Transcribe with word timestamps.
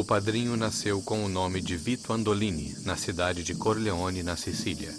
O 0.00 0.04
padrinho 0.04 0.56
nasceu 0.56 1.02
com 1.02 1.22
o 1.22 1.28
nome 1.28 1.60
de 1.60 1.76
Vito 1.76 2.10
Andolini, 2.10 2.74
na 2.86 2.96
cidade 2.96 3.42
de 3.42 3.54
Corleone, 3.54 4.22
na 4.22 4.34
Sicília. 4.34 4.90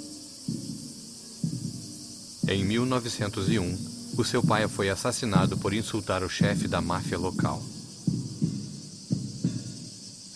Em 2.48 2.64
1901, 2.64 4.14
o 4.16 4.24
seu 4.24 4.44
pai 4.44 4.68
foi 4.68 4.92
assassinado 4.92 5.58
por 5.58 5.74
insultar 5.74 6.22
o 6.22 6.30
chefe 6.30 6.68
da 6.68 6.82
máfia 6.82 7.18
local. 7.18 7.64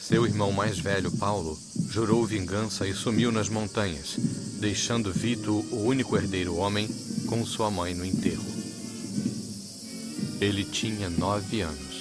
Seu 0.02 0.26
irmão 0.26 0.52
mais 0.52 0.80
velho, 0.80 1.12
Paulo, 1.12 1.56
jurou 1.88 2.26
vingança 2.26 2.88
e 2.88 2.94
sumiu 2.96 3.32
nas 3.32 3.50
montanhas, 3.50 4.16
deixando 4.60 5.14
Vito, 5.14 5.64
o 5.72 5.86
único 5.86 6.18
herdeiro 6.18 6.56
homem, 6.56 6.90
com 7.28 7.46
sua 7.46 7.70
mãe 7.70 7.94
no 7.94 8.04
enterro. 8.04 8.52
Ele 10.42 10.66
tinha 10.66 11.08
nove 11.08 11.62
anos. 11.62 11.95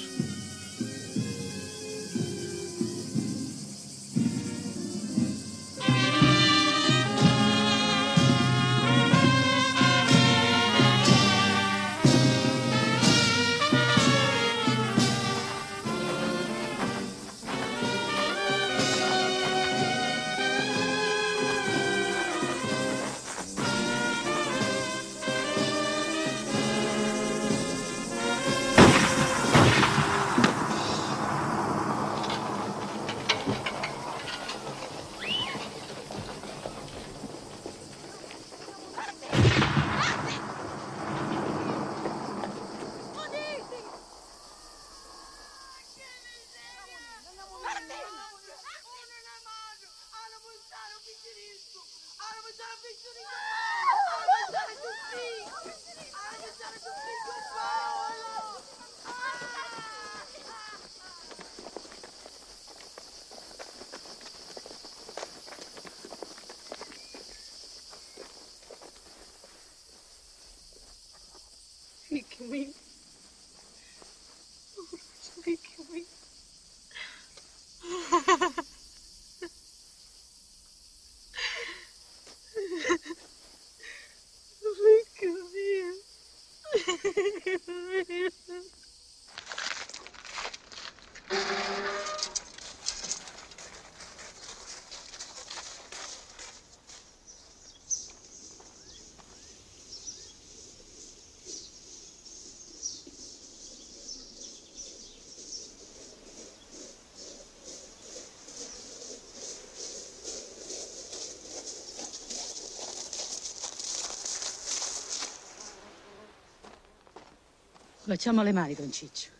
Facciamo 118.06 118.42
le 118.42 118.52
mani, 118.52 118.74
Don 118.74 118.92
Ciccio. 118.92 119.30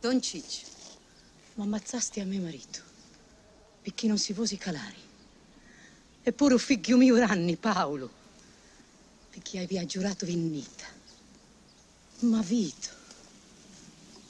Don 0.00 0.20
Ciccio, 0.20 0.66
ma 1.54 1.64
ammazzasti 1.64 2.20
a 2.20 2.26
mio 2.26 2.42
marito 2.42 2.82
perché 3.80 4.06
non 4.06 4.18
si 4.18 4.34
fosse 4.34 4.58
calare. 4.58 5.06
Eppure 6.22 6.52
un 6.52 6.60
figlio 6.60 6.98
mio 6.98 7.16
anni, 7.24 7.56
Paolo, 7.56 8.10
perché 9.30 9.60
hai 9.60 9.86
giurato 9.86 10.26
vinnita. 10.26 10.84
Ma 12.20 12.42
Vito, 12.42 12.90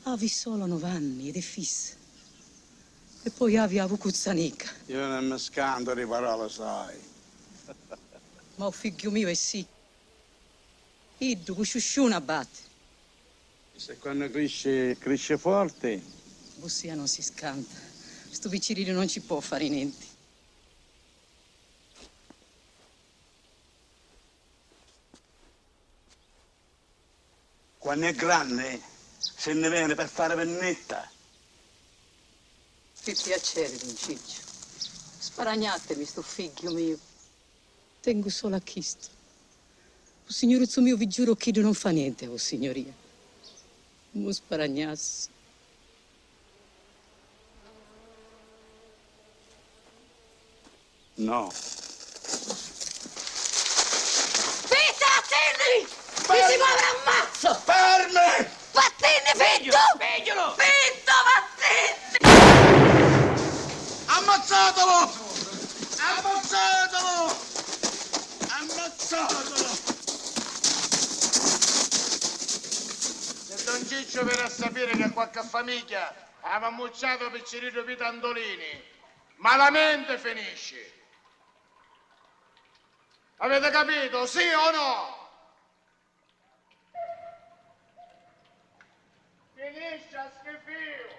avevi 0.05 0.29
solo 0.29 0.65
nove 0.67 0.89
anni 0.89 1.29
ed 1.29 1.35
è 1.35 1.41
fissa. 1.41 1.97
E 3.25 3.31
poi 3.31 3.57
avevi 3.57 3.81
avuto 3.81 4.03
cuzzanica. 4.03 4.73
Io 4.87 5.05
non 5.05 5.27
mi 5.27 5.39
scando 5.39 5.93
di 5.93 6.07
parole, 6.07 6.49
sai. 6.49 6.97
Ma 8.55 8.67
un 8.67 8.73
figlio 8.73 9.11
mio 9.11 9.27
è 9.27 9.35
sì. 9.35 9.67
Iddu, 11.19 11.55
cusciusciuna 11.55 12.21
batte. 12.21 12.59
Se 13.77 13.97
quando 13.99 14.29
cresce, 14.31 14.97
cresce 14.99 15.39
forte, 15.39 16.03
Bussia 16.57 16.95
non 16.95 17.07
si 17.09 17.23
scanta. 17.23 17.77
Sto 18.31 18.49
piccirillo 18.49 18.93
non 18.93 19.09
ci 19.09 19.21
può 19.21 19.41
fare 19.41 19.69
niente. 19.69 20.17
quando 27.89 28.05
è 28.05 28.13
grande, 28.13 28.83
se 29.17 29.55
ne 29.55 29.71
viene 29.71 29.95
per 29.95 30.11
fare 30.11 30.35
pennetta. 30.35 31.11
Che 33.01 33.13
piacere, 33.15 33.79
Don 33.79 33.97
Ciccio. 33.97 34.43
Sparagnatemi, 35.21 36.05
sto 36.05 36.21
figlio 36.21 36.71
mio. 36.71 36.99
Tengo 38.03 38.29
solo 38.29 38.57
a 38.57 38.61
chisto. 38.61 39.18
O 40.29 40.33
signoruzzo 40.33 40.83
mio, 40.83 40.97
vi 40.99 41.07
giuro 41.09 41.35
che 41.35 41.51
non 41.53 41.73
fa 41.73 41.89
niente, 41.89 42.27
oh 42.27 42.37
signoria. 42.37 42.93
Non 44.11 44.31
sparagnasse. 44.31 45.29
No. 51.15 51.51
Vita, 54.69 55.09
attenti! 55.17 55.89
Mi 56.29 56.37
si 56.47 56.57
muove 56.59 56.85
ammazzo! 56.93 57.55
Fermi! 57.65 58.49
Vattene, 58.73 59.33
Fitto! 59.33 59.79
Sveglialo! 59.97 60.55
Fitto, 60.59 61.17
vattene! 61.25 62.19
Ammazzatelo! 64.07 64.99
Ammazzatelo! 65.97 67.17
Ammazzatelo! 68.49 69.97
Se 73.49 73.57
Don 73.65 73.78
Ciccio 73.89 74.23
viene 74.23 74.43
a 74.43 74.49
sapere 74.51 74.95
che 74.99 75.11
qualche 75.13 75.43
famiglia 75.43 76.15
ha 76.43 76.59
mammucciato 76.59 77.31
Piccerino 77.31 77.83
Pitandolini, 77.85 78.85
malamente 79.37 80.19
finisce. 80.19 80.93
Avete 83.39 83.71
capito? 83.71 84.27
Sì 84.27 84.47
o 84.47 84.71
no? 84.73 85.31
Finisce 89.55 90.17
a 90.19 90.31
capito? 90.45 91.17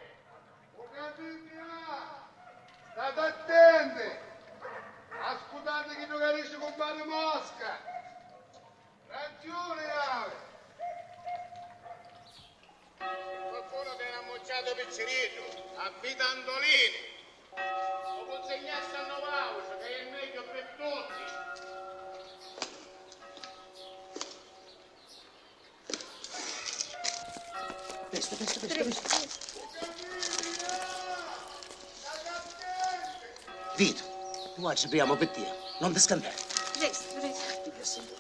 State 2.91 3.19
attenti! 3.19 4.17
Ascoltate 5.21 5.95
chi 5.95 6.05
non 6.05 6.19
capisce 6.19 6.55
con 6.57 6.73
Mario 6.77 7.05
Mosca! 7.05 7.79
Ragione, 9.07 9.91
Ave! 9.91 10.48
Qualcuno 12.99 13.95
viene 13.95 14.15
ammocciato 14.17 14.75
Piccerino, 14.75 15.43
a 15.77 15.91
Pitandolini! 16.01 17.17
Lo 17.55 18.25
consegnasse 18.25 18.95
a 18.95 19.07
Novaucio, 19.07 19.77
che 19.79 19.87
è 19.87 20.01
il 20.01 20.09
meglio 20.11 20.43
per 20.43 20.67
tutti! 20.75 21.27
Presto, 28.09 28.35
presto, 28.35 28.59
presto, 28.59 28.83
presto. 28.83 29.27
Vito, 33.75 34.03
noi 34.57 34.75
ci 34.75 34.87
abbiamo 34.87 35.15
per 35.15 35.29
te. 35.29 35.47
Non 35.79 35.93
ti 35.93 35.99
scandare. 35.99 36.35
Presto, 36.77 37.13
presto. 37.13 38.18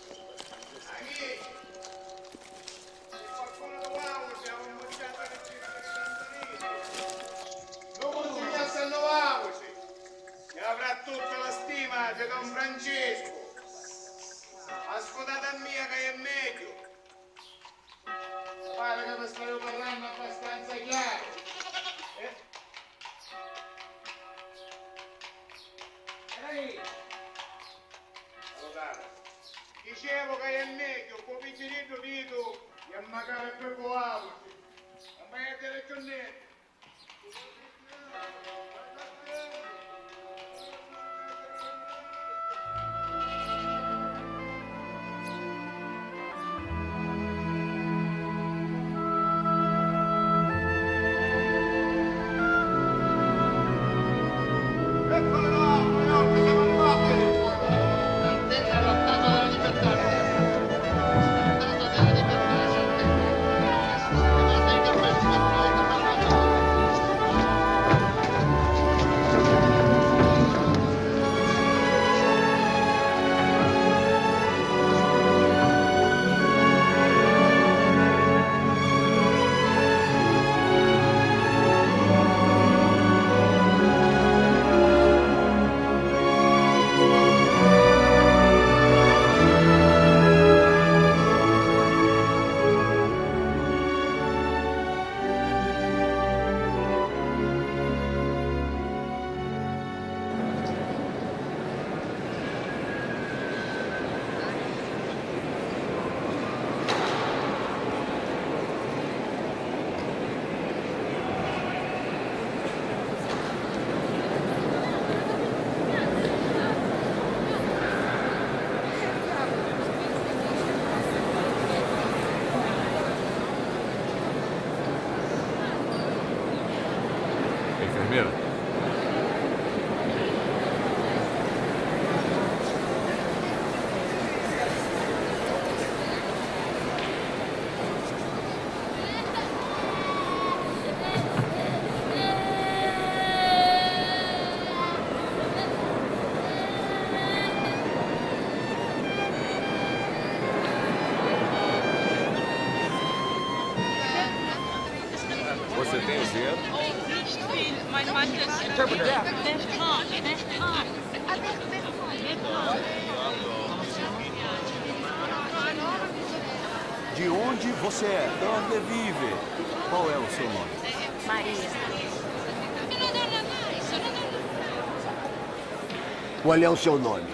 Qual 176.49 176.63
é 176.63 176.67
o 176.67 176.75
seu 176.75 176.97
nome? 176.97 177.29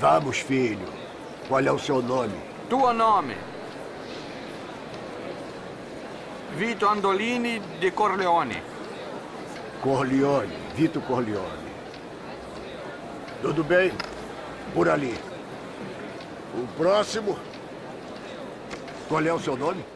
Vamos, 0.00 0.38
filho. 0.38 0.88
Qual 1.46 1.60
é 1.60 1.70
o 1.70 1.78
seu 1.78 2.02
nome? 2.02 2.34
Tuo 2.68 2.92
nome? 2.92 3.36
Vito 6.56 6.84
Andolini 6.88 7.60
de 7.78 7.92
Corleone. 7.92 8.60
Corleone, 9.82 10.56
Vito 10.74 11.00
Corleone. 11.02 11.70
Tudo 13.40 13.62
bem? 13.62 13.92
Por 14.74 14.88
ali. 14.88 15.14
O 16.58 16.66
próximo. 16.76 17.38
Qual 19.08 19.24
é 19.24 19.32
o 19.32 19.38
seu 19.38 19.56
nome? 19.56 19.93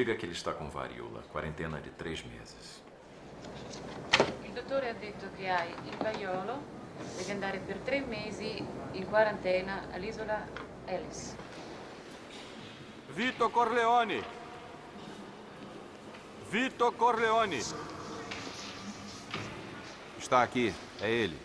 Diga 0.00 0.14
que 0.16 0.24
ele 0.24 0.32
está 0.32 0.54
com 0.54 0.70
varíola. 0.70 1.20
Quarentena 1.30 1.78
de 1.78 1.90
três 1.90 2.24
meses. 2.24 2.80
Il 4.46 4.52
dottore 4.54 4.88
ha 4.88 4.94
detto 4.94 5.26
che 5.36 5.50
hai 5.50 5.68
il 5.84 5.94
vaiolo, 5.98 6.58
devi 7.18 7.30
andare 7.30 7.58
per 7.58 7.76
tre 7.84 8.00
mesi 8.00 8.64
in 8.92 9.06
quarantena 9.10 9.88
all'isola 9.92 10.48
Ellis. 10.86 11.36
Vito 13.08 13.50
Corleone. 13.50 14.24
Vito 16.48 16.92
Corleone. 16.92 17.62
Está 20.16 20.40
aqui. 20.40 20.72
É 21.02 21.10
ele. 21.10 21.38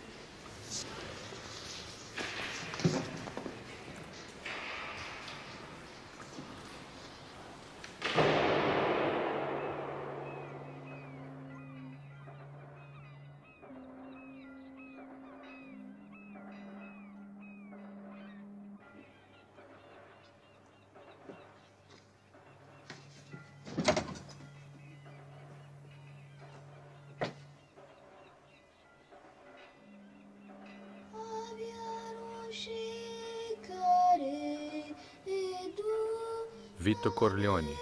Vito 37.06 37.14
Corleone, 37.14 37.78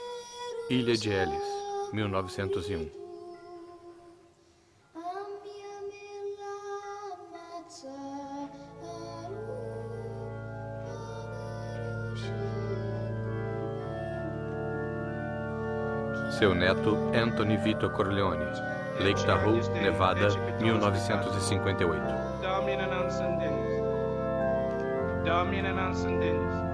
Ilha 0.70 0.98
de 0.98 1.14
Ellis, 1.14 1.44
1901. 1.94 2.92
Seu 16.38 16.54
neto, 16.54 16.98
Anthony 17.16 17.56
Vito 17.64 17.90
Corleone, 17.92 18.44
Lake 19.00 19.26
Tahoe, 19.26 19.62
Nevada, 19.82 20.28
1958. 20.60 22.42
Domine 22.42 22.88
Nansendenis. 22.88 23.82
Domine 25.24 25.72
Nansendenis. 25.72 26.73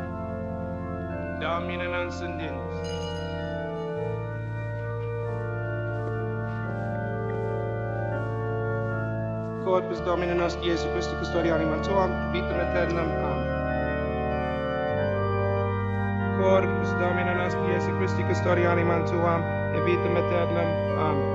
Domine 1.40 1.88
Nansendenis. 1.88 2.84
Corpus 9.64 10.02
Domine 10.02 10.34
nostri 10.34 10.68
Iesu 10.68 10.88
Christi 10.92 11.16
custodianum 11.16 11.82
tuam, 11.82 12.12
vitam 12.34 12.60
aeternam. 12.60 13.08
Amen. 13.08 13.60
Corpus 16.40 16.92
Domini 17.00 17.34
nostri 17.36 17.72
Jesu 17.72 17.92
Christi 17.98 18.24
custodiani 18.24 18.84
mantuam, 18.84 19.42
e 19.76 19.80
vitam 19.86 20.16
aeternam. 20.16 20.68
Amen. 20.98 21.29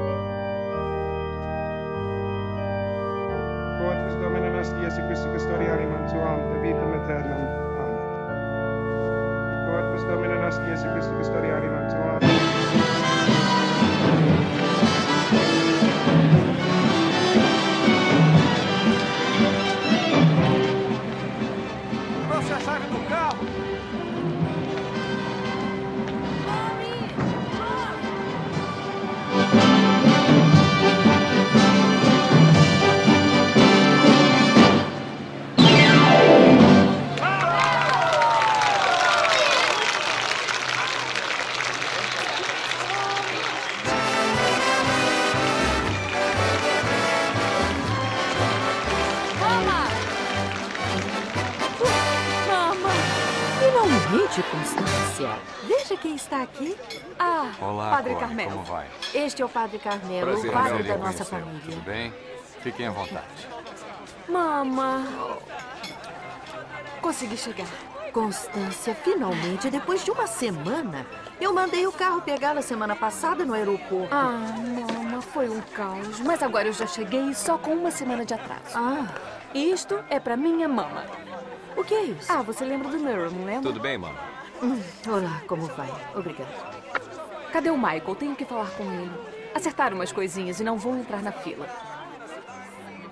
Constância. 55.15 55.39
Veja 55.65 55.97
quem 55.97 56.15
está 56.15 56.43
aqui. 56.43 56.77
Ah, 57.19 57.53
Olá, 57.61 57.91
Padre 57.91 58.15
Cora, 58.15 58.27
Carmelo. 58.27 58.51
como 58.51 58.65
vai? 58.65 58.87
Este 59.15 59.43
é 59.43 59.45
o 59.45 59.49
Padre 59.49 59.79
Carmelo, 59.79 60.33
Prazer, 60.33 60.51
o 60.51 60.53
padre 60.53 60.83
da 60.83 60.97
nossa 60.97 61.25
família. 61.25 61.61
Tudo 61.65 61.81
bem? 61.83 62.13
Fiquem 62.61 62.87
à 62.87 62.91
vontade. 62.91 63.49
Mama! 64.29 65.07
Consegui 67.01 67.37
chegar. 67.37 67.67
Constância, 68.13 68.95
finalmente, 68.95 69.71
depois 69.71 70.05
de 70.05 70.11
uma 70.11 70.27
semana. 70.27 71.07
Eu 71.41 71.53
mandei 71.53 71.87
o 71.87 71.93
carro 71.93 72.21
pegá-la 72.23 72.63
semana 72.63 72.95
passada 72.95 73.45
no 73.45 73.55
aeroporto. 73.55 74.15
Ah, 74.15 74.55
mama, 74.57 75.21
foi 75.21 75.49
um 75.49 75.61
caos. 75.61 76.21
Mas 76.21 76.43
agora 76.43 76.69
eu 76.69 76.73
já 76.73 76.87
cheguei 76.87 77.35
só 77.35 77.59
com 77.59 77.75
uma 77.75 77.91
semana 77.91 78.25
de 78.25 78.35
atraso. 78.35 78.77
Ah. 78.77 79.07
Isto 79.53 80.03
é 80.09 80.19
pra 80.19 80.37
minha 80.37 80.69
mama. 80.69 81.05
O 81.77 81.83
que 81.85 81.95
é 81.95 82.03
isso? 82.05 82.31
Ah, 82.33 82.43
você 82.43 82.65
lembra 82.65 82.89
do 82.89 82.99
Mirror, 82.99 83.31
não 83.33 83.45
lembra? 83.45 83.63
Tudo 83.63 83.81
bem, 83.81 83.99
mama? 83.99 84.34
Hum, 84.65 84.83
olá, 85.07 85.43
como 85.47 85.67
vai? 85.67 85.93
Obrigada. 86.15 86.51
Cadê 87.53 87.69
o 87.69 87.77
Michael? 87.77 88.15
Tenho 88.15 88.35
que 88.35 88.47
falar 88.47 88.71
com 88.71 88.83
ele. 88.85 89.13
Acertar 89.55 89.93
umas 89.93 90.11
coisinhas 90.11 90.59
e 90.59 90.65
não 90.65 90.79
vou 90.79 90.97
entrar 90.97 91.21
na 91.21 91.33
fila. 91.33 91.69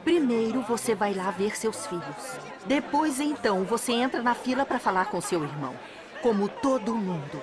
Primeiro 0.03 0.63
você 0.63 0.95
vai 0.95 1.13
lá 1.13 1.31
ver 1.31 1.55
seus 1.55 1.87
filhos. 1.87 2.39
Depois, 2.65 3.21
então, 3.21 3.65
você 3.65 3.93
entra 3.93 4.23
na 4.23 4.35
fila 4.35 4.65
para 4.65 4.79
falar 4.79 5.11
com 5.11 5.21
seu 5.21 5.45
irmão. 5.45 5.75
Como 6.23 6.49
todo 6.49 6.95
mundo. 6.95 7.43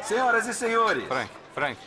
Senhoras 0.00 0.46
e 0.46 0.54
senhores. 0.54 1.08
Frank, 1.08 1.30
Frank, 1.52 1.80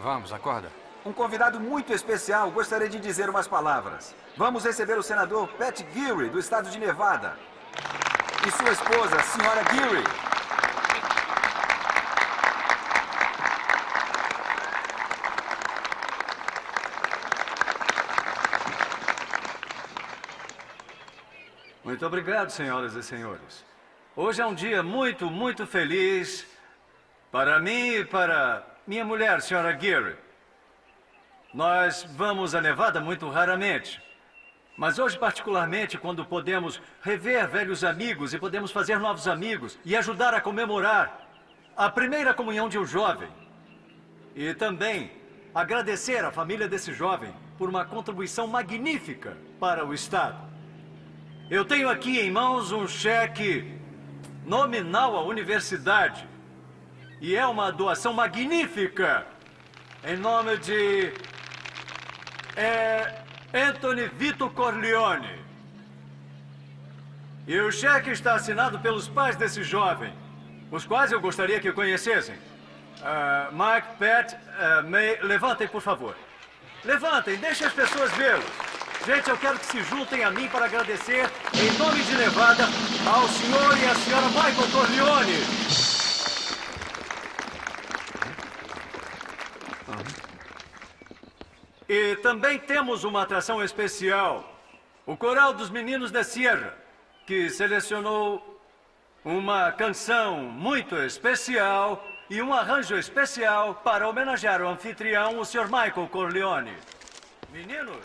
vamos, 0.00 0.32
acorda. 0.32 0.72
Um 1.04 1.12
convidado 1.12 1.60
muito 1.60 1.92
especial 1.92 2.50
gostaria 2.50 2.88
de 2.88 2.98
dizer 2.98 3.28
umas 3.28 3.46
palavras. 3.46 4.14
Vamos 4.36 4.64
receber 4.64 4.98
o 4.98 5.02
senador 5.02 5.46
Pat 5.50 5.80
Geary, 5.92 6.28
do 6.28 6.40
estado 6.40 6.68
de 6.68 6.76
Nevada. 6.76 7.38
E 8.44 8.50
sua 8.50 8.72
esposa, 8.72 9.22
senhora 9.22 9.62
Geary. 9.72 10.04
Muito 21.84 22.04
obrigado, 22.04 22.50
senhoras 22.50 22.94
e 22.96 23.04
senhores. 23.04 23.64
Hoje 24.16 24.42
é 24.42 24.46
um 24.46 24.54
dia 24.54 24.82
muito, 24.82 25.30
muito 25.30 25.64
feliz 25.64 26.44
para 27.30 27.60
mim 27.60 27.98
e 27.98 28.04
para 28.04 28.66
minha 28.84 29.04
mulher, 29.04 29.40
senhora 29.40 29.78
Geary. 29.78 30.16
Nós 31.52 32.02
vamos 32.16 32.52
a 32.52 32.60
Nevada 32.60 33.00
muito 33.00 33.30
raramente. 33.30 34.03
Mas 34.76 34.98
hoje, 34.98 35.16
particularmente, 35.16 35.96
quando 35.96 36.24
podemos 36.24 36.80
rever 37.00 37.48
velhos 37.48 37.84
amigos 37.84 38.34
e 38.34 38.38
podemos 38.38 38.72
fazer 38.72 38.98
novos 38.98 39.28
amigos 39.28 39.78
e 39.84 39.94
ajudar 39.94 40.34
a 40.34 40.40
comemorar 40.40 41.28
a 41.76 41.88
primeira 41.88 42.34
comunhão 42.34 42.68
de 42.68 42.78
um 42.78 42.84
jovem. 42.84 43.28
E 44.34 44.52
também 44.54 45.12
agradecer 45.54 46.24
à 46.24 46.32
família 46.32 46.68
desse 46.68 46.92
jovem 46.92 47.32
por 47.56 47.68
uma 47.68 47.84
contribuição 47.84 48.48
magnífica 48.48 49.36
para 49.60 49.86
o 49.86 49.94
Estado. 49.94 50.38
Eu 51.48 51.64
tenho 51.64 51.88
aqui 51.88 52.18
em 52.18 52.30
mãos 52.30 52.72
um 52.72 52.88
cheque 52.88 53.78
nominal 54.44 55.16
à 55.16 55.22
universidade. 55.22 56.28
E 57.20 57.36
é 57.36 57.46
uma 57.46 57.70
doação 57.70 58.12
magnífica. 58.12 59.26
Em 60.02 60.16
nome 60.16 60.56
de. 60.58 61.12
É. 62.56 63.23
Anthony 63.54 64.08
Vito 64.08 64.50
Corleone. 64.50 65.38
E 67.46 67.60
o 67.60 67.70
cheque 67.70 68.10
está 68.10 68.34
assinado 68.34 68.80
pelos 68.80 69.06
pais 69.06 69.36
desse 69.36 69.62
jovem, 69.62 70.12
os 70.72 70.84
quais 70.84 71.12
eu 71.12 71.20
gostaria 71.20 71.60
que 71.60 71.70
conhecessem. 71.70 72.34
Ah, 73.00 73.50
Mike, 73.52 73.88
Pat, 73.98 74.34
ah, 74.58 74.82
May, 74.82 75.20
levantem, 75.22 75.68
por 75.68 75.80
favor. 75.80 76.16
Levantem, 76.84 77.36
deixem 77.36 77.68
as 77.68 77.72
pessoas 77.72 78.10
vê-los. 78.14 78.44
Gente, 79.06 79.30
eu 79.30 79.36
quero 79.36 79.58
que 79.58 79.66
se 79.66 79.82
juntem 79.84 80.24
a 80.24 80.30
mim 80.32 80.48
para 80.48 80.64
agradecer, 80.64 81.30
em 81.54 81.78
nome 81.78 82.02
de 82.02 82.16
Nevada, 82.16 82.64
ao 83.06 83.28
senhor 83.28 83.78
e 83.78 83.84
à 83.86 83.94
senhora 83.94 84.26
Michael 84.28 84.70
Corleone. 84.72 85.84
E 91.88 92.16
também 92.16 92.58
temos 92.58 93.04
uma 93.04 93.22
atração 93.22 93.62
especial. 93.62 94.50
O 95.06 95.16
Coral 95.16 95.52
dos 95.52 95.68
Meninos 95.68 96.10
da 96.10 96.24
Sierra, 96.24 96.74
que 97.26 97.50
selecionou 97.50 98.62
uma 99.24 99.70
canção 99.72 100.38
muito 100.42 100.96
especial 100.96 102.02
e 102.30 102.40
um 102.40 102.54
arranjo 102.54 102.96
especial 102.96 103.74
para 103.76 104.08
homenagear 104.08 104.62
o 104.62 104.68
anfitrião, 104.68 105.38
o 105.38 105.44
Sr. 105.44 105.64
Michael 105.64 106.08
Corleone. 106.10 106.74
Meninos, 107.52 107.98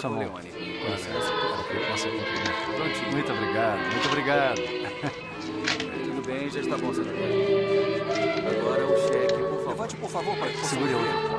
senhor 0.00 0.22
e 0.22 0.24
a 0.24 0.30
Me 0.30 0.30
senhora 0.30 0.30
dê 0.30 0.30
sua 0.30 0.30
mão. 0.30 0.30
Corleone. 0.30 0.50
Com 0.50 0.88
licença, 0.92 1.32
para 1.32 1.64
que 1.64 1.76
eu 1.76 1.86
possa 1.88 2.08
cumprir. 2.08 2.76
Prontinho. 2.76 3.12
Muito 3.12 3.32
obrigado, 3.32 3.80
muito 3.92 4.08
obrigado. 4.08 4.60
Tudo 6.04 6.26
bem, 6.26 6.50
já 6.50 6.60
está 6.60 6.76
bom, 6.76 6.92
senador. 6.94 7.14
Agora 8.50 8.86
o 8.86 8.96
cheque, 9.08 9.34
por 9.34 9.48
favor. 9.48 9.68
Levante, 9.70 9.96
por 9.96 10.10
favor, 10.10 10.36
para 10.38 10.48
que 10.48 10.58
possa 10.58 10.68
Segure 10.70 10.94
outra. 10.94 11.36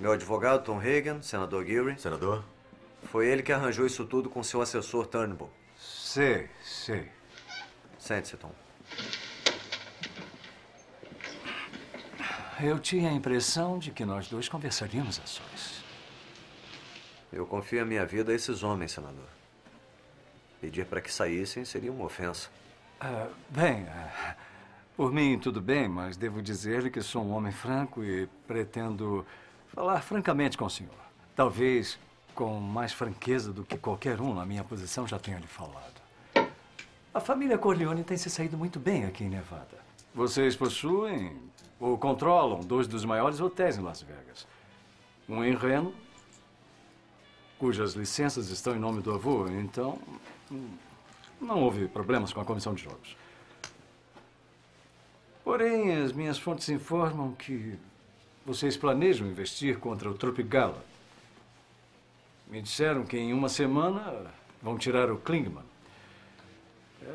Meu 0.00 0.12
advogado, 0.12 0.64
Tom 0.64 0.78
Hagan, 0.78 1.20
senador 1.20 1.66
Geary. 1.66 1.98
Senador? 1.98 2.44
Foi 3.10 3.26
ele 3.26 3.42
que 3.42 3.52
arranjou 3.52 3.84
isso 3.84 4.04
tudo 4.06 4.30
com 4.30 4.42
seu 4.42 4.62
assessor 4.62 5.06
Turnbull. 5.06 5.50
Sei, 6.18 6.48
sei. 6.64 7.08
Sente-se, 7.96 8.36
Tom. 8.36 8.50
Eu 12.60 12.80
tinha 12.80 13.08
a 13.08 13.12
impressão 13.12 13.78
de 13.78 13.92
que 13.92 14.04
nós 14.04 14.26
dois 14.26 14.48
conversaríamos 14.48 15.20
a 15.20 15.26
sós. 15.28 15.84
Eu 17.32 17.46
confio 17.46 17.82
a 17.82 17.84
minha 17.84 18.04
vida 18.04 18.32
a 18.32 18.34
esses 18.34 18.64
homens, 18.64 18.90
senador. 18.90 19.28
Pedir 20.60 20.86
para 20.86 21.00
que 21.00 21.12
saíssem 21.12 21.64
seria 21.64 21.92
uma 21.92 22.06
ofensa. 22.06 22.50
Ah, 23.00 23.28
bem, 23.48 23.86
ah, 23.88 24.34
Por 24.96 25.12
mim, 25.12 25.38
tudo 25.38 25.60
bem, 25.60 25.86
mas 25.86 26.16
devo 26.16 26.42
dizer-lhe 26.42 26.90
que 26.90 27.00
sou 27.00 27.22
um 27.22 27.30
homem 27.30 27.52
franco 27.52 28.02
e 28.02 28.26
pretendo 28.44 29.24
falar 29.68 30.00
francamente 30.00 30.58
com 30.58 30.64
o 30.64 30.70
senhor. 30.70 30.98
Talvez 31.36 31.96
com 32.34 32.58
mais 32.58 32.92
franqueza 32.92 33.52
do 33.52 33.62
que 33.62 33.78
qualquer 33.78 34.20
um 34.20 34.34
na 34.34 34.44
minha 34.44 34.64
posição 34.64 35.06
já 35.06 35.16
tenha 35.16 35.38
lhe 35.38 35.46
falado. 35.46 35.97
A 37.18 37.20
família 37.20 37.58
Corleone 37.58 38.04
tem 38.04 38.16
se 38.16 38.30
saído 38.30 38.56
muito 38.56 38.78
bem 38.78 39.04
aqui 39.04 39.24
em 39.24 39.28
Nevada. 39.28 39.76
Vocês 40.14 40.54
possuem 40.54 41.36
ou 41.80 41.98
controlam 41.98 42.60
dois 42.60 42.86
dos 42.86 43.04
maiores 43.04 43.40
hotéis 43.40 43.76
em 43.76 43.80
Las 43.80 44.02
Vegas. 44.02 44.46
Um 45.28 45.42
em 45.42 45.52
Reno, 45.56 45.92
cujas 47.58 47.94
licenças 47.94 48.50
estão 48.50 48.76
em 48.76 48.78
nome 48.78 49.02
do 49.02 49.12
avô, 49.12 49.48
então 49.48 49.98
hum, 50.48 50.68
não 51.40 51.60
houve 51.60 51.88
problemas 51.88 52.32
com 52.32 52.40
a 52.40 52.44
comissão 52.44 52.72
de 52.72 52.84
jogos. 52.84 53.16
Porém, 55.42 55.96
as 55.96 56.12
minhas 56.12 56.38
fontes 56.38 56.68
informam 56.68 57.32
que 57.32 57.76
vocês 58.46 58.76
planejam 58.76 59.26
investir 59.26 59.80
contra 59.80 60.08
o 60.08 60.14
Tropicala. 60.14 60.84
Me 62.46 62.62
disseram 62.62 63.04
que 63.04 63.18
em 63.18 63.32
uma 63.32 63.48
semana 63.48 64.32
vão 64.62 64.78
tirar 64.78 65.10
o 65.10 65.18
Klingman. 65.18 65.67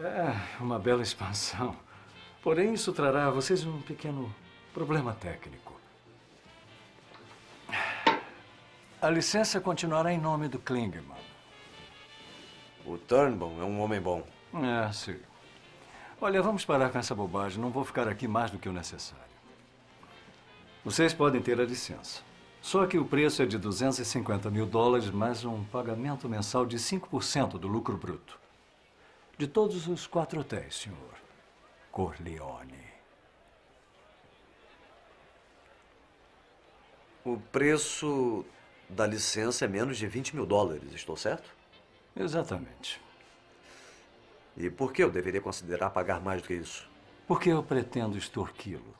É 0.01 0.35
uma 0.59 0.79
bela 0.79 1.03
expansão. 1.03 1.75
Porém, 2.41 2.73
isso 2.73 2.91
trará 2.91 3.27
a 3.27 3.29
vocês 3.29 3.63
um 3.63 3.79
pequeno 3.81 4.33
problema 4.73 5.13
técnico. 5.13 5.79
A 8.99 9.09
licença 9.09 9.61
continuará 9.61 10.11
em 10.11 10.19
nome 10.19 10.47
do 10.47 10.57
Klingman. 10.57 11.21
O 12.85 12.97
Turnbull 12.97 13.61
é 13.61 13.65
um 13.65 13.81
homem 13.81 14.01
bom. 14.01 14.25
É, 14.55 14.91
sim. 14.91 15.19
Olha, 16.19 16.41
vamos 16.41 16.65
parar 16.65 16.89
com 16.89 16.97
essa 16.97 17.13
bobagem. 17.13 17.61
Não 17.61 17.69
vou 17.69 17.83
ficar 17.83 18.07
aqui 18.07 18.27
mais 18.27 18.49
do 18.49 18.57
que 18.57 18.67
o 18.67 18.73
necessário. 18.73 19.23
Vocês 20.83 21.13
podem 21.13 21.41
ter 21.41 21.61
a 21.61 21.65
licença. 21.65 22.21
Só 22.61 22.87
que 22.87 22.97
o 22.97 23.05
preço 23.05 23.43
é 23.43 23.45
de 23.45 23.57
250 23.57 24.49
mil 24.49 24.65
dólares, 24.65 25.11
mais 25.11 25.45
um 25.45 25.63
pagamento 25.65 26.27
mensal 26.27 26.65
de 26.65 26.77
5% 26.77 27.59
do 27.59 27.67
lucro 27.67 27.97
bruto. 27.97 28.42
De 29.43 29.47
todos 29.49 29.89
os 29.89 30.07
quatro 30.07 30.39
hotéis, 30.39 30.73
senhor. 30.73 31.15
Corleone. 31.91 32.87
O 37.25 37.37
preço 37.51 38.45
da 38.87 39.05
licença 39.05 39.65
é 39.65 39.67
menos 39.67 39.97
de 39.97 40.07
20 40.07 40.37
mil 40.37 40.45
dólares, 40.45 40.93
estou 40.93 41.17
certo? 41.17 41.53
Exatamente. 42.15 43.01
E 44.55 44.69
por 44.69 44.93
que 44.93 45.03
eu 45.03 45.11
deveria 45.11 45.41
considerar 45.41 45.89
pagar 45.89 46.21
mais 46.21 46.41
do 46.41 46.47
que 46.47 46.53
isso? 46.53 46.89
Porque 47.27 47.49
eu 47.49 47.61
pretendo 47.61 48.17
extorquí-lo. 48.17 48.95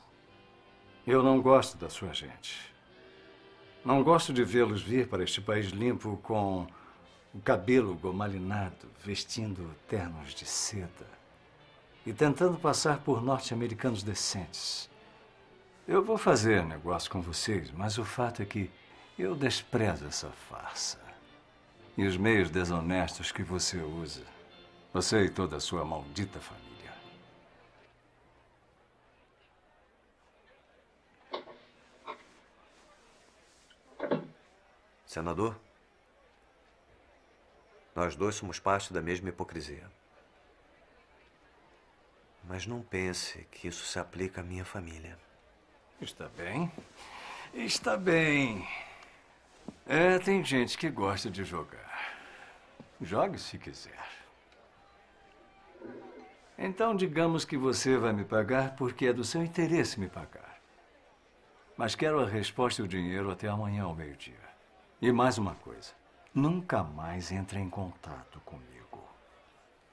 Eu 1.08 1.24
não 1.24 1.42
gosto 1.42 1.78
da 1.78 1.90
sua 1.90 2.14
gente. 2.14 2.70
Não 3.86 4.04
gosto 4.04 4.34
de 4.34 4.44
vê-los 4.44 4.82
vir 4.82 5.08
para 5.08 5.24
este 5.24 5.40
país 5.40 5.68
limpo 5.68 6.18
com 6.22 6.68
o 7.34 7.42
cabelo 7.42 7.96
gomalinado, 7.96 8.88
vestindo 9.04 9.74
ternos 9.88 10.34
de 10.36 10.46
seda 10.46 11.08
e 12.06 12.14
tentando 12.14 12.58
passar 12.60 13.00
por 13.00 13.22
norte-americanos 13.24 14.04
decentes. 14.04 14.90
Eu 15.88 16.04
vou 16.04 16.18
fazer 16.18 16.64
negócio 16.64 17.10
com 17.10 17.22
vocês, 17.22 17.72
mas 17.72 17.98
o 17.98 18.06
fato 18.06 18.42
é 18.42 18.46
que 18.46 18.70
eu 19.18 19.36
desprezo 19.36 20.06
essa 20.06 20.30
farsa. 20.30 21.00
E 21.98 22.06
os 22.06 22.18
meios 22.18 22.50
desonestos 22.50 23.32
que 23.32 23.44
você 23.44 23.78
usa. 23.78 24.24
Você 24.94 25.26
e 25.26 25.30
toda 25.30 25.58
a 25.58 25.60
sua 25.60 25.84
maldita 25.84 26.40
família. 26.40 26.74
Senador, 35.06 35.56
nós 37.96 38.16
dois 38.16 38.36
somos 38.36 38.60
parte 38.60 38.92
da 38.92 39.02
mesma 39.02 39.30
hipocrisia. 39.30 39.90
Mas 42.44 42.66
não 42.66 42.82
pense 42.82 43.48
que 43.52 43.68
isso 43.68 43.86
se 43.86 44.00
aplica 44.00 44.42
à 44.42 44.44
minha 44.44 44.66
família. 44.66 45.18
Está 46.02 46.28
bem. 46.30 46.72
Está 47.54 47.96
bem. 47.96 48.68
É, 49.88 50.20
tem 50.20 50.44
gente 50.44 50.78
que 50.78 50.90
gosta 50.90 51.30
de 51.30 51.44
jogar. 51.44 52.18
Jogue 53.02 53.38
se 53.38 53.58
quiser. 53.58 54.24
Então, 56.58 56.96
digamos 56.96 57.46
que 57.46 57.58
você 57.58 57.98
vai 57.98 58.14
me 58.14 58.24
pagar 58.24 58.76
porque 58.76 59.08
é 59.08 59.14
do 59.14 59.24
seu 59.24 59.44
interesse 59.44 60.00
me 60.00 60.08
pagar. 60.08 60.60
Mas 61.76 61.96
quero 61.96 62.20
a 62.20 62.26
resposta 62.26 62.82
e 62.82 62.86
o 62.86 62.88
dinheiro 62.88 63.32
até 63.32 63.48
amanhã 63.48 63.84
ao 63.84 63.96
meio-dia. 63.96 64.36
E 65.02 65.12
mais 65.12 65.38
uma 65.38 65.56
coisa: 65.56 65.92
nunca 66.34 66.84
mais 66.84 67.32
entre 67.32 67.60
em 67.60 67.70
contato 67.70 68.40
comigo. 68.42 69.04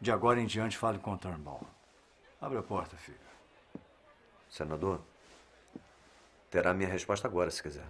De 0.01 0.11
agora 0.11 0.41
em 0.41 0.47
diante, 0.47 0.79
fale 0.79 0.99
com 0.99 1.13
o 1.13 1.19
Turnbull. 1.19 1.67
Abre 2.41 2.59
a 2.59 2.63
porta, 2.63 2.97
filho. 2.97 3.19
Senador, 4.49 5.01
terá 6.51 6.73
minha 6.73 6.89
resposta 6.89 7.29
agora, 7.29 7.51
se 7.51 7.63
quiser. 7.63 7.87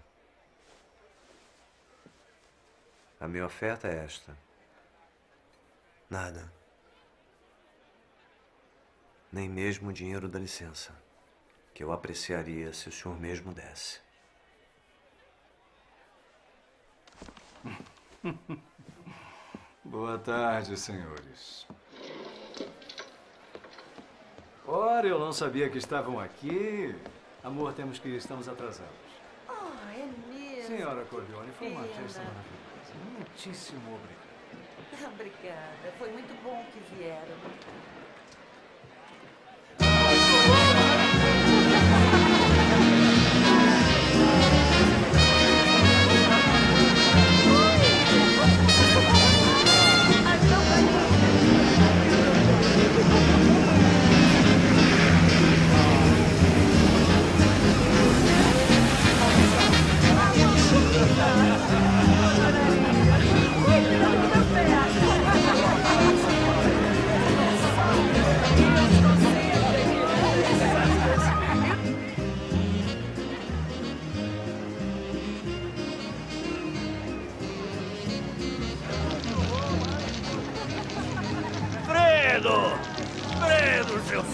A 3.21 3.29
minha 3.29 3.47
oferta 3.47 3.87
é 3.87 4.05
esta. 4.05 4.37
Nada. 6.09 6.53
Nem 9.33 9.49
mesmo 9.49 9.91
o 9.91 9.93
dinheiro 9.93 10.29
da 10.29 10.39
licença, 10.39 10.93
que 11.73 11.85
eu 11.85 11.93
apreciaria 11.93 12.73
se 12.73 12.89
o 12.89 12.93
senhor 12.93 13.19
mesmo 13.21 13.53
desse. 13.53 14.01
Boa 19.85 20.19
tarde, 20.19 20.77
senhores. 20.77 21.67
Ora, 24.67 25.07
eu 25.07 25.19
não 25.19 25.33
sabia 25.33 25.69
que 25.71 25.79
estavam 25.79 26.21
aqui. 26.21 26.95
Amor, 27.43 27.73
temos 27.73 27.99
que 27.99 28.09
ir, 28.09 28.17
estamos 28.17 28.49
atrasados. 28.49 28.93
Ah, 29.49 29.93
é 29.95 30.07
mesmo? 30.33 30.67
Senhora 30.67 31.05
Corleone, 31.07 31.51
foi 31.53 31.71
uma 31.71 31.85
festa 31.85 32.21
maravilhosa. 32.21 32.95
Muitíssimo 33.17 33.95
obrigado. 33.95 34.21
Obrigada. 35.15 35.93
Foi 35.99 36.13
muito 36.13 36.43
bom 36.43 36.65
que 36.73 36.95
vieram. 36.95 37.37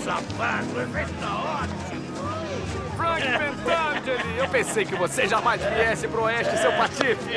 Safado! 0.06 0.82
Esse 0.82 1.12
está 1.14 1.34
ótimo! 1.34 2.00
Frank 2.96 3.22
Pentangeli! 3.22 4.38
Eu 4.38 4.48
pensei 4.48 4.84
que 4.84 4.94
você 4.94 5.26
jamais 5.26 5.60
viesse 5.60 6.06
pro 6.06 6.22
oeste, 6.22 6.56
seu 6.58 6.70
patife! 6.74 7.34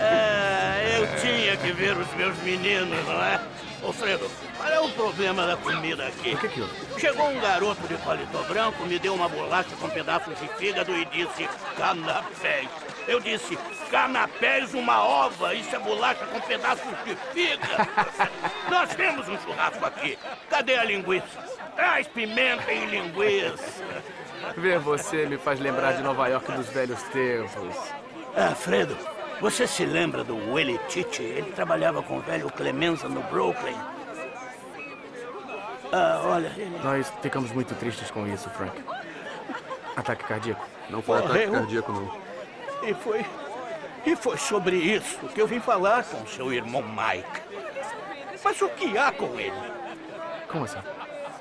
É, 0.00 0.98
eu 0.98 1.20
tinha 1.20 1.56
que 1.56 1.70
ver 1.70 1.96
os 1.96 2.12
meus 2.14 2.36
meninos, 2.38 3.06
não 3.06 3.24
é? 3.24 3.40
Ô, 3.84 3.92
Fredo, 3.92 4.28
qual 4.56 4.68
é 4.68 4.80
o 4.80 4.88
problema 4.88 5.46
da 5.46 5.56
comida 5.56 6.08
aqui? 6.08 6.34
O 6.34 6.38
que 6.38 6.48
que 6.48 6.60
houve? 6.60 6.74
Chegou 6.98 7.30
um 7.30 7.40
garoto 7.40 7.86
de 7.86 7.94
paletó 7.98 8.42
branco, 8.48 8.84
me 8.86 8.98
deu 8.98 9.14
uma 9.14 9.28
bolacha 9.28 9.76
com 9.80 9.88
pedaços 9.88 10.36
de 10.40 10.48
fígado 10.58 10.90
e 10.90 11.04
disse 11.04 11.48
canapés. 11.76 12.68
Eu 13.06 13.20
disse, 13.20 13.56
canapés 13.90 14.72
uma 14.72 15.04
ova, 15.04 15.54
isso 15.54 15.74
é 15.74 15.78
bolacha 15.78 16.24
com 16.26 16.40
pedaços 16.40 16.86
de 17.04 17.14
fígado. 17.32 17.90
Nós 18.70 18.94
temos 18.94 19.28
um 19.28 19.38
churrasco 19.38 19.84
aqui. 19.84 20.18
Cadê 20.48 20.76
a 20.76 20.84
linguiça? 20.84 21.26
Traz 21.76 22.06
pimenta 22.08 22.72
e 22.72 22.86
linguiça. 22.86 23.84
Ver 24.56 24.78
você 24.78 25.26
me 25.26 25.36
faz 25.36 25.60
lembrar 25.60 25.92
de 25.92 26.02
Nova 26.02 26.28
York 26.28 26.50
dos 26.52 26.68
velhos 26.68 27.02
tempos. 27.04 27.76
Ah, 28.36 28.54
Fredo, 28.54 28.96
você 29.40 29.66
se 29.66 29.84
lembra 29.84 30.24
do 30.24 30.36
Willie 30.52 30.80
Tite? 30.88 31.22
Ele 31.22 31.52
trabalhava 31.52 32.02
com 32.02 32.18
o 32.18 32.20
velho 32.20 32.50
Clemenza 32.50 33.08
no 33.08 33.22
Brooklyn. 33.24 33.76
Ah, 35.92 36.22
olha, 36.24 36.52
ele 36.56 36.78
Nós 36.82 37.12
ficamos 37.22 37.52
muito 37.52 37.74
tristes 37.74 38.10
com 38.10 38.26
isso, 38.26 38.48
Frank. 38.50 38.82
Ataque 39.96 40.24
cardíaco. 40.24 40.66
Não 40.90 41.00
foi 41.02 41.18
ataque 41.18 41.50
cardíaco, 41.50 41.92
não. 41.92 42.23
E 42.86 42.94
foi. 42.94 43.24
E 44.04 44.14
foi 44.14 44.36
sobre 44.36 44.76
isso 44.76 45.18
que 45.28 45.40
eu 45.40 45.46
vim 45.46 45.60
falar 45.60 46.04
com 46.04 46.26
seu 46.26 46.52
irmão 46.52 46.82
Mike. 46.82 47.40
Mas 48.42 48.60
o 48.60 48.68
que 48.68 48.98
há 48.98 49.10
com 49.10 49.40
ele? 49.40 49.56
Como 50.48 50.64
assim? 50.64 50.78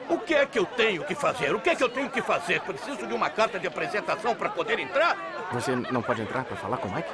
O 0.09 0.17
que 0.17 0.33
é 0.33 0.45
que 0.45 0.57
eu 0.57 0.65
tenho 0.65 1.03
que 1.03 1.13
fazer? 1.15 1.53
O 1.53 1.59
que 1.59 1.69
é 1.69 1.75
que 1.75 1.83
eu 1.83 1.89
tenho 1.89 2.09
que 2.09 2.21
fazer? 2.21 2.61
Preciso 2.61 3.05
de 3.05 3.13
uma 3.13 3.29
carta 3.29 3.59
de 3.59 3.67
apresentação 3.67 4.33
para 4.33 4.49
poder 4.49 4.79
entrar? 4.79 5.17
Você 5.51 5.75
não 5.75 6.01
pode 6.01 6.21
entrar 6.21 6.45
para 6.45 6.55
falar 6.55 6.77
com 6.77 6.87
o 6.87 6.93
Mike? 6.93 7.09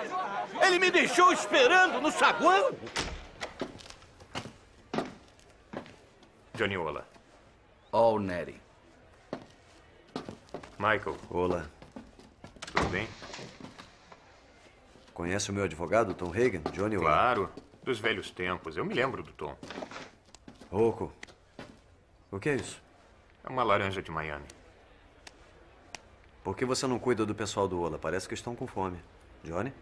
Ele 0.61 0.77
me 0.77 0.91
deixou 0.91 1.31
esperando 1.33 1.99
no 1.99 2.11
saguão. 2.11 2.71
Johnny 6.53 6.77
Ola. 6.77 7.07
All 7.91 8.19
Nettie. 8.19 8.61
Michael. 10.77 11.17
Olá. 11.29 11.65
Tudo 12.73 12.89
bem? 12.89 13.07
Conhece 15.19 15.51
o 15.51 15.53
meu 15.53 15.65
advogado, 15.65 16.13
Tom 16.13 16.31
Hagen? 16.31 16.61
Johnny. 16.71 16.95
Claro. 16.95 17.49
Dos 17.83 17.99
velhos 17.99 18.31
tempos. 18.31 18.77
Eu 18.77 18.85
me 18.85 18.93
lembro 18.93 19.21
do 19.21 19.33
Tom. 19.33 19.53
Rocco. 20.71 21.11
O 22.31 22.39
que 22.39 22.47
é 22.47 22.55
isso? 22.55 22.81
É 23.43 23.49
uma 23.49 23.61
laranja 23.61 24.01
de 24.01 24.09
Miami. 24.09 24.45
Por 26.41 26.55
que 26.55 26.63
você 26.63 26.87
não 26.87 26.97
cuida 26.97 27.25
do 27.25 27.35
pessoal 27.35 27.67
do 27.67 27.81
Ola? 27.81 27.99
Parece 27.99 28.29
que 28.29 28.33
estão 28.33 28.55
com 28.55 28.65
fome. 28.65 28.97
Johnny? 29.43 29.73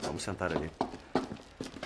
Vamos 0.00 0.22
sentar 0.22 0.50
ali. 0.56 0.70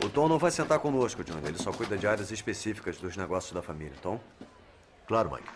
O 0.05 0.09
Tom 0.09 0.29
não 0.29 0.39
vai 0.39 0.53
sentar 0.53 0.79
conosco, 0.79 1.25
Johnny. 1.25 1.49
Ele 1.49 1.59
só 1.59 1.73
cuida 1.73 1.99
de 1.99 2.07
áreas 2.07 2.31
específicas 2.31 2.99
dos 2.99 3.17
negócios 3.17 3.53
da 3.53 3.61
família. 3.61 3.97
Tom? 4.01 4.21
Claro, 5.05 5.33
Mike. 5.33 5.49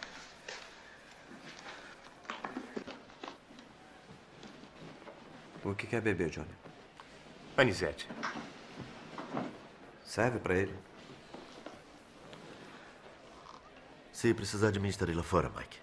O 5.64 5.74
que 5.74 5.86
quer 5.86 6.02
beber, 6.02 6.28
Johnny? 6.28 6.54
Anisete. 7.56 8.06
Serve 10.04 10.38
pra 10.38 10.54
ele. 10.54 10.74
Se 14.12 14.34
precisar 14.34 14.70
de 14.70 14.78
mim, 14.78 14.88
estarei 14.88 15.14
lá 15.14 15.22
fora, 15.22 15.50
Mike. 15.56 15.78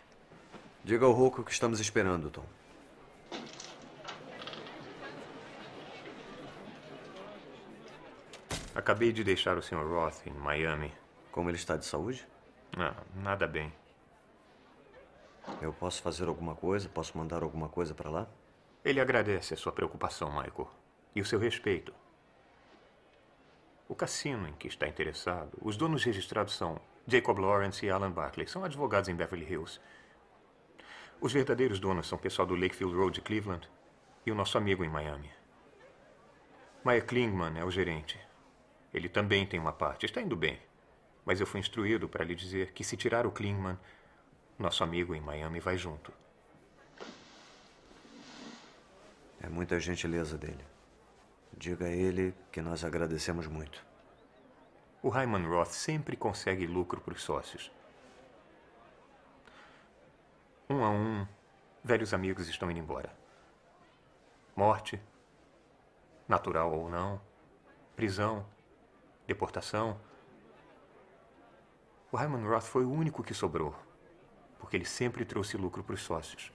Diga 0.83 1.05
ao 1.05 1.11
Rocco 1.11 1.43
que 1.43 1.51
estamos 1.51 1.79
esperando, 1.79 2.29
Tom. 2.29 2.45
Acabei 8.75 9.11
de 9.11 9.23
deixar 9.23 9.57
o 9.57 9.61
Sr. 9.61 9.85
Roth 9.85 10.25
em 10.27 10.31
Miami. 10.31 10.93
Como 11.31 11.49
ele 11.49 11.57
está 11.57 11.75
de 11.75 11.85
saúde? 11.85 12.25
Não, 12.77 12.95
nada 13.15 13.47
bem. 13.47 13.73
Eu 15.61 15.73
posso 15.73 16.01
fazer 16.01 16.27
alguma 16.27 16.55
coisa? 16.55 16.87
Posso 16.87 17.17
mandar 17.17 17.43
alguma 17.43 17.67
coisa 17.67 17.93
pra 17.93 18.09
lá? 18.09 18.27
Ele 18.83 18.99
agradece 18.99 19.53
a 19.53 19.57
sua 19.57 19.71
preocupação, 19.71 20.29
Michael, 20.29 20.69
e 21.15 21.21
o 21.21 21.25
seu 21.25 21.37
respeito. 21.37 21.93
O 23.87 23.95
cassino 23.95 24.47
em 24.47 24.53
que 24.53 24.67
está 24.67 24.87
interessado, 24.87 25.57
os 25.61 25.77
donos 25.77 26.03
registrados 26.03 26.55
são 26.55 26.79
Jacob 27.05 27.39
Lawrence 27.39 27.85
e 27.85 27.89
Alan 27.89 28.11
Barkley. 28.11 28.47
São 28.47 28.63
advogados 28.63 29.09
em 29.09 29.15
Beverly 29.15 29.45
Hills. 29.45 29.79
Os 31.19 31.33
verdadeiros 31.33 31.79
donos 31.79 32.07
são 32.07 32.17
o 32.17 32.21
pessoal 32.21 32.47
do 32.47 32.55
Lakefield 32.55 32.95
Road 32.95 33.15
de 33.15 33.21
Cleveland 33.21 33.69
e 34.25 34.31
o 34.31 34.35
nosso 34.35 34.57
amigo 34.57 34.83
em 34.83 34.89
Miami. 34.89 35.29
Maya 36.83 37.01
Klingman 37.01 37.59
é 37.59 37.65
o 37.65 37.69
gerente. 37.69 38.19
Ele 38.93 39.07
também 39.07 39.45
tem 39.45 39.59
uma 39.59 39.73
parte. 39.73 40.05
Está 40.05 40.21
indo 40.21 40.35
bem. 40.35 40.59
Mas 41.23 41.39
eu 41.39 41.45
fui 41.45 41.59
instruído 41.59 42.09
para 42.09 42.25
lhe 42.25 42.33
dizer 42.33 42.71
que 42.71 42.83
se 42.83 42.97
tirar 42.97 43.27
o 43.27 43.31
Klingman, 43.31 43.77
nosso 44.57 44.83
amigo 44.83 45.13
em 45.13 45.21
Miami 45.21 45.59
vai 45.59 45.77
junto. 45.77 46.11
É 49.43 49.49
muita 49.49 49.79
gentileza 49.79 50.37
dele. 50.37 50.63
Diga 51.57 51.85
a 51.85 51.89
ele 51.89 52.33
que 52.51 52.61
nós 52.61 52.83
agradecemos 52.83 53.47
muito. 53.47 53.83
O 55.01 55.09
Hyman 55.09 55.47
Roth 55.47 55.71
sempre 55.71 56.15
consegue 56.15 56.67
lucro 56.67 57.01
para 57.01 57.13
os 57.13 57.23
sócios. 57.23 57.71
Um 60.69 60.83
a 60.83 60.89
um, 60.91 61.27
velhos 61.83 62.13
amigos 62.13 62.47
estão 62.47 62.69
indo 62.69 62.79
embora. 62.79 63.11
Morte, 64.55 65.01
natural 66.27 66.71
ou 66.71 66.87
não, 66.87 67.19
prisão, 67.95 68.45
deportação. 69.25 69.99
O 72.11 72.17
Hyman 72.17 72.47
Roth 72.47 72.63
foi 72.63 72.85
o 72.85 72.91
único 72.91 73.23
que 73.23 73.33
sobrou, 73.33 73.75
porque 74.59 74.77
ele 74.77 74.85
sempre 74.85 75.25
trouxe 75.25 75.57
lucro 75.57 75.83
para 75.83 75.95
os 75.95 76.03
sócios. 76.03 76.51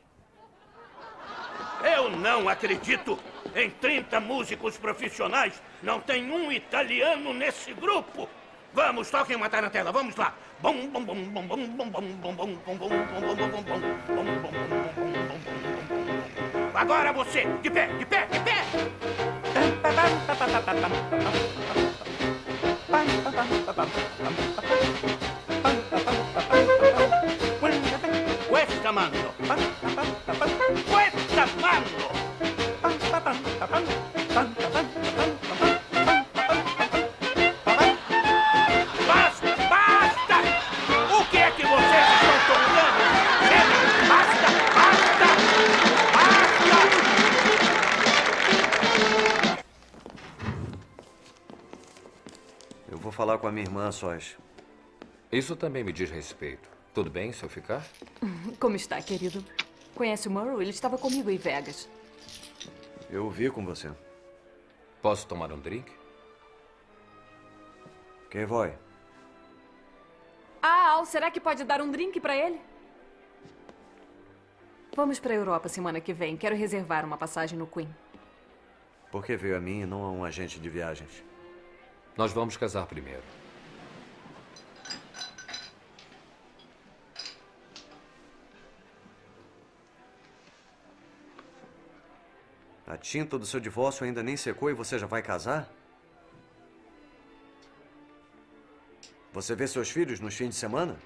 Eu 1.94 2.10
não 2.10 2.48
acredito! 2.48 3.16
Em 3.54 3.70
30 3.70 4.18
músicos 4.18 4.76
profissionais, 4.76 5.62
não 5.80 6.00
tem 6.00 6.28
um 6.30 6.50
italiano 6.50 7.32
nesse 7.32 7.72
grupo! 7.72 8.28
Vamos, 8.74 9.08
toquem 9.08 9.36
uma 9.36 9.48
tarantela, 9.48 9.92
vamos 9.92 10.16
lá! 10.16 10.34
Bom, 10.60 10.88
bom, 10.88 11.04
bom, 11.04 11.14
bom, 11.14 11.46
bom, 11.46 11.56
bom, 11.56 11.86
bom, 11.86 11.86
bom, 11.86 12.02
bom, 12.20 12.34
bom, 12.34 12.56
bom, 12.56 12.76
bom, 12.76 12.76
bom, 12.76 13.34
bom, 13.36 13.46
bom, 13.46 13.62
bom, 13.62 13.84
bom, 14.14 14.42
bom, 14.42 14.50
Agora 16.74 17.12
você, 17.12 17.44
de 17.62 17.70
pé, 17.70 17.86
de 17.86 18.04
pé, 18.04 18.26
de 18.26 18.40
pé! 18.40 18.64
Questa 28.86 28.92
mano! 28.92 29.34
Questa 30.28 31.25
Basta! 31.36 31.52
Basta! 39.68 40.36
O 41.14 41.24
que 41.28 41.36
é 41.36 41.50
que 41.50 41.62
vocês 41.62 42.06
estão 42.16 42.36
tocando? 42.46 43.00
Chega! 43.48 43.76
Basta! 44.08 44.48
Basta! 44.74 45.28
Basta! 46.14 46.86
Eu 52.90 52.96
vou 52.96 53.12
falar 53.12 53.36
com 53.36 53.46
a 53.46 53.52
minha 53.52 53.66
irmã 53.66 53.92
sós. 53.92 54.38
Isso 55.30 55.54
também 55.54 55.84
me 55.84 55.92
diz 55.92 56.10
respeito. 56.10 56.66
Tudo 56.94 57.10
bem 57.10 57.30
se 57.34 57.42
eu 57.42 57.50
ficar? 57.50 57.84
Como 58.58 58.74
está, 58.74 59.02
querido? 59.02 59.44
Conhece 59.96 60.28
o 60.28 60.30
Murrow? 60.30 60.60
Ele 60.60 60.70
estava 60.70 60.98
comigo 60.98 61.30
em 61.30 61.38
Vegas. 61.38 61.88
Eu 63.08 63.30
vi 63.30 63.50
com 63.50 63.64
você. 63.64 63.90
Posso 65.00 65.26
tomar 65.26 65.50
um 65.50 65.58
drink? 65.58 65.90
Quem 68.30 68.44
vai? 68.44 68.76
Ah, 70.60 70.90
Al, 70.90 71.06
será 71.06 71.30
que 71.30 71.40
pode 71.40 71.64
dar 71.64 71.80
um 71.80 71.90
drink 71.90 72.20
para 72.20 72.36
ele? 72.36 72.60
Vamos 74.94 75.18
para 75.18 75.32
a 75.32 75.36
Europa 75.36 75.68
semana 75.68 75.98
que 75.98 76.12
vem. 76.12 76.36
Quero 76.36 76.54
reservar 76.54 77.02
uma 77.04 77.16
passagem 77.16 77.58
no 77.58 77.66
Queen. 77.66 77.88
Por 79.10 79.24
que 79.24 79.34
veio 79.34 79.56
a 79.56 79.60
mim 79.60 79.80
e 79.80 79.86
não 79.86 80.04
a 80.04 80.10
um 80.10 80.24
agente 80.24 80.60
de 80.60 80.68
viagens? 80.68 81.24
Nós 82.18 82.32
vamos 82.32 82.56
casar 82.58 82.86
primeiro. 82.86 83.22
A 92.86 92.96
tinta 92.96 93.36
do 93.36 93.44
seu 93.44 93.58
divórcio 93.58 94.06
ainda 94.06 94.22
nem 94.22 94.36
secou 94.36 94.70
e 94.70 94.74
você 94.74 94.96
já 94.96 95.08
vai 95.08 95.20
casar? 95.20 95.68
Você 99.32 99.56
vê 99.56 99.66
seus 99.66 99.90
filhos 99.90 100.20
nos 100.20 100.36
fins 100.36 100.50
de 100.50 100.54
semana? 100.54 100.96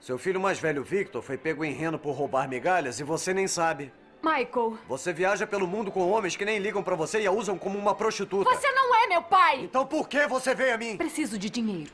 Seu 0.00 0.16
filho 0.16 0.40
mais 0.40 0.60
velho, 0.60 0.84
Victor, 0.84 1.20
foi 1.20 1.36
pego 1.36 1.64
em 1.64 1.72
reno 1.72 1.98
por 1.98 2.12
roubar 2.12 2.48
migalhas 2.48 3.00
e 3.00 3.02
você 3.02 3.34
nem 3.34 3.48
sabe. 3.48 3.92
Michael! 4.22 4.78
Você 4.88 5.12
viaja 5.12 5.48
pelo 5.48 5.66
mundo 5.66 5.90
com 5.90 6.08
homens 6.08 6.36
que 6.36 6.44
nem 6.44 6.58
ligam 6.60 6.82
pra 6.82 6.94
você 6.94 7.20
e 7.20 7.26
a 7.26 7.32
usam 7.32 7.58
como 7.58 7.76
uma 7.76 7.94
prostituta. 7.94 8.48
Você 8.48 8.70
não 8.70 8.94
é 8.94 9.06
meu 9.08 9.22
pai! 9.22 9.64
Então 9.64 9.84
por 9.84 10.08
que 10.08 10.28
você 10.28 10.54
veio 10.54 10.74
a 10.74 10.78
mim? 10.78 10.96
Preciso 10.96 11.36
de 11.36 11.50
dinheiro. 11.50 11.90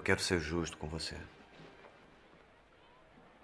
Eu 0.00 0.02
quero 0.02 0.22
ser 0.22 0.40
justo 0.40 0.78
com 0.78 0.88
você. 0.88 1.14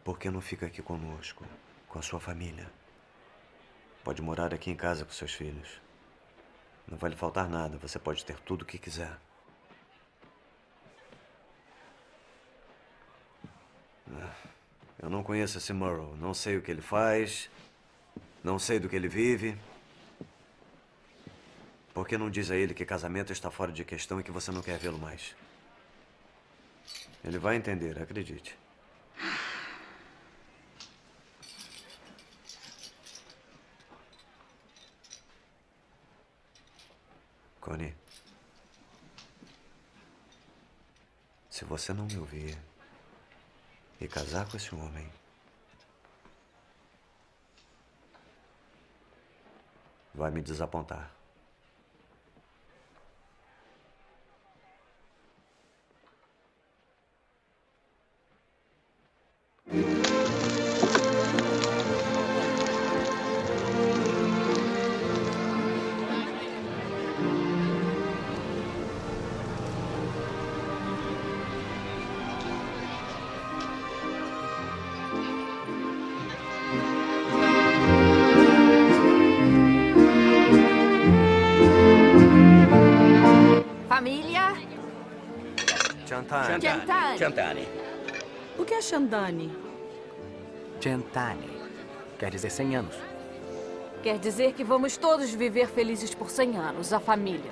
Por 0.02 0.18
que 0.18 0.30
não 0.30 0.40
fica 0.40 0.64
aqui 0.64 0.80
conosco, 0.80 1.44
com 1.86 1.98
a 1.98 2.02
sua 2.02 2.18
família? 2.18 2.66
Pode 4.02 4.22
morar 4.22 4.54
aqui 4.54 4.70
em 4.70 4.74
casa 4.74 5.04
com 5.04 5.12
seus 5.12 5.34
filhos. 5.34 5.82
Não 6.88 6.96
vai 6.96 7.10
lhe 7.10 7.16
faltar 7.16 7.46
nada. 7.46 7.76
Você 7.76 7.98
pode 7.98 8.24
ter 8.24 8.40
tudo 8.40 8.62
o 8.62 8.64
que 8.64 8.78
quiser. 8.78 9.18
Eu 14.98 15.10
não 15.10 15.22
conheço 15.22 15.58
esse 15.58 15.74
Murrow. 15.74 16.16
Não 16.16 16.32
sei 16.32 16.56
o 16.56 16.62
que 16.62 16.70
ele 16.70 16.80
faz. 16.80 17.50
Não 18.42 18.58
sei 18.58 18.78
do 18.78 18.88
que 18.88 18.96
ele 18.96 19.08
vive. 19.08 19.58
Por 21.92 22.08
que 22.08 22.16
não 22.16 22.30
diz 22.30 22.50
a 22.50 22.56
ele 22.56 22.72
que 22.72 22.86
casamento 22.86 23.30
está 23.30 23.50
fora 23.50 23.70
de 23.70 23.84
questão 23.84 24.18
e 24.18 24.22
que 24.22 24.32
você 24.32 24.50
não 24.50 24.62
quer 24.62 24.78
vê-lo 24.78 24.98
mais? 24.98 25.36
Ele 27.26 27.38
vai 27.38 27.56
entender, 27.56 28.00
acredite. 28.00 28.56
Connie. 37.60 37.92
Se 41.50 41.64
você 41.64 41.92
não 41.92 42.06
me 42.06 42.16
ouvir 42.16 42.56
e 44.00 44.06
casar 44.06 44.48
com 44.48 44.56
esse 44.56 44.72
homem, 44.72 45.10
vai 50.14 50.30
me 50.30 50.40
desapontar. 50.40 51.15
Família? 83.88 84.54
Chantane. 86.06 86.60
Chantane. 87.18 87.85
O 88.76 88.78
que 88.78 88.84
é 88.84 88.88
Xandane? 88.90 89.56
Gentani. 90.78 91.50
Quer 92.18 92.30
dizer 92.30 92.50
100 92.50 92.76
anos. 92.76 92.94
Quer 94.02 94.18
dizer 94.18 94.52
que 94.52 94.62
vamos 94.62 94.98
todos 94.98 95.30
viver 95.30 95.66
felizes 95.66 96.14
por 96.14 96.28
100 96.28 96.58
anos, 96.58 96.92
a 96.92 97.00
família. 97.00 97.50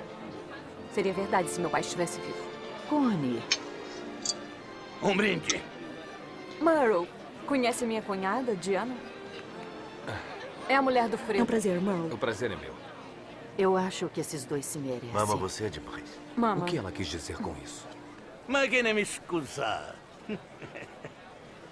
Seria 0.93 1.13
verdade 1.13 1.49
se 1.49 1.59
meu 1.59 1.71
pai 1.71 1.81
estivesse 1.81 2.19
vivo. 2.19 2.45
Connie. 2.87 3.41
Um 5.01 5.17
brinde. 5.17 5.63
Murrow, 6.61 7.07
conhece 7.47 7.87
minha 7.87 8.03
cunhada, 8.03 8.55
Diana? 8.55 8.95
É 10.69 10.75
a 10.75 10.81
mulher 10.83 11.09
do 11.09 11.17
Fredo. 11.17 11.39
É 11.39 11.43
um 11.43 11.47
prazer, 11.47 11.81
Murrow. 11.81 12.13
O 12.13 12.17
prazer 12.19 12.51
é 12.51 12.55
meu. 12.55 12.75
Eu 13.57 13.75
acho 13.75 14.09
que 14.09 14.21
esses 14.21 14.45
dois 14.45 14.63
se 14.63 14.77
merecem. 14.77 15.09
Mama, 15.11 15.35
você 15.35 15.65
é 15.65 15.69
demais. 15.69 16.07
Mama. 16.35 16.61
O 16.61 16.65
que 16.65 16.77
ela 16.77 16.91
quis 16.91 17.07
dizer 17.07 17.37
com 17.37 17.55
isso? 17.63 17.87
Ma 18.47 18.67
che 18.67 18.83
ne 18.83 18.93
mi 18.93 19.03
scusa? 19.03 19.95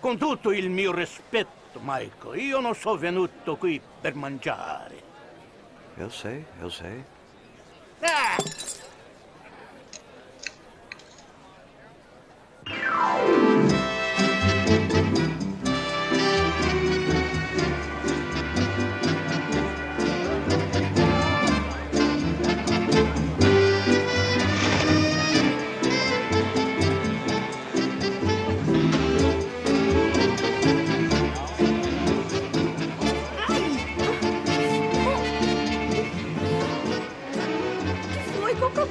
Con 0.03 0.17
tutto 0.17 0.51
il 0.51 0.69
mio 0.69 0.93
rispetto, 0.93 1.79
Michael, 1.81 2.37
io 2.37 2.59
non 2.59 2.75
sono 2.75 2.97
venuto 2.97 3.55
qui 3.55 3.79
per 4.01 4.15
mangiare. 4.15 5.01
Eu 5.95 6.09
sei, 6.09 6.43
eu 6.59 6.69
sei. 6.69 7.05
Ah! 8.01 8.35
Foi, 12.65 13.69
qual 13.71 13.82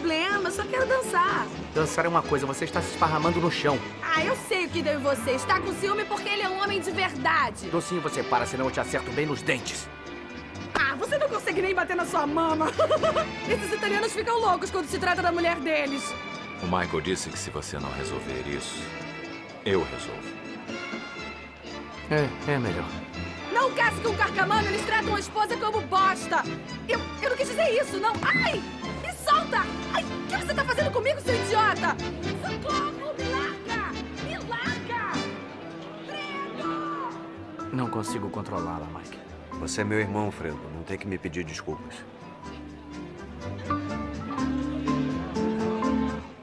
problema? 0.02 0.50
Só 0.50 0.64
quero 0.64 0.86
dançar. 0.86 1.46
Dançar 1.74 2.04
é 2.04 2.08
uma 2.08 2.22
coisa, 2.22 2.44
você 2.44 2.64
está 2.64 2.82
se 2.82 2.90
esparramando 2.90 3.40
no 3.40 3.50
chão. 3.50 3.78
Ah, 4.02 4.22
eu 4.24 4.36
sei 4.48 4.66
o 4.66 4.68
que 4.68 4.82
deu 4.82 4.98
em 4.98 5.02
você. 5.02 5.30
Está 5.32 5.60
com 5.60 5.72
ciúme 5.74 6.04
porque 6.04 6.28
ele 6.28 6.42
é 6.42 6.48
um 6.48 6.60
homem 6.60 6.80
de 6.80 6.90
verdade. 6.90 7.68
Docinho, 7.68 8.00
você 8.00 8.22
para, 8.22 8.44
senão 8.44 8.66
eu 8.66 8.70
te 8.70 8.80
acerto 8.80 9.10
bem 9.12 9.24
nos 9.24 9.40
dentes. 9.40 9.88
Ah, 10.74 10.96
você 10.96 11.16
não 11.16 11.28
consegue 11.28 11.62
nem 11.62 11.74
bater 11.74 11.94
na 11.94 12.04
sua 12.04 12.26
mama. 12.26 12.66
Esses 13.48 13.72
italianos 13.72 14.12
ficam 14.12 14.38
loucos 14.38 14.70
quando 14.70 14.86
se 14.86 14.98
trata 14.98 15.22
da 15.22 15.30
mulher 15.30 15.56
deles. 15.60 16.12
O 16.62 16.66
Michael 16.66 17.00
disse 17.00 17.30
que 17.30 17.38
se 17.38 17.50
você 17.50 17.78
não 17.78 17.90
resolver 17.92 18.44
isso, 18.48 18.82
eu 19.64 19.84
resolvo. 19.84 20.42
É, 22.10 22.52
é 22.52 22.58
melhor. 22.58 22.88
Não 23.52 23.70
case 23.72 24.00
com 24.00 24.10
um 24.10 24.16
carcamano, 24.16 24.68
eles 24.68 24.84
tratam 24.84 25.14
a 25.14 25.20
esposa 25.20 25.56
como 25.56 25.80
bosta. 25.82 26.42
Eu, 26.88 26.98
eu 27.22 27.30
não 27.30 27.36
quis 27.36 27.48
dizer 27.48 27.70
isso, 27.80 27.98
não. 27.98 28.12
Ai, 28.22 28.60
solta. 29.22 29.62
Ai, 29.92 30.02
o 30.04 30.26
que 30.26 30.37
você 30.37 30.54
tá 30.54 30.64
fazendo 30.64 30.90
comigo, 30.90 31.20
seu 31.20 31.35
idiota? 31.35 31.96
Socorro, 32.42 33.14
me 33.18 33.24
larga. 33.30 33.92
Me 34.24 34.38
larga. 34.48 35.12
Não 37.72 37.88
consigo 37.88 38.28
controlá-la, 38.30 38.87
Mike. 38.87 39.18
Você 39.61 39.80
é 39.82 39.85
meu 39.85 40.00
irmão, 40.00 40.30
Fredo. 40.30 40.61
Não 40.74 40.82
tem 40.82 40.98
que 40.98 41.06
me 41.06 41.16
pedir 41.18 41.44
desculpas. 41.44 42.04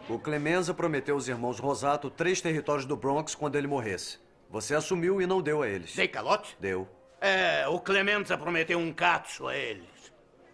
O 0.10 0.18
Clemenza 0.18 0.74
prometeu 0.74 1.16
aos 1.16 1.28
irmãos 1.28 1.60
Rosato 1.60 2.10
três 2.10 2.42
territórios 2.42 2.86
do 2.86 2.98
Bronx 2.98 3.36
quando 3.36 3.56
ele 3.56 3.68
morresse. 3.68 4.18
Você 4.50 4.74
assumiu 4.74 5.22
e 5.22 5.28
não 5.28 5.42
deu 5.42 5.62
a 5.62 5.68
eles. 5.68 5.96
Dei 5.96 6.08
calote? 6.08 6.58
Deu. 6.60 6.88
É, 7.22 7.68
o 7.68 7.80
Clemenza 7.80 8.38
prometeu 8.38 8.80
um 8.80 8.92
cazzo 8.92 9.48
a 9.48 9.56
eles. 9.56 9.86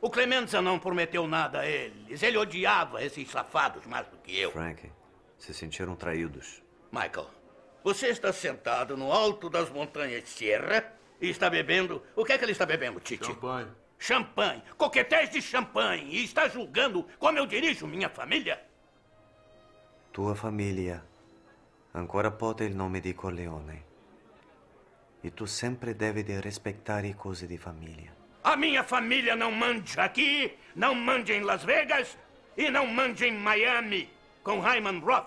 O 0.05 0.09
Clemenza 0.11 0.61
não 0.61 0.77
prometeu 0.77 1.27
nada 1.27 1.61
a 1.61 1.65
eles. 1.65 2.21
Ele 2.21 2.37
odiava 2.37 3.03
esses 3.03 3.27
safados 3.27 3.87
mais 3.87 4.05
do 4.07 4.17
que 4.17 4.39
eu. 4.39 4.51
Frank, 4.51 4.91
se 5.35 5.51
sentiram 5.51 5.95
traídos. 5.95 6.61
Michael, 6.91 7.27
você 7.83 8.09
está 8.09 8.31
sentado 8.31 8.95
no 8.95 9.11
alto 9.11 9.49
das 9.49 9.67
montanhas 9.71 10.29
Sierra 10.29 10.93
e 11.19 11.31
está 11.31 11.49
bebendo. 11.49 12.03
O 12.15 12.23
que 12.23 12.33
é 12.33 12.37
que 12.37 12.45
ele 12.45 12.51
está 12.51 12.67
bebendo, 12.67 12.99
Titi? 12.99 13.25
Champanhe. 13.25 13.71
Champanhe. 13.97 14.61
Coquetéis 14.77 15.31
de 15.31 15.41
champanhe. 15.41 16.05
E 16.13 16.23
está 16.23 16.47
julgando 16.47 17.07
como 17.17 17.39
eu 17.39 17.47
dirijo 17.47 17.87
minha 17.87 18.07
família? 18.07 18.63
Tua 20.13 20.35
famiglia 20.35 21.03
ancora 21.95 22.29
porta 22.29 22.63
il 22.63 22.75
nome 22.75 23.01
di 23.01 23.15
Corleone. 23.15 23.83
E 25.23 25.31
tu 25.31 25.47
sempre 25.47 25.95
devi 25.95 26.21
rispettare 26.39 27.15
cose 27.15 27.47
di 27.47 27.57
famiglia. 27.57 28.14
A 28.45 28.55
minha 28.55 28.83
família 28.83 29.35
não 29.35 29.51
mande 29.51 29.99
aqui, 29.99 30.55
não 30.75 30.93
mande 30.93 31.33
em 31.33 31.41
Las 31.41 31.63
Vegas 31.63 32.15
e 32.55 32.69
não 32.69 32.85
mande 32.85 33.25
em 33.25 33.31
Miami 33.31 34.07
com 34.43 34.59
Hyman 34.59 34.99
Roth. 34.99 35.25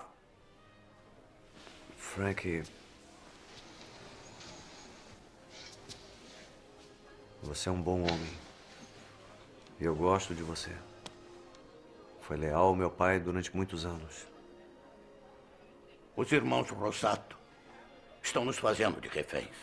Frank. 1.97 2.63
Você 7.43 7.67
é 7.67 7.71
um 7.73 7.81
bom 7.81 8.03
homem. 8.03 8.33
E 9.81 9.83
eu 9.83 9.93
gosto 9.93 10.33
de 10.33 10.41
você. 10.41 10.71
Foi 12.21 12.37
leal 12.37 12.67
ao 12.67 12.75
meu 12.75 12.89
pai 12.89 13.19
durante 13.19 13.53
muitos 13.53 13.85
anos. 13.85 14.25
Os 16.15 16.31
irmãos 16.31 16.69
Rosato 16.69 17.37
estão 18.23 18.45
nos 18.45 18.57
fazendo 18.57 19.01
de 19.01 19.09
reféns. 19.09 19.57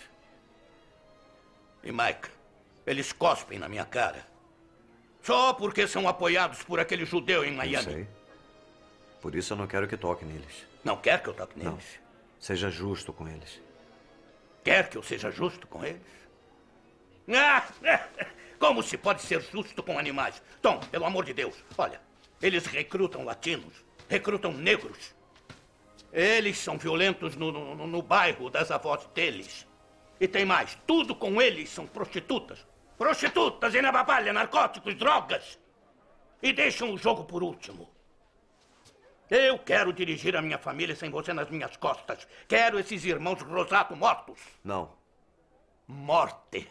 E 1.82 1.90
Mike, 1.90 2.35
eles 2.86 3.12
cospem 3.12 3.58
na 3.58 3.68
minha 3.68 3.84
cara. 3.84 4.26
Só 5.22 5.52
porque 5.52 5.86
são 5.88 6.06
apoiados 6.08 6.62
por 6.62 6.78
aquele 6.78 7.04
judeu 7.04 7.44
em 7.44 7.50
Eu 7.50 7.54
Miami. 7.56 7.84
sei. 7.92 8.08
Por 9.20 9.34
isso 9.34 9.52
eu 9.52 9.56
não 9.56 9.66
quero 9.66 9.88
que 9.88 9.96
toque 9.96 10.24
neles. 10.24 10.66
Não 10.84 10.96
quer 10.96 11.20
que 11.22 11.28
eu 11.28 11.34
toque 11.34 11.58
neles? 11.58 11.72
Não. 11.72 12.06
Seja 12.38 12.70
justo 12.70 13.12
com 13.12 13.26
eles. 13.26 13.60
Quer 14.62 14.88
que 14.88 14.96
eu 14.96 15.02
seja 15.02 15.30
justo 15.30 15.66
com 15.66 15.84
eles? 15.84 16.00
Ah, 17.28 17.66
como 18.60 18.82
se 18.82 18.96
pode 18.96 19.22
ser 19.22 19.40
justo 19.42 19.82
com 19.82 19.98
animais? 19.98 20.40
Tom, 20.62 20.78
pelo 20.78 21.04
amor 21.06 21.24
de 21.24 21.32
Deus, 21.32 21.56
olha, 21.76 22.00
eles 22.40 22.66
recrutam 22.66 23.24
latinos, 23.24 23.74
recrutam 24.08 24.52
negros. 24.52 25.12
Eles 26.12 26.56
são 26.58 26.78
violentos 26.78 27.34
no, 27.34 27.50
no- 27.50 27.86
no 27.86 28.02
bairro 28.02 28.48
das 28.48 28.70
avós 28.70 29.04
deles. 29.12 29.66
E 30.20 30.28
tem 30.28 30.44
mais, 30.44 30.78
tudo 30.86 31.14
com 31.16 31.42
eles 31.42 31.68
são 31.68 31.86
prostitutas. 31.86 32.64
Prostitutas 32.96 33.74
e 33.74 33.82
na 33.82 33.92
babalha, 33.92 34.32
narcóticos, 34.32 34.94
drogas. 34.94 35.58
E 36.42 36.52
deixam 36.52 36.92
o 36.92 36.98
jogo 36.98 37.24
por 37.24 37.42
último. 37.42 37.88
Eu 39.28 39.58
quero 39.58 39.92
dirigir 39.92 40.36
a 40.36 40.42
minha 40.42 40.58
família 40.58 40.94
sem 40.94 41.10
você 41.10 41.32
nas 41.32 41.50
minhas 41.50 41.76
costas. 41.76 42.28
Quero 42.46 42.78
esses 42.78 43.04
irmãos 43.04 43.42
Rosato 43.42 43.96
mortos. 43.96 44.38
Não. 44.62 44.92
Morte. 45.86 46.68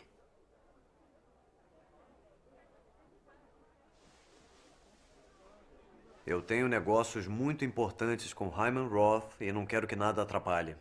Eu 6.25 6.41
tenho 6.41 6.67
negócios 6.67 7.27
muito 7.27 7.63
importantes 7.63 8.33
com 8.33 8.49
Hyman 8.49 8.87
Roth 8.87 9.39
e 9.39 9.51
não 9.51 9.65
quero 9.65 9.85
que 9.85 9.95
nada 9.95 10.23
atrapalhe. 10.23 10.75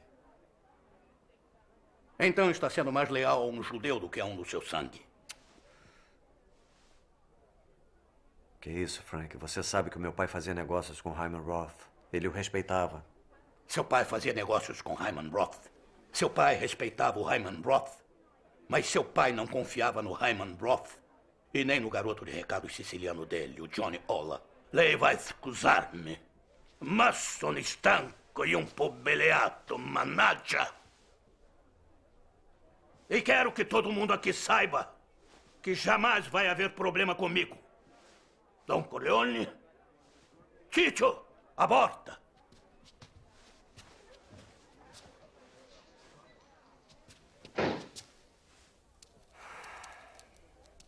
Então 2.19 2.51
está 2.51 2.71
sendo 2.71 2.93
mais 2.93 3.11
leal 3.11 3.43
a 3.43 3.47
um 3.47 3.63
judeu 3.63 3.99
do 4.01 4.09
que 4.09 4.21
a 4.21 4.25
um 4.25 4.37
do 4.37 4.45
seu 4.45 4.63
sangue. 4.63 5.05
Que 8.65 8.71
isso, 8.71 9.03
Frank? 9.03 9.37
Você 9.37 9.63
sabe 9.63 9.91
que 9.91 9.99
o 9.99 10.01
meu 10.01 10.11
pai 10.11 10.27
fazia 10.27 10.55
negócios 10.55 10.99
com 10.99 11.11
Hyman 11.11 11.43
Roth. 11.43 11.87
Ele 12.11 12.27
o 12.27 12.31
respeitava. 12.31 13.05
Seu 13.69 13.85
pai 13.85 14.07
fazia 14.07 14.33
negócios 14.33 14.81
com 14.81 14.95
Hyman 14.95 15.29
Roth. 15.29 15.71
Seu 16.11 16.31
pai 16.31 16.55
respeitava 16.55 17.19
o 17.19 17.25
Hyman 17.25 17.61
Roth. 17.63 17.91
Mas 18.67 18.87
seu 18.87 19.05
pai 19.05 19.33
não 19.33 19.47
confiava 19.47 20.01
no 20.01 20.15
Hyman 20.15 20.57
Roth. 20.59 20.93
E 21.53 21.63
nem 21.63 21.79
no 21.79 21.91
garoto 21.91 22.25
de 22.25 22.31
recado 22.31 22.67
siciliano 22.71 23.27
dele, 23.27 23.61
o 23.61 23.69
Johnny 23.69 24.01
Ola. 24.09 24.43
Lei 24.73 24.97
vai 24.97 25.19
scusarmi. 25.19 26.19
Ma 26.81 27.13
sono 27.13 27.59
stanco 27.59 28.47
e 28.47 28.57
un 28.57 28.65
po' 28.65 28.89
beleato, 28.89 29.77
mannaggia. 29.77 30.67
E 33.11 33.21
quero 33.21 33.53
que 33.53 33.67
todo 33.67 33.93
mundo 33.93 34.15
aqui 34.15 34.33
saiba 34.33 34.91
que 35.61 35.75
jamais 35.75 36.27
vai 36.29 36.49
haver 36.49 36.71
problema 36.71 37.15
comigo. 37.15 37.63
Dom 38.67 38.83
Corleone, 38.85 39.49
Tito, 40.71 41.25
aborta. 41.57 42.19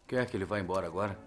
Quer 0.08 0.26
que 0.26 0.36
ele 0.36 0.44
vá 0.44 0.58
embora 0.58 0.86
agora? 0.86 1.18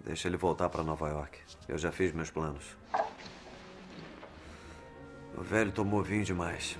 Deixa 0.00 0.28
ele 0.28 0.36
voltar 0.36 0.68
para 0.68 0.84
Nova 0.84 1.08
York. 1.08 1.40
Eu 1.66 1.76
já 1.76 1.90
fiz 1.90 2.12
meus 2.12 2.30
planos. 2.30 2.76
O 5.36 5.42
velho 5.42 5.72
tomou 5.72 6.02
vinho 6.02 6.24
demais. 6.24 6.78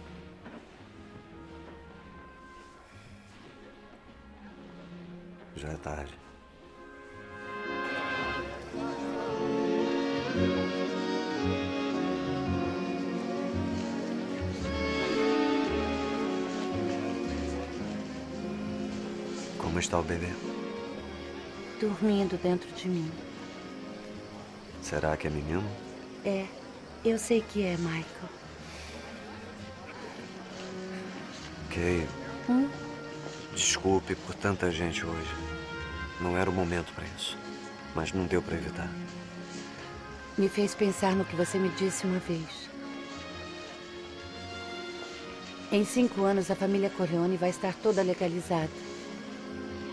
Já 5.57 5.69
é 5.71 5.77
tarde. 5.77 6.13
Como 19.59 19.79
está 19.79 19.99
o 19.99 20.03
bebê? 20.03 20.29
Dormindo 21.81 22.37
dentro 22.43 22.69
de 22.73 22.89
mim. 22.89 23.11
Será 24.83 25.17
que 25.17 25.27
é 25.27 25.31
menino? 25.31 25.65
É, 26.25 26.47
eu 27.05 27.19
sei 27.19 27.41
que 27.41 27.63
é, 27.65 27.77
Michael. 27.77 28.31
Kay, 31.71 32.07
Hum? 32.49 32.69
Desculpe 33.57 34.15
por 34.15 34.35
tanta 34.35 34.71
gente 34.71 35.05
hoje. 35.05 35.35
Não 36.21 36.37
era 36.37 36.49
o 36.49 36.53
momento 36.53 36.93
para 36.93 37.05
isso. 37.17 37.37
Mas 37.95 38.13
não 38.13 38.27
deu 38.27 38.43
para 38.43 38.55
evitar. 38.55 38.89
Me 40.37 40.49
fez 40.49 40.75
pensar 40.75 41.13
no 41.17 41.25
que 41.25 41.35
você 41.35 41.59
me 41.59 41.71
disse 41.71 42.07
uma 42.07 42.19
vez. 42.19 42.69
Em 45.73 45.85
cinco 45.85 46.23
anos, 46.23 46.51
a 46.51 46.55
família 46.55 46.91
Corleone 46.91 47.37
vai 47.37 47.51
estar 47.51 47.75
toda 47.75 48.03
legalizada. 48.03 48.71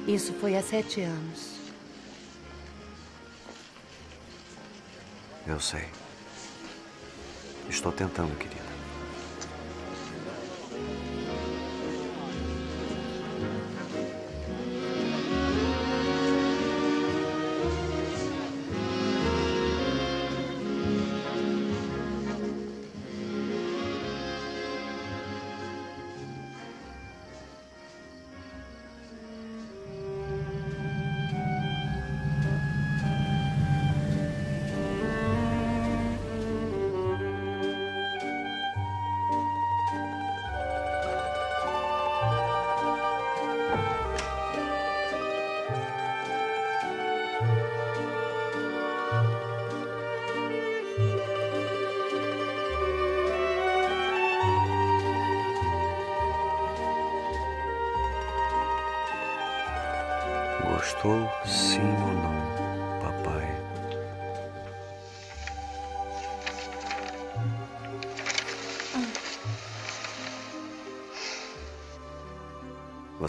Isso 0.06 0.34
foi 0.34 0.56
há 0.56 0.62
sete 0.62 1.02
anos. 1.02 1.54
Eu 5.48 5.60
sei. 5.60 5.86
Estou 7.70 7.92
tentando, 7.92 8.38
querida. 8.38 8.63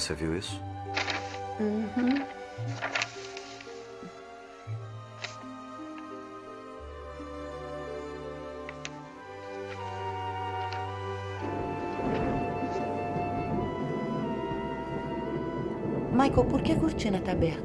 Você 0.05 0.13
viu 0.13 0.37
isso? 0.37 0.61
Uhum. 1.59 2.27
Michael, 16.13 16.45
por 16.51 16.61
que 16.61 16.73
a 16.73 16.77
cortina 16.77 17.17
está 17.17 17.33
aberta? 17.33 17.64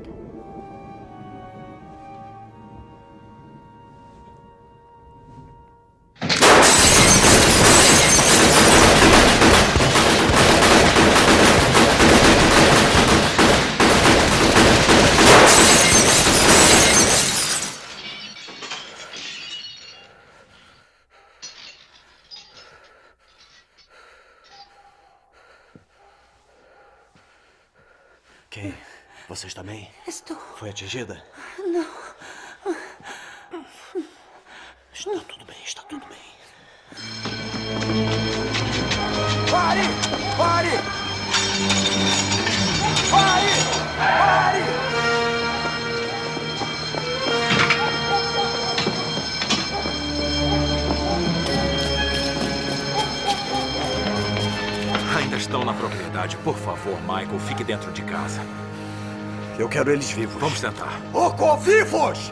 Quero 59.89 59.93
eles 59.93 60.11
vivos. 60.11 60.39
Vamos 60.39 60.61
tentar. 60.61 61.01
Ocovivos! 61.13 62.31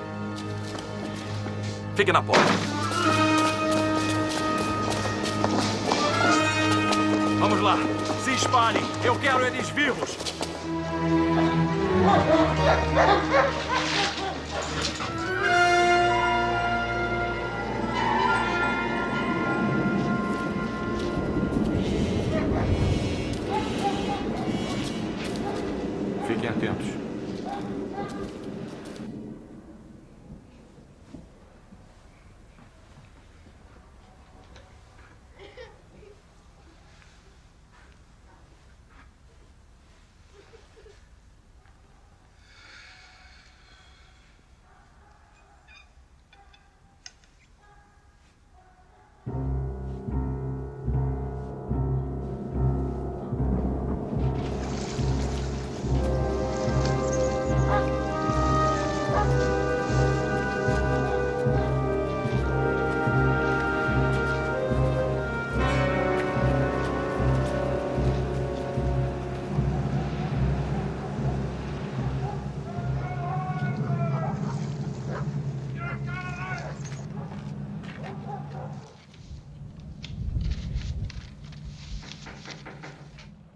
Fique 1.96 2.12
na 2.12 2.22
porta. 2.22 2.42
Vamos 7.40 7.62
lá. 7.62 7.78
Se 8.24 8.34
espalhem. 8.34 8.84
Eu 9.04 9.16
quero 9.20 9.46
eles 9.46 9.70
vivos. 9.70 10.18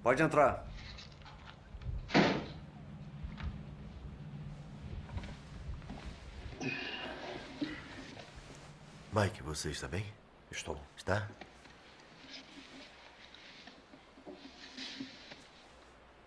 Pode 0.04 0.24
entrar. 0.24 0.68
Mike, 9.14 9.44
você 9.44 9.70
está 9.70 9.88
bem? 9.88 10.06
Estou. 10.50 10.80
Está? 10.98 11.30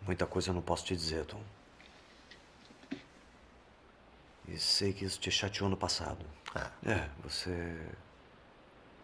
Muita 0.02 0.26
coisa 0.26 0.50
eu 0.50 0.54
não 0.54 0.62
posso 0.62 0.84
te 0.84 0.94
dizer, 0.94 1.24
Tom. 1.24 1.42
E 4.46 4.56
sei 4.58 4.92
que 4.92 5.04
isso 5.04 5.18
te 5.18 5.30
chateou 5.30 5.68
no 5.68 5.76
passado. 5.76 6.24
Ah. 6.54 6.70
É, 6.86 7.08
você 7.22 7.76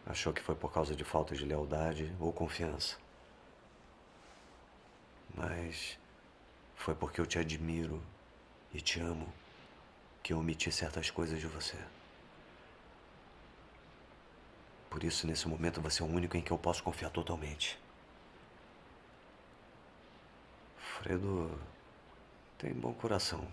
achou 0.07 0.33
que 0.33 0.43
foi 0.43 0.55
por 0.55 0.73
causa 0.73 0.95
de 0.95 1.03
falta 1.03 1.35
de 1.35 1.45
lealdade 1.45 2.15
ou 2.21 2.33
confiança. 2.33 2.97
Mas 5.41 5.99
foi 6.77 6.95
porque 6.95 7.19
eu 7.19 7.27
te 7.27 7.39
admiro 7.39 8.03
e 8.75 8.81
te 8.81 9.01
amo 9.01 9.33
que 10.23 10.35
eu 10.35 10.39
omiti 10.39 10.71
certas 10.71 11.11
coisas 11.11 11.41
de 11.41 11.47
você. 11.47 11.79
Por 14.91 15.03
isso, 15.03 15.27
nesse 15.27 15.49
momento, 15.49 15.81
você 15.81 16.03
é 16.03 16.05
o 16.05 16.09
único 16.09 16.37
em 16.37 16.43
que 16.43 16.51
eu 16.51 16.59
posso 16.59 16.83
confiar 16.83 17.09
totalmente. 17.09 17.79
Fredo 20.77 21.59
tem 22.59 22.75
bom 22.75 22.93
coração, 22.93 23.51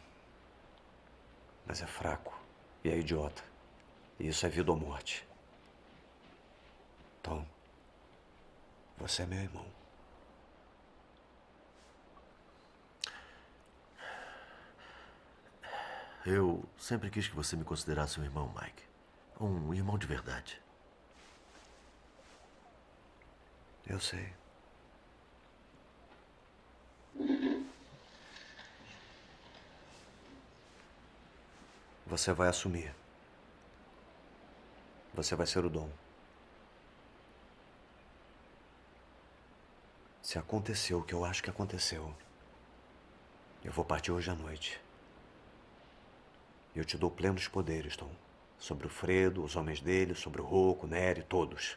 mas 1.65 1.81
é 1.81 1.87
fraco 1.87 2.37
e 2.83 2.89
é 2.89 2.97
idiota. 2.97 3.43
E 4.19 4.27
isso 4.27 4.45
é 4.45 4.49
vida 4.49 4.71
ou 4.71 4.77
morte. 4.77 5.25
Tom, 7.23 7.47
você 8.97 9.21
é 9.21 9.25
meu 9.25 9.39
irmão. 9.39 9.76
Eu 16.29 16.61
sempre 16.77 17.09
quis 17.09 17.25
que 17.25 17.35
você 17.37 17.55
me 17.55 17.63
considerasse 17.63 18.19
um 18.19 18.23
irmão, 18.25 18.53
Mike. 18.53 18.83
Um 19.39 19.73
irmão 19.73 19.97
de 19.97 20.05
verdade. 20.05 20.61
Eu 23.87 23.97
sei. 23.97 24.33
Você 32.05 32.33
vai 32.33 32.49
assumir. 32.49 32.93
Você 35.13 35.33
vai 35.33 35.47
ser 35.47 35.63
o 35.63 35.69
dom. 35.69 35.89
Se 40.21 40.37
aconteceu 40.37 40.99
o 40.99 41.03
que 41.03 41.13
eu 41.13 41.23
acho 41.23 41.41
que 41.41 41.49
aconteceu, 41.49 42.13
eu 43.63 43.71
vou 43.71 43.85
partir 43.85 44.11
hoje 44.11 44.29
à 44.29 44.35
noite. 44.35 44.86
Eu 46.77 46.85
te 46.85 46.95
dou 46.95 47.09
plenos 47.09 47.47
poderes, 47.47 47.97
Tom. 47.97 48.11
Sobre 48.59 48.85
o 48.85 48.89
Fredo, 48.89 49.43
os 49.43 49.55
homens 49.55 49.81
dele, 49.81 50.13
sobre 50.13 50.41
o 50.41 50.45
Rocco, 50.45 50.85
Nery, 50.85 51.23
todos. 51.23 51.75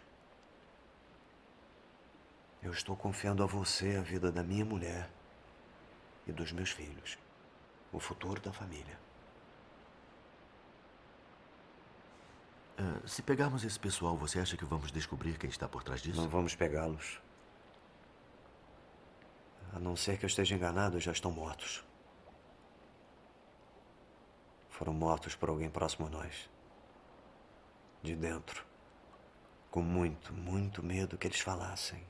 Eu 2.63 2.71
estou 2.71 2.95
confiando 2.95 3.43
a 3.43 3.47
você 3.47 3.97
a 3.97 4.03
vida 4.03 4.31
da 4.31 4.43
minha 4.43 4.63
mulher 4.63 5.09
e 6.27 6.33
dos 6.33 6.53
meus 6.53 6.71
filhos. 6.71 7.17
O 7.91 7.99
futuro 7.99 8.43
da 8.43 8.53
família. 8.53 9.01
Ah, 12.77 13.01
se 13.07 13.23
pegarmos 13.23 13.65
esse 13.65 13.81
pessoal, 13.81 14.19
você 14.19 14.39
acha 14.39 14.55
que 14.55 14.67
vamos 14.67 14.93
descobrir 14.93 15.39
quem 15.39 15.49
está 15.49 15.67
por 15.67 15.83
trás 15.83 16.03
disso? 16.03 16.21
Não 16.21 16.29
vamos 16.29 16.55
pegá-los. 16.55 17.19
A 19.73 19.81
não 19.81 19.97
ser 19.97 20.19
que 20.19 20.27
eu 20.27 20.29
esteja 20.29 20.55
enganado, 20.55 21.01
já 21.01 21.11
estão 21.11 21.33
mortos. 21.33 21.83
Foram 24.81 24.95
mortos 24.95 25.37
por 25.37 25.51
alguém 25.51 25.68
próximo 25.68 26.07
a 26.07 26.11
nós. 26.11 26.49
De 28.03 28.16
dentro. 28.16 28.64
Com 29.70 29.83
muito, 29.83 30.33
muito 30.33 30.83
medo 30.83 31.18
que 31.18 31.26
eles 31.26 31.41
falassem. 31.41 32.03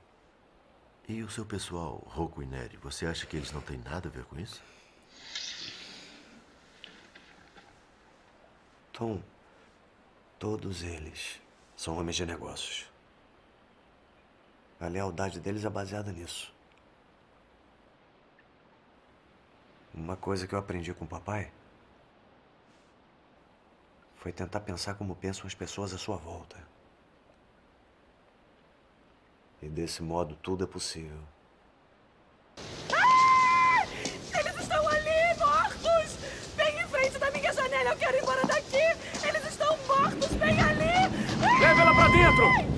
E 1.09 1.21
o 1.25 1.29
seu 1.29 1.45
pessoal, 1.45 2.01
Rocco 2.07 2.41
e 2.41 2.47
Nery, 2.47 2.77
você 2.77 3.07
acha 3.07 3.27
que 3.27 3.37
eles 3.37 3.51
não 3.51 3.61
têm 3.61 3.77
nada 3.79 4.09
a 4.09 4.13
ver 4.13 4.25
com 4.25 4.39
isso? 4.39 4.63
Tom, 8.93 9.21
todos 10.39 10.85
eles 10.85 11.43
são 11.75 11.99
homens 11.99 12.15
de 12.15 12.25
negócios. 12.25 12.89
A 14.79 14.87
lealdade 14.87 15.41
deles 15.41 15.65
é 15.65 15.69
baseada 15.69 16.13
nisso. 16.13 16.55
Uma 19.93 20.17
coisa 20.17 20.47
que 20.47 20.55
eu 20.55 20.59
aprendi 20.61 20.95
com 20.95 21.05
o 21.05 21.09
papai 21.09 21.51
foi 24.21 24.33
tentar 24.33 24.61
pensar 24.61 24.95
como 24.95 25.17
pensam 25.17 25.47
as 25.47 25.55
pessoas 25.55 25.95
à 25.95 25.99
sua 25.99 26.17
volta. 26.17 26.57
E 29.63 29.69
desse 29.69 30.03
modo 30.03 30.37
tudo 30.37 30.65
é 30.65 30.67
possível. 30.67 31.19
Ah! 32.93 33.87
Eles 34.39 34.61
estão 34.61 34.87
ali, 34.89 35.39
mortos! 35.39 36.19
Bem 36.55 36.81
em 36.81 36.89
frente 36.89 37.19
da 37.19 37.31
minha 37.31 37.53
janela, 37.53 37.91
eu 37.91 37.97
quero 37.97 38.17
ir 38.19 38.23
embora 38.23 38.47
daqui! 38.47 39.27
Eles 39.27 39.45
estão 39.49 39.77
mortos, 39.87 40.29
bem 40.35 40.61
ali! 40.61 41.09
Leve 41.61 41.81
ela 41.81 41.95
pra 41.95 42.09
dentro! 42.09 42.71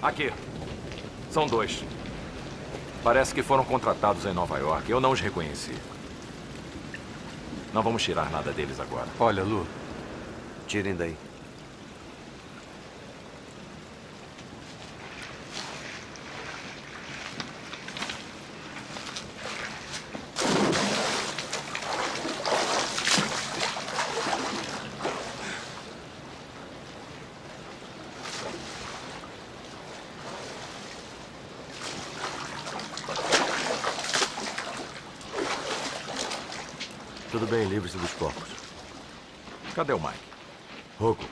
Aqui. 0.00 0.49
São 1.30 1.46
dois. 1.46 1.84
Parece 3.04 3.32
que 3.32 3.42
foram 3.42 3.64
contratados 3.64 4.26
em 4.26 4.32
Nova 4.32 4.58
York. 4.58 4.90
Eu 4.90 5.00
não 5.00 5.12
os 5.12 5.20
reconheci. 5.20 5.74
Não 7.72 7.82
vamos 7.82 8.02
tirar 8.02 8.30
nada 8.30 8.52
deles 8.52 8.80
agora. 8.80 9.06
Olha, 9.18 9.42
Lu. 9.42 9.66
Tirem 10.66 10.94
daí. 10.94 11.16
Cadê 39.80 39.94
o 39.94 39.98
Mike? 39.98 40.18
Roco. 40.98 41.24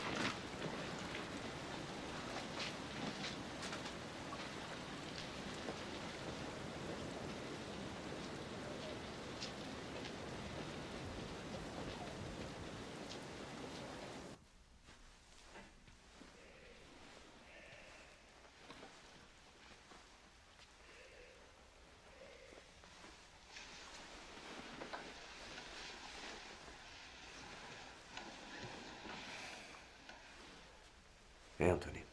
Anthony, 31.60 32.04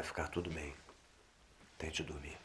vai 0.00 0.06
ficar 0.06 0.28
tudo 0.28 0.48
bem. 0.50 0.74
Tente 1.76 2.02
dormir. 2.02 2.38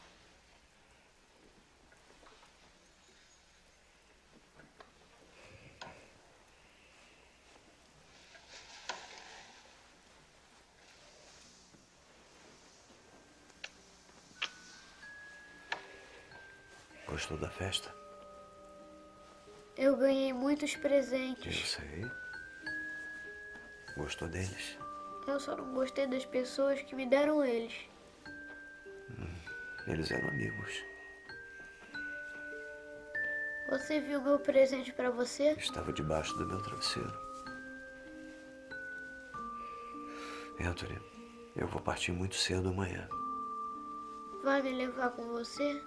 Gostou 17.08 17.38
da 17.38 17.48
festa? 17.48 17.90
Eu 19.78 19.96
ganhei 19.96 20.32
muitos 20.34 20.74
Eu 20.74 20.80
presentes. 20.82 21.70
sei. 21.70 22.10
Gostou 23.96 24.28
deles? 24.28 24.76
Eu 25.26 25.40
só 25.40 25.56
não 25.56 25.74
gostei 25.74 26.06
das 26.06 26.24
pessoas 26.24 26.80
que 26.82 26.94
me 26.94 27.06
deram 27.06 27.44
eles. 27.44 27.74
Eles 29.86 30.10
eram 30.10 30.28
amigos. 30.28 30.84
Você 33.68 34.00
viu 34.00 34.22
meu 34.22 34.38
presente 34.38 34.92
pra 34.92 35.10
você? 35.10 35.52
Estava 35.52 35.92
debaixo 35.92 36.36
do 36.36 36.46
meu 36.46 36.62
travesseiro. 36.62 37.12
Anthony, 40.60 40.98
eu 41.56 41.66
vou 41.66 41.80
partir 41.80 42.12
muito 42.12 42.36
cedo 42.36 42.68
amanhã. 42.68 43.08
Vai 44.42 44.62
me 44.62 44.72
levar 44.72 45.10
com 45.10 45.24
você? 45.24 45.82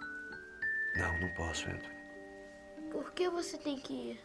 Não, 0.96 1.20
não 1.22 1.34
posso, 1.36 1.70
Anthony. 1.70 2.00
Por 2.92 3.12
que 3.14 3.30
você 3.30 3.58
tem 3.58 3.80
que 3.80 3.94
ir? 3.94 4.20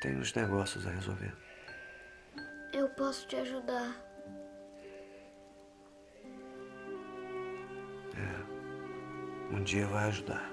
Tenho 0.00 0.18
uns 0.18 0.34
negócios 0.34 0.86
a 0.86 0.90
resolver. 0.90 1.34
Eu 2.72 2.88
posso 2.88 3.26
te 3.28 3.36
ajudar. 3.36 4.12
Um 9.52 9.62
dia 9.64 9.86
vai 9.86 10.08
ajudar. 10.08 10.50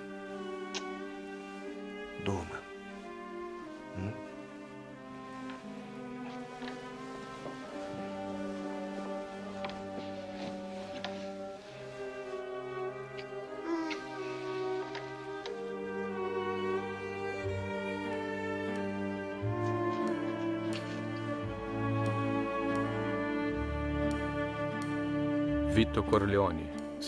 Durma. 2.26 2.62
Hum? 3.98 4.29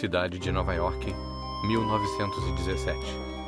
Cidade 0.01 0.39
de 0.39 0.51
Nova 0.51 0.73
York, 0.73 1.13
1917. 1.63 3.40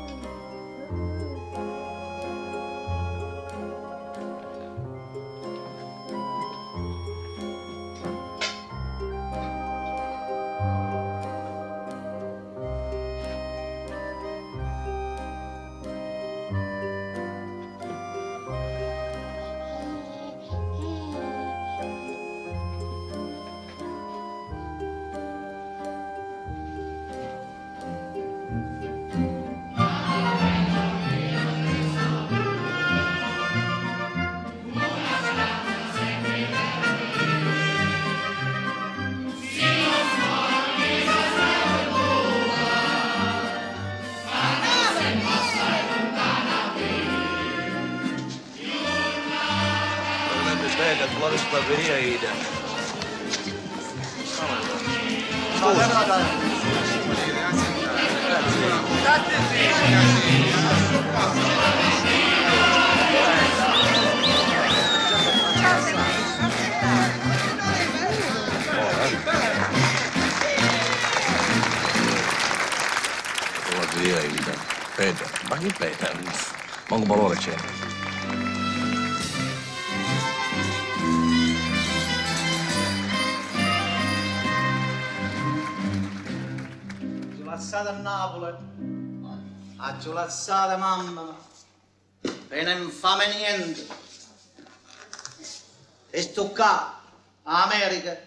Sto 96.34 96.48
qua, 96.48 97.00
a 97.44 97.62
America. 97.62 98.18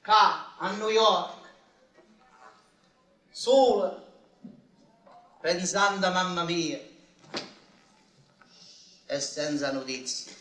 Qua, 0.00 0.54
a 0.58 0.70
New 0.76 0.90
York. 0.90 1.38
Sola. 3.32 4.00
Pensando 5.40 6.06
a 6.06 6.10
mamma 6.10 6.44
mia. 6.44 6.78
E 9.06 9.20
senza 9.20 9.72
notizie. 9.72 10.32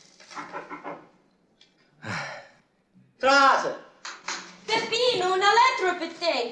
Trase! 3.18 3.84
Peppino, 4.64 5.34
una 5.34 5.50
lettera 5.50 5.96
per 5.98 6.14
te. 6.14 6.52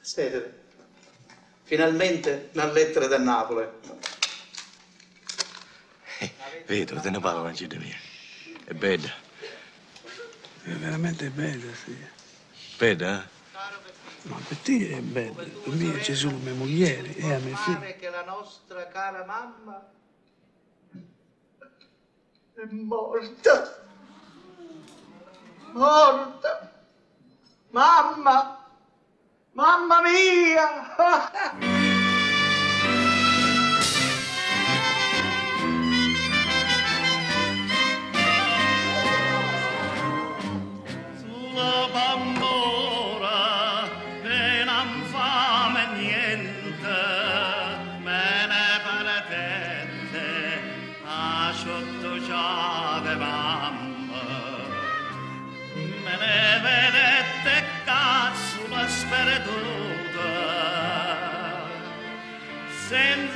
Aspetta. 0.00 0.56
Finalmente 1.64 2.50
una 2.52 2.70
lettera 2.70 3.08
da 3.08 3.18
Napoli. 3.18 3.66
Vedo, 6.64 7.00
te 7.00 7.10
ne 7.10 7.18
parlo 7.18 7.44
anche 7.44 7.66
di 7.66 7.78
me. 7.78 8.11
È 8.64 8.72
bella. 8.74 9.10
È 10.62 10.70
veramente 10.70 11.28
bella, 11.30 11.72
sì. 11.74 11.96
Bella, 12.78 13.22
eh? 13.22 13.30
Ma 14.22 14.36
per 14.46 14.56
te 14.58 14.90
è 14.90 15.00
bella, 15.00 15.42
per 15.42 15.74
me 15.74 15.98
è 15.98 16.00
Gesù, 16.00 16.30
mia 16.30 16.54
moglie 16.54 17.14
e 17.16 17.34
a 17.34 17.38
mia 17.38 17.56
figlia. 17.56 17.78
Pare 17.78 17.96
che 17.96 18.08
la 18.08 18.22
nostra 18.24 18.86
cara 18.86 19.24
mamma 19.24 19.90
è 22.54 22.64
morta. 22.70 23.84
Morta. 25.72 26.72
Mamma. 27.70 28.66
Mamma 29.52 30.00
mia. 30.02 31.91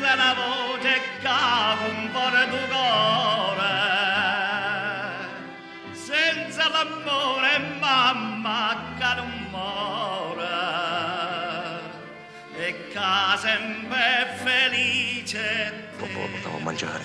Senza 0.07 0.15
la 0.15 0.35
voce 0.35 1.01
cava 1.21 1.87
un 1.87 2.11
po' 2.13 2.31
di 2.31 2.59
cuore, 2.69 3.65
senza 5.93 6.69
l'amore 6.69 7.59
mamma 7.81 8.95
che 8.97 9.15
non 9.17 9.47
muore, 9.51 10.47
e 12.57 12.89
che 12.93 13.01
sempre 13.39 14.39
felice 14.45 15.89
Poi 15.99 16.13
lo 16.13 16.29
portavo 16.31 16.57
a 16.57 16.61
mangiare. 16.61 17.05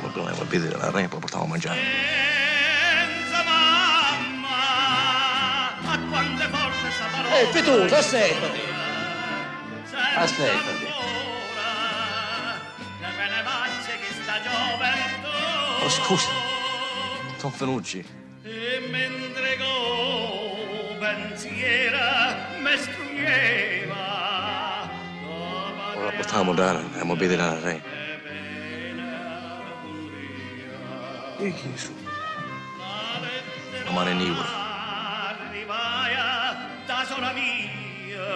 Come 0.00 0.12
prima 0.12 0.30
la 0.30 0.44
piede 0.44 0.68
della 0.68 0.90
re, 0.90 1.08
poi 1.08 1.20
portavo 1.20 1.44
a 1.44 1.48
mangiare. 1.48 1.78
senza 1.78 3.42
mamma, 3.42 4.56
a 5.84 5.98
quante 6.08 6.46
volte 6.46 6.90
sta 6.90 7.04
parola 7.12 7.38
Eh, 7.38 7.46
Petuso, 7.52 7.94
aspettati. 7.94 8.60
Aspettati. 10.16 10.93
Oh, 14.36 15.88
scusa. 15.88 16.28
Don 17.40 17.52
Fenucci. 17.52 18.04
e 18.42 18.88
mentre 18.90 19.56
go 19.58 20.96
pensiera 20.98 22.36
mi 22.58 22.76
strugneva 22.76 24.02
Ora 25.94 26.04
la 26.04 26.10
portavo 26.12 26.40
a 26.40 26.44
mangiare, 26.44 26.78
andiamo 26.78 27.12
a 27.12 27.16
vedere 27.16 27.42
la 27.42 27.60
re. 27.60 27.82
E 31.38 31.52
chi? 31.54 31.74
La 33.84 33.90
mano 33.92 34.10
in 34.10 34.20
Ivora. 34.20 34.62
arrivaia 35.46 36.56
da 36.86 37.04
sola 37.06 37.32
mia 37.32 38.32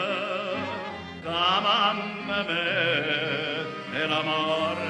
che 1.23 1.29
mamma 1.29 2.43
me 2.45 3.67
e 3.95 4.07
la 4.07 4.23
morta 4.23 4.88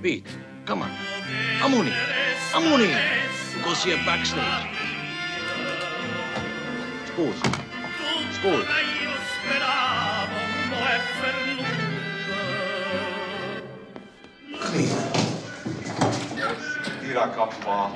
Pete, 0.00 0.22
come 0.64 0.82
on. 0.82 0.90
Amuni. 1.60 1.92
Amuni. 2.52 2.88
Go 3.64 3.74
see 3.74 3.92
a 3.92 3.96
backstage. 4.06 4.68
Skål. 7.06 7.34
Skål. 8.32 8.64
Tira 17.00 17.28
cappa. 17.34 17.90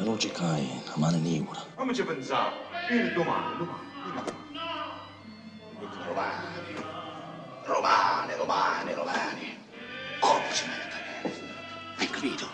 Non 0.00 0.18
ci 0.18 0.30
cai, 0.30 0.80
la 0.86 0.92
mano 0.96 1.16
in 1.16 1.46
ora. 1.48 1.60
Come 1.74 1.92
ci 1.92 2.04
pensavo? 2.04 2.52
Il 2.90 3.12
domani, 3.14 3.56
domani. 3.56 3.86
Romani, 6.06 6.46
Romani, 7.64 8.34
Romani, 8.36 8.94
Romani. 8.94 9.57
Come 10.20 10.32
Complice 10.32 10.66
maledetto. 10.66 11.30
Hai 11.96 12.10
capito? 12.10 12.48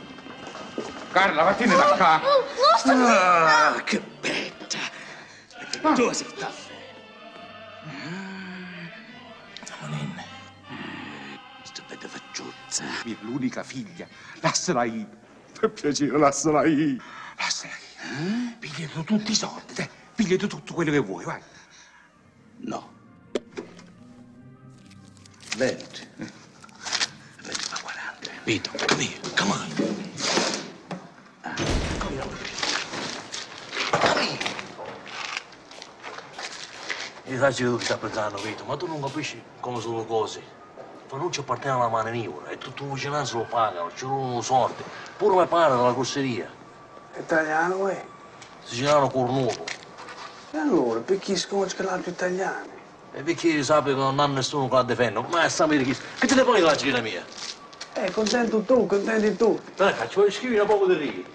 Carla, 1.13 1.43
vattene 1.45 1.75
da 1.77 1.93
oh, 1.93 1.97
qua. 1.97 2.21
Oh, 2.23 2.45
lasciami. 2.73 3.05
Ah, 3.07 3.83
che 3.85 4.01
betta. 4.21 4.79
Ah. 5.83 5.93
Joseph 5.93 6.35
Taffè. 6.35 6.73
Amonin. 9.81 10.23
Stupenda 11.63 12.09
fanciuzza. 12.09 12.85
Mia 13.05 13.17
l'unica 13.21 13.63
figlia. 13.63 14.07
lasciala 14.41 14.83
lì! 14.83 15.07
Per 15.59 15.71
piacere, 15.71 16.19
lasciala 16.19 16.63
lì! 16.63 17.01
Lasciala 17.37 17.75
lì! 17.75 18.51
Eh? 18.51 18.57
Pigliati 18.59 19.05
tutti 19.05 19.31
i 19.31 19.35
soldi. 19.35 19.89
Pigliati 20.15 20.47
tutto 20.47 20.75
quello 20.75 20.91
che 20.91 20.99
vuoi, 20.99 21.25
vai. 21.25 21.41
No. 22.59 22.93
Venti. 25.57 26.09
Vito, 28.45 28.71
come 28.87 29.03
here, 29.03 29.19
come 29.39 29.53
on. 29.53 29.75
Io 37.27 37.39
sai 37.39 37.55
che 37.55 37.65
tu 37.65 37.79
stai 37.79 37.97
pensando, 37.97 38.37
Vito, 38.43 38.65
ma 38.65 38.77
tu 38.77 38.87
non 38.87 39.01
capisci 39.01 39.43
come 39.61 39.81
sono 39.81 40.01
le 40.01 40.07
cose. 40.07 40.43
Fenucci 41.07 41.41
appartiene 41.41 41.83
alla 41.83 42.11
Ivora 42.11 42.51
e 42.51 42.59
tutto 42.59 42.85
il 42.85 42.91
vicinanza 42.91 43.39
lo 43.39 43.47
pagano, 43.49 43.89
ci 43.93 44.01
sono 44.01 44.43
soldi. 44.43 44.83
Pure 45.17 45.41
mi 45.41 45.47
pare 45.47 45.75
dalla 45.75 45.95
corseria. 45.95 46.51
Italiano, 47.19 47.89
eh? 47.89 48.05
Siciliano 48.63 49.09
cornuto. 49.09 49.65
E 50.51 50.59
allora, 50.59 51.01
perché 51.01 51.35
scocci 51.37 51.77
che 51.77 51.83
l'altro 51.83 52.11
italiano? 52.11 52.67
E 53.15 53.23
perché 53.23 53.63
sappi 53.63 53.89
che 53.89 53.97
non 53.97 54.21
ha 54.21 54.27
nessuno 54.27 54.69
che 54.69 54.75
la 54.75 54.83
difende? 54.83 55.25
Ma 55.31 55.49
sta 55.49 55.65
a 55.65 55.67
vedere 55.67 55.91
chi... 55.91 55.99
Che 56.19 56.27
te 56.27 56.35
ne 56.35 56.45
poi 56.45 56.61
la 56.61 56.77
ciglia 56.77 57.01
mia? 57.01 57.25
Eh, 57.97 58.11
contento 58.11 58.61
tu, 58.61 58.87
contenti 58.87 59.37
tu. 59.37 59.59
Dai, 59.77 59.95
caccio, 59.95 60.29
scrivi 60.31 60.59
un 60.59 60.67
poco 60.67 60.87
di 60.87 60.95
righe. 60.95 61.34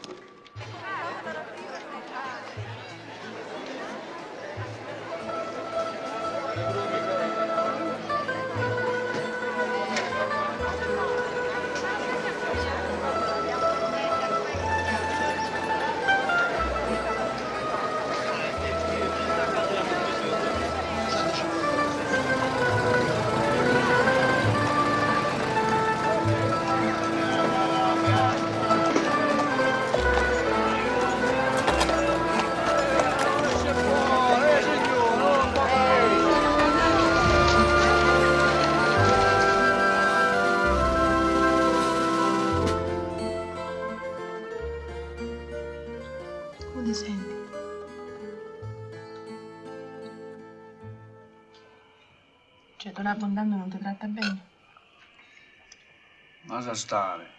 Lascia 56.60 56.76
stare. 56.76 57.30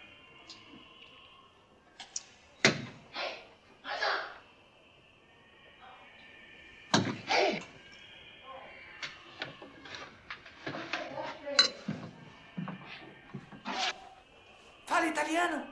Fa 14.85 14.99
l'italiano. 15.01 15.65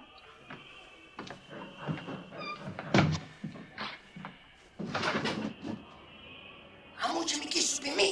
A 6.98 7.12
mucci 7.14 7.40
mi 7.40 7.48
chiesto 7.48 7.82
per 7.82 7.96
me. 7.96 8.04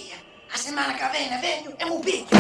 A 0.50 0.58
settimana 0.58 0.94
che 0.96 1.10
viene 1.12 1.40
vengo 1.40 1.78
e 1.78 1.86
mi 1.86 2.00
picchio. 2.00 2.37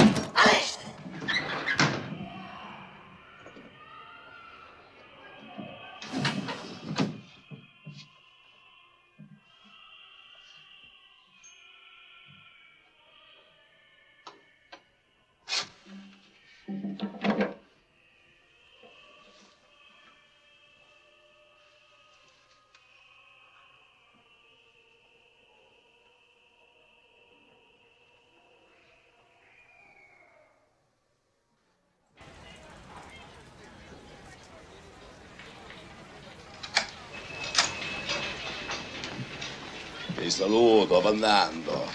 Ti 40.27 40.33
saluto, 40.33 40.99
va 40.99 41.09
andando. 41.09 41.89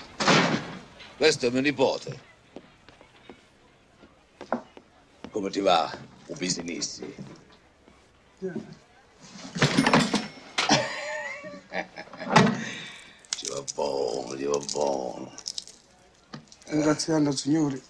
Questo 1.19 1.49
è 1.49 1.51
mio 1.51 1.61
nipote. 1.61 2.19
Come 5.31 5.51
ti 5.51 5.61
va, 5.61 5.95
Pupinissi? 6.25 7.15
Ci 13.37 13.47
va 13.49 13.63
buono, 13.75 14.35
ci 14.39 14.45
va 14.45 14.59
buono. 14.73 15.35
Ringraziando 16.69 17.29
il 17.29 17.37
Signore. 17.37 17.77
Eh, 17.77 17.85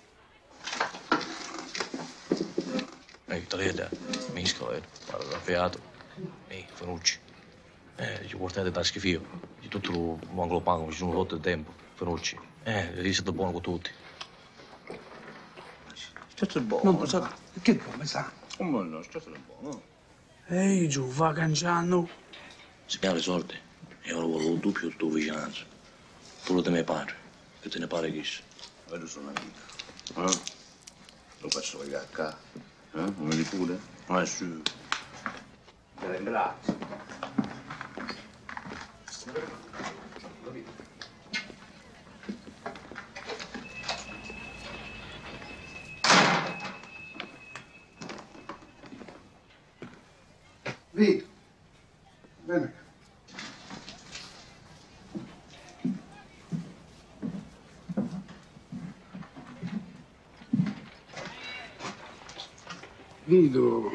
Meitä 3.27 3.57
liedä, 3.57 3.89
miskaleen, 4.33 4.83
eh, 4.83 4.87
parla 5.09 5.39
fiato, 5.39 5.79
ei, 6.49 6.67
fanucci. 6.75 7.21
Eh, 7.95 8.27
ci 8.27 8.37
portate 8.37 8.73
tasche 8.73 8.99
fio. 8.99 9.52
Di 9.73 9.81
tutto 9.81 9.93
lo 9.93 10.19
mangolo 10.35 10.61
pango, 10.61 10.91
ci 10.91 10.99
sono 10.99 11.13
rotto 11.13 11.37
il 11.37 11.41
tempo. 11.41 11.73
Fanucci. 11.95 12.39
Eh, 12.65 12.93
devi 12.93 13.09
essere 13.09 13.33
buono 13.33 13.53
con 13.53 13.63
tutti. 13.63 13.91
Questo 16.37 16.59
è 16.59 16.61
buono. 16.61 16.91
Non 16.91 17.01
lo 17.01 17.07
so. 17.07 17.27
Che 17.63 17.79
come 17.79 18.05
sa? 18.05 18.31
Come 18.59 18.83
no, 18.83 18.99
questo 18.99 19.33
è 19.33 19.39
buono. 19.39 19.81
Ehi, 20.49 20.91
giù, 20.91 21.07
va 21.07 21.33
cangiando. 21.33 22.07
Se 22.85 22.99
mi 23.01 23.09
ha 23.09 23.13
le 23.15 23.21
soldi, 23.21 23.59
io 24.03 24.19
ora 24.19 24.27
volevo 24.27 24.53
il 24.53 24.59
doppio 24.59 24.89
del 24.89 24.97
tuo 24.97 25.09
vicinanza. 25.09 25.65
Pure 26.45 26.61
di 26.61 26.69
mio 26.69 26.85
padre, 26.85 27.15
che 27.61 27.71
te 27.71 27.79
ne 27.79 27.87
pare 27.87 28.13
che 28.13 28.23
sia. 28.25 28.43
Vedo 28.91 29.07
sono 29.07 29.29
amico. 29.29 30.31
Eh? 30.31 30.41
Lo 31.39 31.49
faccio 31.49 31.79
vedere 31.79 32.07
qua. 32.13 32.37
Eh? 32.59 32.61
Non 32.93 33.15
mi 33.17 33.43
pure? 33.43 33.81
Ma 34.09 34.23
su. 34.27 34.61
Te 35.99 36.17
ringrazio. 36.17 36.77
Vito, 63.43 63.91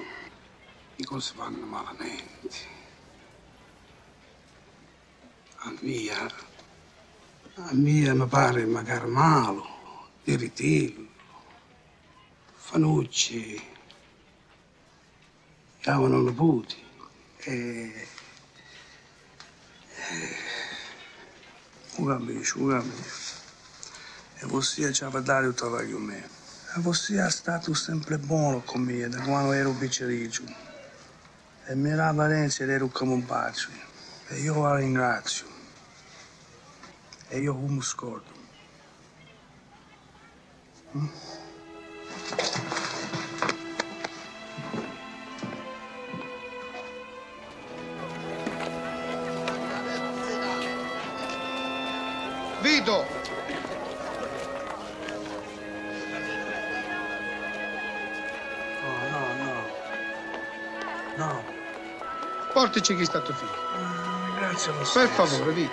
le 0.97 1.05
cose 1.05 1.33
vanno 1.37 1.65
malamente. 1.65 2.57
A 5.59 5.73
mia, 5.79 6.27
a 7.55 7.73
mia 7.73 8.13
mi 8.13 8.27
pare 8.27 8.65
magari 8.65 9.09
malo, 9.09 9.65
irritivo, 10.25 11.01
Fanucci, 12.55 13.63
chiamano 15.79 16.21
nipoti 16.23 16.83
e... 17.37 18.07
Un 21.95 22.05
capisco, 22.05 22.59
un 22.59 22.69
capisco. 22.71 23.35
E 24.39 24.45
você 24.45 24.91
ci 24.91 25.05
aveva 25.05 25.21
dato 25.21 25.53
tutto 25.53 25.69
con 25.69 26.03
me. 26.03 26.36
Você 26.79 27.17
è 27.25 27.29
stato 27.31 27.73
sempre 27.73 28.19
buono 28.19 28.61
con 28.61 28.81
me 28.81 29.09
da 29.09 29.19
quando 29.21 29.51
ero 29.51 29.71
piccericcio. 29.71 30.43
E 31.65 31.75
mi 31.75 31.89
era 31.89 32.11
Valencia 32.11 32.65
ero 32.65 32.87
come 32.87 33.13
un 33.13 33.25
pazzo. 33.25 33.69
E 34.27 34.39
io 34.39 34.61
la 34.61 34.75
ringrazio. 34.75 35.47
E 37.29 37.39
io 37.39 37.55
come 37.55 37.81
scordo. 37.81 38.31
Mm? 40.95 41.07
Vito! 52.61 53.16
Portici 62.57 62.95
chi 62.95 63.05
sta 63.05 63.19
tuo 63.19 63.35
figlio. 63.35 63.51
Ringrazio 64.25 64.73
lo 64.73 64.83
stesso. 64.83 64.99
Per 64.99 65.09
favore, 65.09 65.51
Vito. 65.51 65.71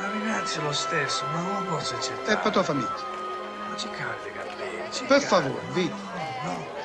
Ma 0.00 0.10
Ringrazio 0.10 0.62
lo 0.62 0.72
stesso, 0.72 1.26
ma 1.34 1.40
non 1.42 1.64
lo 1.64 1.76
posso 1.76 1.96
accettare. 1.96 2.38
È 2.38 2.42
per 2.42 2.50
tua 2.50 2.62
famiglia. 2.62 2.94
Ma 3.68 3.76
ci 3.76 3.90
Carlini, 3.90 4.90
ci 4.90 5.04
Per 5.04 5.20
favore, 5.20 5.60
Vito. 5.72 5.94
No. 6.44 6.50
Ehi, 6.52 6.77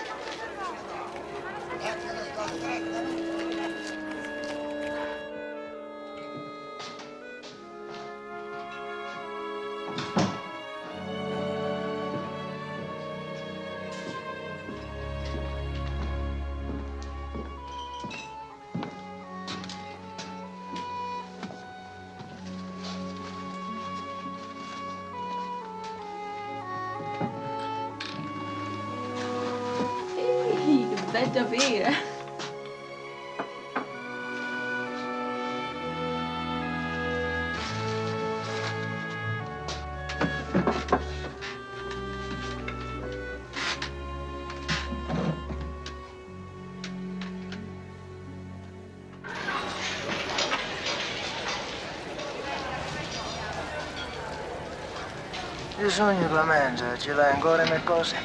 Il 55.93 55.99
sogno 55.99 56.33
la 56.33 56.41
mangia, 56.41 56.97
ce 56.97 57.13
l'hai 57.13 57.33
ancora 57.33 57.63
le 57.65 57.79
cose? 57.83 58.15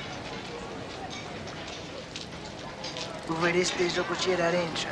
Vuoi 3.26 3.62
speso 3.62 4.04
cucire 4.04 4.42
a 4.42 4.48
rincia? 4.48 4.88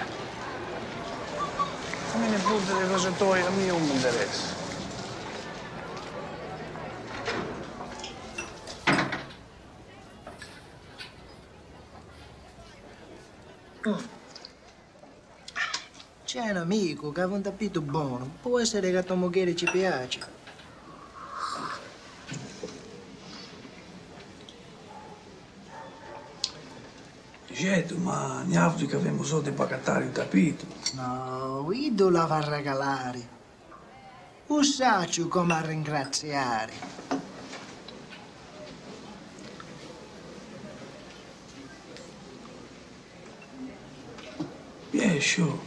Non 2.13 2.21
me 2.21 2.29
ne 2.29 2.37
fotte 2.37 2.75
le 2.75 2.87
cose 2.87 3.17
tue, 3.17 3.41
a 3.41 3.49
me 3.49 3.65
non 3.65 3.81
mi 3.81 3.95
interessa. 3.95 4.55
C'è 16.27 16.51
un 16.51 16.57
amico 16.59 17.11
che 17.11 17.21
ha 17.23 17.27
un 17.27 17.41
tappeto 17.41 17.81
buono. 17.81 18.37
Può 18.43 18.61
essere 18.61 18.91
che 18.91 18.99
a 18.99 19.03
tua 19.03 19.15
moglie 19.15 19.57
ci 19.57 19.65
piace. 19.65 20.36
In 28.57 28.63
Africa 28.63 28.97
abbiamo 28.97 29.23
solo 29.23 29.43
di 29.43 29.51
pagattare 29.51 30.05
il 30.07 30.13
tappeto. 30.13 30.65
No, 30.95 31.69
Ido 31.71 32.09
la 32.09 32.25
va 32.25 32.39
a 32.39 32.49
regalare. 32.49 33.35
Un 34.47 34.65
saccio 34.65 35.29
come 35.29 35.55
a 35.55 35.61
ringraziare. 35.61 36.73
Piace, 44.89 45.43
oh. 45.43 45.61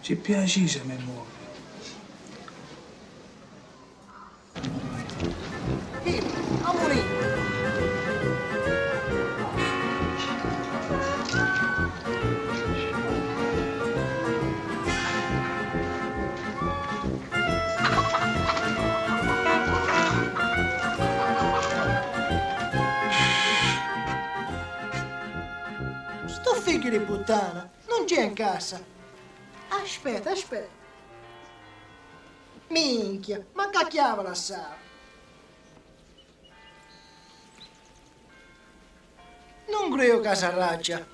Ci 0.00 0.16
piace 0.16 0.66
se 0.66 0.80
mi 0.84 0.96
muovi. 1.04 1.43
Aspetta, 30.04 30.32
aspetta. 30.32 30.68
Minchia, 32.68 33.42
ma 33.54 33.70
cacchiava 33.70 34.20
la 34.20 34.34
sala. 34.34 34.76
Non 39.66 39.90
credo 39.90 40.20
che 40.20 40.34
sarraccia. 40.34 41.06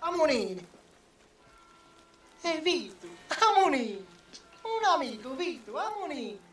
Amonini. 0.00 0.66
E 2.40 2.48
eh, 2.48 2.60
Vito, 2.60 3.06
Amonini. 3.28 4.04
Un 4.62 4.84
amico, 4.84 5.36
Vito, 5.36 5.78
Amonini. 5.78 6.43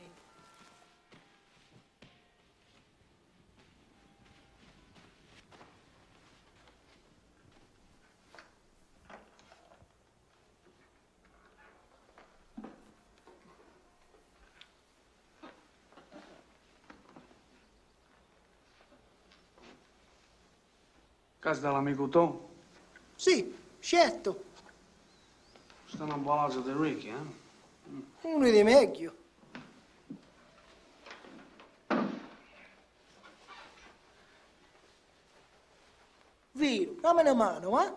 Casa 21.51 21.67
dell'amico 21.67 22.07
Tom? 22.07 22.39
Sì, 23.13 23.53
certo. 23.79 24.43
Stanno 25.85 26.13
a 26.13 26.17
palazzo 26.17 26.61
di 26.61 26.71
Ricky, 26.73 27.09
eh? 27.09 27.15
Uno 28.21 28.49
di 28.49 28.63
meglio. 28.63 29.13
Vito, 36.51 37.01
dammi 37.01 37.19
una 37.19 37.33
mano, 37.33 37.83
eh? 37.83 37.93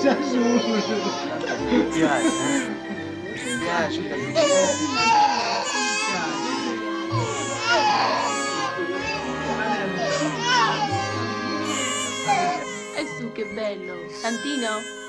Mi 0.00 0.06
piace, 1.92 2.32
eh? 2.32 2.68
Mi 3.44 3.58
piace, 3.58 4.00
E 12.96 13.06
su, 13.18 13.30
che 13.32 13.44
bello. 13.52 14.08
Santino? 14.08 14.99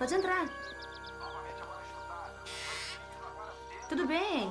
Pode 0.00 0.14
entrar. 0.14 0.48
Tudo 3.86 4.06
bem. 4.06 4.50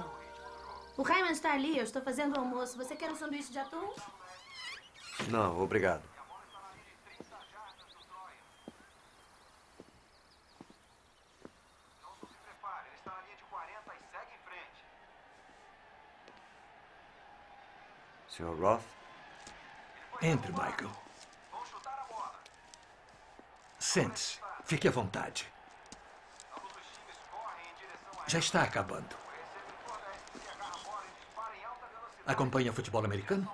O 0.96 1.02
Raymond 1.02 1.32
está 1.32 1.54
ali, 1.54 1.76
eu 1.76 1.84
estou 1.84 2.04
fazendo 2.04 2.38
o 2.38 2.40
almoço. 2.40 2.78
Você 2.78 2.96
quer 2.96 3.10
um 3.10 3.16
sanduíche 3.16 3.52
de 3.52 3.58
atum? 3.58 3.92
Não, 5.28 5.60
obrigado. 5.60 6.04
Sr. 18.28 18.56
Roth? 18.62 18.84
Entre, 20.22 20.52
Michael. 20.52 20.92
Sente-se. 23.80 24.49
Fique 24.70 24.88
à 24.88 24.92
vontade. 24.92 25.52
Já 28.28 28.38
está 28.38 28.62
acabando. 28.62 29.16
Acompanha 32.28 32.72
futebol 32.72 33.04
americano? 33.04 33.52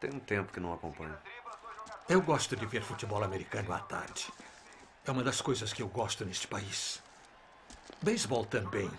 Tem 0.00 0.12
um 0.12 0.18
tempo 0.18 0.52
que 0.52 0.58
não 0.58 0.74
acompanho. 0.74 1.16
Eu 2.08 2.20
gosto 2.20 2.56
de 2.56 2.66
ver 2.66 2.82
futebol 2.82 3.22
americano 3.22 3.72
à 3.72 3.78
tarde. 3.78 4.32
É 5.06 5.12
uma 5.12 5.22
das 5.22 5.40
coisas 5.40 5.72
que 5.72 5.80
eu 5.80 5.86
gosto 5.86 6.24
neste 6.24 6.48
país. 6.48 7.00
Beisebol 8.02 8.46
também. 8.46 8.90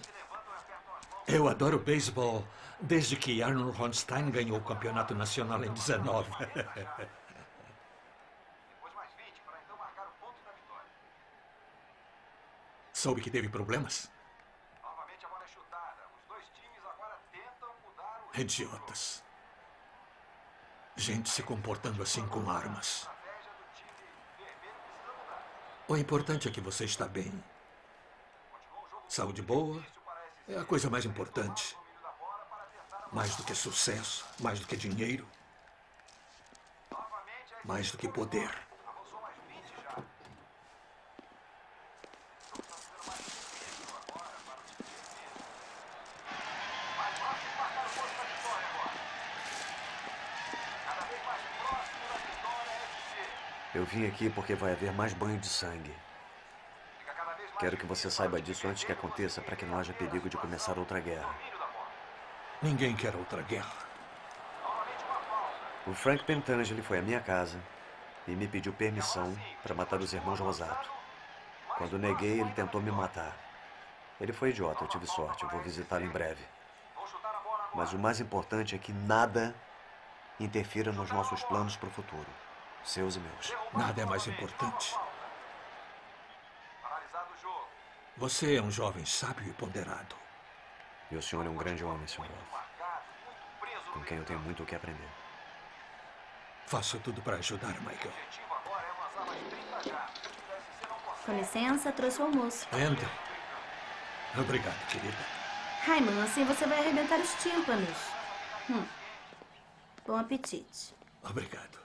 Eu 1.27 1.49
adoro 1.49 1.77
beisebol 1.77 2.47
desde 2.79 3.17
que 3.17 3.43
Arnold 3.43 3.77
Ronstein 3.77 4.31
ganhou 4.31 4.59
o 4.59 4.63
campeonato 4.63 5.13
nacional 5.13 5.61
em 5.61 5.73
19. 5.73 6.31
Soube 12.99 13.21
que 13.21 13.31
teve 13.31 13.47
problemas? 13.47 14.11
Idiotas. 18.33 19.23
Gente 20.97 21.29
se 21.29 21.41
comportando 21.41 22.03
assim 22.03 22.27
com 22.27 22.49
armas. 22.49 23.07
O 25.87 25.95
importante 25.95 26.49
é 26.49 26.51
que 26.51 26.59
você 26.59 26.83
está 26.83 27.07
bem. 27.07 27.31
Saúde 29.07 29.41
boa 29.41 29.81
é 30.45 30.57
a 30.57 30.65
coisa 30.65 30.89
mais 30.89 31.05
importante. 31.05 31.77
Mais 33.13 33.33
do 33.37 33.45
que 33.45 33.55
sucesso, 33.55 34.25
mais 34.41 34.59
do 34.59 34.67
que 34.67 34.75
dinheiro, 34.75 35.25
mais 37.63 37.91
do 37.91 37.97
que 37.97 38.09
poder. 38.09 38.68
Vim 53.89 54.07
aqui 54.07 54.29
porque 54.29 54.53
vai 54.53 54.71
haver 54.71 54.93
mais 54.93 55.13
banho 55.13 55.37
de 55.39 55.47
sangue. 55.47 55.93
Quero 57.59 57.75
que 57.75 57.85
você 57.85 58.09
saiba 58.09 58.39
disso 58.39 58.67
antes 58.67 58.83
que 58.83 58.91
aconteça, 58.91 59.41
para 59.41 59.55
que 59.55 59.65
não 59.65 59.77
haja 59.77 59.91
perigo 59.91 60.29
de 60.29 60.37
começar 60.37 60.77
outra 60.77 60.99
guerra. 60.99 61.35
Ninguém 62.61 62.95
quer 62.95 63.15
outra 63.15 63.41
guerra. 63.41 63.73
O 65.87 65.93
Frank 65.93 66.23
Pentangeli 66.23 66.81
foi 66.81 66.99
à 66.99 67.01
minha 67.01 67.19
casa 67.19 67.59
e 68.27 68.31
me 68.31 68.47
pediu 68.47 68.71
permissão 68.71 69.35
para 69.63 69.73
matar 69.73 69.99
os 69.99 70.13
irmãos 70.13 70.39
Rosato. 70.39 70.89
Quando 71.77 71.97
neguei, 71.97 72.39
ele 72.39 72.51
tentou 72.51 72.81
me 72.81 72.91
matar. 72.91 73.35
Ele 74.21 74.31
foi 74.31 74.49
idiota, 74.49 74.83
eu 74.83 74.87
tive 74.87 75.07
sorte. 75.07 75.43
Eu 75.43 75.49
vou 75.49 75.61
visitá-lo 75.61 76.05
em 76.05 76.09
breve. 76.09 76.43
Mas 77.73 77.91
o 77.93 77.97
mais 77.97 78.19
importante 78.19 78.75
é 78.75 78.77
que 78.77 78.93
nada 78.93 79.55
interfira 80.39 80.91
nos 80.91 81.11
nossos 81.11 81.43
planos 81.43 81.75
para 81.75 81.89
o 81.89 81.91
futuro. 81.91 82.48
Seus 82.83 83.15
e 83.15 83.19
meus. 83.19 83.53
Nada 83.73 84.01
é 84.01 84.05
mais 84.05 84.25
importante. 84.27 84.95
Você 88.17 88.57
é 88.57 88.61
um 88.61 88.71
jovem 88.71 89.05
sábio 89.05 89.47
e 89.47 89.53
ponderado. 89.53 90.15
E 91.11 91.15
o 91.15 91.21
senhor 91.21 91.45
é 91.45 91.49
um 91.49 91.55
grande 91.55 91.83
homem, 91.83 92.05
Sr. 92.05 92.21
Roth. 92.21 93.93
Com 93.93 94.03
quem 94.03 94.17
eu 94.17 94.25
tenho 94.25 94.39
muito 94.39 94.63
o 94.63 94.65
que 94.65 94.75
aprender. 94.75 95.09
Faço 96.65 96.99
tudo 96.99 97.21
para 97.21 97.37
ajudar, 97.37 97.79
Michael. 97.81 98.13
Com 101.25 101.37
licença, 101.37 101.91
trouxe 101.91 102.21
o 102.21 102.25
almoço. 102.25 102.67
Entre. 102.73 103.07
Obrigado, 104.37 104.87
querida. 104.87 105.17
Raymond, 105.85 106.21
assim 106.21 106.43
você 106.43 106.67
vai 106.67 106.79
arrebentar 106.79 107.19
os 107.19 107.33
tímpanos. 107.41 107.97
Hum. 108.69 108.85
Bom 110.05 110.17
apetite. 110.17 110.93
Obrigado. 111.23 111.79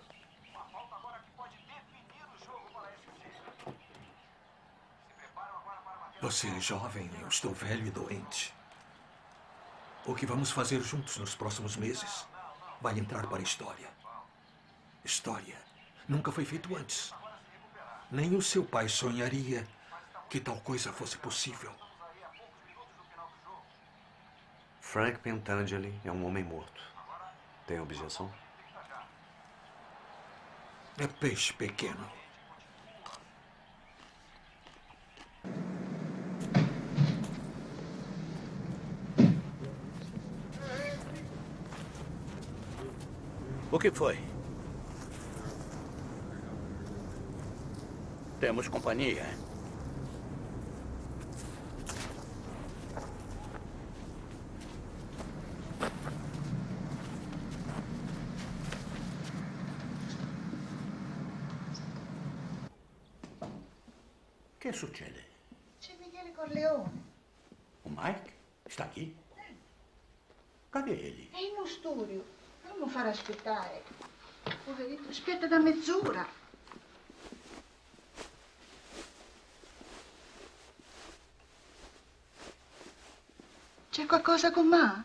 Você 6.24 6.48
é 6.48 6.58
jovem, 6.58 7.10
eu 7.20 7.28
estou 7.28 7.52
velho 7.52 7.86
e 7.86 7.90
doente. 7.90 8.54
O 10.06 10.14
que 10.14 10.24
vamos 10.24 10.50
fazer 10.50 10.80
juntos 10.80 11.18
nos 11.18 11.34
próximos 11.34 11.76
meses 11.76 12.26
vai 12.80 12.98
entrar 12.98 13.26
para 13.26 13.40
a 13.40 13.42
história. 13.42 13.90
História 15.04 15.54
nunca 16.08 16.32
foi 16.32 16.46
feito 16.46 16.74
antes. 16.74 17.12
Nem 18.10 18.34
o 18.34 18.40
seu 18.40 18.64
pai 18.64 18.88
sonharia 18.88 19.68
que 20.30 20.40
tal 20.40 20.58
coisa 20.60 20.94
fosse 20.94 21.18
possível. 21.18 21.70
Frank 24.80 25.18
Pentangeli 25.18 26.00
é 26.06 26.10
um 26.10 26.24
homem 26.24 26.42
morto. 26.42 26.82
Tem 27.66 27.78
objeção? 27.80 28.32
É 30.96 31.06
peixe 31.06 31.52
pequeno. 31.52 32.23
O 43.74 43.78
que 43.80 43.90
foi? 43.90 44.16
Temos 48.38 48.68
companhia. 48.68 49.26
Che 64.60 64.72
succede? 64.72 65.20
C'è 65.80 65.96
Michele 65.98 66.30
Corleone. 66.30 67.02
O 67.82 67.90
Mike? 67.90 68.32
Está 68.68 68.84
aqui? 68.84 69.16
Cadê 70.70 70.92
ele? 70.92 71.28
In 71.34 71.56
uno 71.56 71.66
fare 72.94 73.08
aspettare. 73.08 73.82
Poverino, 74.64 75.08
aspetta 75.08 75.48
da 75.48 75.58
mezz'ora. 75.58 76.24
C'è 83.90 84.06
qualcosa 84.06 84.52
con 84.52 84.68
Ma? 84.68 85.04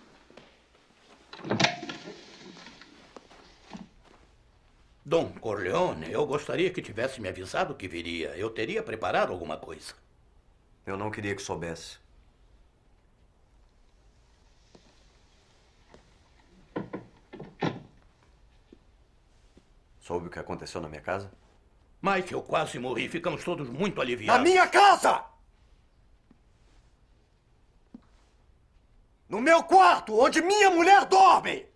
Dom 5.02 5.40
Corleone, 5.40 6.12
eu 6.12 6.28
gostaria 6.28 6.72
que 6.72 6.84
tivesse 6.84 7.20
me 7.20 7.30
avisado 7.30 7.76
que 7.76 7.88
viria. 7.88 8.36
Eu 8.36 8.52
teria 8.52 8.84
preparado 8.84 9.32
alguma 9.32 9.58
coisa. 9.58 9.96
Eu 10.86 10.96
não 10.96 11.10
queria 11.10 11.36
que 11.36 11.42
soubesse. 11.42 11.98
Soube 20.10 20.26
o 20.26 20.32
que 20.32 20.40
aconteceu 20.40 20.82
na 20.82 20.90
minha 20.90 21.04
casa? 21.04 21.32
Mike, 22.02 22.34
eu 22.34 22.42
quase 22.42 22.80
morri. 22.80 23.08
Ficamos 23.08 23.44
todos 23.44 23.70
muito 23.70 23.98
Na 23.98 24.02
aliviados. 24.02 24.42
minha 24.42 24.68
casa! 24.68 25.24
No 29.30 29.40
meu 29.40 29.64
quarto, 29.64 30.20
onde 30.20 30.42
minha 30.42 30.72
mulher 30.72 31.06
dorme! 31.06 31.68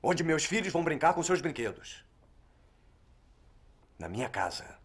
Onde 0.00 0.22
meus 0.22 0.44
filhos 0.44 0.72
vão 0.72 0.84
brincar 0.84 1.12
com 1.12 1.24
seus 1.24 1.40
brinquedos. 1.40 2.04
Na 3.98 4.08
minha 4.08 4.28
casa. 4.28 4.78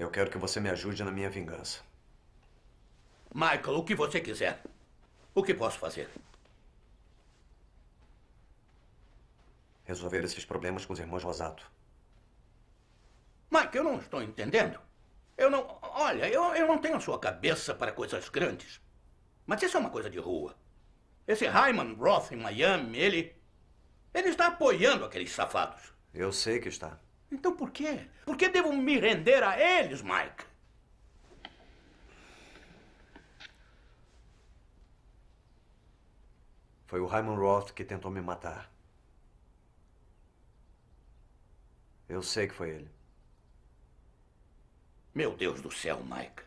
Eu 0.00 0.10
quero 0.10 0.30
que 0.30 0.38
você 0.38 0.58
me 0.60 0.70
ajude 0.70 1.04
na 1.04 1.10
minha 1.10 1.28
vingança. 1.28 1.82
Michael, 3.34 3.76
o 3.76 3.84
que 3.84 3.94
você 3.94 4.18
quiser. 4.18 4.62
O 5.34 5.42
que 5.42 5.52
posso 5.52 5.78
fazer? 5.78 6.08
Resolver 9.84 10.24
esses 10.24 10.42
problemas 10.42 10.86
com 10.86 10.94
os 10.94 10.98
irmãos 10.98 11.22
Rosato. 11.22 11.70
Mike, 13.50 13.76
eu 13.76 13.84
não 13.84 13.98
estou 13.98 14.22
entendendo. 14.22 14.80
Eu 15.36 15.50
não. 15.50 15.78
Olha, 15.82 16.26
eu, 16.30 16.54
eu 16.54 16.66
não 16.66 16.78
tenho 16.78 16.96
a 16.96 17.00
sua 17.00 17.18
cabeça 17.18 17.74
para 17.74 17.92
coisas 17.92 18.30
grandes. 18.30 18.80
Mas 19.46 19.62
isso 19.62 19.76
é 19.76 19.80
uma 19.80 19.90
coisa 19.90 20.08
de 20.08 20.18
rua. 20.18 20.56
Esse 21.28 21.46
Hyman 21.46 21.92
Roth 21.92 22.32
em 22.32 22.36
Miami, 22.36 22.98
ele. 22.98 23.36
Ele 24.14 24.30
está 24.30 24.46
apoiando 24.46 25.04
aqueles 25.04 25.30
safados. 25.30 25.92
Eu 26.14 26.32
sei 26.32 26.58
que 26.58 26.70
está. 26.70 26.98
Então 27.30 27.54
por 27.56 27.70
quê? 27.70 28.08
Por 28.24 28.36
que 28.36 28.48
devo 28.48 28.72
me 28.72 28.98
render 28.98 29.42
a 29.42 29.58
eles, 29.58 30.02
Mike? 30.02 30.44
Foi 36.86 37.00
o 37.00 37.06
Hyman 37.06 37.36
Roth 37.36 37.70
que 37.72 37.84
tentou 37.84 38.10
me 38.10 38.20
matar. 38.20 38.68
Eu 42.08 42.20
sei 42.22 42.48
que 42.48 42.54
foi 42.54 42.70
ele. 42.70 42.90
Meu 45.14 45.36
Deus 45.36 45.60
do 45.60 45.70
céu, 45.70 46.02
Mike. 46.02 46.42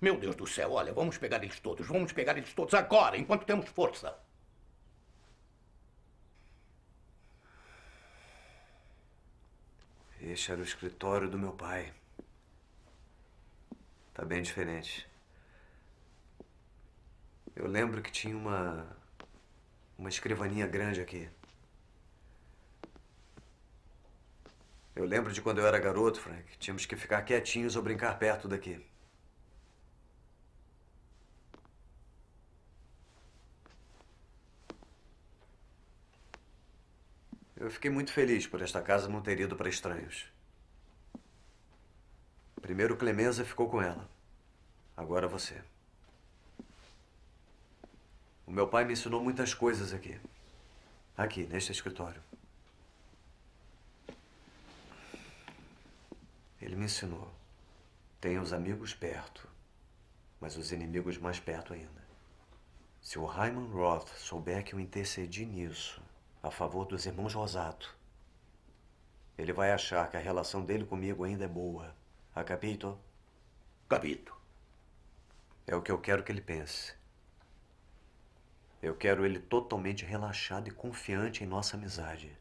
Meu 0.00 0.16
Deus 0.16 0.36
do 0.36 0.46
céu, 0.46 0.72
olha, 0.72 0.92
vamos 0.92 1.18
pegar 1.18 1.42
eles 1.42 1.58
todos. 1.58 1.86
Vamos 1.88 2.12
pegar 2.12 2.36
eles 2.36 2.52
todos 2.54 2.74
agora, 2.74 3.16
enquanto 3.16 3.44
temos 3.44 3.68
força. 3.68 4.16
Este 10.26 10.52
era 10.52 10.60
o 10.60 10.64
escritório 10.64 11.28
do 11.28 11.38
meu 11.38 11.52
pai. 11.52 11.92
Tá 14.14 14.24
bem 14.24 14.40
diferente. 14.40 15.06
Eu 17.54 17.66
lembro 17.66 18.00
que 18.00 18.10
tinha 18.10 18.34
uma. 18.34 18.86
uma 19.98 20.08
escrivaninha 20.08 20.66
grande 20.66 21.02
aqui. 21.02 21.28
Eu 24.96 25.04
lembro 25.04 25.30
de 25.30 25.42
quando 25.42 25.58
eu 25.58 25.66
era 25.66 25.78
garoto, 25.78 26.18
Frank. 26.18 26.56
Tínhamos 26.56 26.86
que 26.86 26.96
ficar 26.96 27.20
quietinhos 27.22 27.76
ou 27.76 27.82
brincar 27.82 28.18
perto 28.18 28.48
daqui. 28.48 28.82
Eu 37.64 37.70
fiquei 37.70 37.90
muito 37.90 38.12
feliz 38.12 38.46
por 38.46 38.60
esta 38.60 38.82
casa 38.82 39.08
não 39.08 39.22
ter 39.22 39.40
ido 39.40 39.56
para 39.56 39.70
estranhos. 39.70 40.26
Primeiro 42.60 42.94
Clemenza 42.94 43.42
ficou 43.42 43.70
com 43.70 43.80
ela. 43.80 44.06
Agora 44.94 45.26
você. 45.26 45.62
O 48.46 48.52
meu 48.52 48.68
pai 48.68 48.84
me 48.84 48.92
ensinou 48.92 49.24
muitas 49.24 49.54
coisas 49.54 49.94
aqui. 49.94 50.20
Aqui, 51.16 51.46
neste 51.46 51.72
escritório. 51.72 52.20
Ele 56.60 56.76
me 56.76 56.84
ensinou. 56.84 57.32
Tenha 58.20 58.42
os 58.42 58.52
amigos 58.52 58.92
perto, 58.92 59.48
mas 60.38 60.58
os 60.58 60.70
inimigos 60.70 61.16
mais 61.16 61.40
perto 61.40 61.72
ainda. 61.72 62.04
Se 63.00 63.18
o 63.18 63.24
Hyman 63.24 63.70
Roth 63.72 64.10
souber 64.18 64.62
que 64.62 64.74
eu 64.74 64.80
intercedi 64.80 65.46
nisso, 65.46 66.02
a 66.44 66.50
favor 66.50 66.84
dos 66.84 67.06
irmãos 67.06 67.32
Rosato, 67.32 67.96
ele 69.38 69.50
vai 69.50 69.72
achar 69.72 70.10
que 70.10 70.16
a 70.18 70.20
relação 70.20 70.62
dele 70.62 70.84
comigo 70.84 71.24
ainda 71.24 71.46
é 71.46 71.48
boa. 71.48 71.96
Ha 72.34 72.44
capito? 72.44 72.98
Capito. 73.88 74.36
É 75.66 75.74
o 75.74 75.80
que 75.80 75.90
eu 75.90 75.98
quero 75.98 76.22
que 76.22 76.30
ele 76.30 76.42
pense. 76.42 76.94
Eu 78.82 78.94
quero 78.94 79.24
ele 79.24 79.38
totalmente 79.38 80.04
relaxado 80.04 80.68
e 80.68 80.70
confiante 80.70 81.42
em 81.42 81.46
nossa 81.46 81.78
amizade. 81.78 82.36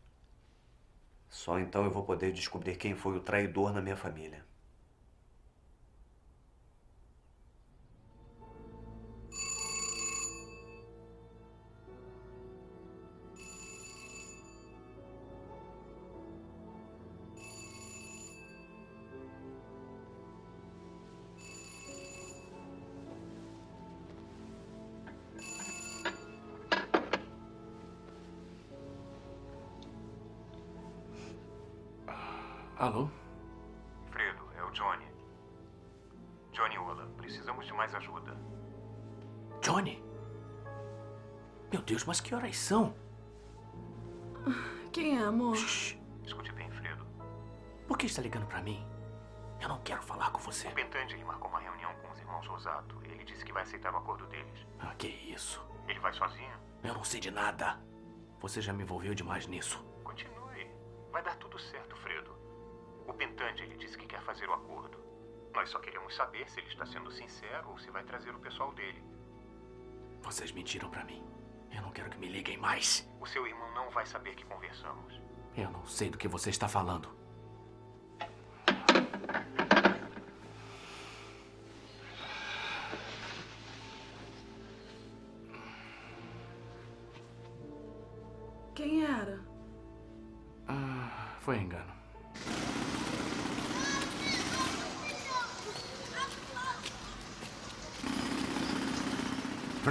Só 1.30 1.58
então 1.58 1.86
eu 1.86 1.92
vou 1.92 2.04
poder 2.04 2.34
descobrir 2.34 2.76
quem 2.76 2.96
foi 2.96 3.16
o 3.16 3.22
traidor 3.22 3.72
na 3.72 3.82
minha 3.82 3.96
família. 3.96 4.46
Alô? 32.84 33.10
Fredo, 34.12 34.44
é 34.58 34.62
o 34.62 34.70
Johnny. 34.72 35.06
Johnny 36.52 36.78
Ola, 36.78 37.06
precisamos 37.16 37.66
de 37.66 37.72
mais 37.72 37.96
ajuda. 37.96 38.36
Johnny? 39.62 40.04
Meu 41.72 41.82
Deus, 41.82 42.04
mas 42.04 42.20
que 42.20 42.36
horas 42.36 42.58
são? 42.58 42.94
Quem 44.92 45.18
é, 45.18 45.24
amor? 45.24 45.56
Shhh. 45.56 45.98
Escute 46.26 46.52
bem, 46.52 46.70
Fredo. 46.72 47.08
Por 47.88 47.98
que 47.98 48.06
está 48.08 48.22
ligando 48.22 48.48
para 48.48 48.62
mim? 48.62 48.86
Eu 49.62 49.70
não 49.70 49.80
quero 49.80 50.04
falar 50.04 50.32
com 50.32 50.40
você. 50.40 50.68
O 50.68 50.74
Pentangeli 50.74 51.24
marcou 51.24 51.50
uma 51.50 51.62
reunião 51.62 51.94
com 52.02 52.12
os 52.12 52.20
irmãos 52.20 52.46
Rosato. 52.46 53.00
Ele 53.06 53.24
disse 53.24 53.46
que 53.46 53.54
vai 53.54 53.64
aceitar 53.64 53.94
o 53.94 53.98
acordo 53.98 54.28
deles. 54.28 54.68
Ah, 54.80 54.94
que 54.98 55.08
isso? 55.08 55.66
Ele 55.88 56.02
vai 56.02 56.12
sozinho? 56.12 56.58
Eu 56.84 56.96
não 56.96 57.04
sei 57.06 57.22
de 57.22 57.32
nada. 57.32 57.80
Você 58.42 58.60
já 58.60 58.74
me 58.74 58.84
envolveu 58.84 59.16
demais 59.16 59.48
nisso. 59.48 59.82
Pentangeli 63.64 63.78
disse 63.78 63.98
que 63.98 64.06
quer 64.06 64.22
fazer 64.24 64.50
o 64.50 64.54
acordo. 64.54 64.98
Nós 65.54 65.70
só 65.70 65.80
queremos 65.80 66.16
saber 66.16 66.50
se 66.50 66.60
ele 66.60 66.68
está 66.68 66.86
sendo 66.86 67.12
sincero 67.12 67.70
ou 67.70 67.78
se 67.78 67.90
vai 67.90 68.04
trazer 68.04 68.32
o 68.32 68.40
pessoal 68.40 68.74
dele. 68.74 69.04
Vocês 70.22 70.52
mentiram 70.52 70.90
para 70.90 71.04
mim. 71.04 71.24
Eu 71.72 71.82
não 71.82 71.92
quero 71.92 72.10
que 72.10 72.18
me 72.18 72.28
liguem 72.28 72.58
mais. 72.58 73.08
O 73.20 73.26
seu 73.26 73.48
irmão 73.48 73.74
não 73.74 73.90
vai 73.90 74.06
saber 74.06 74.36
que 74.36 74.46
conversamos. 74.46 75.20
Eu 75.56 75.70
não 75.72 75.86
sei 75.86 76.10
do 76.10 76.18
que 76.18 76.28
você 76.28 76.50
está 76.50 76.68
falando. 76.68 77.10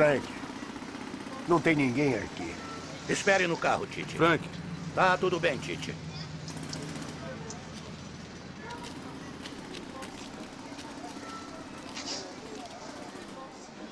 Frank, 0.02 0.28
não 1.46 1.60
tem 1.60 1.76
ninguém 1.76 2.16
aqui. 2.16 2.52
Espere 3.08 3.46
no 3.46 3.56
carro, 3.56 3.86
Tite. 3.86 4.16
Frank. 4.16 4.44
Tá 4.96 5.16
tudo 5.16 5.38
bem, 5.38 5.56
Tite. 5.58 5.94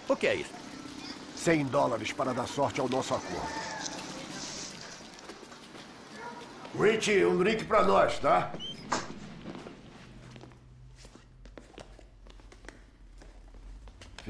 O 0.09 0.16
que 0.16 0.27
é 0.27 0.35
isso? 0.35 0.51
100 1.37 1.66
dólares 1.66 2.11
para 2.11 2.35
dar 2.35 2.49
sorte 2.49 2.81
ao 2.81 2.89
nosso 2.89 3.15
acordo. 3.15 3.49
Richie, 6.77 7.24
um 7.24 7.39
drink 7.39 7.65
para 7.66 7.85
nós, 7.85 8.19
tá? 8.19 8.51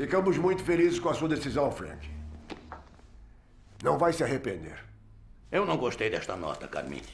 Ficamos 0.01 0.39
muito 0.39 0.65
felizes 0.65 0.99
com 0.99 1.11
a 1.11 1.15
sua 1.15 1.29
decisão, 1.29 1.71
Frank. 1.71 2.09
Não 3.83 3.99
vai 3.99 4.15
se 4.15 4.25
arrepender. 4.25 4.83
Eu 5.53 5.67
não 5.67 5.77
gostei 5.77 6.09
desta 6.09 6.35
nota, 6.35 6.67
Carmine. 6.67 7.07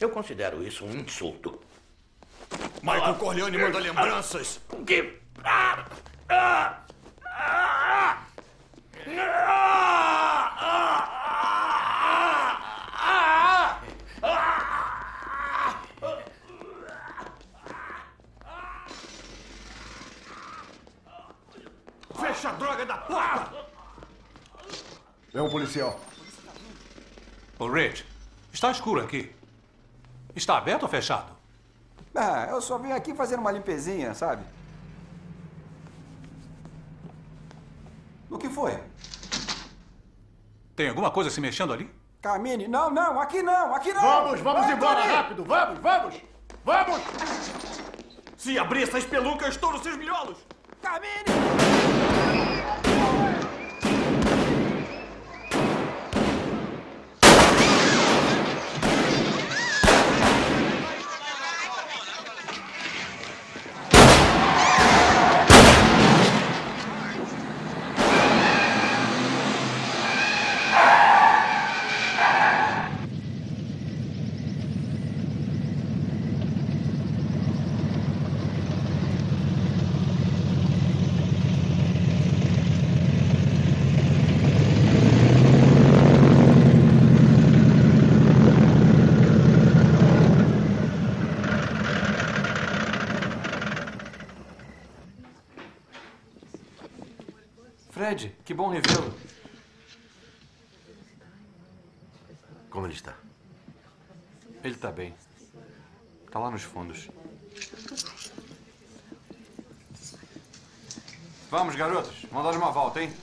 Eu 0.00 0.10
considero 0.10 0.60
isso 0.66 0.84
um 0.84 0.90
insulto. 0.90 1.60
Michael 2.82 3.14
Corleone 3.14 3.58
manda 3.58 3.78
lembranças. 3.78 4.60
O 4.72 4.84
que? 4.84 5.20
Ah! 5.44 5.86
Ah! 6.28 6.84
Ah! 7.24 8.18
Fecha 22.20 22.50
a 22.50 22.52
droga 22.52 22.84
da 22.84 22.96
porta! 22.96 23.66
É 25.32 25.40
um 25.40 25.48
policial. 25.68 26.00
Ô, 27.58 27.68
Rich, 27.68 28.06
está 28.52 28.70
escuro 28.70 29.02
aqui. 29.02 29.34
Está 30.34 30.56
aberto 30.56 30.84
ou 30.84 30.88
fechado? 30.88 31.32
Ah, 32.14 32.46
eu 32.50 32.60
só 32.60 32.78
vim 32.78 32.92
aqui 32.92 33.14
fazer 33.14 33.38
uma 33.38 33.52
limpezinha, 33.52 34.14
sabe? 34.14 34.42
O 38.30 38.38
que 38.38 38.48
foi? 38.48 38.78
Tem 40.74 40.88
alguma 40.88 41.10
coisa 41.10 41.30
se 41.30 41.40
mexendo 41.40 41.72
ali? 41.72 41.90
Camine, 42.22 42.66
não, 42.66 42.90
não, 42.90 43.20
aqui 43.20 43.42
não, 43.42 43.74
aqui 43.74 43.92
não! 43.92 44.00
Vamos, 44.00 44.40
vamos 44.40 44.66
Vai, 44.66 44.72
embora, 44.74 45.00
Tony! 45.00 45.12
rápido, 45.12 45.44
vamos, 45.44 45.78
vamos! 45.78 46.22
Vamos! 46.64 47.00
Se 48.36 48.58
abrir 48.58 48.82
essa 48.82 48.98
espelunca, 48.98 49.44
eu 49.44 49.50
estouro 49.50 49.82
seus 49.82 49.96
miolos! 49.96 50.38
Fred, 97.98 98.32
que 98.44 98.47
bom 98.58 98.70
revê-lo. 98.70 99.14
Como 102.68 102.86
ele 102.86 102.94
está? 102.94 103.14
Ele 104.64 104.74
tá 104.74 104.90
bem. 104.90 105.14
Tá 106.28 106.40
lá 106.40 106.50
nos 106.50 106.64
fundos. 106.64 107.08
Vamos, 111.48 111.76
garotos. 111.76 112.26
Vamos 112.32 112.50
dar 112.50 112.58
uma 112.58 112.72
volta, 112.72 113.00
hein? 113.00 113.14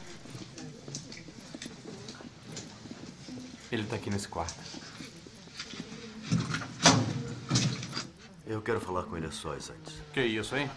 Ele 3.69 3.85
tá 3.87 3.97
aqui 3.97 4.09
nesse 4.09 4.29
quarto. 4.29 4.55
Eu 8.47 8.61
quero 8.61 8.79
falar 8.79 9.03
com 9.03 9.17
ele 9.17 9.27
a 9.27 9.31
sós 9.31 9.69
antes. 9.69 9.95
Que 10.13 10.23
isso, 10.23 10.55
hein? 10.55 10.71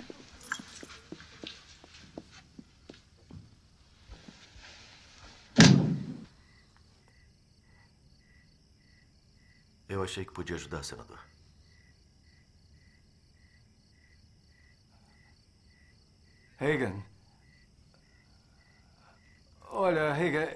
Eu 9.88 10.02
achei 10.02 10.24
que 10.24 10.32
podia 10.32 10.56
ajudar, 10.56 10.82
senador. 10.82 11.18
Reagan. 16.58 17.02
Olha, 19.62 20.12
Reagan, 20.12 20.54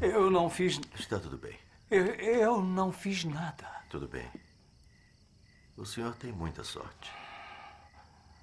eu 0.00 0.30
não 0.30 0.48
fiz. 0.50 0.80
Está 0.98 1.20
tudo 1.20 1.36
bem. 1.38 1.58
Eu, 1.90 2.06
eu 2.06 2.62
não 2.62 2.90
fiz 2.90 3.22
nada. 3.24 3.68
Tudo 3.88 4.08
bem. 4.08 4.28
O 5.76 5.84
senhor 5.84 6.16
tem 6.16 6.32
muita 6.32 6.64
sorte. 6.64 7.12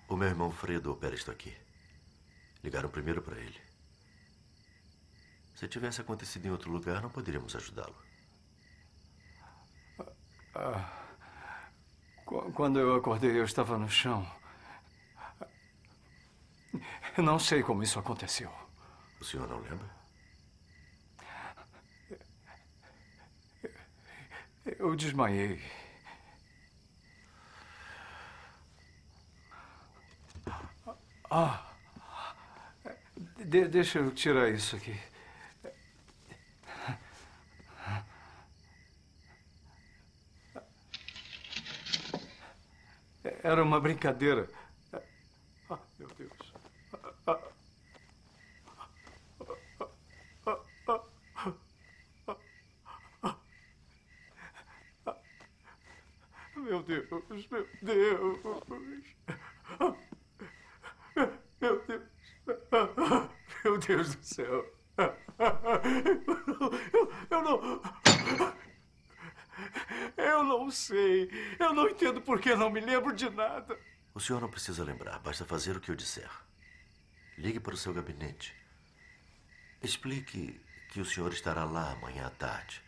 O 0.08 0.16
meu 0.16 0.28
irmão 0.28 0.52
Fredo 0.52 0.92
opera 0.92 1.16
isto 1.16 1.32
aqui. 1.32 1.54
Ligaram 2.64 2.90
primeiro 2.90 3.22
para 3.22 3.40
ele. 3.40 3.60
Se 5.56 5.68
tivesse 5.68 6.00
acontecido 6.00 6.46
em 6.46 6.52
outro 6.52 6.72
lugar, 6.72 7.02
não 7.02 7.10
poderíamos 7.10 7.56
ajudá-lo. 7.56 7.96
Ah, 10.56 10.90
qu- 12.26 12.52
quando 12.54 12.80
eu 12.80 12.96
acordei, 12.96 13.40
eu 13.40 13.46
estava 13.46 13.78
no 13.78 13.90
chão. 13.90 14.26
Eu 17.18 17.24
não 17.24 17.40
sei 17.40 17.64
como 17.64 17.84
isso 17.84 18.00
aconteceu. 18.00 18.52
O 19.22 19.24
senhor 19.26 19.48
não 19.48 19.60
lembra? 19.60 19.90
Eu 24.80 24.96
desmaiei. 24.96 25.60
Ah, 31.30 31.64
de- 33.46 33.68
deixa 33.68 34.00
eu 34.00 34.12
tirar 34.12 34.50
isso 34.50 34.76
aqui. 34.76 34.96
Era 43.44 43.62
uma 43.62 43.78
brincadeira. 43.78 44.48
Ah, 45.70 45.78
meu 46.00 46.08
Deus. 46.18 46.54
Meu 56.56 56.82
Deus, 56.84 57.08
meu 57.50 57.68
Deus. 57.82 58.40
Meu 61.60 61.84
Deus. 61.86 62.02
Meu 63.66 63.78
Deus 63.78 64.16
do 64.16 64.24
céu. 64.24 64.66
Eu, 65.38 66.72
eu 67.30 67.42
não. 67.42 67.82
Eu 70.18 70.44
não 70.44 70.70
sei. 70.70 71.30
Eu 71.60 71.74
não 71.74 71.90
entendo 71.90 72.22
porque 72.22 72.56
não 72.56 72.70
me 72.70 72.80
lembro 72.80 73.14
de 73.14 73.30
nada. 73.30 73.78
O 74.14 74.20
senhor 74.20 74.40
não 74.40 74.50
precisa 74.50 74.84
lembrar, 74.84 75.20
basta 75.20 75.44
fazer 75.46 75.76
o 75.76 75.80
que 75.80 75.90
eu 75.90 75.96
disser. 75.96 76.30
Ligue 77.38 77.60
para 77.60 77.74
o 77.74 77.78
seu 77.78 77.94
gabinete. 77.94 78.56
Explique 79.82 80.62
que 80.90 81.02
o 81.02 81.06
senhor 81.06 81.34
estará 81.34 81.64
lá 81.64 81.92
amanhã 81.92 82.28
à 82.28 82.30
tarde. 82.30 82.82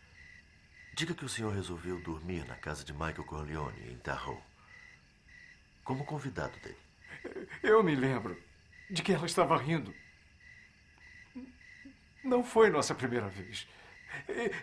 Diga 0.93 1.13
que 1.13 1.25
o 1.25 1.29
senhor 1.29 1.53
resolveu 1.53 1.99
dormir 1.99 2.45
na 2.45 2.55
casa 2.55 2.83
de 2.83 2.93
Michael 2.93 3.25
Corleone, 3.25 3.91
em 3.91 3.97
Tahoe. 3.97 4.37
Como 5.83 6.05
convidado 6.05 6.57
dele. 6.59 6.77
Eu 7.63 7.83
me 7.83 7.95
lembro 7.95 8.41
de 8.89 9.01
que 9.01 9.11
ela 9.11 9.25
estava 9.25 9.57
rindo. 9.57 9.93
Não 12.23 12.43
foi 12.43 12.69
nossa 12.69 12.95
primeira 12.95 13.27
vez. 13.27 13.67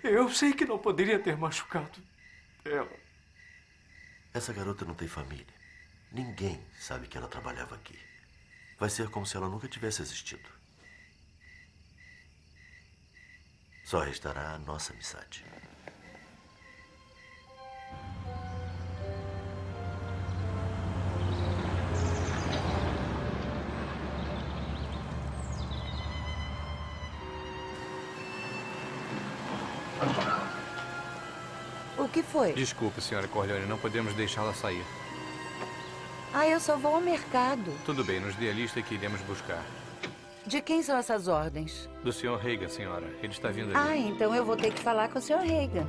Eu 0.02 0.28
sei 0.30 0.52
que 0.52 0.64
não 0.64 0.78
poderia 0.78 1.18
ter 1.18 1.36
machucado 1.36 2.00
ela. 2.64 2.96
Essa 4.32 4.52
garota 4.52 4.84
não 4.84 4.94
tem 4.94 5.08
família. 5.08 5.54
Ninguém 6.10 6.64
sabe 6.78 7.06
que 7.06 7.16
ela 7.16 7.28
trabalhava 7.28 7.74
aqui. 7.74 7.98
Vai 8.78 8.90
ser 8.90 9.08
como 9.10 9.26
se 9.26 9.36
ela 9.36 9.48
nunca 9.48 9.68
tivesse 9.68 10.02
existido. 10.02 10.48
Só 13.84 14.00
restará 14.00 14.52
a 14.52 14.58
nossa 14.58 14.92
amizade. 14.92 15.44
Foi? 32.32 32.52
Desculpe, 32.52 33.00
senhora 33.00 33.28
Corleone, 33.28 33.66
não 33.66 33.78
podemos 33.78 34.14
deixá-la 34.14 34.54
sair. 34.54 34.84
Ah, 36.34 36.46
eu 36.48 36.58
só 36.58 36.76
vou 36.76 36.94
ao 36.94 37.00
mercado. 37.00 37.70
Tudo 37.84 38.02
bem, 38.02 38.18
nos 38.18 38.34
dê 38.36 38.48
a 38.48 38.52
lista 38.54 38.80
que 38.80 38.94
iremos 38.94 39.20
buscar. 39.22 39.62
De 40.46 40.60
quem 40.60 40.82
são 40.82 40.96
essas 40.96 41.28
ordens? 41.28 41.88
Do 42.02 42.12
senhor 42.12 42.38
Reagan, 42.38 42.68
senhora. 42.68 43.06
Ele 43.22 43.32
está 43.32 43.48
vindo 43.50 43.70
Ah, 43.76 43.90
ali. 43.90 44.08
então 44.08 44.34
eu 44.34 44.44
vou 44.44 44.56
ter 44.56 44.72
que 44.72 44.80
falar 44.80 45.08
com 45.08 45.18
o 45.18 45.22
Sr. 45.22 45.38
Reagan. 45.40 45.86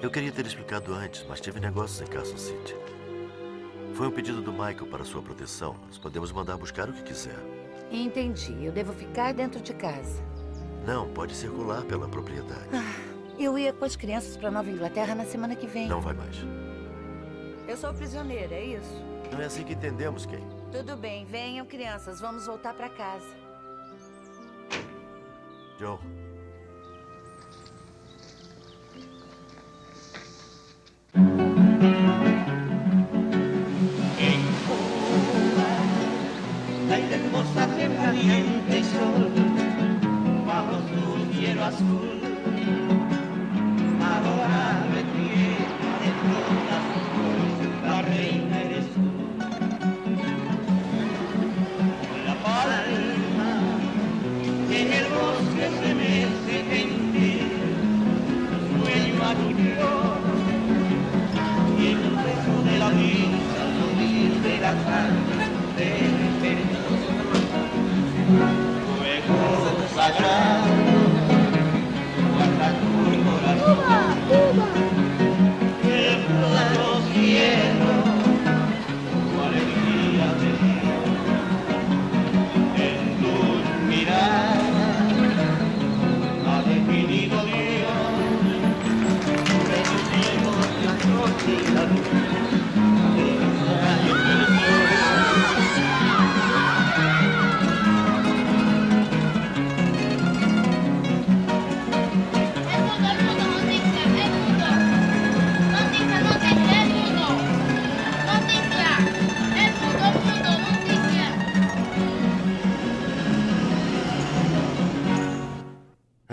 Eu 0.00 0.10
queria 0.10 0.30
ter 0.30 0.46
explicado 0.46 0.92
antes, 0.94 1.24
mas 1.28 1.40
tive 1.40 1.58
negócios 1.58 2.00
em 2.00 2.10
Carson 2.12 2.36
City. 2.36 2.76
Foi 3.94 4.06
um 4.06 4.10
pedido 4.12 4.40
do 4.40 4.52
Michael 4.52 4.86
para 4.86 5.04
sua 5.04 5.20
proteção. 5.22 5.74
Nós 5.86 5.98
podemos 5.98 6.30
mandar 6.30 6.56
buscar 6.56 6.88
o 6.88 6.92
que 6.92 7.02
quiser. 7.02 7.36
Entendi. 7.90 8.64
Eu 8.64 8.72
devo 8.72 8.92
ficar 8.92 9.32
dentro 9.32 9.60
de 9.60 9.72
casa. 9.74 10.22
Não, 10.86 11.08
pode 11.08 11.34
circular 11.34 11.82
pela 11.82 12.08
propriedade. 12.08 12.68
Eu 13.38 13.58
ia 13.58 13.72
com 13.72 13.84
as 13.84 13.94
crianças 13.94 14.36
para 14.36 14.50
Nova 14.50 14.70
Inglaterra 14.70 15.14
na 15.14 15.24
semana 15.24 15.54
que 15.54 15.66
vem. 15.66 15.88
Não 15.88 16.00
vai 16.00 16.14
mais. 16.14 16.36
Eu 17.66 17.76
sou 17.76 17.92
prisioneira, 17.92 18.54
é 18.54 18.64
isso? 18.64 19.02
Não 19.30 19.40
é 19.40 19.44
assim 19.44 19.62
que 19.62 19.74
entendemos, 19.74 20.24
Kay. 20.26 20.42
Tudo 20.72 20.96
bem, 20.96 21.24
venham, 21.26 21.66
crianças. 21.66 22.20
Vamos 22.20 22.46
voltar 22.46 22.74
para 22.74 22.88
casa. 22.88 23.26
Joe. 25.78 25.98
school. 41.70 42.17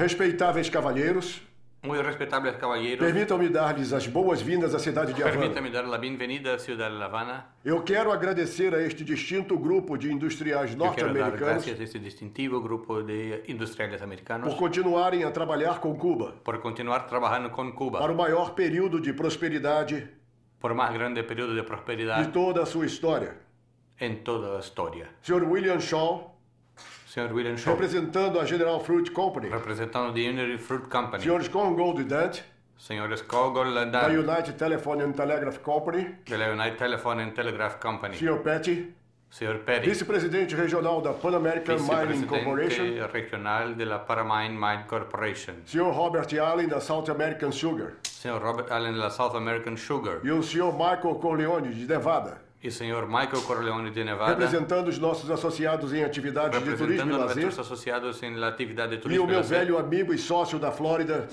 Respeitáveis 0.06 0.70
cavalheiros, 0.70 1.42
Muy 1.82 2.00
respetables 2.02 2.56
caballeros, 2.58 3.00
permitam-me 3.00 3.50
dar-lhes 3.50 3.92
as 3.92 4.06
boas-vindas 4.08 4.74
à 4.76 4.80
cidade 4.80 5.14
de 5.14 5.22
Havana. 5.24 5.40
permítame 5.40 5.70
dar 5.72 5.86
la 5.88 5.98
bienvenida 5.98 6.54
a 6.54 6.60
Ciudad 6.60 6.92
de 6.92 6.98
La 6.98 7.06
Habana. 7.06 7.48
Eu 7.64 7.82
quero 7.84 8.12
agradecer 8.12 8.74
a 8.76 8.82
este 8.82 9.04
distinto 9.04 9.58
grupo 9.58 9.98
de 9.98 10.12
industriais 10.12 10.76
norte-americanos 10.76 11.40
gracias 11.40 11.80
a 11.80 11.84
este 11.84 12.00
distintivo 12.00 12.62
grupo 12.62 13.02
de 13.02 13.44
industriales 13.48 14.02
americanos 14.04 14.48
por 14.48 14.58
continuarem 14.58 15.24
a 15.24 15.32
trabalhar 15.32 15.80
com 15.80 15.96
Cuba 15.96 16.36
por 16.44 16.60
continuar 16.60 17.08
trabajando 17.08 17.50
con 17.52 17.72
Cuba 17.72 18.00
para 18.00 18.12
o 18.12 18.16
maior 18.16 18.54
período 18.54 19.00
de 19.00 19.12
prosperidade 19.14 20.08
por 20.60 20.74
más 20.76 20.94
grande 20.94 21.24
periodo 21.24 21.54
de 21.56 21.62
de 21.62 21.68
prosperidad 21.68 22.32
toda 22.32 22.62
a 22.62 22.66
sua 22.68 22.86
história. 22.86 23.38
en 24.00 24.24
toda 24.24 24.54
la 24.54 24.60
historia. 24.60 25.10
Sr. 25.22 25.44
William 25.46 25.80
Shaw, 25.80 26.35
Señor 27.16 27.32
William 27.32 27.56
Shaw, 27.56 27.72
representando 27.72 28.42
a 28.42 28.46
General 28.46 28.78
Fruit 28.82 29.10
Company. 29.14 29.48
representando 29.48 30.12
the 30.12 30.20
Unity 30.20 30.58
Fruit 30.58 30.90
Company. 30.90 31.24
Srs. 31.24 31.48
Congold 31.48 32.02
e 32.02 32.04
Dante, 32.04 32.42
Señores 32.78 33.22
Kogol 33.22 33.90
da 33.90 34.08
United 34.10 34.56
Telephone 34.58 35.02
and 35.02 35.14
Telegraph 35.14 35.60
Company. 35.62 36.18
de 36.26 36.38
la 36.38 36.50
United 36.50 36.78
Telephone 36.78 37.22
and 37.24 37.32
Telegraph 37.32 37.78
Company. 37.80 38.18
Sr. 38.18 38.42
Petty, 38.42 38.94
Señor 39.30 39.64
Perry, 39.64 39.88
vice-presidente 39.88 40.56
regional 40.56 41.02
da 41.02 41.14
Pan 41.14 41.36
American 41.36 41.78
Mining 41.78 42.26
Corporation. 42.26 42.84
vicepresidente 42.84 43.12
regional 43.14 43.76
de 43.76 43.86
la 43.86 44.00
Paramine 44.00 44.54
Mine 44.54 44.84
Corporation. 44.86 45.56
Sr. 45.66 45.94
Robert 45.94 46.34
Allen, 46.38 46.68
da 46.68 46.82
South 46.82 47.10
American 47.10 47.52
Sugar. 47.54 47.94
Señor 48.04 48.42
Robert 48.42 48.70
Allen 48.72 48.92
de 48.92 49.00
la 49.00 49.10
South 49.10 49.36
American 49.36 49.78
Sugar. 49.78 50.20
E 50.22 50.32
o 50.32 50.42
Sr. 50.42 50.74
Michael 50.74 51.18
Corleone, 51.22 51.70
de 51.70 51.86
Nevada, 51.86 52.42
Y 52.66 52.72
señor 52.72 53.06
Michael 53.06 53.44
Corleone 53.46 53.92
de 53.92 54.04
Nevada, 54.04 54.32
representando 54.34 54.90
os 54.90 54.98
nossos 54.98 55.30
associados 55.30 55.94
em 55.94 56.04
atividades 56.04 56.64
de 56.64 56.76
turismo 56.76 57.12
e 57.12 57.14
a 57.14 57.18
lazer. 57.20 58.24
en 58.24 58.42
la 58.42 58.48
actividad 58.48 58.90
de 58.90 58.96
E 58.96 58.98
o 58.98 59.02
turismo. 59.02 59.28
meu 59.28 59.38
lazer. 59.38 59.60
velho 59.60 59.78
amigo 59.78 60.12
e 60.12 60.18
sócio 60.18 60.58
da 60.58 60.72
Flórida, 60.72 61.28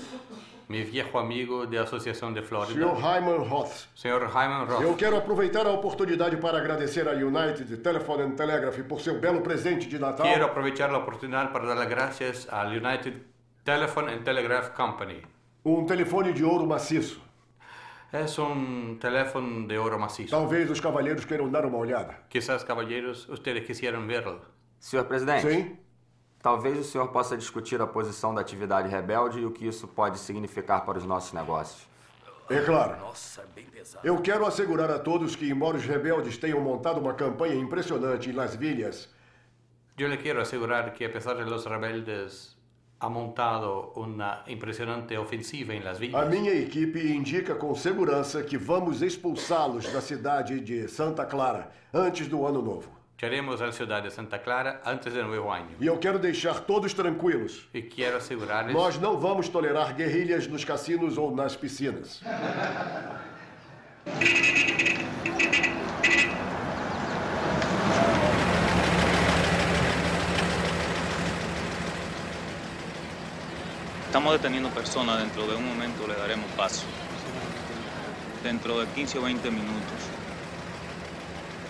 Mi 0.69 0.83
viejo 0.83 1.17
amigo 1.17 1.65
de 1.65 1.77
Asociación 1.79 2.33
de 2.35 2.41
Florida. 2.43 2.79
Sr. 2.85 2.95
Hyman 2.97 3.49
Roth. 3.49 3.87
Señor 3.95 4.29
Hyman 4.29 4.65
Roth. 4.67 4.81
Eu 4.83 4.95
quero 4.95 5.17
aproveitar 5.17 5.65
a 5.65 5.71
oportunidade 5.71 6.37
para 6.37 6.59
agradecer 6.59 7.07
a 7.07 7.13
United 7.13 7.81
Telephone 7.81 8.23
and 8.23 8.35
Telegraph 8.35 8.79
por 8.87 9.01
seu 9.01 9.19
belo 9.19 9.41
presente 9.41 9.87
de 9.89 9.97
Natal. 9.97 10.25
Quiero 10.25 10.45
aprovechar 10.45 10.91
la 10.91 10.99
oportunidad 10.99 11.51
para 11.51 11.65
dar 11.65 11.77
las 11.77 11.89
gracias 11.89 12.47
al 12.51 12.77
United 12.77 13.13
Telephone 13.63 14.13
and 14.13 14.23
Telegraph 14.23 14.69
Company. 14.75 15.21
Um 15.65 15.85
telefone 15.85 16.31
de 16.31 16.43
ouro 16.45 16.65
maciço. 16.65 17.19
Es 18.13 18.37
un 18.37 18.99
teléfono 18.99 19.67
de 19.67 19.79
oro 19.79 19.97
macizo. 19.97 20.29
Talvez 20.29 20.69
os 20.69 20.79
cavalheiros 20.79 21.25
queiram 21.25 21.49
dar 21.49 21.65
uma 21.65 21.79
olhada. 21.79 22.15
Quizás, 22.29 22.63
caballeros, 22.63 23.27
ustedes 23.27 23.65
quisieran 23.65 24.05
verlo. 24.05 24.39
Senhor 24.79 25.05
presidente. 25.05 25.49
Sim? 25.49 25.79
Talvez 26.39 26.77
o 26.77 26.83
senhor 26.83 27.07
possa 27.07 27.35
discutir 27.35 27.81
a 27.81 27.87
posição 27.87 28.31
da 28.35 28.41
atividade 28.41 28.87
rebelde 28.87 29.39
e 29.39 29.45
o 29.45 29.51
que 29.51 29.65
isso 29.65 29.87
pode 29.87 30.19
significar 30.19 30.85
para 30.85 30.99
os 30.99 31.05
nossos 31.05 31.33
negócios. 31.33 31.87
É 32.51 32.59
claro. 32.61 32.99
Nossa, 32.99 33.43
bem 33.55 33.65
pesado. 33.65 34.05
Eu 34.05 34.21
quero 34.21 34.45
assegurar 34.45 34.91
a 34.91 34.99
todos 34.99 35.35
que, 35.35 35.49
embora 35.49 35.77
os 35.77 35.85
rebeldes 35.85 36.37
tenham 36.37 36.59
montado 36.59 36.99
uma 36.99 37.15
campanha 37.15 37.55
impressionante 37.55 38.29
em 38.29 38.33
Las 38.33 38.55
Villas, 38.55 39.09
Yo 39.95 40.07
le 40.07 40.17
quiero 40.17 40.41
asegurar 40.41 40.93
que 40.93 41.05
a 41.05 41.11
pesar 41.11 41.37
de 41.37 41.45
los 41.45 41.65
rebeldes 41.65 42.52
ha 43.03 43.09
montado 43.09 43.91
una 43.97 44.43
impresionante 44.47 45.17
ofensiva 45.17 45.73
en 45.73 45.83
las 45.83 45.97
a 45.97 45.99
villas. 45.99 46.29
minha 46.29 46.53
equipe 46.53 46.99
indica 46.99 47.53
com 47.53 47.75
segurança 47.75 48.41
que 48.43 48.57
vamos 48.57 49.01
expulsá-los 49.01 49.91
da 49.91 49.99
cidade 49.99 50.61
de 50.61 50.87
Santa 50.87 51.25
Clara 51.25 51.69
antes 51.93 52.29
do 52.29 52.47
ano 52.47 52.61
novo. 52.61 52.85
Llegaremos 53.19 53.61
a 53.61 53.65
la 53.65 53.71
ciudad 53.73 54.01
de 54.01 54.09
Santa 54.09 54.41
Clara 54.41 54.81
antes 54.85 55.13
del 55.13 55.27
nuevo 55.27 55.51
año. 55.51 55.75
E 55.81 55.85
eu 55.85 55.97
quero 55.97 56.17
deixar 56.17 56.61
todos 56.61 56.93
tranquilos. 56.93 57.67
Y 57.73 57.81
quiero 57.83 58.17
asegurarles 58.17 58.73
Nós 58.73 58.97
não 58.97 59.19
vamos 59.19 59.49
tolerar 59.49 59.93
guerrilhas 59.93 60.47
nos 60.47 60.63
cassinos 60.63 61.17
ou 61.17 61.35
nas 61.35 61.57
piscinas. 61.57 62.21
Estamos 74.13 74.33
deteniendo 74.33 74.69
personas, 74.69 75.17
dentro 75.17 75.47
de 75.47 75.55
un 75.55 75.67
momento 75.67 76.05
le 76.07 76.13
daremos 76.13 76.45
paso. 76.55 76.83
Dentro 78.43 78.79
de 78.79 78.85
15 78.85 79.17
o 79.17 79.23
20 79.23 79.49
minutos. 79.49 80.01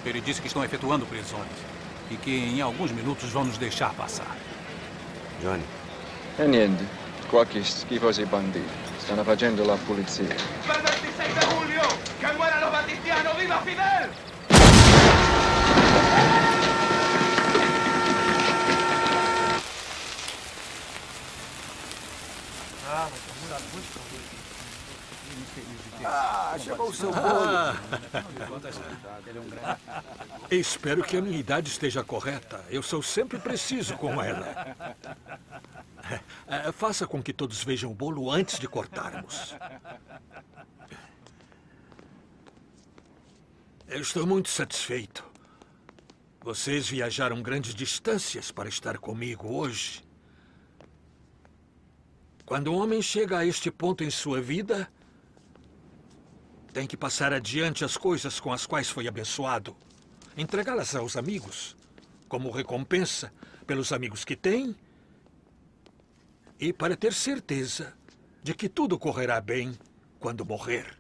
Ele 0.03 0.19
disse 0.19 0.41
que 0.41 0.47
estão 0.49 0.61
efetuando 0.61 1.05
prisões 1.05 1.47
e 2.11 2.17
que 2.17 2.35
em 2.35 2.59
alguns 2.59 2.91
minutos 2.91 3.29
vão 3.29 3.45
nos 3.45 3.57
deixar 3.57 3.93
passar. 3.93 4.35
Johnny, 5.41 5.63
E 6.37 6.45
niente, 6.45 6.83
qua 7.29 7.45
che 7.45 7.63
schifosi 7.63 8.23
i 8.23 8.25
banditi. 8.25 8.67
Stanno 8.99 9.23
facendo 9.23 9.63
la 9.63 9.77
pulizia. 9.77 10.25
¡El 10.25 10.81
26 10.83 11.35
de 11.35 11.45
julio! 11.45 11.81
¡Que 12.19 12.27
mueran 12.33 12.59
los 12.59 12.71
batistianos! 12.73 13.37
¡Viva 13.37 13.61
Fidel! 13.61 14.09
Ah, 26.05 26.55
chegou 26.59 26.89
o 26.89 26.93
seu 26.93 27.11
bolo. 27.11 27.23
Ah. 27.25 27.75
Espero 30.51 31.03
que 31.03 31.17
a 31.17 31.21
minha 31.21 31.39
idade 31.39 31.69
esteja 31.69 32.03
correta. 32.03 32.63
Eu 32.69 32.83
sou 32.83 33.01
sempre 33.01 33.39
preciso 33.39 33.97
com 33.97 34.21
ela. 34.21 34.75
É, 36.47 36.71
faça 36.71 37.07
com 37.07 37.23
que 37.23 37.33
todos 37.33 37.63
vejam 37.63 37.89
o 37.89 37.95
bolo 37.95 38.29
antes 38.29 38.59
de 38.59 38.67
cortarmos. 38.67 39.55
Eu 43.87 44.01
estou 44.01 44.27
muito 44.27 44.49
satisfeito. 44.49 45.23
Vocês 46.41 46.87
viajaram 46.89 47.41
grandes 47.41 47.73
distâncias 47.73 48.51
para 48.51 48.69
estar 48.69 48.97
comigo 48.99 49.47
hoje. 49.47 50.03
Quando 52.45 52.71
um 52.71 52.75
homem 52.75 53.01
chega 53.01 53.39
a 53.39 53.45
este 53.45 53.71
ponto 53.71 54.03
em 54.03 54.09
sua 54.09 54.41
vida, 54.41 54.89
tem 56.73 56.85
que 56.85 56.97
passar 56.97 57.31
adiante 57.31 57.85
as 57.85 57.95
coisas 57.95 58.39
com 58.39 58.51
as 58.51 58.65
quais 58.65 58.89
foi 58.89 59.07
abençoado, 59.07 59.75
entregá-las 60.35 60.95
aos 60.95 61.15
amigos, 61.15 61.77
como 62.27 62.51
recompensa 62.51 63.31
pelos 63.65 63.93
amigos 63.93 64.25
que 64.25 64.35
tem 64.35 64.75
e 66.59 66.73
para 66.73 66.97
ter 66.97 67.13
certeza 67.13 67.93
de 68.41 68.53
que 68.53 68.67
tudo 68.67 68.99
correrá 68.99 69.39
bem 69.39 69.77
quando 70.19 70.45
morrer. 70.45 70.97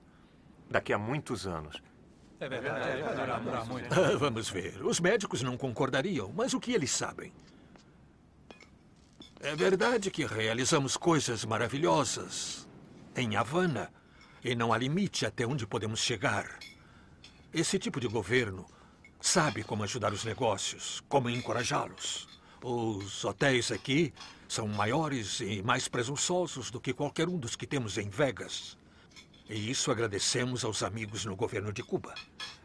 Daqui 0.69 0.93
a 0.93 0.97
muitos 0.97 1.45
anos. 1.45 1.81
É 2.39 2.47
verdade, 2.47 3.67
muito. 3.67 3.87
Ah, 3.93 4.17
Vamos 4.17 4.49
ver. 4.49 4.83
Os 4.85 4.99
médicos 4.99 5.41
não 5.41 5.57
concordariam, 5.57 6.31
mas 6.35 6.53
o 6.53 6.59
que 6.59 6.71
eles 6.73 6.91
sabem? 6.91 7.33
É 9.45 9.57
verdade 9.57 10.09
que 10.09 10.25
realizamos 10.25 10.95
coisas 10.95 11.43
maravilhosas 11.43 12.65
em 13.13 13.35
Havana 13.35 13.91
e 14.41 14.55
não 14.55 14.71
há 14.71 14.77
limite 14.77 15.25
até 15.25 15.45
onde 15.45 15.67
podemos 15.67 15.99
chegar. 15.99 16.59
Esse 17.53 17.77
tipo 17.77 17.99
de 17.99 18.07
governo 18.07 18.65
sabe 19.19 19.61
como 19.61 19.83
ajudar 19.83 20.13
os 20.13 20.23
negócios, 20.23 21.03
como 21.09 21.29
encorajá-los. 21.29 22.25
Os 22.63 23.25
hotéis 23.25 23.69
aqui 23.69 24.13
são 24.47 24.65
maiores 24.65 25.41
e 25.41 25.61
mais 25.61 25.89
presunçosos 25.89 26.71
do 26.71 26.79
que 26.79 26.93
qualquer 26.93 27.27
um 27.27 27.37
dos 27.37 27.57
que 27.57 27.67
temos 27.67 27.97
em 27.97 28.07
Vegas. 28.07 28.77
E 29.49 29.69
isso 29.69 29.91
agradecemos 29.91 30.63
aos 30.63 30.81
amigos 30.81 31.25
no 31.25 31.35
governo 31.35 31.73
de 31.73 31.83
Cuba. 31.83 32.15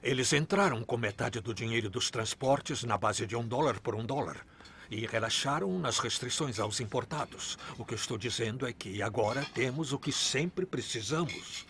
Eles 0.00 0.32
entraram 0.32 0.84
com 0.84 0.96
metade 0.96 1.40
do 1.40 1.52
dinheiro 1.52 1.90
dos 1.90 2.08
transportes 2.08 2.84
na 2.84 2.96
base 2.96 3.26
de 3.26 3.34
um 3.34 3.44
dólar 3.44 3.80
por 3.80 3.96
um 3.96 4.06
dólar 4.06 4.46
e 4.90 5.06
relaxaram 5.06 5.78
nas 5.78 5.98
restrições 5.98 6.58
aos 6.58 6.80
importados. 6.80 7.58
O 7.76 7.84
que 7.84 7.94
eu 7.94 7.98
estou 7.98 8.16
dizendo 8.16 8.66
é 8.66 8.72
que 8.72 9.02
agora 9.02 9.44
temos 9.54 9.92
o 9.92 9.98
que 9.98 10.12
sempre 10.12 10.64
precisamos: 10.64 11.66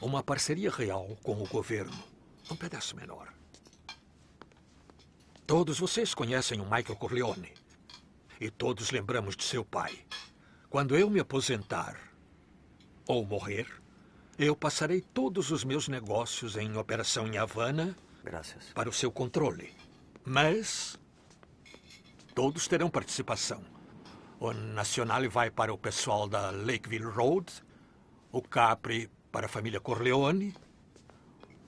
uma 0.00 0.22
parceria 0.22 0.70
real 0.70 1.16
com 1.22 1.42
o 1.42 1.46
governo. 1.46 2.02
Um 2.50 2.56
pedaço 2.56 2.96
menor. 2.96 3.32
Todos 5.46 5.78
vocês 5.78 6.14
conhecem 6.14 6.60
o 6.60 6.64
Michael 6.64 6.96
Corleone. 6.96 7.52
E 8.40 8.50
todos 8.50 8.90
lembramos 8.90 9.36
de 9.36 9.44
seu 9.44 9.64
pai. 9.64 9.98
Quando 10.68 10.96
eu 10.96 11.08
me 11.08 11.20
aposentar 11.20 11.96
ou 13.06 13.24
morrer, 13.24 13.66
eu 14.38 14.56
passarei 14.56 15.00
todos 15.00 15.50
os 15.50 15.62
meus 15.62 15.86
negócios 15.86 16.56
em 16.56 16.76
operação 16.76 17.26
em 17.26 17.38
Havana 17.38 17.96
Graças. 18.24 18.72
para 18.74 18.88
o 18.88 18.92
seu 18.92 19.12
controle. 19.12 19.72
Mas 20.24 20.98
todos 22.34 22.66
terão 22.66 22.90
participação. 22.90 23.62
O 24.40 24.52
Nacional 24.52 25.28
vai 25.30 25.50
para 25.50 25.72
o 25.72 25.78
pessoal 25.78 26.28
da 26.28 26.50
Lakeville 26.50 27.04
Road, 27.04 27.46
o 28.32 28.42
Capri 28.42 29.08
para 29.30 29.46
a 29.46 29.48
família 29.48 29.80
Corleone, 29.80 30.54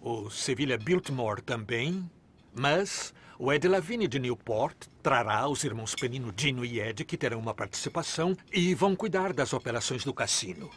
o 0.01 0.29
Sevilla 0.29 0.77
Biltmore 0.77 1.41
também, 1.41 2.11
mas 2.53 3.15
o 3.39 3.53
Ed 3.53 3.67
Lavigne 3.69 4.09
de 4.09 4.19
Newport 4.19 4.89
trará 5.03 5.49
os 5.49 5.63
irmãos 5.63 5.95
Penino, 5.95 6.33
Dino 6.33 6.65
e 6.65 6.81
Ed, 6.81 7.05
que 7.05 7.17
terão 7.17 7.39
uma 7.39 7.55
participação 7.55 8.37
e 8.53 8.75
vão 8.75 8.97
cuidar 8.97 9.33
das 9.33 9.53
operações 9.53 10.05
do 10.05 10.13
cassino. 10.13 10.71